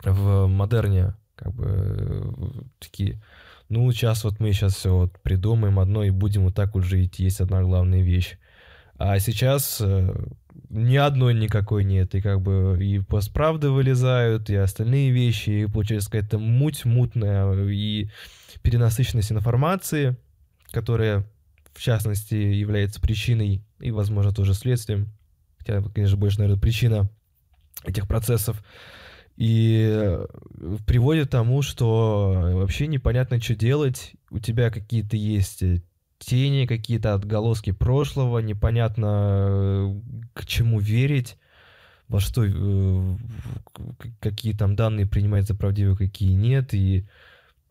в 0.03 0.47
модерне 0.47 1.15
как 1.35 1.53
бы 1.53 2.65
такие 2.79 3.21
ну, 3.69 3.91
сейчас 3.91 4.23
вот 4.23 4.39
мы 4.39 4.53
сейчас 4.53 4.75
все 4.75 4.95
вот 4.95 5.19
придумаем 5.21 5.79
одно 5.79 6.03
и 6.03 6.11
будем 6.11 6.43
вот 6.43 6.55
так 6.55 6.75
уже 6.75 7.03
идти. 7.03 7.23
Есть 7.23 7.41
одна 7.41 7.63
главная 7.63 8.01
вещь. 8.01 8.37
А 8.97 9.19
сейчас 9.19 9.81
э, 9.81 10.13
ни 10.69 10.95
одной 10.95 11.33
никакой 11.33 11.83
нет. 11.83 12.15
И 12.15 12.21
как 12.21 12.41
бы 12.41 12.77
и 12.79 12.99
постправды 12.99 13.69
вылезают, 13.69 14.49
и 14.49 14.55
остальные 14.55 15.11
вещи, 15.11 15.49
и 15.49 15.65
получается 15.67 16.09
какая-то 16.09 16.39
муть 16.39 16.85
мутная, 16.85 17.53
и 17.67 18.09
перенасыщенность 18.61 19.31
информации, 19.31 20.17
которая, 20.71 21.25
в 21.73 21.81
частности, 21.81 22.35
является 22.35 23.01
причиной 23.01 23.61
и, 23.79 23.91
возможно, 23.91 24.31
тоже 24.31 24.53
следствием, 24.53 25.09
хотя, 25.57 25.81
конечно, 25.93 26.17
больше, 26.17 26.39
наверное, 26.39 26.61
причина 26.61 27.09
этих 27.83 28.07
процессов, 28.07 28.63
и 29.37 29.89
э, 29.91 30.27
приводит 30.87 31.27
к 31.27 31.31
тому, 31.31 31.61
что 31.61 32.51
вообще 32.53 32.87
непонятно, 32.87 33.41
что 33.41 33.55
делать. 33.55 34.13
У 34.29 34.39
тебя 34.39 34.69
какие-то 34.69 35.17
есть 35.17 35.61
э, 35.61 35.81
тени, 36.19 36.65
какие-то 36.65 37.13
отголоски 37.13 37.71
прошлого, 37.71 38.39
непонятно 38.39 40.01
к 40.33 40.45
чему 40.45 40.79
верить, 40.79 41.37
во 42.07 42.19
что, 42.19 42.43
э, 42.45 43.17
какие 44.19 44.53
там 44.53 44.75
данные 44.75 45.05
принимать 45.05 45.47
за 45.47 45.55
правдивые, 45.55 45.97
какие 45.97 46.33
нет, 46.33 46.73
и 46.73 47.05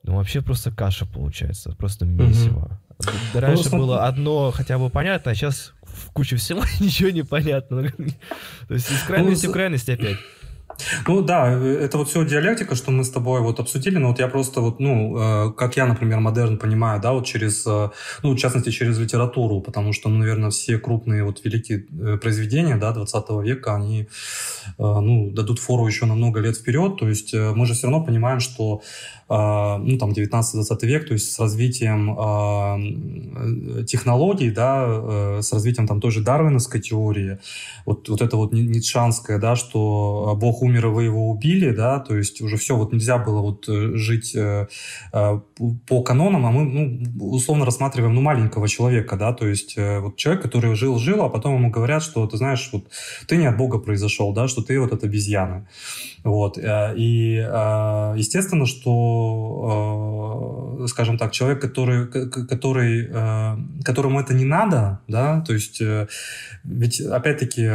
ну, 0.02 0.16
вообще 0.16 0.42
просто 0.42 0.70
каша 0.70 1.06
получается, 1.06 1.74
просто 1.76 2.04
месиво. 2.04 2.80
Угу. 2.98 3.40
Раньше 3.40 3.70
ну, 3.72 3.78
было 3.78 4.06
одно 4.06 4.50
хотя 4.50 4.78
бы 4.78 4.90
понятно, 4.90 5.32
а 5.32 5.34
сейчас 5.34 5.72
в 5.82 6.10
куче 6.12 6.36
всего 6.36 6.62
ничего 6.80 7.10
не 7.10 7.22
понятно. 7.22 7.82
То 8.68 8.74
есть 8.74 8.90
из 8.90 9.02
крайности 9.02 9.46
ну, 9.46 9.52
в 9.52 9.54
крайность 9.54 9.88
опять. 9.88 10.18
Ну 11.06 11.22
да, 11.22 11.50
это 11.50 11.98
вот 11.98 12.08
все 12.08 12.24
диалектика, 12.24 12.74
что 12.74 12.90
мы 12.90 13.04
с 13.04 13.10
тобой 13.10 13.40
вот 13.40 13.60
обсудили, 13.60 13.98
но 13.98 14.08
вот 14.08 14.18
я 14.18 14.28
просто 14.28 14.60
вот, 14.60 14.80
ну, 14.80 15.48
э, 15.48 15.52
как 15.52 15.76
я, 15.76 15.86
например, 15.86 16.20
модерн 16.20 16.58
понимаю, 16.58 17.00
да, 17.00 17.12
вот 17.12 17.26
через, 17.26 17.66
э, 17.66 17.90
ну, 18.22 18.32
в 18.32 18.36
частности, 18.38 18.70
через 18.70 18.98
литературу, 18.98 19.60
потому 19.60 19.92
что, 19.92 20.08
ну, 20.08 20.18
наверное, 20.18 20.50
все 20.50 20.78
крупные 20.78 21.24
вот 21.24 21.44
великие 21.44 21.86
э, 21.90 22.18
произведения, 22.18 22.76
да, 22.76 22.92
20 22.92 23.42
века, 23.42 23.74
они, 23.74 24.02
э, 24.02 24.06
ну, 24.78 25.30
дадут 25.30 25.58
фору 25.58 25.86
еще 25.86 26.06
на 26.06 26.14
много 26.14 26.40
лет 26.40 26.56
вперед, 26.56 26.96
то 26.98 27.08
есть 27.08 27.34
э, 27.34 27.52
мы 27.54 27.66
же 27.66 27.74
все 27.74 27.86
равно 27.86 28.04
понимаем, 28.04 28.40
что 28.40 28.82
ну, 29.28 29.98
там, 29.98 30.10
19-20 30.10 30.86
век, 30.86 31.06
то 31.06 31.14
есть 31.14 31.32
с 31.32 31.38
развитием 31.38 32.10
э, 32.18 33.84
технологий, 33.84 34.50
да, 34.50 34.84
э, 34.86 35.38
с 35.42 35.52
развитием 35.52 35.86
там 35.86 36.00
той 36.00 36.10
же 36.10 36.22
дарвиновской 36.22 36.80
теории, 36.80 37.38
вот, 37.86 38.08
вот 38.08 38.20
это 38.20 38.36
вот 38.36 38.52
ницшанское, 38.52 39.38
да, 39.38 39.56
что 39.56 40.36
Бог 40.38 40.62
умер, 40.62 40.86
и 40.86 40.90
вы 40.90 41.04
его 41.04 41.30
убили, 41.30 41.70
да, 41.70 42.00
то 42.00 42.16
есть 42.16 42.40
уже 42.42 42.56
все, 42.56 42.76
вот 42.76 42.92
нельзя 42.92 43.18
было 43.18 43.40
вот 43.40 43.68
э, 43.68 43.96
жить 43.96 44.34
э, 44.34 44.68
э, 45.12 45.40
по 45.86 46.02
канонам, 46.02 46.46
а 46.46 46.50
мы, 46.50 46.64
ну, 46.64 47.30
условно 47.32 47.64
рассматриваем, 47.64 48.14
ну, 48.14 48.20
маленького 48.20 48.68
человека, 48.68 49.16
да, 49.16 49.32
то 49.32 49.46
есть 49.46 49.74
э, 49.76 50.00
вот 50.00 50.16
человек, 50.16 50.42
который 50.42 50.74
жил-жил, 50.74 51.22
а 51.22 51.28
потом 51.28 51.54
ему 51.56 51.70
говорят, 51.70 52.02
что, 52.02 52.26
ты 52.26 52.36
знаешь, 52.36 52.68
вот 52.72 52.84
ты 53.26 53.36
не 53.36 53.46
от 53.46 53.56
Бога 53.56 53.78
произошел, 53.78 54.32
да, 54.32 54.48
что 54.48 54.62
ты 54.62 54.78
вот 54.78 54.92
от 54.92 55.04
обезьяны. 55.04 55.66
Вот. 56.24 56.56
Э, 56.58 56.94
и 56.96 57.36
э, 57.36 58.14
естественно, 58.16 58.66
что, 58.66 59.13
э, 60.82 60.86
скажем 60.88 61.18
так, 61.18 61.32
человек, 61.32 61.60
который, 61.60 62.06
который, 62.06 63.08
которому 63.82 64.20
это 64.20 64.34
не 64.34 64.44
надо, 64.44 65.00
да, 65.08 65.40
то 65.40 65.52
есть 65.52 65.82
ведь 66.64 67.00
опять-таки 67.00 67.70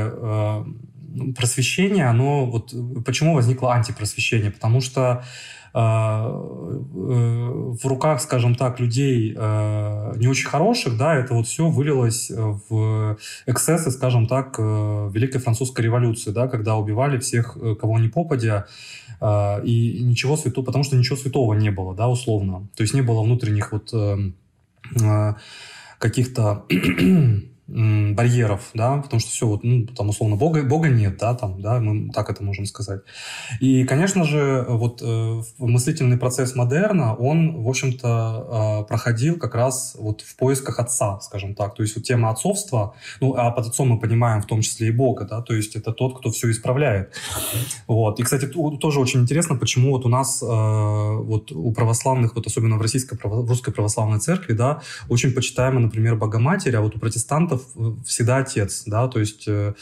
просвещение, 1.36 2.06
оно 2.06 2.46
вот 2.46 2.74
почему 3.06 3.34
возникло 3.34 3.74
антипросвещение? 3.74 4.52
Потому 4.52 4.82
что 4.82 5.02
э, 5.02 5.59
в 5.74 7.80
руках, 7.84 8.22
скажем 8.22 8.56
так, 8.56 8.80
людей 8.80 9.36
э, 9.38 10.14
не 10.18 10.28
очень 10.28 10.48
хороших, 10.48 10.98
да, 10.98 11.16
это 11.16 11.34
вот 11.34 11.48
все 11.48 11.70
вылилось 11.70 12.32
в 12.32 13.18
эксцессы, 13.46 13.92
скажем 13.92 14.28
так, 14.28 14.56
э, 14.58 15.10
Великой 15.14 15.40
Французской 15.40 15.82
революции, 15.82 16.32
да, 16.32 16.48
когда 16.48 16.76
убивали 16.76 17.20
всех, 17.20 17.58
кого 17.80 18.00
не 18.00 18.10
попадя, 18.10 18.68
и 19.22 20.00
ничего 20.02 20.38
святого, 20.38 20.66
потому 20.66 20.86
что 20.86 20.96
ничего 20.96 21.18
святого 21.18 21.54
не 21.54 21.72
было, 21.72 21.94
да, 21.94 22.08
условно. 22.08 22.70
То 22.76 22.84
есть 22.84 22.94
не 22.94 23.02
было 23.02 23.22
внутренних 23.22 23.74
вот 23.74 23.94
каких-то 26.00 26.66
барьеров, 27.70 28.70
да, 28.74 28.98
потому 28.98 29.20
что 29.20 29.30
все, 29.30 29.48
вот, 29.48 29.64
ну, 29.64 29.86
там, 29.88 30.10
условно, 30.10 30.36
Бога, 30.36 30.64
Бога 30.64 30.90
нет, 30.90 31.18
да, 31.18 31.36
там, 31.36 31.62
да, 31.62 31.80
мы 31.80 32.12
так 32.12 32.30
это 32.30 32.44
можем 32.44 32.66
сказать. 32.66 33.02
И, 33.60 33.84
конечно 33.84 34.24
же, 34.24 34.66
вот 34.68 35.02
э, 35.04 35.42
мыслительный 35.60 36.18
процесс 36.18 36.56
модерна, 36.56 37.16
он, 37.16 37.62
в 37.62 37.70
общем-то, 37.70 38.82
э, 38.82 38.88
проходил 38.88 39.38
как 39.38 39.54
раз 39.56 39.96
вот 40.00 40.22
в 40.22 40.36
поисках 40.36 40.80
отца, 40.80 41.20
скажем 41.20 41.54
так, 41.54 41.76
то 41.76 41.84
есть 41.84 41.96
вот 41.96 42.06
тема 42.06 42.32
отцовства, 42.32 42.96
ну, 43.22 43.36
а 43.36 43.52
под 43.52 43.68
отцом 43.68 43.90
мы 43.90 44.00
понимаем 44.00 44.42
в 44.42 44.48
том 44.48 44.62
числе 44.62 44.88
и 44.88 44.92
Бога, 44.92 45.26
да, 45.26 45.42
то 45.42 45.54
есть 45.54 45.76
это 45.76 45.92
тот, 45.92 46.18
кто 46.18 46.32
все 46.32 46.50
исправляет. 46.50 47.14
Вот. 47.88 48.20
И, 48.20 48.24
кстати, 48.24 48.48
тоже 48.48 49.00
очень 49.00 49.22
интересно, 49.22 49.56
почему 49.56 49.92
вот 49.92 50.06
у 50.06 50.10
нас, 50.10 50.42
э, 50.42 50.46
вот 50.46 51.52
у 51.52 51.72
православных, 51.72 52.36
вот 52.36 52.48
особенно 52.48 52.78
в 52.78 52.82
российской, 52.82 53.18
в 53.22 53.48
русской 53.48 53.72
православной 53.72 54.20
церкви, 54.20 54.54
да, 54.54 54.82
очень 55.08 55.34
почитаемая, 55.34 55.84
например, 55.84 56.16
Богоматерь, 56.16 56.76
а 56.76 56.82
вот 56.82 56.96
у 56.96 57.00
протестантов 57.00 57.59
всегда 58.06 58.38
отец, 58.38 58.84
да, 58.86 59.08
то 59.08 59.20
есть 59.20 59.48
э, 59.48 59.74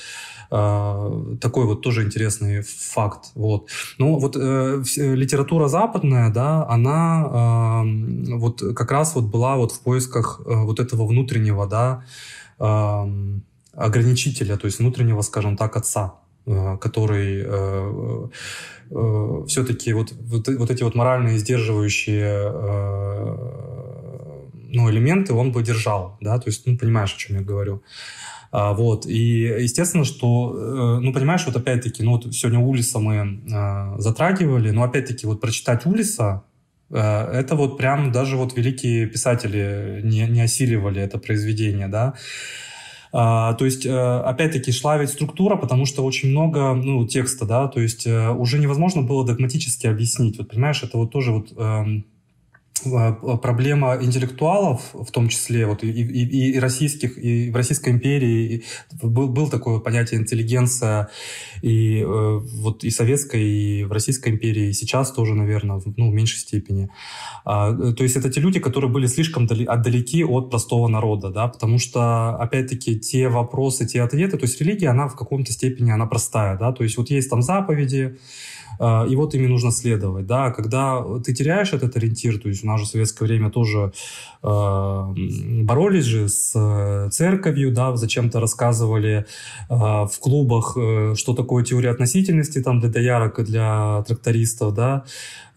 э, 0.51 1.35
такой 1.41 1.65
вот 1.65 1.81
тоже 1.81 2.03
интересный 2.03 2.61
факт, 2.61 3.31
вот. 3.35 3.69
Ну 3.97 4.19
вот 4.19 4.35
э, 4.35 4.83
литература 4.97 5.67
западная, 5.67 6.31
да, 6.31 6.67
она 6.67 7.83
э, 7.85 8.35
вот 8.35 8.61
как 8.75 8.91
раз 8.91 9.15
вот 9.15 9.25
была 9.25 9.55
вот 9.57 9.71
в 9.71 9.79
поисках 9.81 10.41
э, 10.45 10.53
вот 10.53 10.79
этого 10.79 11.05
внутреннего, 11.05 11.67
да, 11.67 12.03
э, 12.59 13.39
ограничителя, 13.77 14.57
то 14.57 14.65
есть 14.65 14.79
внутреннего, 14.79 15.21
скажем 15.21 15.55
так, 15.55 15.77
отца, 15.77 16.15
э, 16.45 16.77
который 16.81 17.43
э, 17.45 18.27
э, 18.89 19.43
все-таки 19.47 19.93
вот, 19.93 20.13
вот, 20.19 20.47
вот 20.47 20.71
эти 20.71 20.83
вот 20.83 20.95
моральные 20.95 21.37
сдерживающие 21.37 22.51
э, 22.53 23.86
ну, 24.77 24.89
элементы 24.89 25.33
он 25.33 25.51
бы 25.51 25.63
держал, 25.63 26.17
да, 26.21 26.37
то 26.37 26.49
есть, 26.49 26.65
ну, 26.67 26.77
понимаешь, 26.77 27.13
о 27.13 27.17
чем 27.17 27.37
я 27.37 27.41
говорю. 27.41 27.81
А, 28.51 28.73
вот, 28.73 29.05
и 29.05 29.41
естественно, 29.59 30.05
что, 30.05 30.53
э, 30.55 30.99
ну, 31.01 31.11
понимаешь, 31.11 31.45
вот 31.45 31.55
опять-таки, 31.55 32.03
ну, 32.03 32.11
вот 32.11 32.33
сегодня 32.33 32.59
Улиса 32.59 32.99
мы 32.99 33.15
э, 33.15 33.99
затрагивали, 33.99 34.71
но 34.71 34.83
опять-таки 34.83 35.27
вот 35.27 35.41
прочитать 35.41 35.85
Улиса, 35.85 36.43
э, 36.89 36.97
это 36.97 37.55
вот 37.55 37.77
прям 37.77 38.11
даже 38.11 38.37
вот 38.37 38.55
великие 38.55 39.07
писатели 39.07 40.01
не, 40.03 40.27
не 40.27 40.41
осиливали 40.41 41.01
это 41.01 41.17
произведение, 41.17 41.87
да, 41.87 42.13
а, 43.13 43.53
то 43.53 43.65
есть, 43.65 43.85
опять-таки, 43.85 44.71
шла 44.71 44.97
ведь 44.97 45.09
структура, 45.09 45.55
потому 45.55 45.85
что 45.85 46.03
очень 46.03 46.29
много 46.29 46.73
ну, 46.73 47.07
текста, 47.07 47.45
да, 47.45 47.67
то 47.67 47.79
есть 47.79 48.05
уже 48.05 48.59
невозможно 48.59 49.01
было 49.01 49.25
догматически 49.25 49.87
объяснить. 49.87 50.37
Вот 50.37 50.49
понимаешь, 50.49 50.83
это 50.83 50.97
вот 50.97 51.11
тоже 51.11 51.31
вот 51.31 51.53
эм, 51.57 52.05
проблема 53.41 53.97
интеллектуалов, 54.01 54.81
в 54.93 55.11
том 55.11 55.29
числе 55.29 55.65
вот 55.65 55.83
и, 55.83 55.89
и, 55.89 56.51
и 56.53 56.59
российских, 56.59 57.17
и 57.17 57.49
в 57.51 57.55
Российской 57.55 57.89
империи 57.89 58.63
был, 59.01 59.27
был 59.27 59.49
такое 59.49 59.79
понятие 59.79 60.19
интеллигенция 60.19 61.09
и 61.61 62.01
э, 62.01 62.05
вот 62.05 62.83
и 62.83 62.89
советской, 62.89 63.43
и 63.43 63.83
в 63.83 63.91
Российской 63.91 64.29
империи, 64.29 64.69
и 64.69 64.73
сейчас 64.73 65.11
тоже, 65.11 65.33
наверное, 65.33 65.77
в, 65.77 65.85
ну, 65.97 66.11
в 66.11 66.13
меньшей 66.13 66.37
степени. 66.37 66.89
А, 67.45 67.73
то 67.73 68.03
есть 68.03 68.15
это 68.15 68.29
те 68.29 68.39
люди, 68.41 68.59
которые 68.59 68.91
были 68.91 69.07
слишком 69.07 69.47
дали, 69.47 69.65
отдалеки 69.65 70.23
от 70.23 70.49
простого 70.49 70.87
народа, 70.87 71.29
да, 71.29 71.47
потому 71.47 71.79
что, 71.79 72.35
опять-таки, 72.37 72.99
те 72.99 73.27
вопросы, 73.29 73.85
те 73.85 74.01
ответы, 74.01 74.37
то 74.37 74.45
есть 74.45 74.59
религия, 74.61 74.89
она 74.89 75.07
в 75.07 75.15
каком-то 75.15 75.51
степени, 75.51 75.91
она 75.91 76.05
простая, 76.05 76.57
да, 76.57 76.71
то 76.71 76.83
есть 76.83 76.97
вот 76.97 77.09
есть 77.09 77.29
там 77.29 77.41
заповеди, 77.41 78.17
а, 78.17 78.17
и 78.79 79.15
вот 79.15 79.33
ими 79.33 79.47
нужно 79.47 79.71
следовать, 79.71 80.27
да, 80.27 80.51
когда 80.51 81.03
ты 81.25 81.33
теряешь 81.33 81.73
этот 81.73 81.95
ориентир, 81.97 82.39
то 82.39 82.47
есть 82.47 82.63
у 82.63 82.67
нас 82.67 82.79
же 82.79 82.85
в 82.85 82.89
советское 82.89 83.25
время 83.25 83.49
тоже 83.49 83.91
э, 84.43 85.03
боролись 85.63 86.05
же 86.05 86.29
с 86.29 86.53
э, 86.55 87.09
церковью, 87.09 87.71
да, 87.71 87.95
зачем-то 87.95 88.39
рассказывали 88.39 89.25
э, 89.69 89.75
в 89.75 90.19
клубах, 90.19 90.77
э, 90.77 91.15
что 91.15 91.33
такое 91.33 91.63
теория 91.63 91.89
относительности, 91.91 92.61
там, 92.61 92.79
для 92.79 92.89
доярок 92.89 93.39
и 93.39 93.43
для 93.43 94.03
трактористов, 94.07 94.73
да, 94.73 94.87
а, 94.87 95.03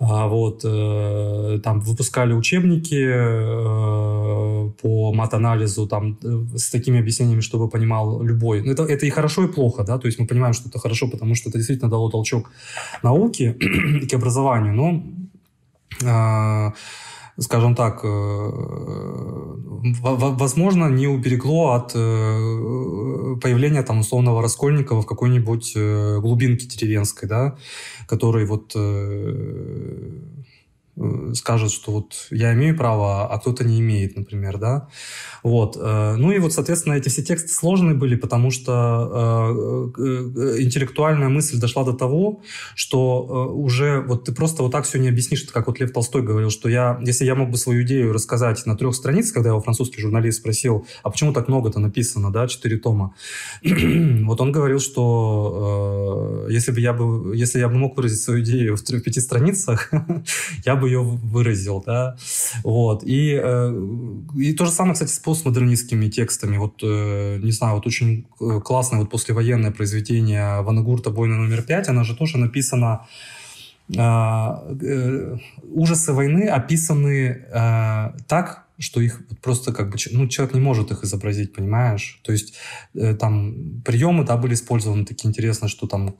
вот, 0.00 0.62
э, 0.64 1.60
там 1.62 1.80
выпускали 1.80 2.32
учебники 2.32 2.94
э, 2.94 4.70
по 4.80 5.12
мат-анализу 5.12 5.86
там 5.86 6.18
э, 6.24 6.56
с 6.56 6.70
такими 6.70 6.98
объяснениями, 6.98 7.42
чтобы 7.42 7.68
понимал 7.68 8.22
любой. 8.22 8.66
Это, 8.66 8.84
это 8.84 9.04
и 9.04 9.10
хорошо, 9.10 9.44
и 9.44 9.52
плохо, 9.52 9.84
да, 9.84 9.98
то 9.98 10.06
есть 10.06 10.18
мы 10.18 10.26
понимаем, 10.26 10.54
что 10.54 10.70
это 10.70 10.78
хорошо, 10.78 11.06
потому 11.10 11.34
что 11.34 11.50
это 11.50 11.58
действительно 11.58 11.90
дало 11.90 12.08
толчок 12.10 12.50
науке 13.02 13.52
и 14.02 14.06
к 14.06 14.14
образованию, 14.14 14.72
но 14.72 15.02
а, 16.06 16.72
скажем 17.40 17.74
так, 17.74 18.04
возможно, 20.02 20.88
не 20.88 21.06
уберегло 21.08 21.72
от 21.72 21.92
появления 21.92 23.82
там 23.82 24.00
условного 24.00 24.42
Раскольникова 24.42 25.00
в 25.02 25.06
какой-нибудь 25.06 25.74
глубинке 26.20 26.66
деревенской, 26.66 27.28
да, 27.28 27.56
который 28.06 28.44
вот 28.44 28.76
Э, 29.10 30.39
скажет, 31.34 31.70
что 31.70 31.92
вот 31.92 32.26
я 32.30 32.52
имею 32.54 32.76
право, 32.76 33.26
а 33.26 33.38
кто-то 33.38 33.64
не 33.64 33.80
имеет, 33.80 34.16
например, 34.16 34.58
да. 34.58 34.88
Вот. 35.42 35.76
Э, 35.80 36.16
ну 36.16 36.32
и 36.32 36.38
вот, 36.38 36.52
соответственно, 36.52 36.94
эти 36.94 37.08
все 37.08 37.22
тексты 37.22 37.48
сложные 37.48 37.94
были, 37.94 38.16
потому 38.16 38.50
что 38.50 39.92
э, 39.96 40.60
интеллектуальная 40.60 41.28
мысль 41.28 41.58
дошла 41.58 41.84
до 41.84 41.92
того, 41.92 42.42
что 42.74 43.50
уже 43.54 44.00
вот 44.00 44.24
ты 44.24 44.32
просто 44.32 44.62
вот 44.62 44.72
так 44.72 44.84
все 44.84 44.98
не 44.98 45.08
объяснишь, 45.08 45.42
как 45.44 45.66
вот 45.66 45.80
Лев 45.80 45.92
Толстой 45.92 46.22
говорил, 46.22 46.50
что 46.50 46.68
я, 46.68 47.00
если 47.02 47.24
я 47.24 47.34
мог 47.34 47.50
бы 47.50 47.56
свою 47.56 47.82
идею 47.82 48.12
рассказать 48.12 48.64
на 48.66 48.76
трех 48.76 48.94
страницах, 48.94 49.34
когда 49.34 49.50
его 49.50 49.60
французский 49.60 50.00
журналист 50.02 50.40
спросил, 50.40 50.86
а 51.02 51.10
почему 51.10 51.32
так 51.32 51.48
много-то 51.48 51.80
написано, 51.80 52.30
да, 52.30 52.46
четыре 52.46 52.76
тома, 52.76 53.14
вот 53.62 54.40
он 54.40 54.52
говорил, 54.52 54.80
что 54.80 56.46
если 56.50 56.72
бы 56.72 56.80
я 56.80 56.92
бы, 56.92 57.36
если 57.36 57.58
я 57.58 57.68
бы 57.68 57.74
мог 57.74 57.96
выразить 57.96 58.20
свою 58.20 58.42
идею 58.42 58.76
в 58.76 58.82
пяти 58.82 59.20
страницах, 59.20 59.90
я 60.64 60.76
бы 60.76 60.89
ее 60.90 61.02
выразил, 61.02 61.82
да, 61.84 62.16
вот, 62.64 63.02
и, 63.04 63.38
э, 63.42 63.72
и 64.36 64.52
то 64.52 64.64
же 64.64 64.70
самое, 64.70 64.94
кстати, 64.94 65.10
с 65.10 65.18
постмодернистскими 65.18 66.08
текстами, 66.08 66.56
вот, 66.58 66.82
э, 66.82 67.38
не 67.42 67.52
знаю, 67.52 67.76
вот 67.76 67.86
очень 67.86 68.26
э, 68.40 68.60
классное 68.60 69.00
вот 69.00 69.10
послевоенное 69.10 69.70
произведение 69.70 70.62
Ванагурта 70.62 71.10
«Бойна 71.10 71.36
номер 71.36 71.62
пять», 71.62 71.88
она 71.88 72.04
же 72.04 72.16
тоже 72.16 72.38
написана 72.38 73.06
ужасы 75.74 76.12
войны 76.12 76.44
описаны 76.44 77.42
так, 78.28 78.66
что 78.80 79.00
их 79.00 79.20
просто 79.42 79.72
как 79.72 79.90
бы, 79.90 79.98
ну, 80.10 80.26
человек 80.26 80.54
не 80.54 80.60
может 80.60 80.90
их 80.90 81.04
изобразить, 81.04 81.52
понимаешь? 81.52 82.20
То 82.24 82.32
есть 82.32 82.54
э, 82.94 83.14
там 83.14 83.82
приемы, 83.84 84.24
да, 84.24 84.36
были 84.38 84.54
использованы 84.54 85.04
такие 85.04 85.28
интересные, 85.28 85.68
что 85.68 85.86
там, 85.86 86.16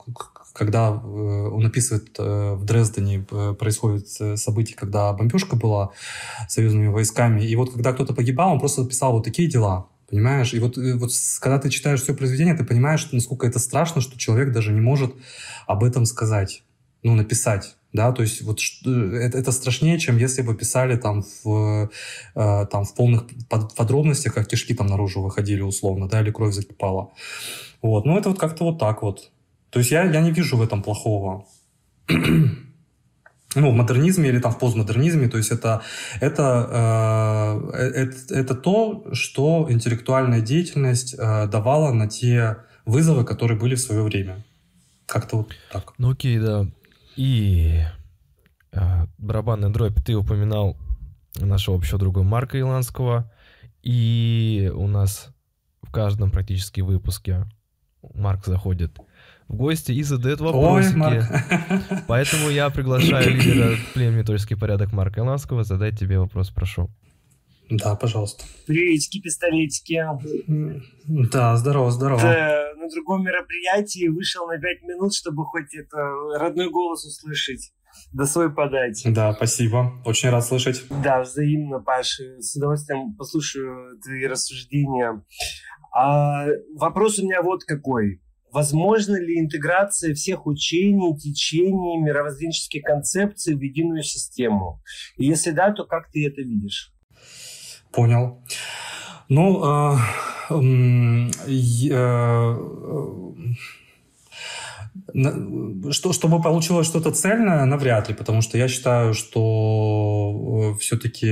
когда 0.53 0.89
э, 0.89 0.91
он 0.91 1.65
описывает 1.65 2.15
э, 2.19 2.53
в 2.53 2.63
Дрездене 2.63 3.25
э, 3.31 3.55
происходит 3.57 4.05
э, 4.19 4.37
событие, 4.37 4.77
когда 4.77 5.11
бомбежка 5.11 5.55
была 5.55 5.89
союзными 6.47 6.87
войсками, 6.87 7.41
и 7.41 7.55
вот 7.55 7.73
когда 7.73 7.93
кто-то 7.93 8.13
погибал, 8.13 8.53
он 8.53 8.59
просто 8.59 8.85
писал 8.85 9.13
вот 9.13 9.23
такие 9.23 9.49
дела, 9.49 9.87
понимаешь? 10.07 10.53
И 10.53 10.59
вот, 10.59 10.77
э, 10.77 10.95
вот 10.95 11.11
когда 11.39 11.57
ты 11.57 11.71
читаешь 11.71 12.03
все 12.03 12.13
произведение, 12.13 12.55
ты 12.55 12.63
понимаешь, 12.63 13.09
насколько 13.11 13.47
это 13.47 13.57
страшно, 13.57 14.01
что 14.01 14.19
человек 14.19 14.51
даже 14.51 14.71
не 14.71 14.81
может 14.81 15.15
об 15.65 15.83
этом 15.83 16.05
сказать, 16.05 16.63
ну, 17.01 17.15
написать 17.15 17.75
да, 17.93 18.11
то 18.11 18.21
есть 18.21 18.41
вот 18.41 18.59
это, 18.85 19.37
это 19.37 19.51
страшнее, 19.51 19.99
чем 19.99 20.17
если 20.17 20.41
бы 20.41 20.55
писали 20.55 20.95
там 20.95 21.23
в, 21.43 21.89
э, 22.35 22.65
там 22.71 22.85
в 22.85 22.95
полных 22.95 23.25
подробностях, 23.49 24.33
как 24.33 24.47
кишки 24.47 24.73
там 24.73 24.87
наружу 24.87 25.21
выходили 25.21 25.61
условно, 25.61 26.07
да, 26.07 26.21
или 26.21 26.31
кровь 26.31 26.53
закипала. 26.53 27.11
Вот, 27.81 28.05
ну 28.05 28.17
это 28.17 28.29
вот 28.29 28.39
как-то 28.39 28.63
вот 28.65 28.79
так 28.79 29.01
вот. 29.01 29.31
То 29.69 29.79
есть 29.79 29.91
я, 29.91 30.03
я 30.03 30.21
не 30.21 30.31
вижу 30.31 30.57
в 30.57 30.61
этом 30.61 30.83
плохого. 30.83 31.45
ну, 33.55 33.71
в 33.71 33.73
модернизме 33.73 34.29
или 34.29 34.39
там 34.39 34.51
в 34.51 34.59
постмодернизме, 34.59 35.27
то 35.27 35.37
есть 35.37 35.51
это, 35.51 35.81
это, 36.19 37.69
э, 37.73 37.79
это, 37.79 38.35
это 38.35 38.55
то, 38.55 39.05
что 39.13 39.67
интеллектуальная 39.69 40.41
деятельность 40.41 41.15
э, 41.17 41.47
давала 41.47 41.91
на 41.91 42.07
те 42.07 42.57
вызовы, 42.85 43.25
которые 43.25 43.59
были 43.59 43.75
в 43.75 43.79
свое 43.79 44.01
время. 44.03 44.43
Как-то 45.05 45.37
вот 45.37 45.51
так. 45.71 45.93
Ну 45.97 46.11
окей, 46.11 46.39
да. 46.39 46.67
И 47.15 47.83
э, 48.71 49.05
барабанная 49.17 49.69
дробь, 49.69 50.01
ты 50.03 50.15
упоминал 50.15 50.77
нашего 51.35 51.77
общего 51.77 51.99
друга 51.99 52.23
Марка 52.23 52.59
Иланского, 52.59 53.31
и 53.83 54.71
у 54.73 54.87
нас 54.87 55.29
в 55.81 55.91
каждом 55.91 56.31
практически 56.31 56.81
выпуске 56.81 57.45
Марк 58.13 58.45
заходит 58.45 58.97
в 59.47 59.55
гости 59.55 59.91
и 59.91 60.03
задает 60.03 60.39
вопросики. 60.39 60.97
Ой, 60.97 62.01
Поэтому 62.07 62.49
я 62.49 62.69
приглашаю 62.69 63.35
лидера 63.35 63.75
племени 63.93 64.23
Тольский 64.23 64.55
порядок 64.55 64.91
Марка 64.93 65.21
Иланского 65.21 65.63
задать 65.63 65.99
тебе 65.99 66.19
вопрос, 66.19 66.49
прошу. 66.49 66.89
Да, 67.69 67.95
пожалуйста. 67.95 68.43
Приветики, 68.67 69.21
пистолетики. 69.21 70.03
Да, 71.07 71.55
здорово, 71.55 71.91
здорово. 71.91 72.21
Да, 72.21 72.70
на 72.81 72.89
другом 72.89 73.23
мероприятии 73.23 74.07
вышел 74.07 74.47
на 74.47 74.59
пять 74.59 74.81
минут, 74.81 75.13
чтобы 75.13 75.45
хоть 75.45 75.73
это 75.73 75.97
родной 76.37 76.69
голос 76.69 77.05
услышать 77.05 77.71
да 78.13 78.25
свой 78.25 78.53
подать. 78.53 79.03
Да, 79.05 79.33
спасибо. 79.33 80.01
Очень 80.05 80.29
рад 80.29 80.45
слышать. 80.45 80.83
Да, 81.03 81.21
взаимно, 81.21 81.79
Паша. 81.79 82.23
С 82.39 82.55
удовольствием 82.55 83.15
послушаю 83.15 83.99
твои 84.01 84.25
рассуждения. 84.25 85.23
А 85.93 86.47
вопрос 86.75 87.19
у 87.19 87.23
меня 87.23 87.41
вот 87.41 87.63
какой. 87.63 88.21
Возможно 88.51 89.15
ли 89.15 89.39
интеграция 89.39 90.13
всех 90.13 90.45
учений, 90.45 91.17
течений, 91.17 92.01
мировоззренческих 92.01 92.83
концепций 92.83 93.55
в 93.55 93.61
единую 93.61 94.03
систему? 94.03 94.81
И 95.17 95.25
если 95.25 95.51
да, 95.51 95.71
то 95.71 95.85
как 95.85 96.11
ты 96.11 96.27
это 96.27 96.41
видишь? 96.41 96.93
Понял. 97.93 98.43
Ну, 99.33 99.63
э, 99.63 99.97
э, 101.47 102.57
что, 105.91 106.11
чтобы 106.11 106.41
получилось 106.41 106.87
что-то 106.87 107.11
цельное, 107.11 107.63
навряд 107.63 108.09
ли, 108.09 108.13
потому 108.13 108.41
что 108.41 108.57
я 108.57 108.67
считаю, 108.67 109.13
что 109.13 110.73
э, 110.75 110.79
все-таки, 110.79 111.27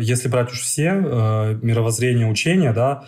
если 0.00 0.28
брать 0.28 0.52
уж 0.52 0.60
все 0.60 0.92
э, 0.94 1.58
мировоззрение 1.62 2.30
учения, 2.30 2.72
да, 2.72 3.06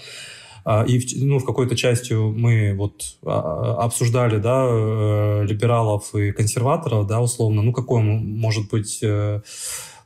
а, 0.65 0.85
и 0.85 1.01
ну, 1.25 1.39
в 1.39 1.45
какой-то 1.45 1.77
частью 1.77 2.33
мы 2.33 2.75
вот 2.75 3.03
а, 3.25 3.85
обсуждали 3.85 4.39
да, 4.39 4.67
э, 4.69 5.45
либералов 5.47 6.13
и 6.17 6.33
консерваторов, 6.33 7.07
да, 7.07 7.21
условно. 7.21 7.63
Ну, 7.63 7.73
какой 7.73 8.03
может 8.03 8.69
быть 8.69 8.99
э, 9.03 9.43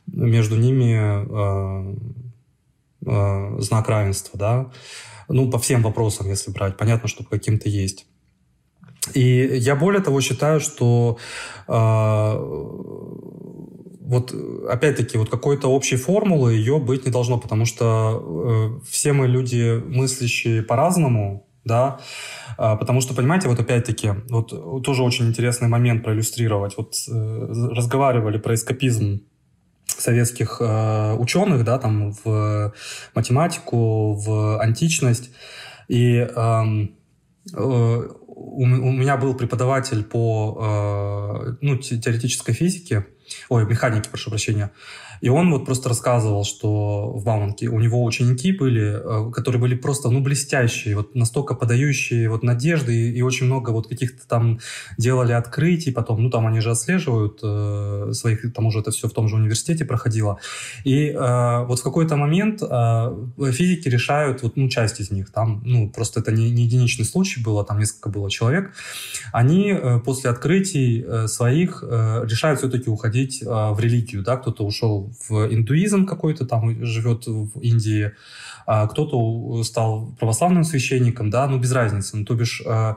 между 0.05 0.55
ними 0.55 2.28
э, 3.05 3.55
знак 3.59 3.89
равенства, 3.89 4.39
да? 4.39 4.71
Ну, 5.27 5.49
по 5.49 5.59
всем 5.59 5.83
вопросам, 5.83 6.27
если 6.27 6.51
брать. 6.51 6.77
Понятно, 6.77 7.07
что 7.07 7.23
по 7.23 7.31
каким-то 7.31 7.69
есть. 7.69 8.07
И 9.13 9.57
я 9.57 9.75
более 9.75 10.01
того 10.01 10.21
считаю, 10.21 10.59
что 10.59 11.17
вот 14.09 14.33
опять-таки 14.67 15.19
вот 15.19 15.29
какой-то 15.29 15.67
общей 15.67 15.95
формулы 15.95 16.53
ее 16.53 16.79
быть 16.79 17.05
не 17.05 17.11
должно, 17.11 17.37
потому 17.37 17.65
что 17.65 18.79
э, 18.83 18.89
все 18.89 19.13
мы 19.13 19.27
люди 19.27 19.79
мыслящие 19.85 20.63
по-разному, 20.63 21.47
да, 21.63 21.99
э, 22.57 22.75
потому 22.79 23.01
что, 23.01 23.13
понимаете, 23.13 23.47
вот 23.47 23.59
опять-таки, 23.59 24.13
вот 24.29 24.83
тоже 24.83 25.03
очень 25.03 25.27
интересный 25.27 25.67
момент 25.67 26.03
проиллюстрировать. 26.03 26.75
Вот 26.75 26.95
э, 27.07 27.71
разговаривали 27.75 28.39
про 28.39 28.55
эскапизм 28.55 29.21
советских 29.97 30.57
э, 30.59 31.13
ученых, 31.13 31.63
да, 31.63 31.77
там 31.77 32.13
в 32.23 32.73
математику, 33.15 34.13
в 34.13 34.61
античность, 34.61 35.31
и 35.87 36.17
эм, 36.17 36.95
э, 37.53 37.57
у, 37.59 38.63
у 38.63 38.65
меня 38.65 39.17
был 39.17 39.33
преподаватель 39.33 40.03
по 40.03 41.43
э, 41.45 41.53
ну, 41.61 41.77
теоретической 41.77 42.53
физике, 42.53 43.07
ой, 43.49 43.65
механики, 43.65 44.09
прошу 44.09 44.29
прощения, 44.29 44.71
и 45.21 45.29
он 45.29 45.51
вот 45.51 45.65
просто 45.65 45.89
рассказывал, 45.89 46.43
что 46.43 47.11
в 47.11 47.23
Бауманке 47.23 47.67
у 47.67 47.79
него 47.79 48.03
ученики 48.03 48.51
были, 48.51 49.27
э, 49.29 49.31
которые 49.31 49.61
были 49.61 49.75
просто, 49.75 50.09
ну, 50.09 50.21
блестящие, 50.21 50.95
вот 50.95 51.15
настолько 51.15 51.55
подающие 51.55 52.29
вот 52.29 52.43
надежды, 52.43 52.95
и, 52.95 53.11
и 53.11 53.21
очень 53.21 53.45
много 53.45 53.71
вот 53.71 53.87
каких-то 53.87 54.27
там 54.27 54.59
делали 54.97 55.33
открытий, 55.33 55.91
потом, 55.91 56.23
ну, 56.23 56.29
там 56.29 56.47
они 56.47 56.61
же 56.61 56.71
отслеживают 56.71 57.39
э, 57.43 58.11
своих, 58.13 58.53
там 58.53 58.67
уже 58.67 58.79
это 58.79 58.91
все 58.91 59.07
в 59.07 59.13
том 59.13 59.27
же 59.27 59.35
университете 59.35 59.85
проходило. 59.85 60.39
И 60.83 61.07
э, 61.07 61.65
вот 61.65 61.79
в 61.79 61.83
какой-то 61.83 62.15
момент 62.15 62.61
э, 62.61 63.51
физики 63.51 63.89
решают, 63.89 64.43
вот, 64.43 64.57
ну, 64.57 64.69
часть 64.69 64.99
из 64.99 65.11
них, 65.11 65.31
там, 65.31 65.61
ну, 65.65 65.89
просто 65.89 66.21
это 66.21 66.31
не, 66.31 66.49
не 66.51 66.63
единичный 66.63 67.05
случай 67.05 67.41
было, 67.41 67.65
там 67.65 67.79
несколько 67.79 68.09
было 68.09 68.29
человек, 68.29 68.73
они 69.33 69.71
э, 69.71 69.99
после 69.99 70.29
открытий 70.29 71.03
э, 71.05 71.27
своих 71.27 71.83
э, 71.83 72.25
решают 72.25 72.59
все-таки 72.59 72.89
уходить 72.89 73.41
э, 73.41 73.45
в 73.45 73.79
религию, 73.79 74.23
да, 74.23 74.37
кто-то 74.37 74.65
ушел 74.65 75.08
в 75.27 75.53
индуизм 75.53 76.05
какой-то, 76.05 76.45
там 76.45 76.85
живет 76.85 77.27
в 77.27 77.59
Индии, 77.59 78.11
а 78.65 78.87
кто-то 78.87 79.63
стал 79.63 80.11
православным 80.19 80.63
священником, 80.63 81.29
да, 81.29 81.47
ну 81.47 81.57
без 81.59 81.71
разницы, 81.71 82.17
ну 82.17 82.25
то 82.25 82.35
бишь 82.35 82.61
э, 82.65 82.95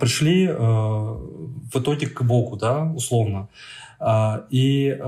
пришли 0.00 0.46
э, 0.46 0.54
в 0.54 1.74
итоге 1.74 2.06
к 2.06 2.22
Богу, 2.22 2.56
да, 2.56 2.84
условно. 2.84 3.48
Э, 4.00 4.42
и 4.50 4.88
э, 4.88 5.00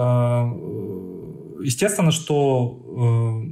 естественно, 1.62 2.12
что 2.12 3.44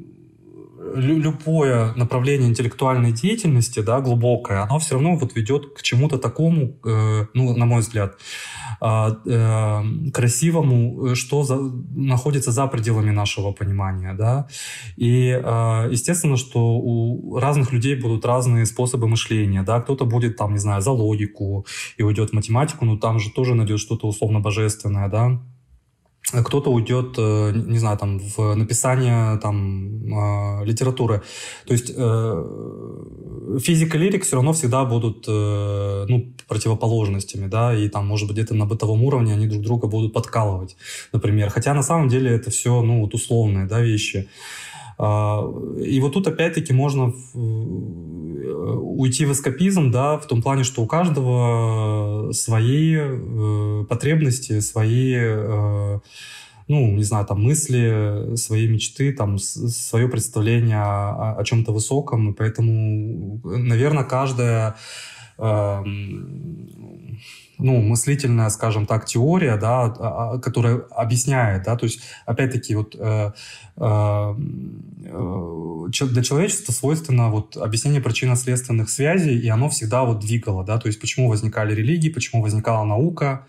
любое 0.94 1.94
направление 1.94 2.48
интеллектуальной 2.48 3.12
деятельности, 3.12 3.80
да, 3.80 4.00
глубокое, 4.00 4.62
оно 4.62 4.78
все 4.78 4.94
равно 4.94 5.16
вот 5.16 5.36
ведет 5.36 5.74
к 5.74 5.82
чему-то 5.82 6.18
такому, 6.18 6.76
э, 6.84 7.26
ну, 7.34 7.56
на 7.56 7.66
мой 7.66 7.80
взгляд, 7.80 8.16
а, 8.80 9.16
э, 9.26 10.10
красивому, 10.12 11.06
э, 11.06 11.14
что 11.14 11.44
за, 11.44 11.56
находится 11.56 12.50
за 12.50 12.66
пределами 12.66 13.10
нашего 13.10 13.52
понимания, 13.52 14.14
да. 14.14 14.48
И 14.96 15.28
э, 15.28 15.88
естественно, 15.92 16.36
что 16.36 16.76
у 16.78 17.38
разных 17.38 17.72
людей 17.72 17.94
будут 17.94 18.24
разные 18.24 18.66
способы 18.66 19.06
мышления, 19.08 19.62
да. 19.62 19.80
Кто-то 19.80 20.04
будет 20.04 20.36
там, 20.36 20.52
не 20.52 20.58
знаю, 20.58 20.82
за 20.82 20.90
логику 20.90 21.64
и 21.96 22.02
уйдет 22.02 22.30
в 22.30 22.32
математику, 22.32 22.84
но 22.84 22.96
там 22.96 23.18
же 23.18 23.30
тоже 23.30 23.54
найдет 23.54 23.78
что-то 23.78 24.08
условно 24.08 24.40
божественное, 24.40 25.08
да 25.08 25.40
кто-то 26.32 26.70
уйдет, 26.70 27.14
э, 27.18 27.52
не 27.54 27.78
знаю, 27.78 27.98
там, 27.98 28.18
в 28.18 28.54
написание 28.54 29.38
там, 29.38 30.62
э, 30.62 30.64
литературы. 30.64 31.22
То 31.66 31.72
есть 31.72 31.92
э, 31.94 33.58
физика 33.60 33.98
и 33.98 34.00
лирик 34.00 34.24
все 34.24 34.36
равно 34.36 34.52
всегда 34.52 34.84
будут 34.84 35.26
ну, 35.26 36.32
противоположностями, 36.48 37.48
да, 37.48 37.74
и 37.74 37.88
там, 37.88 38.06
может 38.06 38.28
быть, 38.28 38.36
где-то 38.36 38.54
на 38.54 38.66
бытовом 38.66 39.02
уровне 39.04 39.34
они 39.34 39.46
друг 39.46 39.62
друга 39.62 39.88
будут 39.88 40.12
подкалывать, 40.12 40.76
например. 41.12 41.50
Хотя 41.50 41.74
на 41.74 41.82
самом 41.82 42.08
деле 42.08 42.30
это 42.30 42.50
все, 42.50 42.82
ну, 42.82 43.00
вот 43.00 43.14
условные, 43.14 43.66
да, 43.66 43.80
вещи. 43.80 44.28
И 44.98 46.00
вот 46.00 46.12
тут 46.12 46.26
опять-таки 46.28 46.72
можно 46.72 47.12
уйти 49.02 49.24
в 49.24 49.32
эскапизм, 49.32 49.90
да, 49.90 50.18
в 50.18 50.26
том 50.26 50.42
плане, 50.42 50.64
что 50.64 50.82
у 50.82 50.86
каждого 50.86 52.32
свои 52.32 52.96
э, 52.96 53.84
потребности, 53.88 54.60
свои, 54.60 55.14
э, 55.14 56.00
ну, 56.68 56.96
не 56.96 57.02
знаю, 57.02 57.26
там, 57.26 57.42
мысли, 57.42 58.36
свои 58.36 58.68
мечты, 58.68 59.12
там, 59.12 59.38
свое 59.38 60.08
представление 60.08 60.80
о, 60.80 61.36
о 61.38 61.44
чем-то 61.44 61.72
высоком, 61.72 62.30
и 62.30 62.34
поэтому, 62.34 63.40
наверное, 63.44 64.04
каждая 64.04 64.76
э, 65.38 65.84
ну, 67.62 67.80
мыслительная, 67.80 68.48
скажем 68.50 68.86
так, 68.86 69.06
теория, 69.06 69.56
да, 69.56 69.84
а, 69.84 70.34
а, 70.34 70.38
которая 70.38 70.82
объясняет, 70.90 71.62
да, 71.64 71.76
то 71.76 71.84
есть, 71.84 72.00
опять-таки, 72.26 72.74
вот 72.74 72.96
э, 72.98 73.32
э, 73.76 74.34
для 76.10 76.22
человечества 76.22 76.72
свойственно 76.72 77.30
вот 77.30 77.56
объяснение 77.56 78.00
причинно-следственных 78.00 78.90
связей, 78.90 79.38
и 79.38 79.48
оно 79.48 79.68
всегда 79.68 80.04
вот 80.04 80.20
двигало, 80.20 80.64
да, 80.64 80.78
то 80.78 80.88
есть, 80.88 81.00
почему 81.00 81.28
возникали 81.28 81.74
религии, 81.74 82.08
почему 82.08 82.42
возникала 82.42 82.84
наука, 82.84 83.46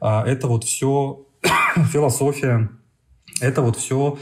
э, 0.00 0.06
это 0.06 0.46
вот 0.46 0.64
все 0.64 1.26
философия, 1.92 2.70
это 3.40 3.62
вот 3.62 3.76
все 3.76 4.18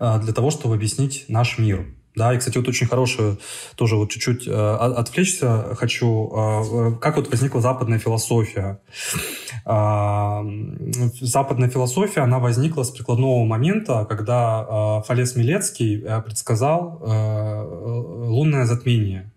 э, 0.00 0.20
для 0.22 0.32
того, 0.32 0.50
чтобы 0.50 0.74
объяснить 0.74 1.26
наш 1.28 1.58
мир, 1.58 1.86
Да, 2.18 2.34
и, 2.34 2.38
кстати, 2.38 2.58
вот 2.58 2.66
очень 2.66 2.88
хорошую, 2.88 3.38
тоже 3.76 3.94
вот 3.96 4.10
чуть-чуть 4.10 4.48
э, 4.48 4.50
отвлечься 4.52 5.74
хочу. 5.76 6.30
Э, 6.34 6.96
как 7.00 7.16
вот 7.16 7.30
возникла 7.30 7.60
западная 7.60 8.00
философия? 8.00 8.80
Э, 9.64 10.42
западная 11.20 11.70
философия, 11.70 12.22
она 12.22 12.40
возникла 12.40 12.82
с 12.82 12.90
прикладного 12.90 13.44
момента, 13.44 14.04
когда 14.04 14.66
э, 14.68 15.06
Фалес 15.06 15.36
Милецкий 15.36 16.02
э, 16.02 16.20
предсказал 16.22 17.00
э, 17.00 17.62
лунное 18.28 18.64
затмение. 18.64 19.30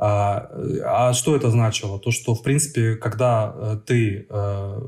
А, 0.00 0.48
а 0.84 1.12
что 1.12 1.34
это 1.34 1.50
значило? 1.50 1.98
То, 1.98 2.12
что, 2.12 2.34
в 2.36 2.42
принципе, 2.44 2.94
когда 2.94 3.52
э, 3.52 3.78
ты 3.84 4.26
э, 4.30 4.80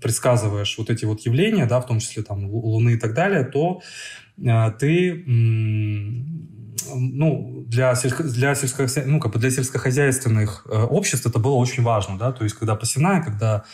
предсказываешь 0.00 0.76
вот 0.78 0.90
эти 0.90 1.04
вот 1.04 1.20
явления, 1.20 1.66
да, 1.66 1.80
в 1.80 1.86
том 1.86 2.00
числе 2.00 2.24
там 2.24 2.50
Луны 2.50 2.94
и 2.94 2.96
так 2.96 3.14
далее, 3.14 3.44
то 3.44 3.78
э, 3.78 3.82
ты 4.36 5.24
ну, 6.94 7.64
для, 7.66 7.94
сельско, 7.94 8.24
для, 8.24 8.54
сельско, 8.54 8.86
ну, 9.06 9.20
как 9.20 9.32
бы 9.32 9.38
для 9.38 9.50
сельскохозяйственных 9.50 10.66
э, 10.68 10.82
обществ 10.82 11.26
это 11.26 11.38
было 11.38 11.54
очень 11.54 11.82
важно, 11.82 12.18
да, 12.18 12.32
то 12.32 12.44
есть 12.44 12.56
когда 12.56 12.74
посевная, 12.74 13.22
когда 13.22 13.64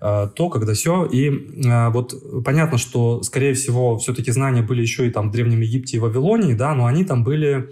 э, 0.00 0.28
то, 0.34 0.48
когда 0.48 0.74
все. 0.74 1.04
И 1.04 1.28
э, 1.28 1.88
вот 1.90 2.44
понятно, 2.44 2.78
что, 2.78 3.22
скорее 3.22 3.54
всего, 3.54 3.98
все-таки 3.98 4.30
знания 4.30 4.62
были 4.62 4.82
еще 4.82 5.06
и 5.06 5.10
там 5.10 5.28
в 5.28 5.32
Древнем 5.32 5.60
Египте 5.60 5.96
и 5.96 6.00
Вавилонии, 6.00 6.54
да, 6.54 6.74
но 6.74 6.86
они 6.86 7.04
там 7.04 7.24
были 7.24 7.70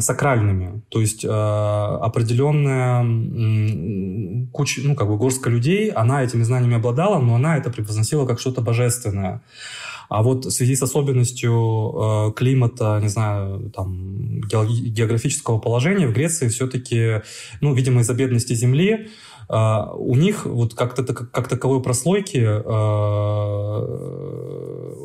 сакральными. 0.00 0.82
То 0.90 1.00
есть 1.00 1.24
э, 1.24 1.28
определенная 1.28 3.02
э, 3.02 4.46
куча, 4.52 4.82
ну, 4.84 4.94
как 4.94 5.08
бы 5.08 5.16
горстка 5.16 5.48
людей, 5.48 5.88
она 5.88 6.22
этими 6.22 6.42
знаниями 6.42 6.76
обладала, 6.76 7.18
но 7.18 7.36
она 7.36 7.56
это 7.56 7.70
превозносила 7.70 8.26
как 8.26 8.38
что-то 8.38 8.60
божественное. 8.60 9.40
А 10.08 10.22
вот 10.22 10.44
в 10.44 10.50
связи 10.50 10.76
с 10.76 10.82
особенностью 10.82 11.52
э, 11.52 12.32
климата, 12.36 12.98
не 13.02 13.08
знаю, 13.08 13.70
там, 13.74 14.40
географического 14.40 15.58
положения 15.58 16.06
в 16.06 16.12
Греции 16.12 16.48
все-таки, 16.48 17.22
ну, 17.60 17.74
видимо, 17.74 18.00
из-за 18.00 18.14
бедности 18.14 18.54
земли, 18.54 19.08
Uh, 19.48 19.94
у 19.96 20.16
них 20.16 20.44
вот 20.44 20.74
как, 20.74 20.98
-то, 20.98 21.04
как 21.14 21.46
таковой 21.46 21.80
прослойки 21.80 22.38
uh, 22.38 22.64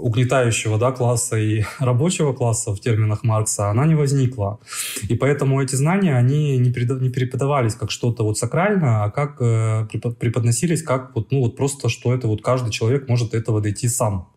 угнетающего 0.02 0.80
да, 0.80 0.92
класса 0.92 1.38
и 1.38 1.64
рабочего 1.80 2.34
класса 2.34 2.74
в 2.74 2.80
терминах 2.80 3.24
Маркса, 3.24 3.70
она 3.70 3.86
не 3.86 3.94
возникла. 3.94 4.60
И 5.08 5.14
поэтому 5.14 5.62
эти 5.62 5.76
знания, 5.76 6.18
они 6.18 6.58
не, 6.58 6.70
не 6.70 7.10
преподавались 7.10 7.76
как 7.76 7.92
что-то 7.92 8.24
вот 8.24 8.40
сакральное, 8.40 9.04
а 9.04 9.12
как 9.12 9.40
uh, 9.40 9.88
преподносились 10.16 10.82
как 10.82 11.14
вот, 11.14 11.32
ну, 11.32 11.42
вот 11.42 11.56
просто, 11.56 11.88
что 11.88 12.12
это 12.12 12.28
вот 12.28 12.42
каждый 12.42 12.72
человек 12.72 13.08
может 13.08 13.36
этого 13.36 13.62
дойти 13.62 13.88
сам. 13.88 14.28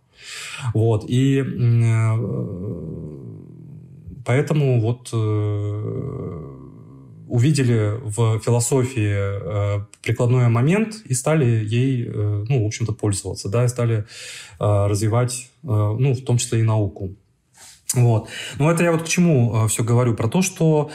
Вот. 0.73 1.05
И 1.09 1.40
э, 1.40 1.44
поэтому 4.24 4.81
вот 4.81 5.11
э, 5.12 5.16
увидели 7.28 8.01
в 8.02 8.39
философии 8.40 9.15
э, 9.15 9.81
прикладной 10.02 10.48
момент 10.48 10.97
и 11.05 11.15
стали 11.15 11.65
ей, 11.65 12.09
ну, 12.09 12.62
в 12.62 12.66
общем-то, 12.66 12.93
пользоваться, 12.93 13.48
да, 13.48 13.65
и 13.65 13.69
стали 13.69 14.05
развивать, 14.59 15.51
ну, 15.62 16.15
в 16.15 16.23
том 16.24 16.39
числе 16.39 16.61
и 16.61 16.62
науку. 16.62 17.15
Вот. 17.94 18.28
Но 18.59 18.70
это 18.70 18.85
я 18.85 18.93
вот 18.93 19.02
к 19.02 19.09
чему 19.09 19.66
все 19.69 19.82
говорю? 19.82 20.15
Про 20.15 20.28
то, 20.28 20.43
что 20.43 20.90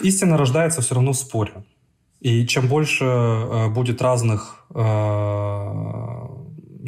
истина 0.00 0.36
рождается 0.36 0.80
все 0.80 0.94
равно 0.94 1.12
в 1.12 1.16
споре. 1.16 1.64
И 2.26 2.44
чем 2.44 2.66
больше 2.66 3.04
э, 3.04 3.68
будет 3.68 4.02
разных 4.02 4.66
э, 4.74 4.80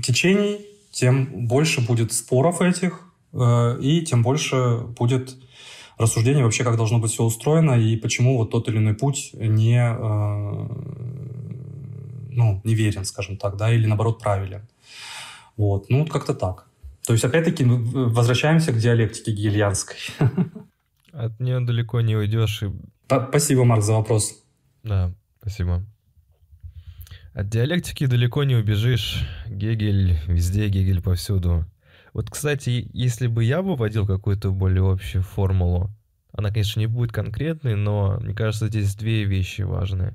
течений, 0.03 0.67
тем 0.91 1.47
больше 1.47 1.81
будет 1.81 2.13
споров 2.13 2.61
этих, 2.61 3.07
э, 3.33 3.79
и 3.81 4.03
тем 4.03 4.25
больше 4.25 4.79
будет 4.99 5.37
рассуждений 5.97 6.43
вообще, 6.43 6.65
как 6.65 6.77
должно 6.77 6.99
быть 6.99 7.13
все 7.13 7.23
устроено, 7.23 7.75
и 7.75 7.97
почему 7.97 8.37
вот 8.37 8.51
тот 8.51 8.69
или 8.69 8.79
иной 8.79 8.95
путь 8.95 9.31
не, 9.33 9.97
ну, 12.31 12.61
неверен, 12.65 13.05
скажем 13.05 13.37
так, 13.37 13.57
да, 13.57 13.73
или 13.73 13.87
наоборот 13.87 14.21
правилен. 14.21 14.67
Вот, 15.57 15.89
ну, 15.89 16.01
вот 16.01 16.11
как-то 16.11 16.35
так. 16.35 16.67
То 17.07 17.13
есть, 17.13 17.25
опять-таки, 17.25 17.65
возвращаемся 17.65 18.73
к 18.73 18.79
диалектике 18.79 19.31
гегельянской. 19.31 19.99
От 21.13 21.39
нее 21.39 21.61
далеко 21.61 22.01
не 22.01 22.17
уйдешь. 22.17 22.65
И... 22.65 22.73
Спасибо, 23.07 23.63
Марк, 23.65 23.85
за 23.85 23.93
вопрос. 23.93 24.43
Да, 24.83 25.13
спасибо. 25.49 25.83
От 27.33 27.49
диалектики 27.49 28.07
далеко 28.07 28.45
не 28.45 28.55
убежишь. 28.55 29.27
Гегель 29.47 30.19
везде, 30.27 30.69
Гегель 30.69 31.03
повсюду. 31.03 31.65
Вот, 32.13 32.31
кстати, 32.31 32.91
если 32.93 33.29
бы 33.29 33.45
я 33.45 33.63
выводил 33.63 34.07
какую-то 34.07 34.51
более 34.51 34.91
общую 34.91 35.23
формулу, 35.23 35.91
она, 36.33 36.51
конечно, 36.51 36.81
не 36.81 36.87
будет 36.87 37.13
конкретной, 37.13 37.77
но 37.77 38.19
мне 38.21 38.35
кажется, 38.35 38.69
здесь 38.69 38.95
две 38.95 39.25
вещи 39.25 39.63
важные. 39.63 40.15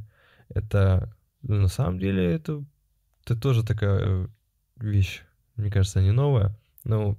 Это, 0.49 1.15
ну, 1.41 1.55
на 1.55 1.67
самом 1.67 1.97
деле, 1.97 2.31
это, 2.31 2.63
это 3.23 3.35
тоже 3.35 3.63
такая 3.63 4.29
вещь, 4.77 5.21
мне 5.55 5.71
кажется, 5.71 6.01
не 6.01 6.11
новая, 6.11 6.55
но 6.83 7.17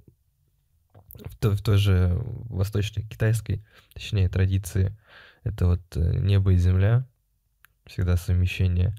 в 1.25 1.35
той, 1.37 1.55
в 1.55 1.61
той 1.61 1.77
же 1.77 2.21
восточной 2.49 3.03
китайской, 3.03 3.65
точнее, 3.93 4.29
традиции, 4.29 4.97
это 5.43 5.67
вот 5.67 5.81
э, 5.95 6.19
небо 6.19 6.53
и 6.53 6.57
земля, 6.57 7.05
всегда 7.85 8.17
совмещение. 8.17 8.95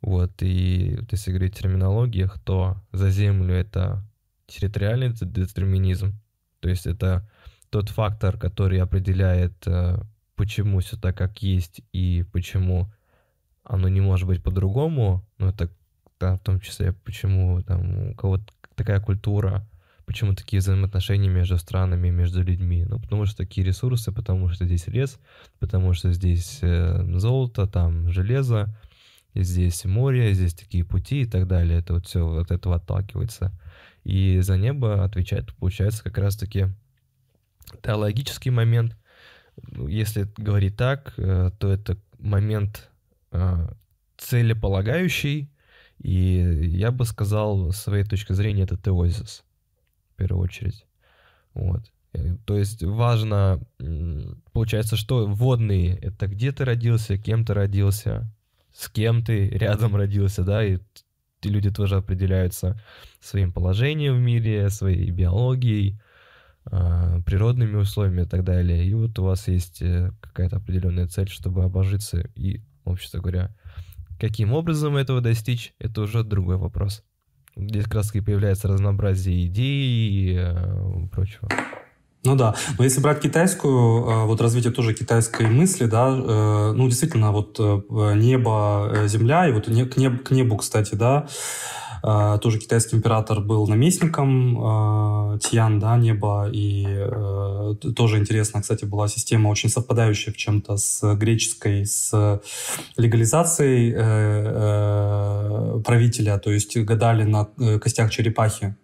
Вот, 0.00 0.42
и 0.42 0.96
вот 0.98 1.12
если 1.12 1.30
говорить 1.30 1.54
о 1.54 1.62
терминологиях, 1.62 2.38
то 2.40 2.76
за 2.92 3.10
Землю 3.10 3.54
это 3.54 4.02
территориальный 4.46 5.12
детерминизм, 5.12 6.14
то 6.60 6.68
есть 6.68 6.86
это 6.86 7.28
тот 7.70 7.88
фактор, 7.90 8.38
который 8.38 8.80
определяет, 8.80 9.54
э, 9.66 10.00
почему 10.36 10.80
все 10.80 10.96
так, 10.96 11.16
как 11.16 11.42
есть, 11.42 11.82
и 11.92 12.24
почему 12.32 12.90
оно 13.62 13.88
не 13.88 14.00
может 14.00 14.26
быть 14.26 14.42
по-другому, 14.42 15.24
ну, 15.38 15.48
это 15.48 15.70
да, 16.18 16.36
в 16.36 16.40
том 16.40 16.60
числе, 16.60 16.92
почему 16.92 17.62
там 17.62 18.10
у 18.10 18.14
кого-то 18.14 18.44
такая 18.74 19.00
культура, 19.00 19.66
почему 20.10 20.34
такие 20.34 20.58
взаимоотношения 20.58 21.28
между 21.28 21.56
странами, 21.56 22.10
между 22.10 22.42
людьми. 22.42 22.84
Ну, 22.84 22.98
потому 22.98 23.26
что 23.26 23.36
такие 23.36 23.64
ресурсы, 23.64 24.10
потому 24.10 24.48
что 24.48 24.64
здесь 24.64 24.88
лес, 24.88 25.20
потому 25.60 25.92
что 25.92 26.12
здесь 26.12 26.58
э, 26.62 27.04
золото, 27.16 27.68
там 27.68 28.10
железо, 28.10 28.76
здесь 29.36 29.84
море, 29.84 30.34
здесь 30.34 30.52
такие 30.52 30.84
пути 30.84 31.20
и 31.22 31.26
так 31.26 31.46
далее. 31.46 31.78
Это 31.78 31.92
вот 31.94 32.06
все 32.08 32.28
от 32.38 32.50
этого 32.50 32.74
отталкивается. 32.74 33.52
И 34.02 34.40
за 34.40 34.56
небо 34.56 35.04
отвечает, 35.04 35.54
получается, 35.54 36.02
как 36.02 36.18
раз-таки 36.18 36.66
теологический 37.80 38.50
момент. 38.50 38.96
Ну, 39.62 39.86
если 39.86 40.26
говорить 40.36 40.76
так, 40.76 41.14
э, 41.18 41.52
то 41.56 41.70
это 41.72 41.96
момент 42.18 42.90
э, 43.30 43.68
целеполагающий, 44.16 45.52
и 45.98 46.72
я 46.74 46.90
бы 46.90 47.04
сказал, 47.04 47.70
с 47.70 47.76
своей 47.76 48.02
точки 48.02 48.32
зрения, 48.32 48.64
это 48.64 48.76
теозис 48.76 49.44
первую 50.20 50.42
очередь. 50.42 50.86
Вот. 51.54 51.82
Э, 52.12 52.36
то 52.44 52.58
есть 52.58 52.82
важно, 52.82 53.60
получается, 54.52 54.96
что 54.96 55.26
водные— 55.26 55.96
это 56.02 56.26
где 56.26 56.52
ты 56.52 56.64
родился, 56.64 57.18
кем 57.18 57.44
ты 57.44 57.54
родился, 57.54 58.30
с 58.72 58.88
кем 58.88 59.24
ты 59.24 59.48
рядом 59.48 59.96
родился, 59.96 60.44
да, 60.44 60.64
и 60.64 60.78
люди 61.42 61.70
тоже 61.70 61.96
определяются 61.96 62.80
своим 63.20 63.52
положением 63.52 64.16
в 64.16 64.20
мире, 64.20 64.68
своей 64.70 65.10
биологией, 65.10 65.98
а, 66.66 67.20
природными 67.22 67.76
условиями 67.76 68.22
и 68.22 68.28
так 68.28 68.44
далее. 68.44 68.84
И 68.84 68.92
вот 68.94 69.18
у 69.18 69.24
вас 69.24 69.48
есть 69.48 69.80
э, 69.80 70.12
какая-то 70.20 70.56
определенная 70.56 71.08
цель, 71.08 71.28
чтобы 71.28 71.64
обожиться. 71.64 72.28
И, 72.34 72.60
общество 72.84 73.18
говоря, 73.20 73.54
каким 74.20 74.52
образом 74.52 74.96
этого 74.96 75.20
достичь, 75.22 75.72
это 75.78 76.02
уже 76.02 76.22
другой 76.22 76.58
вопрос. 76.58 77.02
Здесь 77.56 77.84
как 77.84 77.94
раз 77.94 78.14
и 78.14 78.20
появляется 78.20 78.68
разнообразие 78.68 79.46
идей 79.46 79.88
и 80.10 80.36
э, 80.38 81.06
прочего. 81.12 81.48
Ну 82.22 82.36
да, 82.36 82.54
но 82.78 82.84
если 82.84 83.00
брать 83.00 83.20
китайскую, 83.20 84.04
э, 84.04 84.24
вот 84.26 84.40
развитие 84.40 84.72
тоже 84.72 84.94
китайской 84.94 85.46
мысли, 85.46 85.86
да, 85.86 86.08
э, 86.08 86.72
ну 86.74 86.86
действительно, 86.86 87.32
вот 87.32 87.58
небо, 87.58 89.04
земля, 89.06 89.48
и 89.48 89.52
вот 89.52 89.66
к 89.66 89.96
небу, 89.96 90.18
к 90.18 90.30
небу 90.30 90.56
кстати, 90.56 90.94
да, 90.94 91.26
Uh, 92.02 92.38
тоже 92.38 92.58
китайский 92.58 92.96
император 92.96 93.40
был 93.40 93.66
наместником 93.66 94.58
uh, 94.58 95.38
Тьян, 95.38 95.78
да, 95.78 95.98
неба, 95.98 96.48
и 96.50 96.86
uh, 96.86 97.74
тоже 97.92 98.18
интересно, 98.18 98.62
кстати, 98.62 98.86
была 98.86 99.06
система 99.06 99.48
очень 99.48 99.68
совпадающая 99.68 100.32
в 100.32 100.36
чем-то 100.36 100.78
с 100.78 101.14
греческой, 101.16 101.84
с 101.84 102.40
легализацией 102.96 103.92
правителя, 105.82 106.38
то 106.38 106.50
есть 106.50 106.76
гадали 106.78 107.24
на 107.24 107.44
костях 107.78 108.10
черепахи. 108.10 108.74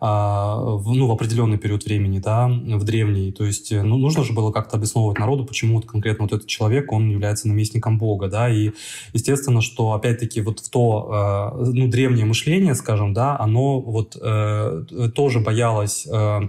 А, 0.00 0.58
в, 0.58 0.94
ну, 0.94 1.06
в 1.06 1.12
определенный 1.12 1.58
период 1.58 1.84
времени, 1.84 2.18
да, 2.18 2.48
в 2.48 2.84
древний. 2.84 3.32
То 3.32 3.44
есть, 3.44 3.72
э, 3.72 3.82
ну, 3.82 3.96
нужно 3.96 4.24
же 4.24 4.32
было 4.32 4.52
как-то 4.52 4.76
обосновывать 4.76 5.18
народу, 5.18 5.44
почему 5.44 5.76
вот 5.76 5.86
конкретно 5.86 6.24
вот 6.24 6.32
этот 6.32 6.46
человек, 6.46 6.92
он 6.92 7.08
является 7.08 7.48
наместником 7.48 7.98
Бога, 7.98 8.28
да, 8.28 8.48
и 8.48 8.72
естественно, 9.12 9.60
что 9.60 9.92
опять-таки 9.92 10.40
вот 10.40 10.60
в 10.60 10.68
то, 10.70 11.08
а, 11.10 11.64
ну, 11.64 11.88
древнее 11.88 12.26
мышление, 12.26 12.74
скажем, 12.74 13.14
да, 13.14 13.38
оно 13.38 13.80
вот 13.80 14.16
э, 14.20 14.84
тоже 15.14 15.40
боялось 15.40 16.06
э, 16.06 16.16
Э, 16.16 16.48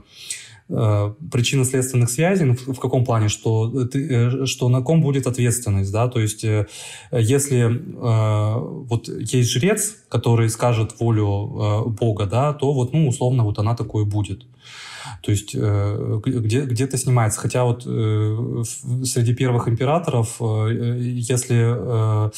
причинно-следственных 0.67 2.09
связей, 2.09 2.45
ну, 2.45 2.55
в, 2.55 2.67
в 2.67 2.79
каком 2.79 3.05
плане, 3.05 3.29
что, 3.29 3.85
ты, 3.85 4.07
э, 4.09 4.45
что 4.45 4.67
на 4.69 4.81
ком 4.81 5.01
будет 5.01 5.25
ответственность, 5.25 5.91
да, 5.91 6.07
то 6.09 6.19
есть 6.19 6.43
э, 6.43 6.67
если 7.11 7.67
э, 7.67 8.59
вот 8.89 9.07
есть 9.07 9.49
жрец, 9.49 9.95
который 10.09 10.49
скажет 10.49 10.99
волю 10.99 11.85
э, 11.87 11.89
Бога, 11.89 12.25
да, 12.25 12.53
то 12.53 12.73
вот, 12.73 12.93
ну, 12.93 13.07
условно, 13.07 13.43
вот 13.43 13.59
она 13.59 13.75
такое 13.75 14.05
будет. 14.05 14.45
То 15.23 15.31
есть 15.31 15.55
э, 15.55 16.21
где, 16.25 16.61
где-то 16.61 16.97
снимается. 16.97 17.39
Хотя 17.39 17.63
вот 17.63 17.83
э, 17.85 18.63
среди 19.03 19.33
первых 19.33 19.67
императоров, 19.67 20.37
э, 20.39 20.97
если 20.99 21.57
э, 21.57 22.29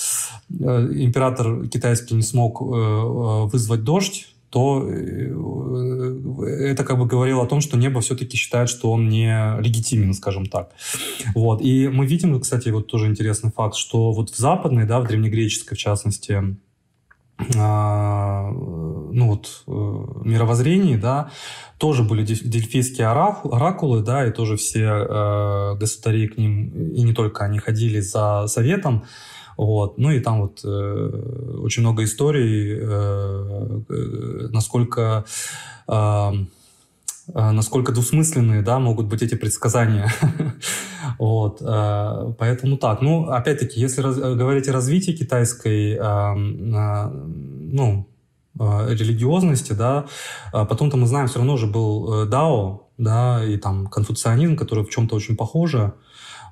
император 0.49 1.67
китайский 1.67 2.15
не 2.15 2.21
смог 2.21 2.61
э, 2.61 2.65
вызвать 2.65 3.83
дождь, 3.83 4.27
то 4.49 4.83
э, 4.87 6.71
это 6.71 6.83
как 6.83 6.97
бы 6.97 7.05
говорило 7.05 7.43
о 7.43 7.47
том, 7.47 7.61
что 7.61 7.77
небо 7.77 8.01
все-таки 8.01 8.37
считает, 8.37 8.69
что 8.69 8.91
он 8.91 9.09
не 9.09 9.59
легитимен, 9.61 10.13
скажем 10.13 10.45
так. 10.45 10.71
Вот. 11.35 11.61
И 11.61 11.87
мы 11.87 12.05
видим, 12.05 12.39
кстати, 12.39 12.69
вот 12.69 12.87
тоже 12.87 13.07
интересный 13.07 13.51
факт, 13.51 13.75
что 13.75 14.11
вот 14.11 14.31
в 14.31 14.37
западной, 14.37 14.85
да, 14.85 14.99
в 14.99 15.07
древнегреческой, 15.07 15.77
в 15.77 15.79
частности, 15.79 16.57
а, 17.55 18.49
ну 18.51 19.27
вот, 19.27 19.63
э, 19.67 19.71
мировоззрении, 19.71 20.97
да, 20.97 21.31
тоже 21.77 22.03
были 22.03 22.25
дельфийские 22.25 23.07
оракулы, 23.07 24.01
да, 24.03 24.25
и 24.25 24.31
тоже 24.31 24.57
все 24.57 24.83
э, 24.83 25.75
государи 25.79 26.27
к 26.27 26.37
ним, 26.37 26.91
и 26.91 27.01
не 27.01 27.13
только 27.13 27.45
они 27.45 27.59
ходили 27.59 28.01
за 28.01 28.47
советом, 28.47 29.05
вот. 29.59 29.97
Ну 29.97 30.09
и 30.11 30.21
там 30.21 30.41
вот 30.43 30.61
э, 30.63 31.57
очень 31.61 31.81
много 31.81 32.05
историй, 32.05 32.77
э, 32.79 33.81
э, 33.89 34.47
насколько 34.53 35.25
э, 35.85 36.31
э, 37.33 37.51
насколько 37.51 37.91
двусмысленные, 37.91 38.61
да, 38.61 38.79
могут 38.79 39.07
быть 39.07 39.21
эти 39.21 39.35
предсказания. 39.35 40.09
вот, 41.19 41.57
э, 41.61 42.33
поэтому 42.39 42.77
так. 42.77 43.01
Ну, 43.01 43.25
опять-таки, 43.25 43.81
если 43.81 44.01
раз, 44.01 44.15
говорить 44.15 44.69
о 44.69 44.71
развитии 44.71 45.11
китайской, 45.11 45.95
э, 45.95 45.99
э, 45.99 47.09
ну, 47.11 48.07
э, 48.57 48.93
религиозности, 48.95 49.73
да, 49.73 50.05
потом-то 50.53 50.95
мы 50.95 51.05
знаем, 51.05 51.27
все 51.27 51.39
равно 51.39 51.57
же 51.57 51.67
был 51.67 52.25
Дао, 52.27 52.87
да, 52.97 53.43
и 53.43 53.57
там 53.57 53.87
конфуцианизм, 53.87 54.55
который 54.55 54.85
в 54.85 54.89
чем-то 54.89 55.17
очень 55.17 55.35
похоже, 55.35 55.95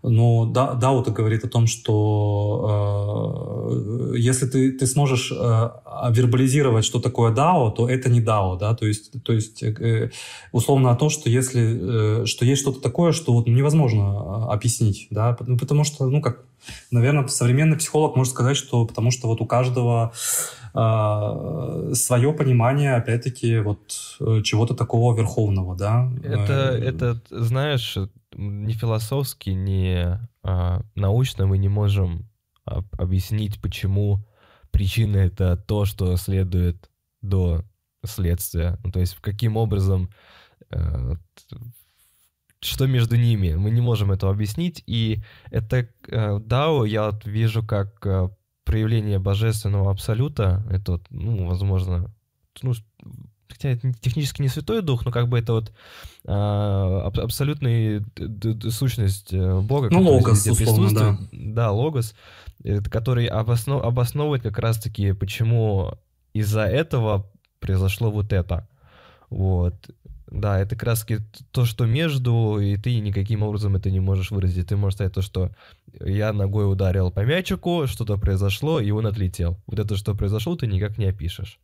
но 0.10 0.46
да, 0.46 0.74
Дао 0.74 1.02
это 1.02 1.12
говорит 1.12 1.44
о 1.44 1.50
том, 1.50 1.68
что 1.68 2.64
э, 4.14 4.18
если 4.18 4.48
ты, 4.48 4.72
ты 4.72 4.88
сможешь 4.88 5.32
э, 5.32 5.70
вербализировать, 6.12 6.86
что 6.86 7.00
такое 7.00 7.34
Дао, 7.34 7.72
то 7.72 7.90
это 7.90 8.10
не 8.10 8.22
Дао, 8.22 8.56
да, 8.56 8.76
то 8.76 8.86
есть, 8.86 9.12
то 9.24 9.34
есть 9.34 9.64
э, 9.64 10.12
условно 10.52 10.92
о 10.92 10.96
том, 10.96 11.10
что 11.10 11.30
если, 11.30 12.22
э, 12.22 12.26
что 12.26 12.46
есть 12.46 12.62
что-то 12.62 12.82
такое, 12.82 13.12
что 13.12 13.34
вот 13.34 13.48
невозможно 13.48 14.48
э, 14.50 14.54
объяснить, 14.54 15.08
да, 15.10 15.36
ну, 15.46 15.58
потому 15.58 15.84
что, 15.84 16.08
ну, 16.08 16.22
как, 16.22 16.44
наверное, 16.92 17.28
современный 17.28 17.78
психолог 17.78 18.16
может 18.16 18.34
сказать, 18.34 18.58
что 18.58 18.86
потому 18.86 19.12
что 19.12 19.28
вот 19.28 19.42
у 19.42 19.46
каждого 19.46 20.12
э, 20.14 20.67
свое 21.94 22.34
понимание, 22.34 22.96
опять-таки, 22.96 23.60
вот 23.60 24.18
э, 24.20 24.42
чего-то 24.44 24.76
такого 24.76 25.16
верховного, 25.16 25.76
да. 25.76 26.12
Это, 26.24 26.78
это, 26.78 27.22
знаешь, 27.32 27.98
не 28.36 28.74
философски, 28.74 29.52
не 29.52 30.20
а, 30.44 30.82
научно 30.96 31.48
мы 31.48 31.58
не 31.58 31.68
можем 31.68 32.30
об, 32.64 32.86
объяснить, 32.98 33.62
почему 33.62 34.26
причина 34.72 35.18
это 35.18 35.58
то, 35.58 35.86
что 35.86 36.16
следует 36.18 36.90
до 37.22 37.64
следствия. 38.06 38.78
Ну, 38.84 38.92
то 38.92 39.00
есть 39.00 39.18
каким 39.22 39.58
образом, 39.58 40.10
э, 40.70 41.16
что 42.62 42.88
между 42.88 43.16
ними, 43.16 43.56
мы 43.56 43.72
не 43.72 43.82
можем 43.82 44.12
этого 44.12 44.32
объяснить. 44.32 44.84
И 44.88 45.22
это 45.52 45.88
э, 46.08 46.40
Дао 46.40 46.86
я 46.86 47.18
вижу 47.26 47.66
как 47.66 48.06
э, 48.06 48.30
проявление 48.68 49.18
божественного 49.18 49.90
абсолюта. 49.90 50.64
Это, 50.70 51.00
ну, 51.10 51.48
возможно, 51.48 52.14
ну, 52.62 52.74
хотя 53.48 53.70
это 53.70 53.94
технически 53.94 54.42
не 54.42 54.50
Святой 54.50 54.82
Дух, 54.82 55.06
но 55.06 55.12
как 55.12 55.30
бы 55.30 55.40
это 55.40 55.54
вот 55.54 55.72
а, 56.26 57.08
абсолютная 57.08 58.04
сущность 58.70 59.34
э, 59.34 59.60
Бога. 59.62 59.88
Ну, 59.90 60.02
логос, 60.02 60.46
условно, 60.46 60.90
да. 60.94 61.18
Да, 61.32 61.72
логос, 61.72 62.14
который 62.92 63.28
обоснов, 63.28 63.84
обосновывает 63.84 64.44
как 64.44 64.60
раз-таки, 64.60 65.14
почему 65.14 65.94
из-за 66.34 66.64
этого 66.64 67.26
произошло 67.60 68.12
вот 68.12 68.34
это. 68.34 68.68
Вот. 69.30 69.76
Да, 70.30 70.60
это 70.60 70.76
раз 70.86 71.06
то, 71.52 71.66
что 71.66 71.86
между, 71.86 72.60
и 72.60 72.76
ты 72.78 73.00
никаким 73.00 73.44
образом 73.44 73.76
это 73.76 73.90
не 73.90 74.02
можешь 74.02 74.32
выразить. 74.32 74.68
Ты 74.68 74.76
можешь 74.76 74.96
сказать 74.96 75.14
то, 75.14 75.22
что 75.22 75.52
я 76.02 76.34
ногой 76.34 76.70
ударил 76.70 77.12
по 77.12 77.22
мячику, 77.22 77.88
что-то 77.88 78.18
произошло, 78.18 78.80
и 78.80 78.92
он 78.92 79.08
отлетел. 79.08 79.58
Вот 79.68 79.80
это, 79.80 79.96
что 79.96 80.16
произошло, 80.16 80.56
ты 80.56 80.68
никак 80.68 80.98
не 80.98 81.06
опишешь. 81.06 81.60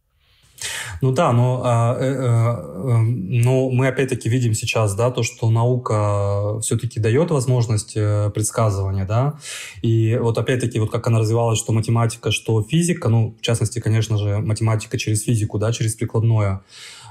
Ну 1.02 1.12
да, 1.12 1.32
но, 1.34 1.62
а, 1.66 1.98
э, 2.00 2.06
э, 2.06 3.02
но 3.02 3.70
мы 3.70 3.88
опять-таки 3.88 4.30
видим 4.30 4.54
сейчас, 4.54 4.96
да, 4.96 5.12
то, 5.12 5.24
что 5.24 5.50
наука 5.50 6.60
все-таки 6.62 7.00
дает 7.00 7.32
возможность 7.32 7.94
э, 7.96 8.30
предсказывания, 8.34 9.06
да, 9.06 9.40
и 9.82 10.18
вот 10.22 10.38
опять-таки, 10.38 10.80
вот 10.80 10.92
как 10.92 11.06
она 11.08 11.20
развивалась, 11.20 11.60
что 11.60 11.74
математика, 11.74 12.32
что 12.32 12.64
физика, 12.64 13.10
ну, 13.10 13.36
в 13.38 13.42
частности, 13.42 13.80
конечно 13.80 14.18
же, 14.18 14.38
математика 14.40 14.98
через 14.98 15.24
физику, 15.24 15.60
да, 15.60 15.74
через 15.74 15.96
прикладное, 15.96 16.62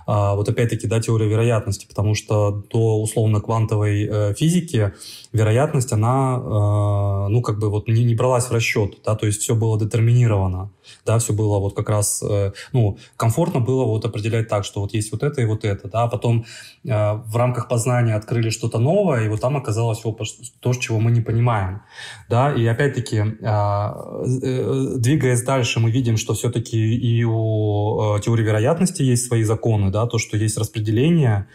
вот 0.06 0.48
опять-таки, 0.48 0.86
да, 0.86 1.00
теория 1.00 1.28
вероятности, 1.28 1.86
потому 1.86 2.14
что 2.14 2.64
до 2.72 3.00
условно-квантовой 3.00 4.08
э, 4.10 4.34
физики 4.34 4.92
вероятность, 5.32 5.92
она, 5.92 6.36
э, 6.36 7.28
ну, 7.28 7.42
как 7.42 7.58
бы 7.58 7.70
вот 7.70 7.88
не, 7.88 8.04
не 8.04 8.14
бралась 8.14 8.46
в 8.46 8.52
расчет, 8.52 8.98
да, 9.04 9.14
то 9.14 9.26
есть 9.26 9.40
все 9.40 9.54
было 9.54 9.78
детерминировано, 9.78 10.70
да, 11.06 11.18
все 11.18 11.32
было 11.32 11.58
вот 11.58 11.74
как 11.74 11.88
раз, 11.88 12.22
э, 12.22 12.52
ну, 12.72 12.98
комфортно 13.16 13.60
было 13.60 13.84
вот 13.84 14.04
определять 14.04 14.48
так, 14.48 14.64
что 14.64 14.80
вот 14.80 14.94
есть 14.94 15.12
вот 15.12 15.22
это 15.22 15.40
и 15.42 15.44
вот 15.44 15.64
это, 15.64 15.88
да, 15.88 16.06
потом 16.06 16.44
э, 16.84 16.88
в 16.88 17.36
рамках 17.36 17.68
познания 17.68 18.14
открыли 18.14 18.50
что-то 18.50 18.78
новое, 18.78 19.24
и 19.24 19.28
вот 19.28 19.40
там 19.40 19.56
оказалось 19.56 20.04
о, 20.04 20.16
то, 20.60 20.74
чего 20.74 21.00
мы 21.00 21.10
не 21.10 21.20
понимаем, 21.20 21.82
да, 22.28 22.52
и 22.52 22.66
опять-таки, 22.66 23.16
э, 23.40 24.96
двигаясь 24.98 25.42
дальше, 25.42 25.80
мы 25.80 25.90
видим, 25.90 26.16
что 26.16 26.34
все-таки 26.34 26.78
и 26.78 27.24
у 27.24 28.18
теории 28.22 28.44
вероятности 28.44 29.02
есть 29.02 29.26
свои 29.26 29.42
законы, 29.42 29.90
да, 29.90 30.06
то, 30.06 30.18
что 30.18 30.36
есть 30.36 30.58
распределение, 30.58 31.46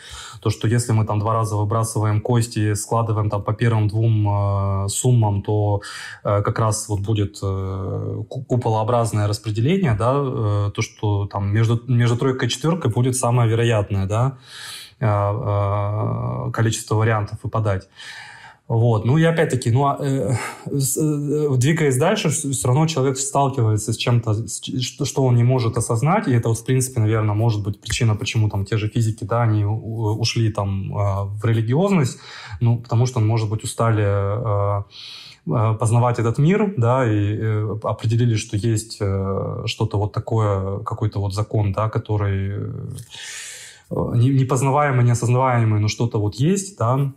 то, 0.41 0.49
что 0.49 0.67
если 0.67 0.91
мы 0.91 1.05
там 1.05 1.19
два 1.19 1.33
раза 1.33 1.55
выбрасываем 1.55 2.21
кости, 2.21 2.73
складываем 2.73 3.29
там 3.29 3.43
по 3.43 3.53
первым 3.53 3.87
двум 3.87 4.27
э, 4.85 4.89
суммам, 4.89 5.41
то 5.41 5.81
э, 6.23 6.41
как 6.41 6.59
раз 6.59 6.89
вот 6.89 7.01
будет 7.01 7.39
э, 7.41 8.23
куполообразное 8.29 9.27
распределение, 9.27 9.93
да, 9.93 10.13
э, 10.15 10.71
то, 10.73 10.81
что 10.81 11.27
там 11.27 11.53
между, 11.53 11.81
между 11.87 12.17
тройкой 12.17 12.47
и 12.47 12.51
четверкой 12.51 12.91
будет 12.91 13.15
самое 13.15 13.49
вероятное, 13.49 14.05
да, 14.05 14.37
э, 14.99 15.05
э, 15.05 16.51
количество 16.51 16.95
вариантов 16.95 17.39
выпадать. 17.43 17.87
Вот. 18.67 19.05
Ну 19.05 19.17
и 19.17 19.23
опять-таки, 19.23 19.71
ну, 19.71 19.85
а, 19.85 19.97
э, 20.01 20.33
э, 20.65 21.55
двигаясь 21.55 21.97
дальше, 21.97 22.29
все 22.29 22.67
равно 22.67 22.85
человек 22.85 23.17
сталкивается 23.17 23.93
с 23.93 23.97
чем-то, 23.97 24.35
что, 25.05 25.23
он 25.23 25.35
не 25.35 25.43
может 25.43 25.77
осознать, 25.77 26.27
и 26.27 26.33
это 26.33 26.49
вот, 26.49 26.57
в 26.57 26.65
принципе, 26.65 26.99
наверное, 26.99 27.33
может 27.33 27.63
быть 27.63 27.79
причина, 27.79 28.15
почему 28.15 28.49
там 28.49 28.65
те 28.65 28.75
же 28.75 28.89
физики, 28.89 29.23
да, 29.23 29.43
они 29.43 29.63
ушли 29.63 30.51
там 30.51 30.91
э, 30.91 31.23
в 31.39 31.45
религиозность, 31.45 32.19
ну, 32.59 32.79
потому 32.79 33.05
что, 33.05 33.21
может 33.21 33.49
быть, 33.49 33.63
устали 33.63 34.03
э, 34.03 34.83
э, 35.47 35.77
познавать 35.79 36.19
этот 36.19 36.37
мир, 36.37 36.73
да, 36.75 37.09
и 37.09 37.37
э, 37.37 37.77
определили, 37.83 38.35
что 38.35 38.57
есть 38.57 38.97
э, 38.99 39.63
что-то 39.65 39.97
вот 39.97 40.11
такое, 40.11 40.79
какой-то 40.79 41.21
вот 41.21 41.33
закон, 41.33 41.71
да, 41.71 41.87
который 41.87 42.51
э, 42.51 42.89
непознаваемый, 43.91 45.05
неосознаваемый, 45.05 45.79
но 45.79 45.87
что-то 45.87 46.19
вот 46.19 46.35
есть, 46.35 46.77
да, 46.77 47.13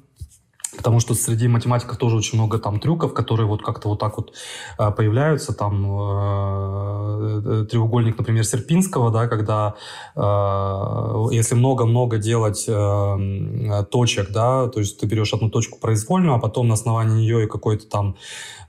потому 0.76 1.01
что 1.01 1.14
среди 1.14 1.48
математиков 1.48 1.97
тоже 1.97 2.16
очень 2.16 2.38
много 2.38 2.59
там 2.59 2.78
трюков, 2.80 3.12
которые 3.12 3.47
вот 3.47 3.62
как-то 3.62 3.88
вот 3.88 3.98
так 3.98 4.16
вот 4.16 4.32
а, 4.78 4.90
появляются, 4.90 5.52
там 5.52 5.84
э, 5.84 7.66
треугольник, 7.70 8.18
например, 8.18 8.44
Серпинского, 8.44 9.10
да, 9.10 9.26
когда 9.26 9.74
э, 10.14 11.26
если 11.32 11.56
много-много 11.56 12.18
делать 12.18 12.66
э, 12.68 13.84
точек, 13.90 14.30
да, 14.30 14.68
то 14.68 14.80
есть 14.80 15.01
ты 15.01 15.06
берешь 15.06 15.34
одну 15.34 15.51
точку 15.51 15.78
произвольную, 15.78 16.34
а 16.34 16.38
потом 16.38 16.68
на 16.68 16.74
основании 16.74 17.22
нее 17.22 17.44
и 17.44 17.47
какой-то 17.48 17.86
там 17.88 18.16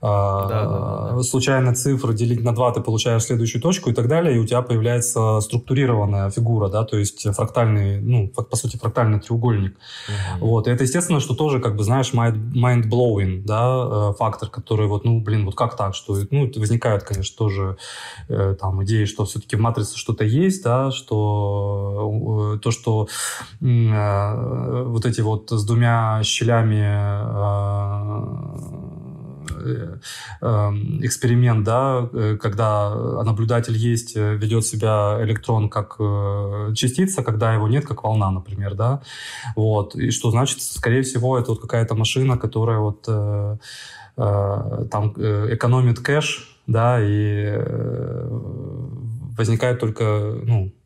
да, 0.00 0.48
да, 0.48 1.10
да. 1.12 1.22
случайной 1.22 1.76
цифры 1.76 2.12
делить 2.12 2.42
на 2.42 2.52
2, 2.52 2.72
ты 2.72 2.80
получаешь 2.80 3.22
следующую 3.22 3.62
точку 3.62 3.90
и 3.90 3.92
так 3.92 4.08
далее, 4.08 4.34
и 4.34 4.38
у 4.40 4.44
тебя 4.44 4.60
появляется 4.60 5.40
структурированная 5.40 6.28
фигура, 6.30 6.68
да, 6.68 6.82
то 6.82 6.98
есть 6.98 7.22
фрактальный, 7.32 8.00
ну, 8.00 8.26
по 8.26 8.56
сути, 8.56 8.76
фрактальный 8.76 9.20
треугольник. 9.20 9.76
Угу. 10.08 10.46
Вот, 10.48 10.66
и 10.66 10.72
это 10.72 10.82
естественно, 10.82 11.20
что 11.20 11.34
тоже, 11.34 11.60
как 11.60 11.76
бы, 11.76 11.84
знаешь, 11.92 12.14
mind-blowing, 12.14 13.42
да, 13.44 14.10
э, 14.10 14.12
фактор, 14.18 14.48
который 14.48 14.86
вот, 14.86 15.04
ну, 15.04 15.20
блин, 15.20 15.44
вот 15.44 15.54
как 15.54 15.76
так, 15.76 15.94
что, 15.94 16.16
ну, 16.30 16.50
возникают, 16.56 17.02
конечно, 17.02 17.36
тоже 17.36 17.76
э, 18.28 18.56
там 18.58 18.82
идеи, 18.84 19.04
что 19.04 19.24
все-таки 19.24 19.56
в 19.56 19.60
матрице 19.60 19.98
что-то 19.98 20.24
есть, 20.24 20.64
да, 20.64 20.90
что 20.90 22.54
э, 22.54 22.58
то, 22.60 22.70
что 22.70 23.08
вот 23.60 25.06
эти 25.06 25.20
вот 25.20 25.50
с 25.50 25.64
двумя 25.64 26.22
щелями 26.22 26.82
эксперимент, 30.40 31.64
да, 31.64 32.08
э, 32.12 32.36
когда 32.36 32.90
наблюдатель 33.24 33.76
есть, 33.76 34.16
э, 34.16 34.34
ведет 34.36 34.64
себя 34.64 35.18
электрон 35.20 35.68
как 35.68 35.98
частица, 36.74 37.22
когда 37.22 37.54
его 37.54 37.68
нет, 37.68 37.86
как 37.86 38.04
волна, 38.04 38.30
например, 38.30 38.74
да, 38.74 39.02
вот, 39.56 39.94
и 39.94 40.10
что 40.10 40.30
значит, 40.30 40.62
скорее 40.62 41.02
всего, 41.02 41.38
это 41.38 41.50
вот 41.50 41.60
какая-то 41.60 41.94
машина, 41.94 42.38
которая 42.38 42.78
вот 42.78 43.08
там 44.14 45.12
экономит 45.16 46.00
кэш, 46.00 46.58
да, 46.66 46.98
и 47.00 47.56
возникает 49.36 49.80
только, 49.80 50.04
ну, 50.44 50.70
Э, 50.72 50.81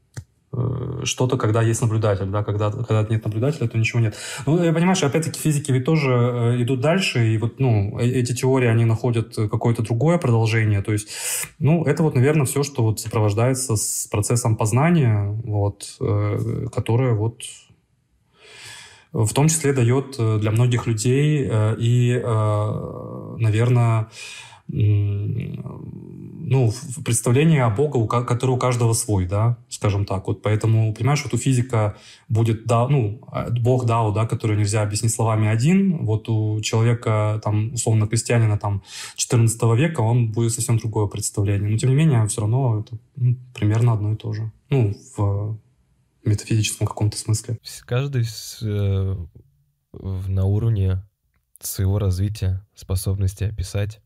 что-то, 1.05 1.37
когда 1.37 1.63
есть 1.63 1.83
наблюдатель, 1.83 2.27
да, 2.27 2.43
когда, 2.43 2.71
когда 2.71 3.07
нет 3.09 3.25
наблюдателя, 3.25 3.69
то 3.69 3.79
ничего 3.79 4.01
нет. 4.01 4.17
Ну, 4.47 4.63
я 4.63 4.73
понимаешь, 4.73 5.03
опять-таки 5.03 5.39
физики 5.39 5.73
ведь 5.73 5.85
тоже 5.85 6.11
э, 6.11 6.63
идут 6.63 6.81
дальше, 6.81 7.33
и 7.33 7.39
вот, 7.39 7.61
ну, 7.61 7.99
э, 7.99 8.07
эти 8.07 8.35
теории, 8.35 8.69
они 8.69 8.85
находят 8.85 9.35
какое-то 9.35 9.83
другое 9.83 10.19
продолжение, 10.19 10.83
то 10.83 10.93
есть, 10.93 11.09
ну, 11.59 11.85
это 11.85 12.03
вот, 12.03 12.15
наверное, 12.15 12.47
все, 12.47 12.63
что 12.63 12.83
вот 12.83 13.01
сопровождается 13.01 13.77
с 13.77 14.07
процессом 14.11 14.57
познания, 14.57 15.29
вот, 15.45 15.99
которое 16.75 17.15
вот 17.15 17.43
в 19.13 19.33
том 19.33 19.49
числе 19.49 19.73
дает 19.73 20.17
для 20.19 20.51
многих 20.51 20.87
людей 20.87 21.49
и, 21.79 22.23
наверное, 23.39 24.09
ну, 26.49 26.73
представление 27.05 27.65
о 27.65 27.71
Боге, 27.71 28.07
которое 28.07 28.53
у 28.53 28.57
каждого 28.57 28.93
свой, 28.93 29.27
да, 29.27 29.59
скажем 29.69 30.05
так. 30.05 30.29
Вот 30.29 30.43
поэтому, 30.43 30.95
понимаешь, 30.95 31.23
вот 31.25 31.35
у 31.35 31.39
физика 31.39 31.97
будет, 32.29 32.67
да, 32.67 32.87
ну, 32.87 33.21
а, 33.33 33.51
Бог 33.51 33.85
Дао, 33.85 34.13
да, 34.13 34.27
который 34.27 34.57
нельзя 34.57 34.83
объяснить 34.83 35.13
словами 35.13 35.49
один, 35.49 36.05
вот 36.05 36.29
у 36.29 36.61
человека, 36.61 37.41
там, 37.43 37.75
условно, 37.75 38.07
крестьянина, 38.07 38.59
там, 38.59 38.85
14 39.17 39.61
века, 39.77 40.03
он 40.03 40.31
будет 40.31 40.53
совсем 40.53 40.79
другое 40.79 41.09
представление. 41.09 41.69
Но, 41.69 41.79
тем 41.79 41.91
не 41.91 41.97
менее, 41.97 42.25
все 42.29 42.43
равно 42.43 42.81
это 42.81 42.97
ну, 43.17 43.37
примерно 43.53 43.95
одно 43.95 44.13
и 44.13 44.17
то 44.17 44.33
же. 44.33 44.53
Ну, 44.71 44.95
в 45.17 45.59
метафизическом 46.25 46.87
каком-то 46.87 47.19
смысле. 47.19 47.59
Каждый 47.87 48.25
с, 48.25 48.61
э, 48.63 49.17
на 49.93 50.45
уровне 50.45 51.03
своего 51.59 51.99
развития, 51.99 52.65
способности 52.77 53.45
описать 53.45 54.01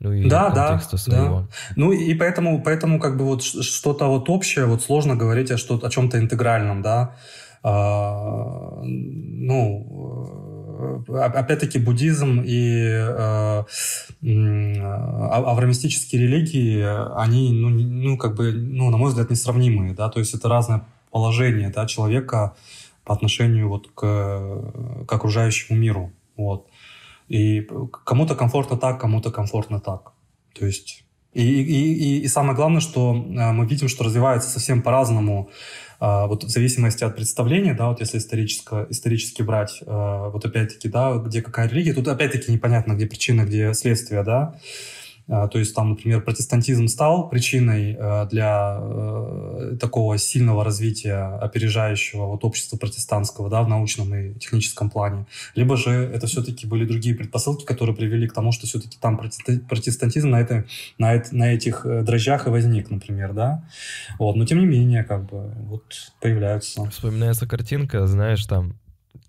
ну 0.00 0.12
и 0.12 0.28
да, 0.28 0.50
да, 0.50 0.78
своего. 0.80 1.40
Да. 1.40 1.48
Ну 1.76 1.92
и 1.92 2.14
поэтому, 2.14 2.62
поэтому 2.62 2.98
как 2.98 3.16
бы 3.16 3.24
вот 3.24 3.42
что-то 3.42 4.06
вот 4.06 4.28
общее, 4.30 4.66
вот 4.66 4.82
сложно 4.82 5.16
говорить 5.16 5.50
о, 5.50 5.56
что, 5.56 5.78
о 5.82 5.90
чем-то 5.90 6.18
интегральном, 6.18 6.82
да. 6.82 7.14
А, 7.64 8.80
ну, 8.82 9.86
э, 11.08 11.14
опять-таки 11.14 11.78
буддизм 11.78 12.42
и 12.44 12.80
э, 12.84 13.64
аврамистические 15.30 16.22
религии, 16.22 16.84
они, 17.16 17.52
ну, 17.52 17.68
ну, 17.68 18.18
как 18.18 18.34
бы, 18.34 18.50
ну, 18.52 18.90
на 18.90 18.96
мой 18.96 19.10
взгляд, 19.10 19.30
несравнимые, 19.30 19.94
да, 19.94 20.08
то 20.08 20.18
есть 20.18 20.34
это 20.34 20.48
разное 20.48 20.84
положение, 21.12 21.68
да, 21.68 21.86
человека 21.86 22.56
по 23.04 23.14
отношению 23.14 23.68
вот 23.68 23.90
к, 23.94 24.00
к 25.06 25.12
окружающему 25.12 25.78
миру, 25.78 26.12
вот. 26.36 26.66
И 27.28 27.66
кому-то 28.04 28.34
комфортно 28.34 28.76
так, 28.76 29.00
кому-то 29.00 29.30
комфортно 29.30 29.80
так. 29.80 30.12
То 30.54 30.66
есть 30.66 31.04
и, 31.34 31.62
и, 31.62 31.94
и, 31.94 32.18
и 32.20 32.28
самое 32.28 32.54
главное, 32.54 32.80
что 32.80 33.14
э, 33.14 33.52
мы 33.52 33.66
видим, 33.66 33.88
что 33.88 34.04
развивается 34.04 34.50
совсем 34.50 34.82
по-разному, 34.82 35.50
э, 35.98 36.26
вот 36.26 36.44
в 36.44 36.48
зависимости 36.48 37.04
от 37.04 37.16
представления, 37.16 37.72
да, 37.72 37.88
вот 37.88 38.00
если 38.00 38.18
исторически, 38.18 38.90
исторически 38.90 39.40
брать, 39.40 39.80
э, 39.80 40.30
вот 40.30 40.44
опять-таки, 40.44 40.88
да, 40.88 41.14
где 41.16 41.40
какая 41.40 41.68
религия, 41.68 41.94
тут 41.94 42.06
опять-таки 42.08 42.52
непонятно, 42.52 42.92
где 42.92 43.06
причина, 43.06 43.44
где 43.44 43.72
следствие, 43.72 44.22
да, 44.24 44.56
то 45.26 45.58
есть 45.58 45.74
там, 45.74 45.90
например, 45.90 46.20
протестантизм 46.22 46.88
стал 46.88 47.28
причиной 47.28 47.96
э, 47.98 48.26
для 48.28 48.78
э, 48.80 49.76
такого 49.80 50.18
сильного 50.18 50.64
развития 50.64 51.38
опережающего 51.38 52.26
вот 52.26 52.44
общества 52.44 52.76
протестантского 52.76 53.48
да, 53.48 53.62
в 53.62 53.68
научном 53.68 54.14
и 54.14 54.34
техническом 54.34 54.90
плане. 54.90 55.26
Либо 55.54 55.76
же 55.76 55.90
это 55.90 56.26
все-таки 56.26 56.66
были 56.66 56.84
другие 56.84 57.14
предпосылки, 57.14 57.64
которые 57.64 57.94
привели 57.94 58.26
к 58.26 58.32
тому, 58.32 58.52
что 58.52 58.66
все-таки 58.66 58.98
там 59.00 59.16
протестантизм 59.16 60.30
на, 60.30 60.40
это, 60.40 60.64
на, 60.98 61.14
это, 61.14 61.34
на 61.34 61.54
этих 61.54 61.86
э, 61.86 62.02
дрожжах 62.02 62.46
и 62.46 62.50
возник, 62.50 62.90
например. 62.90 63.32
Да? 63.32 63.64
Вот. 64.18 64.36
Но 64.36 64.44
тем 64.44 64.58
не 64.58 64.66
менее, 64.66 65.04
как 65.04 65.26
бы, 65.30 65.52
вот 65.68 65.84
появляются. 66.20 66.90
Вспоминается 66.90 67.46
картинка, 67.46 68.06
знаешь, 68.06 68.44
там 68.46 68.78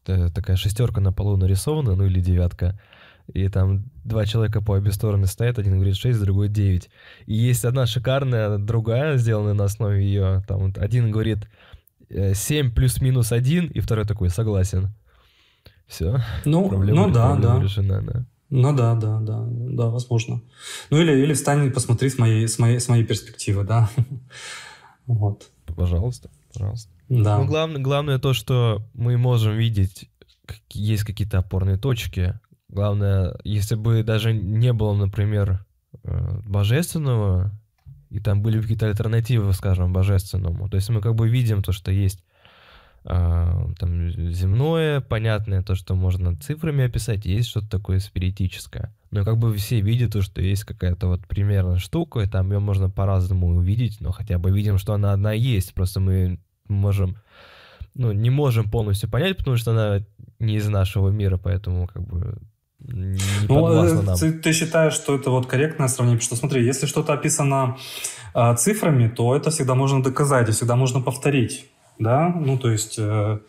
такая 0.04 0.58
шестерка 0.58 1.00
на 1.00 1.14
полу 1.14 1.38
нарисована, 1.38 1.96
ну 1.96 2.06
или 2.06 2.20
девятка, 2.20 2.80
и 3.32 3.48
там 3.48 3.86
два 4.04 4.26
человека 4.26 4.62
по 4.62 4.72
обе 4.74 4.92
стороны 4.92 5.28
стоят, 5.28 5.58
один 5.58 5.76
говорит 5.76 5.96
6, 5.96 6.20
другой 6.20 6.50
9. 6.50 6.90
И 7.26 7.34
есть 7.34 7.66
одна 7.66 7.86
шикарная, 7.86 8.58
другая, 8.58 9.18
сделанная 9.18 9.54
на 9.54 9.66
основе 9.66 10.04
ее. 10.04 10.44
Там 10.48 10.74
один 10.76 11.12
говорит 11.12 11.48
7 12.10 12.68
э, 12.68 12.72
плюс-минус 12.72 13.32
1, 13.32 13.68
и 13.68 13.80
второй 13.80 14.06
такой, 14.06 14.30
согласен. 14.30 14.90
Все. 15.88 16.20
Ну, 16.46 16.70
проблема, 16.70 17.08
ну 17.08 17.14
да, 17.14 17.32
проблема 17.32 17.58
да. 17.58 17.64
решена, 17.64 18.02
да. 18.02 18.26
Ну 18.50 18.76
да, 18.76 18.94
да, 18.96 19.20
да, 19.20 19.46
да, 19.48 19.90
возможно. 19.90 20.42
Ну 20.92 21.02
или, 21.02 21.12
или 21.24 21.34
встань 21.34 21.66
и 21.66 21.70
посмотри 21.72 22.10
с 22.10 22.20
моей, 22.20 22.48
с 22.48 22.60
моей, 22.60 22.80
с 22.80 22.88
моей 22.88 23.04
перспективы, 23.04 23.64
да. 23.64 23.90
вот. 25.08 25.50
Пожалуйста, 25.76 26.30
пожалуйста. 26.54 26.92
Да. 27.10 27.40
Ну, 27.40 27.46
главное, 27.46 27.82
главное 27.82 28.20
то, 28.20 28.34
что 28.34 28.84
мы 28.94 29.18
можем 29.18 29.56
видеть, 29.56 30.10
есть 30.70 31.04
какие-то 31.04 31.40
опорные 31.40 31.78
точки, 31.78 32.40
Главное, 32.74 33.36
если 33.44 33.76
бы 33.76 34.02
даже 34.02 34.34
не 34.34 34.74
было, 34.74 34.96
например, 34.96 35.64
э, 36.04 36.40
божественного, 36.44 37.52
и 38.10 38.20
там 38.20 38.42
были 38.42 38.60
какие-то 38.60 38.88
альтернативы, 38.88 39.54
скажем, 39.54 39.94
божественному, 39.94 40.68
то 40.68 40.78
есть 40.78 40.90
мы 40.90 41.00
как 41.00 41.14
бы 41.14 41.30
видим 41.30 41.62
то, 41.62 41.72
что 41.72 41.92
есть 41.92 42.24
э, 43.06 43.66
там 43.78 44.10
земное, 44.32 45.02
понятное, 45.02 45.62
то, 45.62 45.76
что 45.76 45.94
можно 45.94 46.36
цифрами 46.36 46.86
описать, 46.86 47.28
есть 47.28 47.50
что-то 47.50 47.70
такое 47.70 48.00
спиритическое. 48.00 48.92
Но 49.12 49.24
как 49.24 49.38
бы 49.38 49.56
все 49.56 49.80
видят 49.80 50.14
то, 50.14 50.24
что 50.24 50.42
есть 50.42 50.64
какая-то 50.64 51.06
вот 51.06 51.28
примерная 51.28 51.78
штука, 51.78 52.22
и 52.22 52.28
там 52.28 52.52
ее 52.52 52.58
можно 52.58 52.90
по-разному 52.90 53.50
увидеть, 53.56 54.02
но 54.02 54.12
хотя 54.12 54.40
бы 54.40 54.50
видим, 54.50 54.80
что 54.80 54.96
она 54.96 55.14
одна 55.14 55.32
есть, 55.32 55.76
просто 55.76 56.00
мы 56.00 56.40
можем, 56.68 57.18
ну, 57.94 58.14
не 58.14 58.32
можем 58.32 58.68
полностью 58.68 59.12
понять, 59.12 59.38
потому 59.38 59.58
что 59.58 59.74
она 59.74 60.04
не 60.40 60.56
из 60.56 60.68
нашего 60.68 61.10
мира, 61.10 61.38
поэтому 61.38 61.86
как 61.86 62.02
бы 62.08 62.40
не 62.88 63.18
ну, 63.48 63.68
э, 63.68 64.02
нам. 64.02 64.18
Ты, 64.18 64.32
ты 64.34 64.54
считаешь, 64.54 64.94
что 64.94 65.16
это 65.16 65.30
вот 65.30 65.46
корректное 65.46 65.88
сравнение? 65.88 66.20
Потому 66.20 66.38
что 66.38 66.48
смотри, 66.48 66.66
если 66.66 66.86
что-то 66.86 67.14
описано 67.14 67.78
э, 68.34 68.56
цифрами, 68.56 69.08
то 69.08 69.36
это 69.36 69.52
всегда 69.52 69.76
можно 69.76 70.04
доказать, 70.04 70.50
и 70.50 70.52
всегда 70.52 70.76
можно 70.76 71.02
повторить. 71.02 71.70
Да, 72.00 72.30
ну 72.30 72.58
то 72.58 72.72
есть 72.72 72.96
э, 72.98 73.40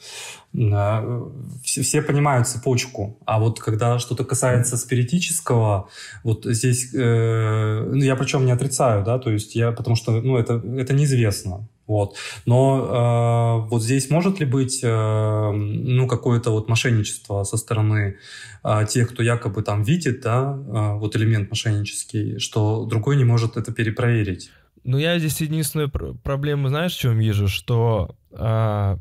э, 0.55 1.25
все, 1.63 1.83
все 1.83 2.03
понимают 2.03 2.47
цепочку, 2.47 3.19
а 3.25 3.39
вот 3.41 3.59
когда 3.59 3.99
что-то 3.99 4.25
касается 4.25 4.77
спиритического, 4.77 5.89
вот 6.25 6.45
здесь 6.45 6.93
э, 6.95 7.89
ну, 7.91 8.03
я 8.03 8.17
причем 8.17 8.45
не 8.45 8.53
отрицаю, 8.53 9.03
да, 9.03 9.19
то 9.19 9.31
есть 9.31 9.57
я 9.57 9.73
потому 9.73 9.97
что 9.97 10.21
ну 10.21 10.37
это 10.37 10.63
это 10.77 10.93
неизвестно, 10.93 11.67
вот. 11.87 12.17
Но 12.47 13.65
э, 13.67 13.69
вот 13.69 13.83
здесь 13.83 14.11
может 14.11 14.41
ли 14.41 14.47
быть 14.47 14.81
э, 14.83 15.51
ну, 15.53 16.07
какое-то 16.07 16.51
вот 16.51 16.69
мошенничество 16.69 17.45
со 17.45 17.57
стороны 17.57 18.17
э, 18.63 18.87
тех, 18.89 19.11
кто 19.11 19.23
якобы 19.23 19.63
там 19.63 19.83
видит, 19.83 20.21
да, 20.23 20.55
э, 20.55 20.99
вот 20.99 21.17
элемент 21.17 21.51
мошеннический, 21.51 22.39
что 22.39 22.85
другой 22.87 23.17
не 23.17 23.25
может 23.25 23.57
это 23.57 23.73
перепроверить? 23.73 24.51
Ну, 24.85 24.99
я 24.99 25.19
здесь 25.19 25.41
единственную 25.41 25.91
пр- 25.91 26.15
проблему, 26.23 26.69
знаешь, 26.69 26.95
в 26.95 27.01
чем 27.01 27.19
вижу, 27.19 27.49
что 27.49 28.17
э, 28.33 28.37
э, 28.37 28.97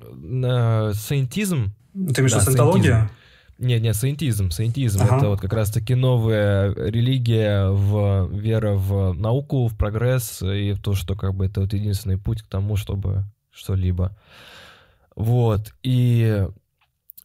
сcientism... 0.00 1.70
Ты 1.92 2.20
имеешь 2.20 2.32
да, 2.32 2.40
сcientologia? 2.40 3.10
Нет, 3.58 3.82
нет, 3.82 3.94
саентизм. 3.94 4.50
Саентизм 4.50 5.02
ага. 5.02 5.16
это 5.16 5.28
вот 5.28 5.40
как 5.40 5.52
раз-таки 5.52 5.94
новая 5.94 6.74
религия, 6.74 7.68
в 7.68 8.28
вера 8.32 8.74
в 8.74 9.12
науку, 9.12 9.68
в 9.68 9.76
прогресс 9.76 10.42
и 10.42 10.72
в 10.72 10.80
то, 10.80 10.94
что 10.94 11.14
как 11.14 11.34
бы 11.34 11.46
это 11.46 11.60
вот 11.60 11.72
единственный 11.72 12.18
путь 12.18 12.42
к 12.42 12.46
тому, 12.48 12.76
чтобы 12.76 13.24
что-либо. 13.52 14.16
Вот. 15.14 15.72
И 15.82 16.46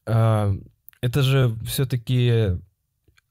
а, 0.06 0.54
это 1.02 1.22
же 1.24 1.56
все-таки 1.66 2.58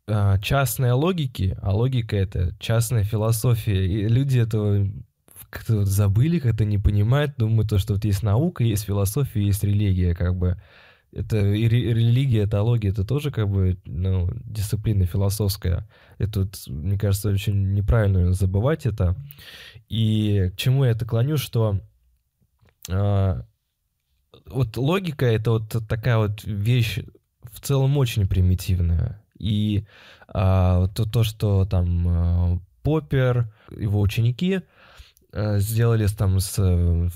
а, 0.08 0.38
частные 0.38 0.92
логики, 0.92 1.56
а 1.62 1.74
логика 1.74 2.16
это 2.16 2.54
частная 2.58 3.04
философия. 3.04 3.86
И 3.86 4.08
люди 4.08 4.38
этого 4.38 4.88
как-то 5.50 5.76
вот 5.78 5.86
забыли, 5.86 6.38
как-то 6.38 6.64
не 6.64 6.78
понимают, 6.78 7.34
думают, 7.36 7.70
то, 7.70 7.78
что 7.78 7.94
вот 7.94 8.04
есть 8.04 8.22
наука, 8.22 8.64
есть 8.64 8.84
философия, 8.84 9.44
есть 9.44 9.64
религия, 9.64 10.14
как 10.14 10.36
бы. 10.36 10.60
Это 11.12 11.38
и 11.38 11.68
религия, 11.68 12.42
это 12.42 12.62
логия, 12.62 12.90
это 12.90 13.04
тоже 13.04 13.30
как 13.30 13.48
бы 13.48 13.78
ну, 13.84 14.28
дисциплина 14.44 15.06
философская. 15.06 15.88
Это, 16.18 16.40
вот, 16.40 16.62
мне 16.66 16.98
кажется, 16.98 17.30
очень 17.30 17.72
неправильно 17.72 18.32
забывать 18.32 18.86
это. 18.86 19.16
И 19.88 20.50
к 20.52 20.56
чему 20.56 20.84
я 20.84 20.90
это 20.90 21.06
клоню, 21.06 21.36
что 21.36 21.80
а, 22.90 23.44
вот 24.46 24.76
логика 24.76 25.26
это 25.26 25.52
вот 25.52 25.76
такая 25.88 26.18
вот 26.18 26.44
вещь 26.44 26.98
в 27.42 27.60
целом 27.60 27.96
очень 27.96 28.28
примитивная. 28.28 29.22
И 29.38 29.86
а, 30.28 30.88
то, 30.88 31.04
то, 31.04 31.24
что 31.24 31.64
там 31.64 32.08
а, 32.08 32.58
Поппер, 32.82 33.52
его 33.70 34.00
ученики 34.00 34.62
сделали 35.58 36.06
там 36.06 36.40
с 36.40 36.58
а, 36.58 37.08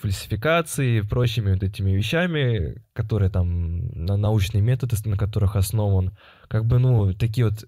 фальсификацией 0.00 0.98
и 0.98 1.02
прочими 1.02 1.52
вот 1.52 1.62
этими 1.62 1.92
вещами, 1.92 2.82
которые 2.92 3.30
там 3.30 3.88
на 3.92 4.16
научные 4.16 4.62
методы, 4.62 4.96
на 5.04 5.16
которых 5.16 5.56
основан, 5.56 6.16
как 6.48 6.66
бы, 6.66 6.78
ну, 6.78 7.12
такие 7.14 7.46
вот 7.46 7.64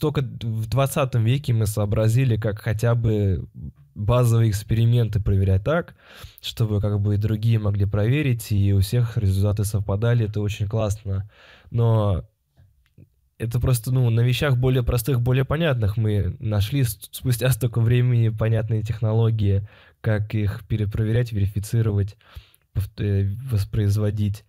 только 0.00 0.20
в 0.20 0.68
20 0.68 1.14
веке 1.16 1.52
мы 1.52 1.66
сообразили, 1.66 2.36
как 2.36 2.60
хотя 2.60 2.94
бы 2.94 3.48
базовые 3.94 4.50
эксперименты 4.50 5.20
проверять 5.20 5.64
так, 5.64 5.94
чтобы 6.42 6.80
как 6.80 7.00
бы 7.00 7.14
и 7.14 7.18
другие 7.18 7.58
могли 7.58 7.86
проверить, 7.86 8.52
и 8.52 8.74
у 8.74 8.80
всех 8.80 9.16
результаты 9.16 9.64
совпадали, 9.64 10.26
это 10.26 10.40
очень 10.40 10.68
классно. 10.68 11.30
Но 11.70 12.28
это 13.38 13.60
просто, 13.60 13.92
ну, 13.92 14.08
на 14.10 14.20
вещах 14.20 14.56
более 14.56 14.82
простых, 14.82 15.20
более 15.20 15.44
понятных 15.44 15.96
мы 15.96 16.36
нашли 16.40 16.84
спустя 16.84 17.50
столько 17.50 17.80
времени 17.80 18.30
понятные 18.30 18.82
технологии, 18.82 19.68
как 20.00 20.34
их 20.34 20.66
перепроверять, 20.66 21.32
верифицировать, 21.32 22.16
э, 22.98 23.28
воспроизводить. 23.50 24.44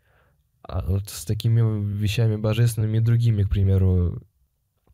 А 0.64 0.86
вот 0.86 1.10
с 1.10 1.26
такими 1.26 1.62
вещами 1.98 2.38
божественными 2.38 2.98
и 2.98 3.02
другими, 3.02 3.44
к 3.44 3.50
примеру, 3.50 4.22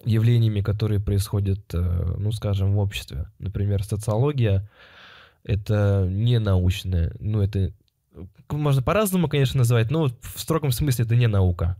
явлениями, 0.04 0.62
которые 0.62 1.00
происходят, 1.00 1.74
э, 1.74 2.16
ну, 2.18 2.32
скажем, 2.32 2.74
в 2.74 2.80
обществе. 2.80 3.32
Например, 3.40 3.84
социология— 3.84 4.70
это 5.44 6.08
не 6.10 6.40
научная, 6.40 7.14
ну, 7.20 7.42
это 7.42 7.74
можно 8.50 8.82
по-разному, 8.82 9.28
конечно, 9.28 9.60
называть, 9.60 9.90
но 9.92 10.08
в 10.08 10.40
строгом 10.40 10.72
смысле 10.72 11.06
это 11.06 11.16
не 11.16 11.28
наука. 11.28 11.78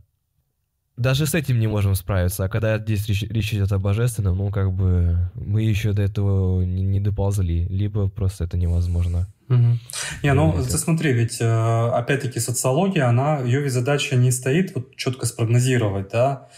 Даже 0.96 1.26
с 1.26 1.34
этим 1.34 1.58
не 1.58 1.66
можем 1.66 1.96
справиться, 1.96 2.44
а 2.44 2.48
когда 2.48 2.78
здесь 2.78 3.08
речь, 3.08 3.22
речь 3.24 3.52
идет 3.52 3.72
о 3.72 3.78
божественном, 3.78 4.38
ну, 4.38 4.50
как 4.50 4.72
бы 4.72 5.30
мы 5.34 5.62
еще 5.62 5.92
до 5.92 6.02
этого 6.02 6.62
не, 6.62 6.82
не 6.82 7.00
доползли, 7.00 7.66
либо 7.66 8.08
просто 8.08 8.44
это 8.44 8.56
невозможно. 8.56 9.26
Угу. 9.48 9.78
Не, 10.22 10.34
ну 10.34 10.52
ты 10.52 10.78
смотри, 10.78 11.12
ведь 11.12 11.38
э, 11.40 11.90
опять-таки 11.90 12.38
социология, 12.38 13.08
она, 13.08 13.40
ее 13.40 13.60
ведь 13.60 13.72
задача 13.72 14.14
не 14.14 14.30
стоит 14.30 14.74
вот 14.74 14.94
четко 14.96 15.26
спрогнозировать, 15.26 16.10
да, 16.12 16.48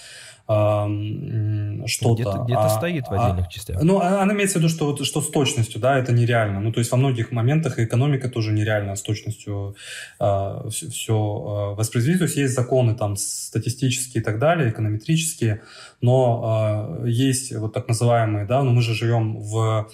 что-то. 0.46 2.14
Где-то, 2.14 2.44
где 2.44 2.54
а, 2.54 2.68
стоит 2.68 3.08
в 3.08 3.12
отдельных 3.12 3.46
а, 3.46 3.50
частях. 3.50 3.82
Ну, 3.82 3.98
а, 3.98 4.22
она 4.22 4.32
имеется 4.32 4.58
в 4.58 4.62
виду, 4.62 4.68
что, 4.68 5.04
что 5.04 5.20
с 5.20 5.30
точностью, 5.30 5.80
да, 5.80 5.98
это 5.98 6.12
нереально. 6.12 6.60
Ну, 6.60 6.72
то 6.72 6.78
есть 6.78 6.92
во 6.92 6.96
многих 6.96 7.32
моментах 7.32 7.80
экономика 7.80 8.28
тоже 8.28 8.52
нереальна 8.52 8.94
с 8.94 9.02
точностью 9.02 9.74
а, 10.20 10.68
все, 10.70 10.88
все 10.88 11.14
а, 11.14 11.74
воспроизвести. 11.74 12.18
То 12.18 12.24
есть 12.24 12.36
есть 12.36 12.54
законы 12.54 12.94
там 12.94 13.16
статистические 13.16 14.20
и 14.20 14.24
так 14.24 14.38
далее, 14.38 14.70
эконометрические, 14.70 15.62
но 16.00 16.42
а, 16.44 17.04
есть 17.06 17.52
вот 17.52 17.72
так 17.72 17.88
называемые, 17.88 18.46
да, 18.46 18.58
но 18.58 18.66
ну, 18.66 18.76
мы 18.76 18.82
же 18.82 18.94
живем 18.94 19.36
в 19.38 19.88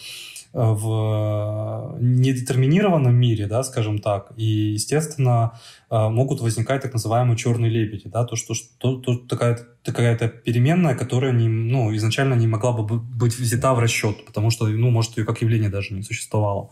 в 0.54 1.96
недетерминированном 1.98 3.14
мире, 3.14 3.46
да, 3.46 3.62
скажем 3.62 3.98
так, 3.98 4.32
и, 4.36 4.44
естественно, 4.44 5.58
могут 5.92 6.40
возникать 6.40 6.82
так 6.82 6.94
называемые 6.94 7.36
черные 7.36 7.70
лебеди, 7.70 8.08
да, 8.08 8.24
то, 8.24 8.34
что, 8.34 8.54
что 8.54 8.96
то, 8.96 9.16
такая 9.16 9.58
какая-то 9.84 10.28
переменная, 10.28 10.94
которая 10.94 11.32
не, 11.32 11.48
ну, 11.48 11.94
изначально 11.96 12.34
не 12.34 12.46
могла 12.46 12.72
бы 12.72 13.00
быть 13.00 13.36
взята 13.36 13.74
в 13.74 13.80
расчет, 13.80 14.24
потому 14.24 14.50
что, 14.50 14.66
ну, 14.66 14.90
может, 14.90 15.18
ее 15.18 15.24
как 15.24 15.42
явление 15.42 15.70
даже 15.70 15.94
не 15.94 16.02
существовало. 16.02 16.70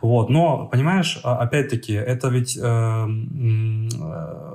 Вот. 0.00 0.28
Но, 0.28 0.66
понимаешь, 0.66 1.20
а, 1.22 1.38
опять-таки, 1.38 1.92
это 1.92 2.28
ведь 2.28 2.56
э, 2.56 2.60
э, 2.60 3.88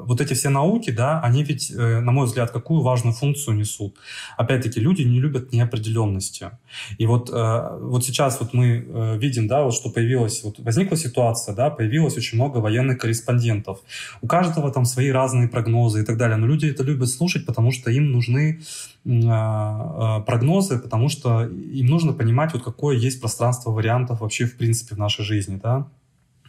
вот 0.02 0.20
эти 0.20 0.34
все 0.34 0.50
науки, 0.50 0.92
да, 0.92 1.22
они 1.22 1.44
ведь, 1.44 1.72
э, 1.72 2.00
на 2.02 2.12
мой 2.12 2.26
взгляд, 2.26 2.52
какую 2.52 2.82
важную 2.82 3.14
функцию 3.14 3.56
несут. 3.56 3.96
Опять-таки, 4.36 4.82
люди 4.82 5.04
не 5.04 5.22
любят 5.22 5.54
неопределенности. 5.54 6.52
И 6.98 7.06
вот, 7.06 7.30
э, 7.32 7.78
вот 7.82 8.04
сейчас 8.04 8.40
вот 8.42 8.54
мы 8.54 8.86
э, 8.86 9.18
видим, 9.18 9.48
да, 9.48 9.64
вот 9.64 9.74
что 9.74 9.90
появилась, 9.90 10.44
вот 10.44 10.60
возникла 10.60 10.98
ситуация, 10.98 11.56
да, 11.56 11.70
появилось 11.70 12.18
очень 12.18 12.38
много 12.38 12.58
военных 12.58 12.98
корреспондентов. 12.98 13.80
У 14.22 14.28
каждого 14.28 14.72
там 14.72 14.86
свои 14.86 15.10
разные 15.10 15.48
прогнозы 15.48 16.02
и 16.02 16.06
так 16.06 16.18
далее, 16.18 16.38
но 16.38 16.48
люди 16.48 16.66
это 16.68 16.84
любят 16.84 17.10
слушать, 17.10 17.46
потому 17.46 17.72
что 17.72 17.92
им 17.92 18.12
нужны 18.12 18.62
а, 19.06 20.18
а, 20.18 20.20
прогнозы, 20.22 20.80
потому 20.80 21.10
что 21.10 21.46
им 21.46 21.88
нужно 21.88 22.14
понимать, 22.14 22.54
вот 22.54 22.64
какое 22.64 22.98
есть 22.98 23.22
пространство 23.22 23.72
вариантов 23.72 24.22
вообще 24.22 24.46
в 24.46 24.58
принципе 24.58 24.96
в 24.96 24.98
нашей 24.98 25.24
жизни, 25.26 25.60
да. 25.62 25.88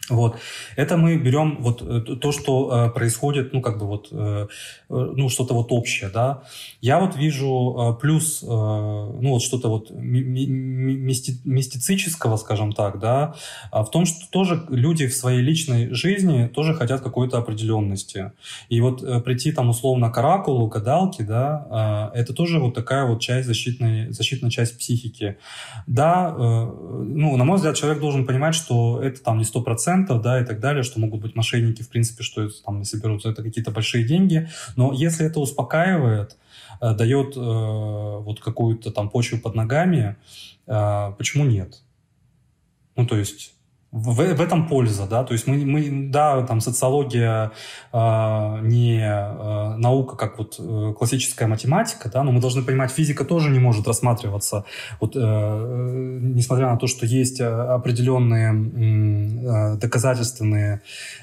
Вот. 0.09 0.37
Это 0.75 0.97
мы 0.97 1.17
берем 1.17 1.57
вот 1.59 1.81
э, 1.81 2.01
то, 2.01 2.31
что 2.31 2.87
э, 2.87 2.89
происходит, 2.89 3.53
ну, 3.53 3.61
как 3.61 3.77
бы 3.77 3.85
вот, 3.85 4.07
э, 4.11 4.47
ну, 4.89 5.29
что-то 5.29 5.53
вот 5.53 5.71
общее, 5.71 6.09
да. 6.09 6.43
Я 6.81 6.99
вот 6.99 7.15
вижу 7.15 7.97
плюс, 8.01 8.41
ну, 8.41 9.29
вот 9.29 9.41
что-то 9.41 9.69
вот 9.69 9.91
ми- 9.91 10.23
мисти- 10.23 11.39
мистицического, 11.45 12.37
скажем 12.37 12.73
так, 12.73 12.99
да, 12.99 13.35
а 13.71 13.83
в 13.83 13.91
том, 13.91 14.05
что 14.05 14.29
тоже 14.31 14.65
люди 14.69 15.07
в 15.07 15.13
своей 15.13 15.41
личной 15.41 15.93
жизни 15.93 16.47
тоже 16.47 16.73
хотят 16.73 17.01
какой-то 17.01 17.37
определенности. 17.37 18.31
И 18.69 18.81
вот 18.81 19.23
прийти 19.23 19.51
там 19.51 19.69
условно 19.69 20.09
к 20.09 20.17
оракулу, 20.17 20.67
гадалке, 20.67 21.23
да, 21.23 22.11
это 22.15 22.33
тоже 22.33 22.59
вот 22.59 22.73
такая 22.73 23.05
вот 23.05 23.21
часть 23.21 23.47
защитной, 23.47 24.11
защитная 24.11 24.49
часть 24.49 24.77
психики. 24.77 25.37
Да, 25.85 26.33
ну, 26.37 27.37
на 27.37 27.43
мой 27.43 27.57
взгляд, 27.57 27.75
человек 27.75 28.01
должен 28.01 28.25
понимать, 28.25 28.55
что 28.55 29.01
это 29.01 29.21
там 29.21 29.37
не 29.37 29.43
сто 29.43 29.61
процентов, 29.89 30.21
да, 30.21 30.41
и 30.41 30.45
так 30.45 30.59
далее, 30.59 30.83
что 30.83 30.99
могут 30.99 31.21
быть 31.21 31.35
мошенники, 31.35 31.81
в 31.81 31.89
принципе, 31.89 32.23
что 32.23 32.47
там, 32.65 32.79
если 32.79 32.99
берут 32.99 33.25
это 33.25 33.41
какие-то 33.43 33.71
большие 33.71 34.03
деньги. 34.03 34.47
Но 34.75 34.93
если 34.93 35.25
это 35.25 35.39
успокаивает, 35.39 36.37
э, 36.81 36.93
дает 36.93 37.35
э, 37.35 37.39
вот 37.39 38.39
какую-то 38.39 38.91
там 38.91 39.09
почву 39.09 39.39
под 39.39 39.55
ногами, 39.55 40.15
э, 40.67 41.13
почему 41.17 41.45
нет? 41.45 41.81
Ну, 42.95 43.05
то 43.05 43.17
есть 43.17 43.53
в, 43.91 44.35
в 44.35 44.41
этом 44.41 44.67
польза, 44.67 45.07
да, 45.07 45.23
то 45.23 45.33
есть 45.33 45.47
мы, 45.47 45.65
мы 45.65 46.09
да, 46.11 46.43
там 46.43 46.61
социология 46.61 47.51
э, 47.91 47.97
не 48.61 48.99
э, 49.01 49.77
наука, 49.77 50.15
как 50.15 50.37
вот 50.37 50.57
э, 50.59 50.93
классическая 50.95 51.47
математика, 51.47 52.09
да, 52.09 52.23
но 52.23 52.31
мы 52.31 52.39
должны 52.39 52.61
понимать, 52.61 52.91
физика 52.91 53.25
тоже 53.25 53.49
не 53.49 53.59
может 53.59 53.87
рассматриваться, 53.87 54.65
вот, 54.99 55.15
э, 55.15 55.19
э 55.19 56.19
несмотря 56.21 56.67
на 56.67 56.77
то, 56.77 56.85
что 56.85 57.05
есть 57.07 57.41
определенные 57.41 58.53
э, 58.53 59.77
доказательственные 59.77 60.81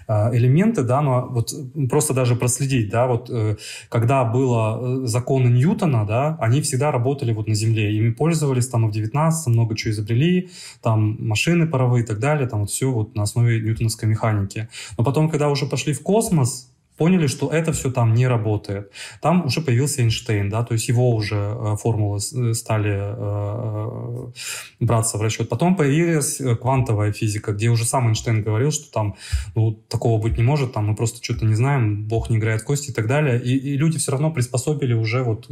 э, 0.08 0.36
элементы, 0.36 0.82
да, 0.82 1.02
но 1.02 1.26
вот 1.28 1.52
просто 1.88 2.14
даже 2.14 2.34
проследить, 2.34 2.90
да, 2.90 3.06
вот 3.06 3.30
э, 3.30 3.56
когда 3.88 4.24
было 4.24 5.04
э, 5.04 5.06
законы 5.06 5.48
Ньютона, 5.48 6.04
да, 6.04 6.36
они 6.40 6.60
всегда 6.62 6.90
работали 6.90 7.32
вот 7.32 7.46
на 7.46 7.54
Земле, 7.54 7.96
ими 7.96 8.10
пользовались 8.10 8.66
там 8.66 8.88
в 8.88 8.92
19 8.92 9.46
много 9.46 9.76
чего 9.76 9.92
изобрели, 9.92 10.50
там 10.82 11.16
машины 11.24 11.68
паровые 11.68 12.02
и 12.02 12.06
так 12.06 12.18
далее, 12.18 12.48
там 12.56 12.60
вот 12.60 12.70
все 12.70 12.90
вот 12.90 13.14
на 13.14 13.22
основе 13.22 13.60
ньютоновской 13.60 14.08
механики. 14.08 14.68
Но 14.96 15.04
потом, 15.04 15.28
когда 15.28 15.50
уже 15.50 15.66
пошли 15.66 15.92
в 15.92 16.02
космос, 16.02 16.72
поняли, 16.96 17.26
что 17.26 17.50
это 17.50 17.72
все 17.72 17.90
там 17.90 18.14
не 18.14 18.26
работает. 18.26 18.90
Там 19.20 19.46
уже 19.46 19.60
появился 19.60 20.02
Эйнштейн, 20.02 20.48
да, 20.48 20.64
то 20.64 20.74
есть 20.74 20.88
его 20.88 21.10
уже 21.10 21.36
э, 21.36 21.76
формулы 21.76 22.18
э, 22.18 22.54
стали 22.54 22.96
э, 22.98 24.32
браться 24.80 25.18
в 25.18 25.22
расчет. 25.22 25.48
Потом 25.48 25.76
появилась 25.76 26.40
квантовая 26.60 27.12
физика, 27.12 27.52
где 27.52 27.68
уже 27.68 27.84
сам 27.84 28.08
Эйнштейн 28.08 28.42
говорил, 28.42 28.70
что 28.70 28.90
там 28.90 29.16
ну, 29.54 29.72
такого 29.72 30.20
быть 30.20 30.38
не 30.38 30.44
может, 30.44 30.72
там 30.72 30.86
мы 30.86 30.94
просто 30.94 31.22
что-то 31.22 31.44
не 31.44 31.54
знаем, 31.54 32.04
Бог 32.04 32.30
не 32.30 32.38
играет 32.38 32.62
в 32.62 32.64
кости 32.64 32.90
и 32.90 32.94
так 32.94 33.06
далее. 33.06 33.40
И, 33.42 33.56
и 33.56 33.76
люди 33.76 33.98
все 33.98 34.12
равно 34.12 34.30
приспособили 34.30 34.94
уже 34.94 35.22
вот, 35.22 35.48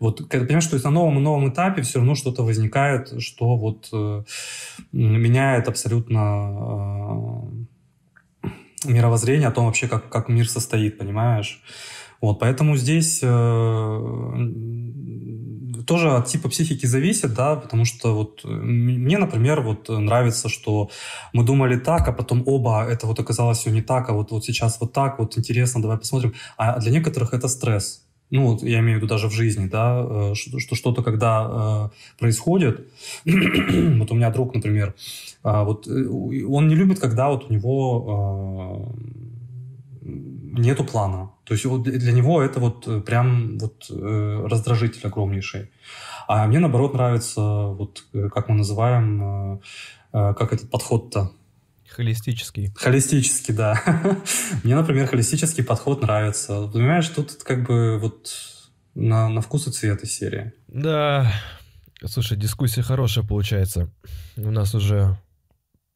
вот 0.00 0.28
понимаешь, 0.28 0.64
что 0.64 0.76
есть 0.76 0.84
на 0.84 0.90
новом 0.90 1.22
новом 1.22 1.48
этапе 1.48 1.82
все 1.82 1.98
равно 1.98 2.14
что-то 2.14 2.44
возникает, 2.44 3.20
что 3.20 3.56
вот 3.56 3.90
меняет 4.92 5.68
абсолютно 5.68 7.67
мировоззрение, 8.84 9.48
о 9.48 9.52
том 9.52 9.66
вообще, 9.66 9.88
как, 9.88 10.08
как 10.08 10.28
мир 10.28 10.48
состоит, 10.48 10.98
понимаешь? 10.98 11.62
Вот, 12.20 12.40
поэтому 12.40 12.76
здесь 12.76 13.20
э, 13.22 14.28
тоже 15.86 16.10
от 16.10 16.26
типа 16.26 16.48
психики 16.48 16.86
зависит, 16.86 17.34
да, 17.34 17.56
потому 17.56 17.84
что 17.84 18.14
вот 18.14 18.40
мне, 18.44 19.18
например, 19.18 19.60
вот 19.60 19.88
нравится, 19.88 20.48
что 20.48 20.90
мы 21.32 21.44
думали 21.44 21.76
так, 21.78 22.08
а 22.08 22.12
потом 22.12 22.42
оба, 22.46 22.84
это 22.84 23.06
вот 23.06 23.20
оказалось 23.20 23.58
все 23.58 23.70
не 23.70 23.82
так, 23.82 24.08
а 24.10 24.12
вот, 24.12 24.30
вот 24.30 24.44
сейчас 24.44 24.80
вот 24.80 24.92
так, 24.92 25.18
вот 25.18 25.38
интересно, 25.38 25.80
давай 25.80 25.98
посмотрим. 25.98 26.34
А 26.56 26.78
для 26.80 26.90
некоторых 26.90 27.32
это 27.32 27.48
стресс. 27.48 28.07
Ну, 28.30 28.46
вот 28.46 28.62
я 28.62 28.80
имею 28.80 28.98
в 28.98 29.02
виду 29.02 29.06
даже 29.06 29.28
в 29.28 29.32
жизни, 29.32 29.66
да, 29.66 30.04
э, 30.06 30.34
что, 30.34 30.58
что 30.58 30.74
что-то, 30.74 31.02
когда 31.02 31.90
э, 31.92 32.18
происходит, 32.18 32.86
вот 33.24 34.10
у 34.10 34.14
меня 34.14 34.30
друг, 34.30 34.54
например, 34.54 34.94
э, 35.44 35.64
вот 35.64 35.88
э, 35.88 36.06
он 36.08 36.68
не 36.68 36.74
любит, 36.74 36.98
когда 36.98 37.28
вот 37.28 37.50
у 37.50 37.52
него 37.52 38.92
э, 40.02 40.10
нету 40.60 40.84
плана. 40.84 41.30
То 41.44 41.54
есть 41.54 41.64
вот 41.64 41.84
для 41.84 42.12
него 42.12 42.42
это 42.42 42.60
вот 42.60 43.04
прям 43.06 43.58
вот 43.58 43.90
раздражитель 43.90 45.06
огромнейший. 45.06 45.70
А 46.26 46.46
мне, 46.46 46.58
наоборот, 46.58 46.92
нравится, 46.92 47.40
вот 47.40 48.04
как 48.12 48.50
мы 48.50 48.56
называем, 48.56 49.60
как 50.12 50.52
этот 50.52 50.70
подход-то, 50.70 51.30
Холистический. 51.90 52.72
Холистический, 52.76 53.54
да. 53.54 53.82
Мне, 54.62 54.76
например, 54.76 55.08
холистический 55.08 55.64
подход 55.64 56.02
нравится. 56.02 56.68
Понимаешь, 56.68 57.08
тут 57.08 57.42
как 57.42 57.66
бы 57.66 57.98
вот 57.98 58.30
на, 58.94 59.28
на 59.28 59.40
вкус 59.40 59.66
и 59.66 59.70
цвет 59.70 60.02
из 60.02 60.12
серии. 60.12 60.52
Да. 60.68 61.32
Слушай, 62.04 62.36
дискуссия 62.36 62.82
хорошая 62.82 63.24
получается. 63.24 63.90
У 64.36 64.50
нас 64.50 64.74
уже, 64.74 65.16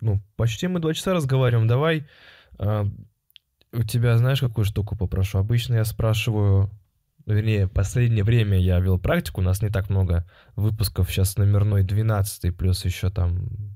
ну, 0.01 0.21
почти 0.37 0.67
мы 0.67 0.81
два 0.81 0.95
часа 0.95 1.13
разговариваем. 1.13 1.69
Давай 1.69 2.07
э, 2.59 2.85
у 3.73 3.83
тебя, 3.85 4.17
знаешь, 4.19 4.41
какую 4.41 4.65
штуку 4.65 4.97
попрошу? 4.97 5.39
Обычно 5.39 5.75
я 5.75 5.85
спрашиваю, 5.85 6.71
вернее, 7.27 7.69
последнее 7.69 8.25
время 8.25 8.59
я 8.59 8.81
вел 8.81 8.99
практику, 8.99 9.41
у 9.41 9.45
нас 9.45 9.63
не 9.63 9.69
так 9.69 9.91
много 9.91 10.27
выпусков, 10.57 11.11
сейчас 11.11 11.37
номерной 11.37 11.83
12, 11.83 12.57
плюс 12.57 12.85
еще 12.85 13.11
там 13.11 13.72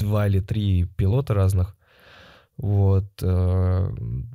два 0.00 0.26
или 0.26 0.40
три 0.40 0.84
пилота 0.84 1.34
разных. 1.34 1.76
Вот. 2.56 3.06
Э, 3.22 3.90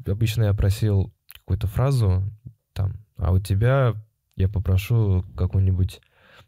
обычно 0.06 0.46
я 0.46 0.54
просил 0.54 1.14
какую-то 1.40 1.68
фразу 1.68 2.24
там, 2.74 2.94
а 3.18 3.32
у 3.32 3.40
тебя 3.40 3.94
я 4.36 4.50
попрошу 4.50 5.24
какую-нибудь 5.38 6.02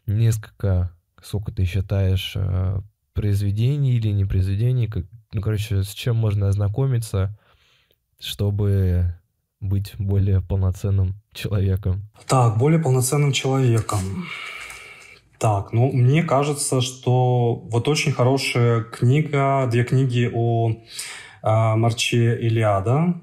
несколько, 0.05 0.91
сколько 1.21 1.51
ты 1.51 1.65
считаешь, 1.65 2.33
э, 2.35 2.79
произведений 3.13 3.95
или 3.95 4.09
не 4.09 4.25
произведений, 4.25 4.87
как, 4.87 5.05
ну, 5.33 5.41
короче, 5.41 5.83
с 5.83 5.89
чем 5.89 6.15
можно 6.17 6.49
ознакомиться, 6.49 7.37
чтобы 8.19 9.15
быть 9.59 9.95
более 9.97 10.41
полноценным 10.41 11.15
человеком. 11.33 12.09
Так, 12.27 12.57
более 12.57 12.79
полноценным 12.79 13.31
человеком. 13.31 14.25
Так, 15.39 15.71
ну, 15.71 15.91
мне 15.91 16.23
кажется, 16.23 16.81
что 16.81 17.53
вот 17.55 17.87
очень 17.87 18.11
хорошая 18.11 18.81
книга, 18.81 19.67
две 19.69 19.83
книги 19.83 20.29
о 20.33 20.71
э, 20.71 20.75
Марче 21.43 22.35
Илиада 22.39 23.13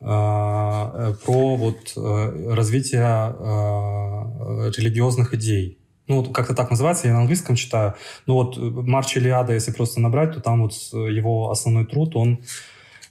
э, 0.00 0.04
про 0.04 1.56
вот 1.56 1.92
э, 1.96 2.54
развитие 2.54 3.02
э, 3.02 4.70
религиозных 4.76 5.34
идей. 5.34 5.78
Ну, 6.06 6.20
вот 6.20 6.32
как-то 6.32 6.54
так 6.54 6.70
называется, 6.70 7.08
я 7.08 7.14
на 7.14 7.20
английском 7.22 7.56
читаю. 7.56 7.94
Ну, 8.26 8.34
вот 8.34 8.56
Марч 8.58 9.16
Илиада, 9.16 9.52
если 9.52 9.72
просто 9.72 10.00
набрать, 10.00 10.34
то 10.34 10.40
там 10.40 10.62
вот 10.62 10.72
его 10.92 11.50
основной 11.50 11.84
труд, 11.84 12.14
он 12.14 12.44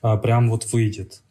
э, 0.01 0.17
прям 0.17 0.49
вот 0.49 0.71
выйдет. 0.71 1.21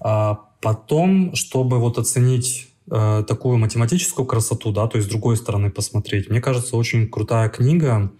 А 0.00 0.40
потом, 0.60 1.36
чтобы 1.36 1.78
вот 1.78 1.96
оценить 1.98 2.73
э, 2.90 3.24
такую 3.26 3.58
математическую 3.58 4.26
красоту, 4.26 4.72
да, 4.72 4.86
то 4.86 4.96
есть 4.96 5.08
с 5.08 5.10
другой 5.10 5.36
стороны 5.36 5.70
посмотреть. 5.70 6.28
Мне 6.30 6.40
кажется, 6.40 6.76
очень 6.76 7.08
крутая 7.08 7.48
книга. 7.48 8.12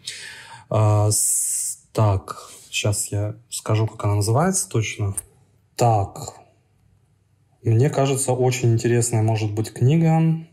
Э, 0.70 1.08
с, 1.10 1.78
так, 1.92 2.50
сейчас 2.70 3.08
я 3.12 3.36
скажу, 3.50 3.86
как 3.86 4.04
она 4.04 4.16
называется 4.16 4.68
точно. 4.68 5.14
Так, 5.76 6.34
мне 7.62 7.90
кажется, 7.90 8.32
очень 8.32 8.72
интересная 8.72 9.22
может 9.22 9.52
быть 9.52 9.72
книга. 9.72 10.46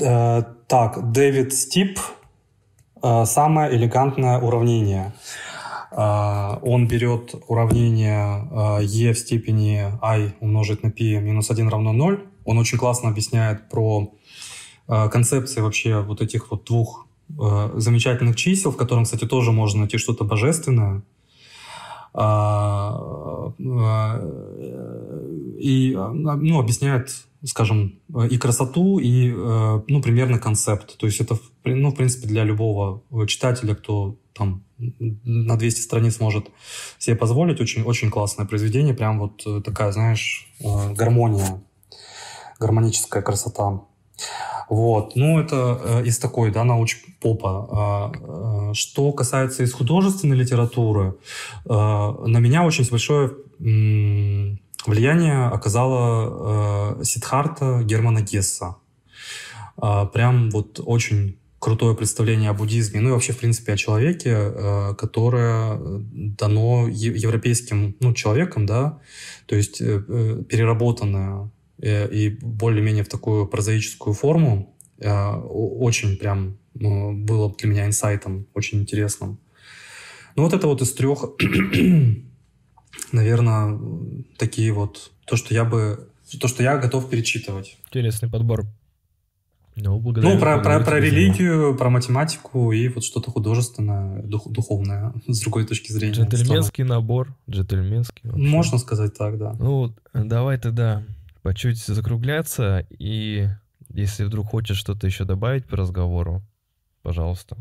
Э, 0.00 0.42
так, 0.68 1.12
Дэвид 1.12 1.54
Стип 1.54 1.98
э, 3.02 3.24
«Самое 3.24 3.74
элегантное 3.74 4.38
уравнение». 4.38 5.12
Uh, 5.92 6.58
он 6.62 6.88
берет 6.88 7.34
уравнение 7.46 8.82
e 8.82 9.12
в 9.12 9.18
степени 9.18 9.84
i 10.02 10.34
умножить 10.40 10.82
на 10.82 10.90
p 10.90 11.20
минус 11.20 11.50
1 11.50 11.68
равно 11.68 11.92
0, 11.92 12.28
он 12.46 12.58
очень 12.58 12.78
классно 12.78 13.10
объясняет 13.10 13.68
про 13.68 14.14
э, 14.88 15.08
концепции 15.08 15.60
вообще 15.60 16.00
вот 16.00 16.22
этих 16.22 16.50
вот 16.50 16.64
двух 16.64 17.06
э, 17.28 17.72
замечательных 17.74 18.36
чисел, 18.36 18.70
в 18.70 18.76
котором, 18.76 19.04
кстати, 19.04 19.26
тоже 19.26 19.52
можно 19.52 19.80
найти 19.80 19.98
что-то 19.98 20.24
божественное. 20.24 21.02
А, 22.14 23.52
э, 23.58 23.62
и 25.58 25.94
ну, 25.94 26.58
объясняет, 26.58 27.10
скажем, 27.44 27.98
и 28.30 28.38
красоту, 28.38 28.98
и 28.98 29.30
ну, 29.30 30.00
примерно 30.02 30.38
концепт. 30.38 30.96
То 30.96 31.06
есть 31.06 31.20
это, 31.20 31.38
ну, 31.64 31.90
в 31.90 31.94
принципе, 31.94 32.28
для 32.28 32.44
любого 32.44 33.02
читателя, 33.26 33.74
кто 33.74 34.16
там 34.32 34.62
на 34.78 35.56
200 35.56 35.80
страниц 35.80 36.20
может 36.20 36.50
себе 36.98 37.16
позволить, 37.16 37.60
очень, 37.60 37.82
очень 37.82 38.10
классное 38.10 38.46
произведение, 38.46 38.94
прям 38.94 39.18
вот 39.18 39.64
такая, 39.64 39.92
знаешь, 39.92 40.48
гармония 40.60 41.62
гармоническая 42.58 43.22
красота. 43.22 43.80
Вот, 44.68 45.14
ну 45.14 45.38
это 45.38 45.80
э, 45.84 46.04
из 46.06 46.18
такой, 46.18 46.50
да, 46.50 46.64
науч-попа. 46.64 47.68
А, 47.70 48.70
э, 48.70 48.74
что 48.74 49.12
касается 49.12 49.62
из 49.62 49.72
художественной 49.72 50.36
литературы, 50.36 51.16
э, 51.64 51.68
на 51.68 52.38
меня 52.38 52.64
очень 52.64 52.88
большое 52.90 53.32
м, 53.60 54.58
влияние 54.84 55.46
оказала 55.46 56.98
э, 56.98 57.04
Сидхарта 57.04 57.82
Германа 57.84 58.22
Гесса. 58.22 58.76
Э, 59.80 60.06
прям 60.12 60.50
вот 60.50 60.80
очень 60.84 61.38
крутое 61.60 61.94
представление 61.94 62.50
о 62.50 62.54
буддизме, 62.54 63.00
ну 63.00 63.10
и 63.10 63.12
вообще, 63.12 63.32
в 63.32 63.38
принципе, 63.38 63.74
о 63.74 63.76
человеке, 63.76 64.30
э, 64.34 64.94
которое 64.98 65.78
дано 66.10 66.88
европейским 66.88 67.96
ну, 68.00 68.14
человеком, 68.14 68.66
да, 68.66 68.98
то 69.46 69.54
есть 69.54 69.80
э, 69.80 70.02
э, 70.08 70.42
переработанное 70.48 71.30
Э, 71.36 71.55
и 71.86 72.30
более-менее 72.40 73.04
в 73.04 73.08
такую 73.08 73.46
прозаическую 73.46 74.14
форму. 74.14 74.76
Э, 74.98 75.34
очень 75.36 76.16
прям 76.16 76.58
ну, 76.74 77.12
было 77.12 77.54
для 77.54 77.68
меня 77.68 77.86
инсайтом, 77.86 78.46
очень 78.54 78.80
интересным. 78.80 79.38
Ну 80.36 80.42
вот 80.42 80.52
это 80.52 80.66
вот 80.66 80.82
из 80.82 80.92
трех, 80.92 81.24
наверное, 83.12 83.78
такие 84.36 84.72
вот, 84.72 85.10
то, 85.24 85.36
что 85.36 85.54
я 85.54 85.64
бы, 85.64 86.10
то, 86.40 86.48
что 86.48 86.62
я 86.62 86.76
готов 86.76 87.08
перечитывать. 87.08 87.78
Интересный 87.86 88.28
подбор. 88.28 88.66
Ну, 89.78 90.00
ну 90.00 90.38
про, 90.38 90.58
про, 90.60 90.80
про 90.80 91.00
религию, 91.00 91.76
про 91.76 91.90
математику 91.90 92.72
и 92.72 92.88
вот 92.88 93.04
что-то 93.04 93.30
художественное, 93.30 94.22
дух, 94.22 94.48
духовное, 94.50 95.12
с 95.26 95.40
другой 95.40 95.66
точки 95.66 95.92
зрения. 95.92 96.14
Джентльменский 96.14 96.84
набор, 96.84 97.36
джентльменский. 97.48 98.22
Вообще. 98.24 98.48
Можно 98.48 98.78
сказать 98.78 99.14
так, 99.16 99.38
да. 99.38 99.54
Ну, 99.58 99.94
давай 100.14 100.58
тогда 100.58 101.04
по 101.46 101.54
чуть 101.54 101.78
закругляться, 101.78 102.84
и 102.90 103.46
если 103.94 104.24
вдруг 104.24 104.48
хочешь 104.48 104.78
что-то 104.78 105.06
еще 105.06 105.22
добавить 105.22 105.64
по 105.64 105.76
разговору, 105.76 106.42
пожалуйста. 107.02 107.56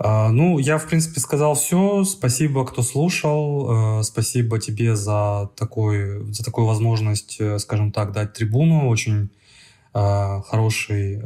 А, 0.00 0.30
ну, 0.30 0.58
я, 0.58 0.78
в 0.78 0.88
принципе, 0.88 1.20
сказал 1.20 1.54
все. 1.54 2.02
Спасибо, 2.02 2.66
кто 2.66 2.82
слушал. 2.82 3.70
А, 3.70 4.02
спасибо 4.02 4.58
тебе 4.58 4.96
за, 4.96 5.50
такой, 5.56 6.24
за 6.32 6.44
такую 6.44 6.66
возможность, 6.66 7.36
э, 7.38 7.60
скажем 7.60 7.92
так, 7.92 8.10
дать 8.10 8.32
трибуну. 8.32 8.88
Очень 8.88 9.30
а, 9.92 10.42
хороший 10.42 11.22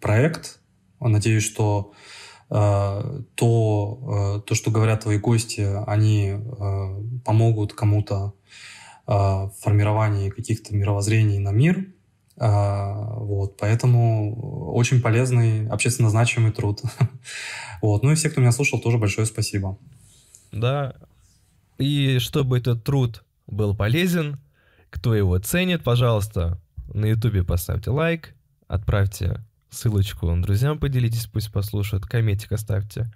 проект. 0.00 0.60
Надеюсь, 0.98 1.44
что 1.44 1.92
то, 2.48 3.26
то, 3.36 4.54
что 4.54 4.70
говорят 4.70 5.02
твои 5.02 5.18
гости, 5.18 5.66
они 5.86 6.36
помогут 7.24 7.74
кому-то 7.74 8.32
в 9.06 9.52
формировании 9.60 10.30
каких-то 10.30 10.74
мировоззрений 10.74 11.38
на 11.38 11.50
мир. 11.50 11.86
А, 12.36 13.14
вот, 13.16 13.56
поэтому 13.58 14.72
очень 14.74 15.00
полезный, 15.00 15.68
общественно 15.68 16.10
значимый 16.10 16.52
труд. 16.52 16.80
вот. 17.82 18.02
Ну 18.02 18.12
и 18.12 18.14
все, 18.14 18.30
кто 18.30 18.40
меня 18.40 18.52
слушал, 18.52 18.80
тоже 18.80 18.98
большое 18.98 19.26
спасибо. 19.26 19.78
Да. 20.52 20.94
И 21.78 22.18
чтобы 22.18 22.58
этот 22.58 22.84
труд 22.84 23.24
был 23.46 23.74
полезен, 23.76 24.38
кто 24.90 25.14
его 25.14 25.38
ценит, 25.38 25.82
пожалуйста, 25.82 26.60
на 26.92 27.06
ютубе 27.06 27.44
поставьте 27.44 27.90
лайк, 27.90 28.34
отправьте 28.68 29.44
ссылочку 29.70 30.34
друзьям, 30.36 30.78
поделитесь, 30.78 31.26
пусть 31.26 31.52
послушают, 31.52 32.06
комментик 32.06 32.52
оставьте. 32.52 33.12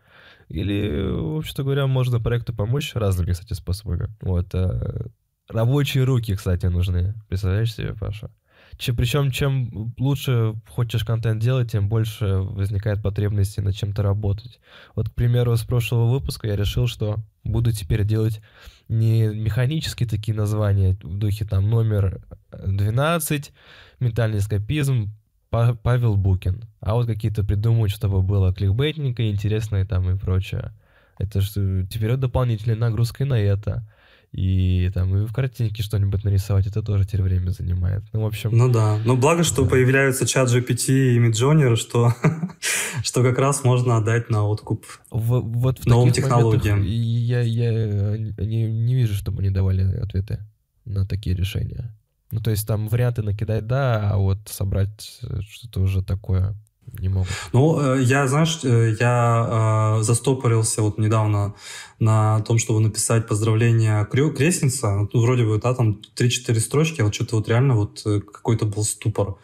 Или, 0.49 1.09
в 1.11 1.39
общем-то 1.39 1.63
говоря, 1.63 1.87
можно 1.87 2.21
проекту 2.21 2.55
помочь 2.55 2.95
разными, 2.95 3.33
кстати, 3.33 3.53
способами. 3.53 4.09
Вот, 4.21 4.49
э, 4.55 5.07
Рабочие 5.49 6.05
руки, 6.05 6.35
кстати, 6.35 6.67
нужны. 6.67 7.15
Представляешь 7.29 7.75
себе, 7.75 7.95
Паша? 7.95 8.31
Че, 8.77 8.93
причем, 8.93 9.31
чем 9.31 9.95
лучше 9.99 10.55
хочешь 10.69 11.05
контент 11.05 11.43
делать, 11.43 11.73
тем 11.73 11.89
больше 11.89 12.27
возникает 12.27 13.03
потребности 13.03 13.61
над 13.61 13.75
чем-то 13.75 14.03
работать. 14.03 14.61
Вот, 14.95 15.09
к 15.09 15.15
примеру, 15.15 15.57
с 15.57 15.65
прошлого 15.65 16.11
выпуска 16.11 16.47
я 16.47 16.55
решил, 16.55 16.87
что 16.87 17.17
буду 17.45 17.73
теперь 17.73 18.05
делать 18.05 18.43
не 18.89 19.27
механические 19.27 20.09
такие 20.09 20.37
названия 20.37 20.97
в 21.03 21.19
духе 21.19 21.45
там 21.45 21.69
номер 21.69 22.21
12, 22.53 23.53
ментальный 24.01 24.39
эскапизм, 24.39 25.11
Павел 25.51 26.17
Букин, 26.17 26.63
а 26.81 26.95
вот 26.95 27.07
какие-то 27.07 27.43
придумать, 27.43 27.91
чтобы 27.91 28.23
было 28.23 28.55
кликбейтненько, 28.55 29.31
интересное 29.31 29.87
там 29.87 30.11
и 30.11 30.19
прочее. 30.19 30.73
Это 31.19 31.41
же 31.41 31.87
теперь 31.91 32.17
дополнительной 32.17 32.77
нагрузкой 32.77 33.27
на 33.27 33.41
это 33.41 33.91
и 34.33 34.91
там 34.93 35.17
и 35.17 35.27
в 35.27 35.33
картинке 35.33 35.83
что-нибудь 35.83 36.23
нарисовать, 36.23 36.67
это 36.67 36.83
тоже 36.83 37.07
теперь 37.07 37.23
время 37.23 37.51
занимает. 37.51 38.05
Ну, 38.13 38.21
в 38.21 38.27
общем... 38.27 38.51
Ну 38.53 38.71
да. 38.71 38.99
Ну, 39.05 39.17
благо, 39.17 39.43
что 39.43 39.63
да. 39.63 39.71
появляются 39.71 40.27
чат 40.27 40.49
GPT 40.49 41.15
и 41.15 41.19
Midjourney, 41.19 41.77
что, 41.77 42.15
что 43.03 43.23
как 43.23 43.39
раз 43.39 43.65
можно 43.65 43.97
отдать 43.97 44.29
на 44.29 44.45
откуп 44.47 44.85
в, 45.11 45.41
вот 45.41 45.79
в 45.81 45.87
новым 45.87 46.13
технологиям. 46.13 46.83
Я, 46.83 47.41
я 47.41 47.71
не, 47.73 48.71
не 48.71 48.95
вижу, 48.95 49.15
чтобы 49.15 49.41
они 49.41 49.51
давали 49.51 49.83
ответы 49.97 50.41
на 50.85 51.07
такие 51.07 51.35
решения. 51.35 51.95
Ну, 52.31 52.41
то 52.41 52.51
есть 52.51 52.67
там 52.67 52.89
варианты 52.89 53.23
накидать, 53.23 53.67
да, 53.67 54.11
а 54.11 54.19
вот 54.19 54.39
собрать 54.47 55.21
что-то 55.41 55.81
уже 55.81 56.05
такое 56.05 56.55
не 56.99 57.09
могут. 57.09 57.29
Ну, 57.53 57.81
э, 57.81 58.03
я, 58.03 58.27
знаешь, 58.27 58.61
э, 58.65 58.97
я 58.99 59.97
э, 59.99 60.03
застопорился 60.03 60.83
вот 60.83 60.99
недавно 60.99 61.55
на 61.99 62.41
том, 62.41 62.59
чтобы 62.59 62.81
написать 62.81 63.27
поздравление 63.27 64.07
крестница. 64.07 65.09
Ну, 65.13 65.21
вроде 65.21 65.45
бы, 65.45 65.59
да, 65.59 65.75
там 65.75 66.01
3-4 66.17 66.61
строчки, 66.61 67.01
а 67.01 67.05
вот 67.05 67.15
что-то 67.15 67.37
вот 67.37 67.49
реально 67.49 67.75
вот 67.75 68.03
какой-то 68.33 68.67
был 68.67 68.85
ступор. 68.85 69.37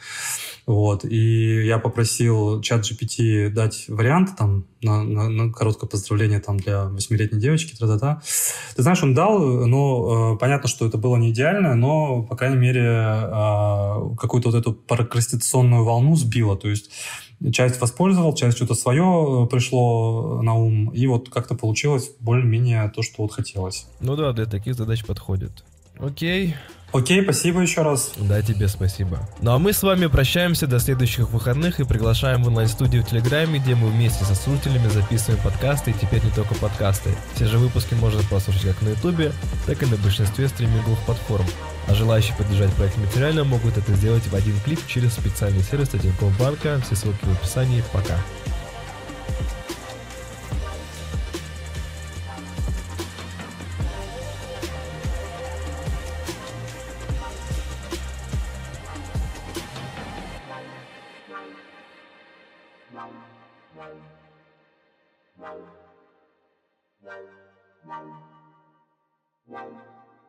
Вот. 0.67 1.05
И 1.05 1.67
я 1.67 1.79
попросил 1.79 2.63
чат 2.63 2.81
GPT 2.81 3.51
дать 3.51 3.85
вариант 3.89 4.37
там 4.39 4.65
на, 4.83 5.03
на, 5.03 5.29
на 5.29 5.53
короткое 5.53 5.87
поздравление 5.87 6.41
там 6.41 6.59
для 6.59 6.85
восьмилетней 6.85 7.41
девочки. 7.41 7.75
-та. 7.75 8.17
Ты 8.77 8.83
знаешь, 8.83 9.03
он 9.03 9.15
дал, 9.15 9.39
но 9.67 10.35
э, 10.35 10.39
понятно, 10.39 10.69
что 10.69 10.87
это 10.87 10.97
было 10.97 11.17
не 11.17 11.31
идеально, 11.31 11.75
но, 11.75 12.23
по 12.23 12.37
крайней 12.37 12.57
мере, 12.57 12.83
э, 12.83 14.17
какую-то 14.17 14.51
вот 14.51 14.55
эту 14.55 14.73
прокрастинационную 14.73 15.85
волну 15.85 16.17
сбило. 16.17 16.57
То 16.57 16.69
есть 16.69 16.91
часть 17.53 17.81
воспользовал, 17.81 18.35
часть 18.35 18.57
что-то 18.57 18.75
свое 18.75 19.49
пришло 19.51 20.43
на 20.43 20.55
ум, 20.55 20.89
и 20.91 21.07
вот 21.07 21.29
как-то 21.31 21.55
получилось 21.55 22.11
более-менее 22.21 22.91
то, 22.95 23.03
что 23.03 23.23
вот 23.23 23.33
хотелось. 23.33 23.87
Ну 24.01 24.17
да, 24.17 24.33
для 24.33 24.47
таких 24.47 24.75
задач 24.75 25.05
подходит. 25.05 25.65
Окей. 25.99 26.55
Окей, 26.95 27.25
спасибо 27.25 27.61
еще 27.61 27.83
раз. 27.83 28.13
Да, 28.19 28.41
тебе 28.41 28.69
спасибо. 28.69 29.19
Ну 29.41 29.51
а 29.51 29.59
мы 29.59 29.73
с 29.73 29.83
вами 29.83 30.07
прощаемся 30.07 30.69
до 30.69 30.79
следующих 30.79 31.31
выходных 31.31 31.81
и 31.81 31.85
приглашаем 31.85 32.45
в 32.45 32.47
онлайн-студию 32.47 33.03
в 33.03 33.09
Телеграме, 33.11 33.59
где 33.59 33.75
мы 33.75 33.89
вместе 33.89 34.25
со 34.25 34.37
слушателями 34.37 34.87
записываем 34.87 35.43
подкасты 35.43 35.91
и 35.91 35.95
теперь 35.95 36.23
не 36.23 36.31
только 36.31 36.55
подкасты. 36.55 37.11
Все 37.35 37.47
же 37.47 37.59
выпуски 37.59 37.95
можно 37.95 38.23
послушать 38.31 38.63
как 38.63 38.83
на 38.83 38.91
Ютубе, 38.91 39.33
так 39.67 39.83
и 39.83 39.87
на 39.87 39.97
большинстве 39.97 40.47
стриминговых 40.47 41.01
платформ. 41.01 41.47
А 41.89 41.95
желающие 41.95 42.37
поддержать 42.37 42.73
проект 42.75 42.97
материально 42.97 43.43
могут 43.43 43.77
это 43.77 43.93
сделать 43.95 44.29
в 44.29 44.35
один 44.37 44.55
клик 44.65 44.79
через 44.87 45.15
специальный 45.15 45.65
сервис 45.65 45.89
Тинькофф 45.89 46.39
банка. 46.39 46.81
Все 46.87 46.95
ссылки 46.95 47.25
в 47.25 47.33
описании. 47.33 47.83
Пока. 47.93 48.15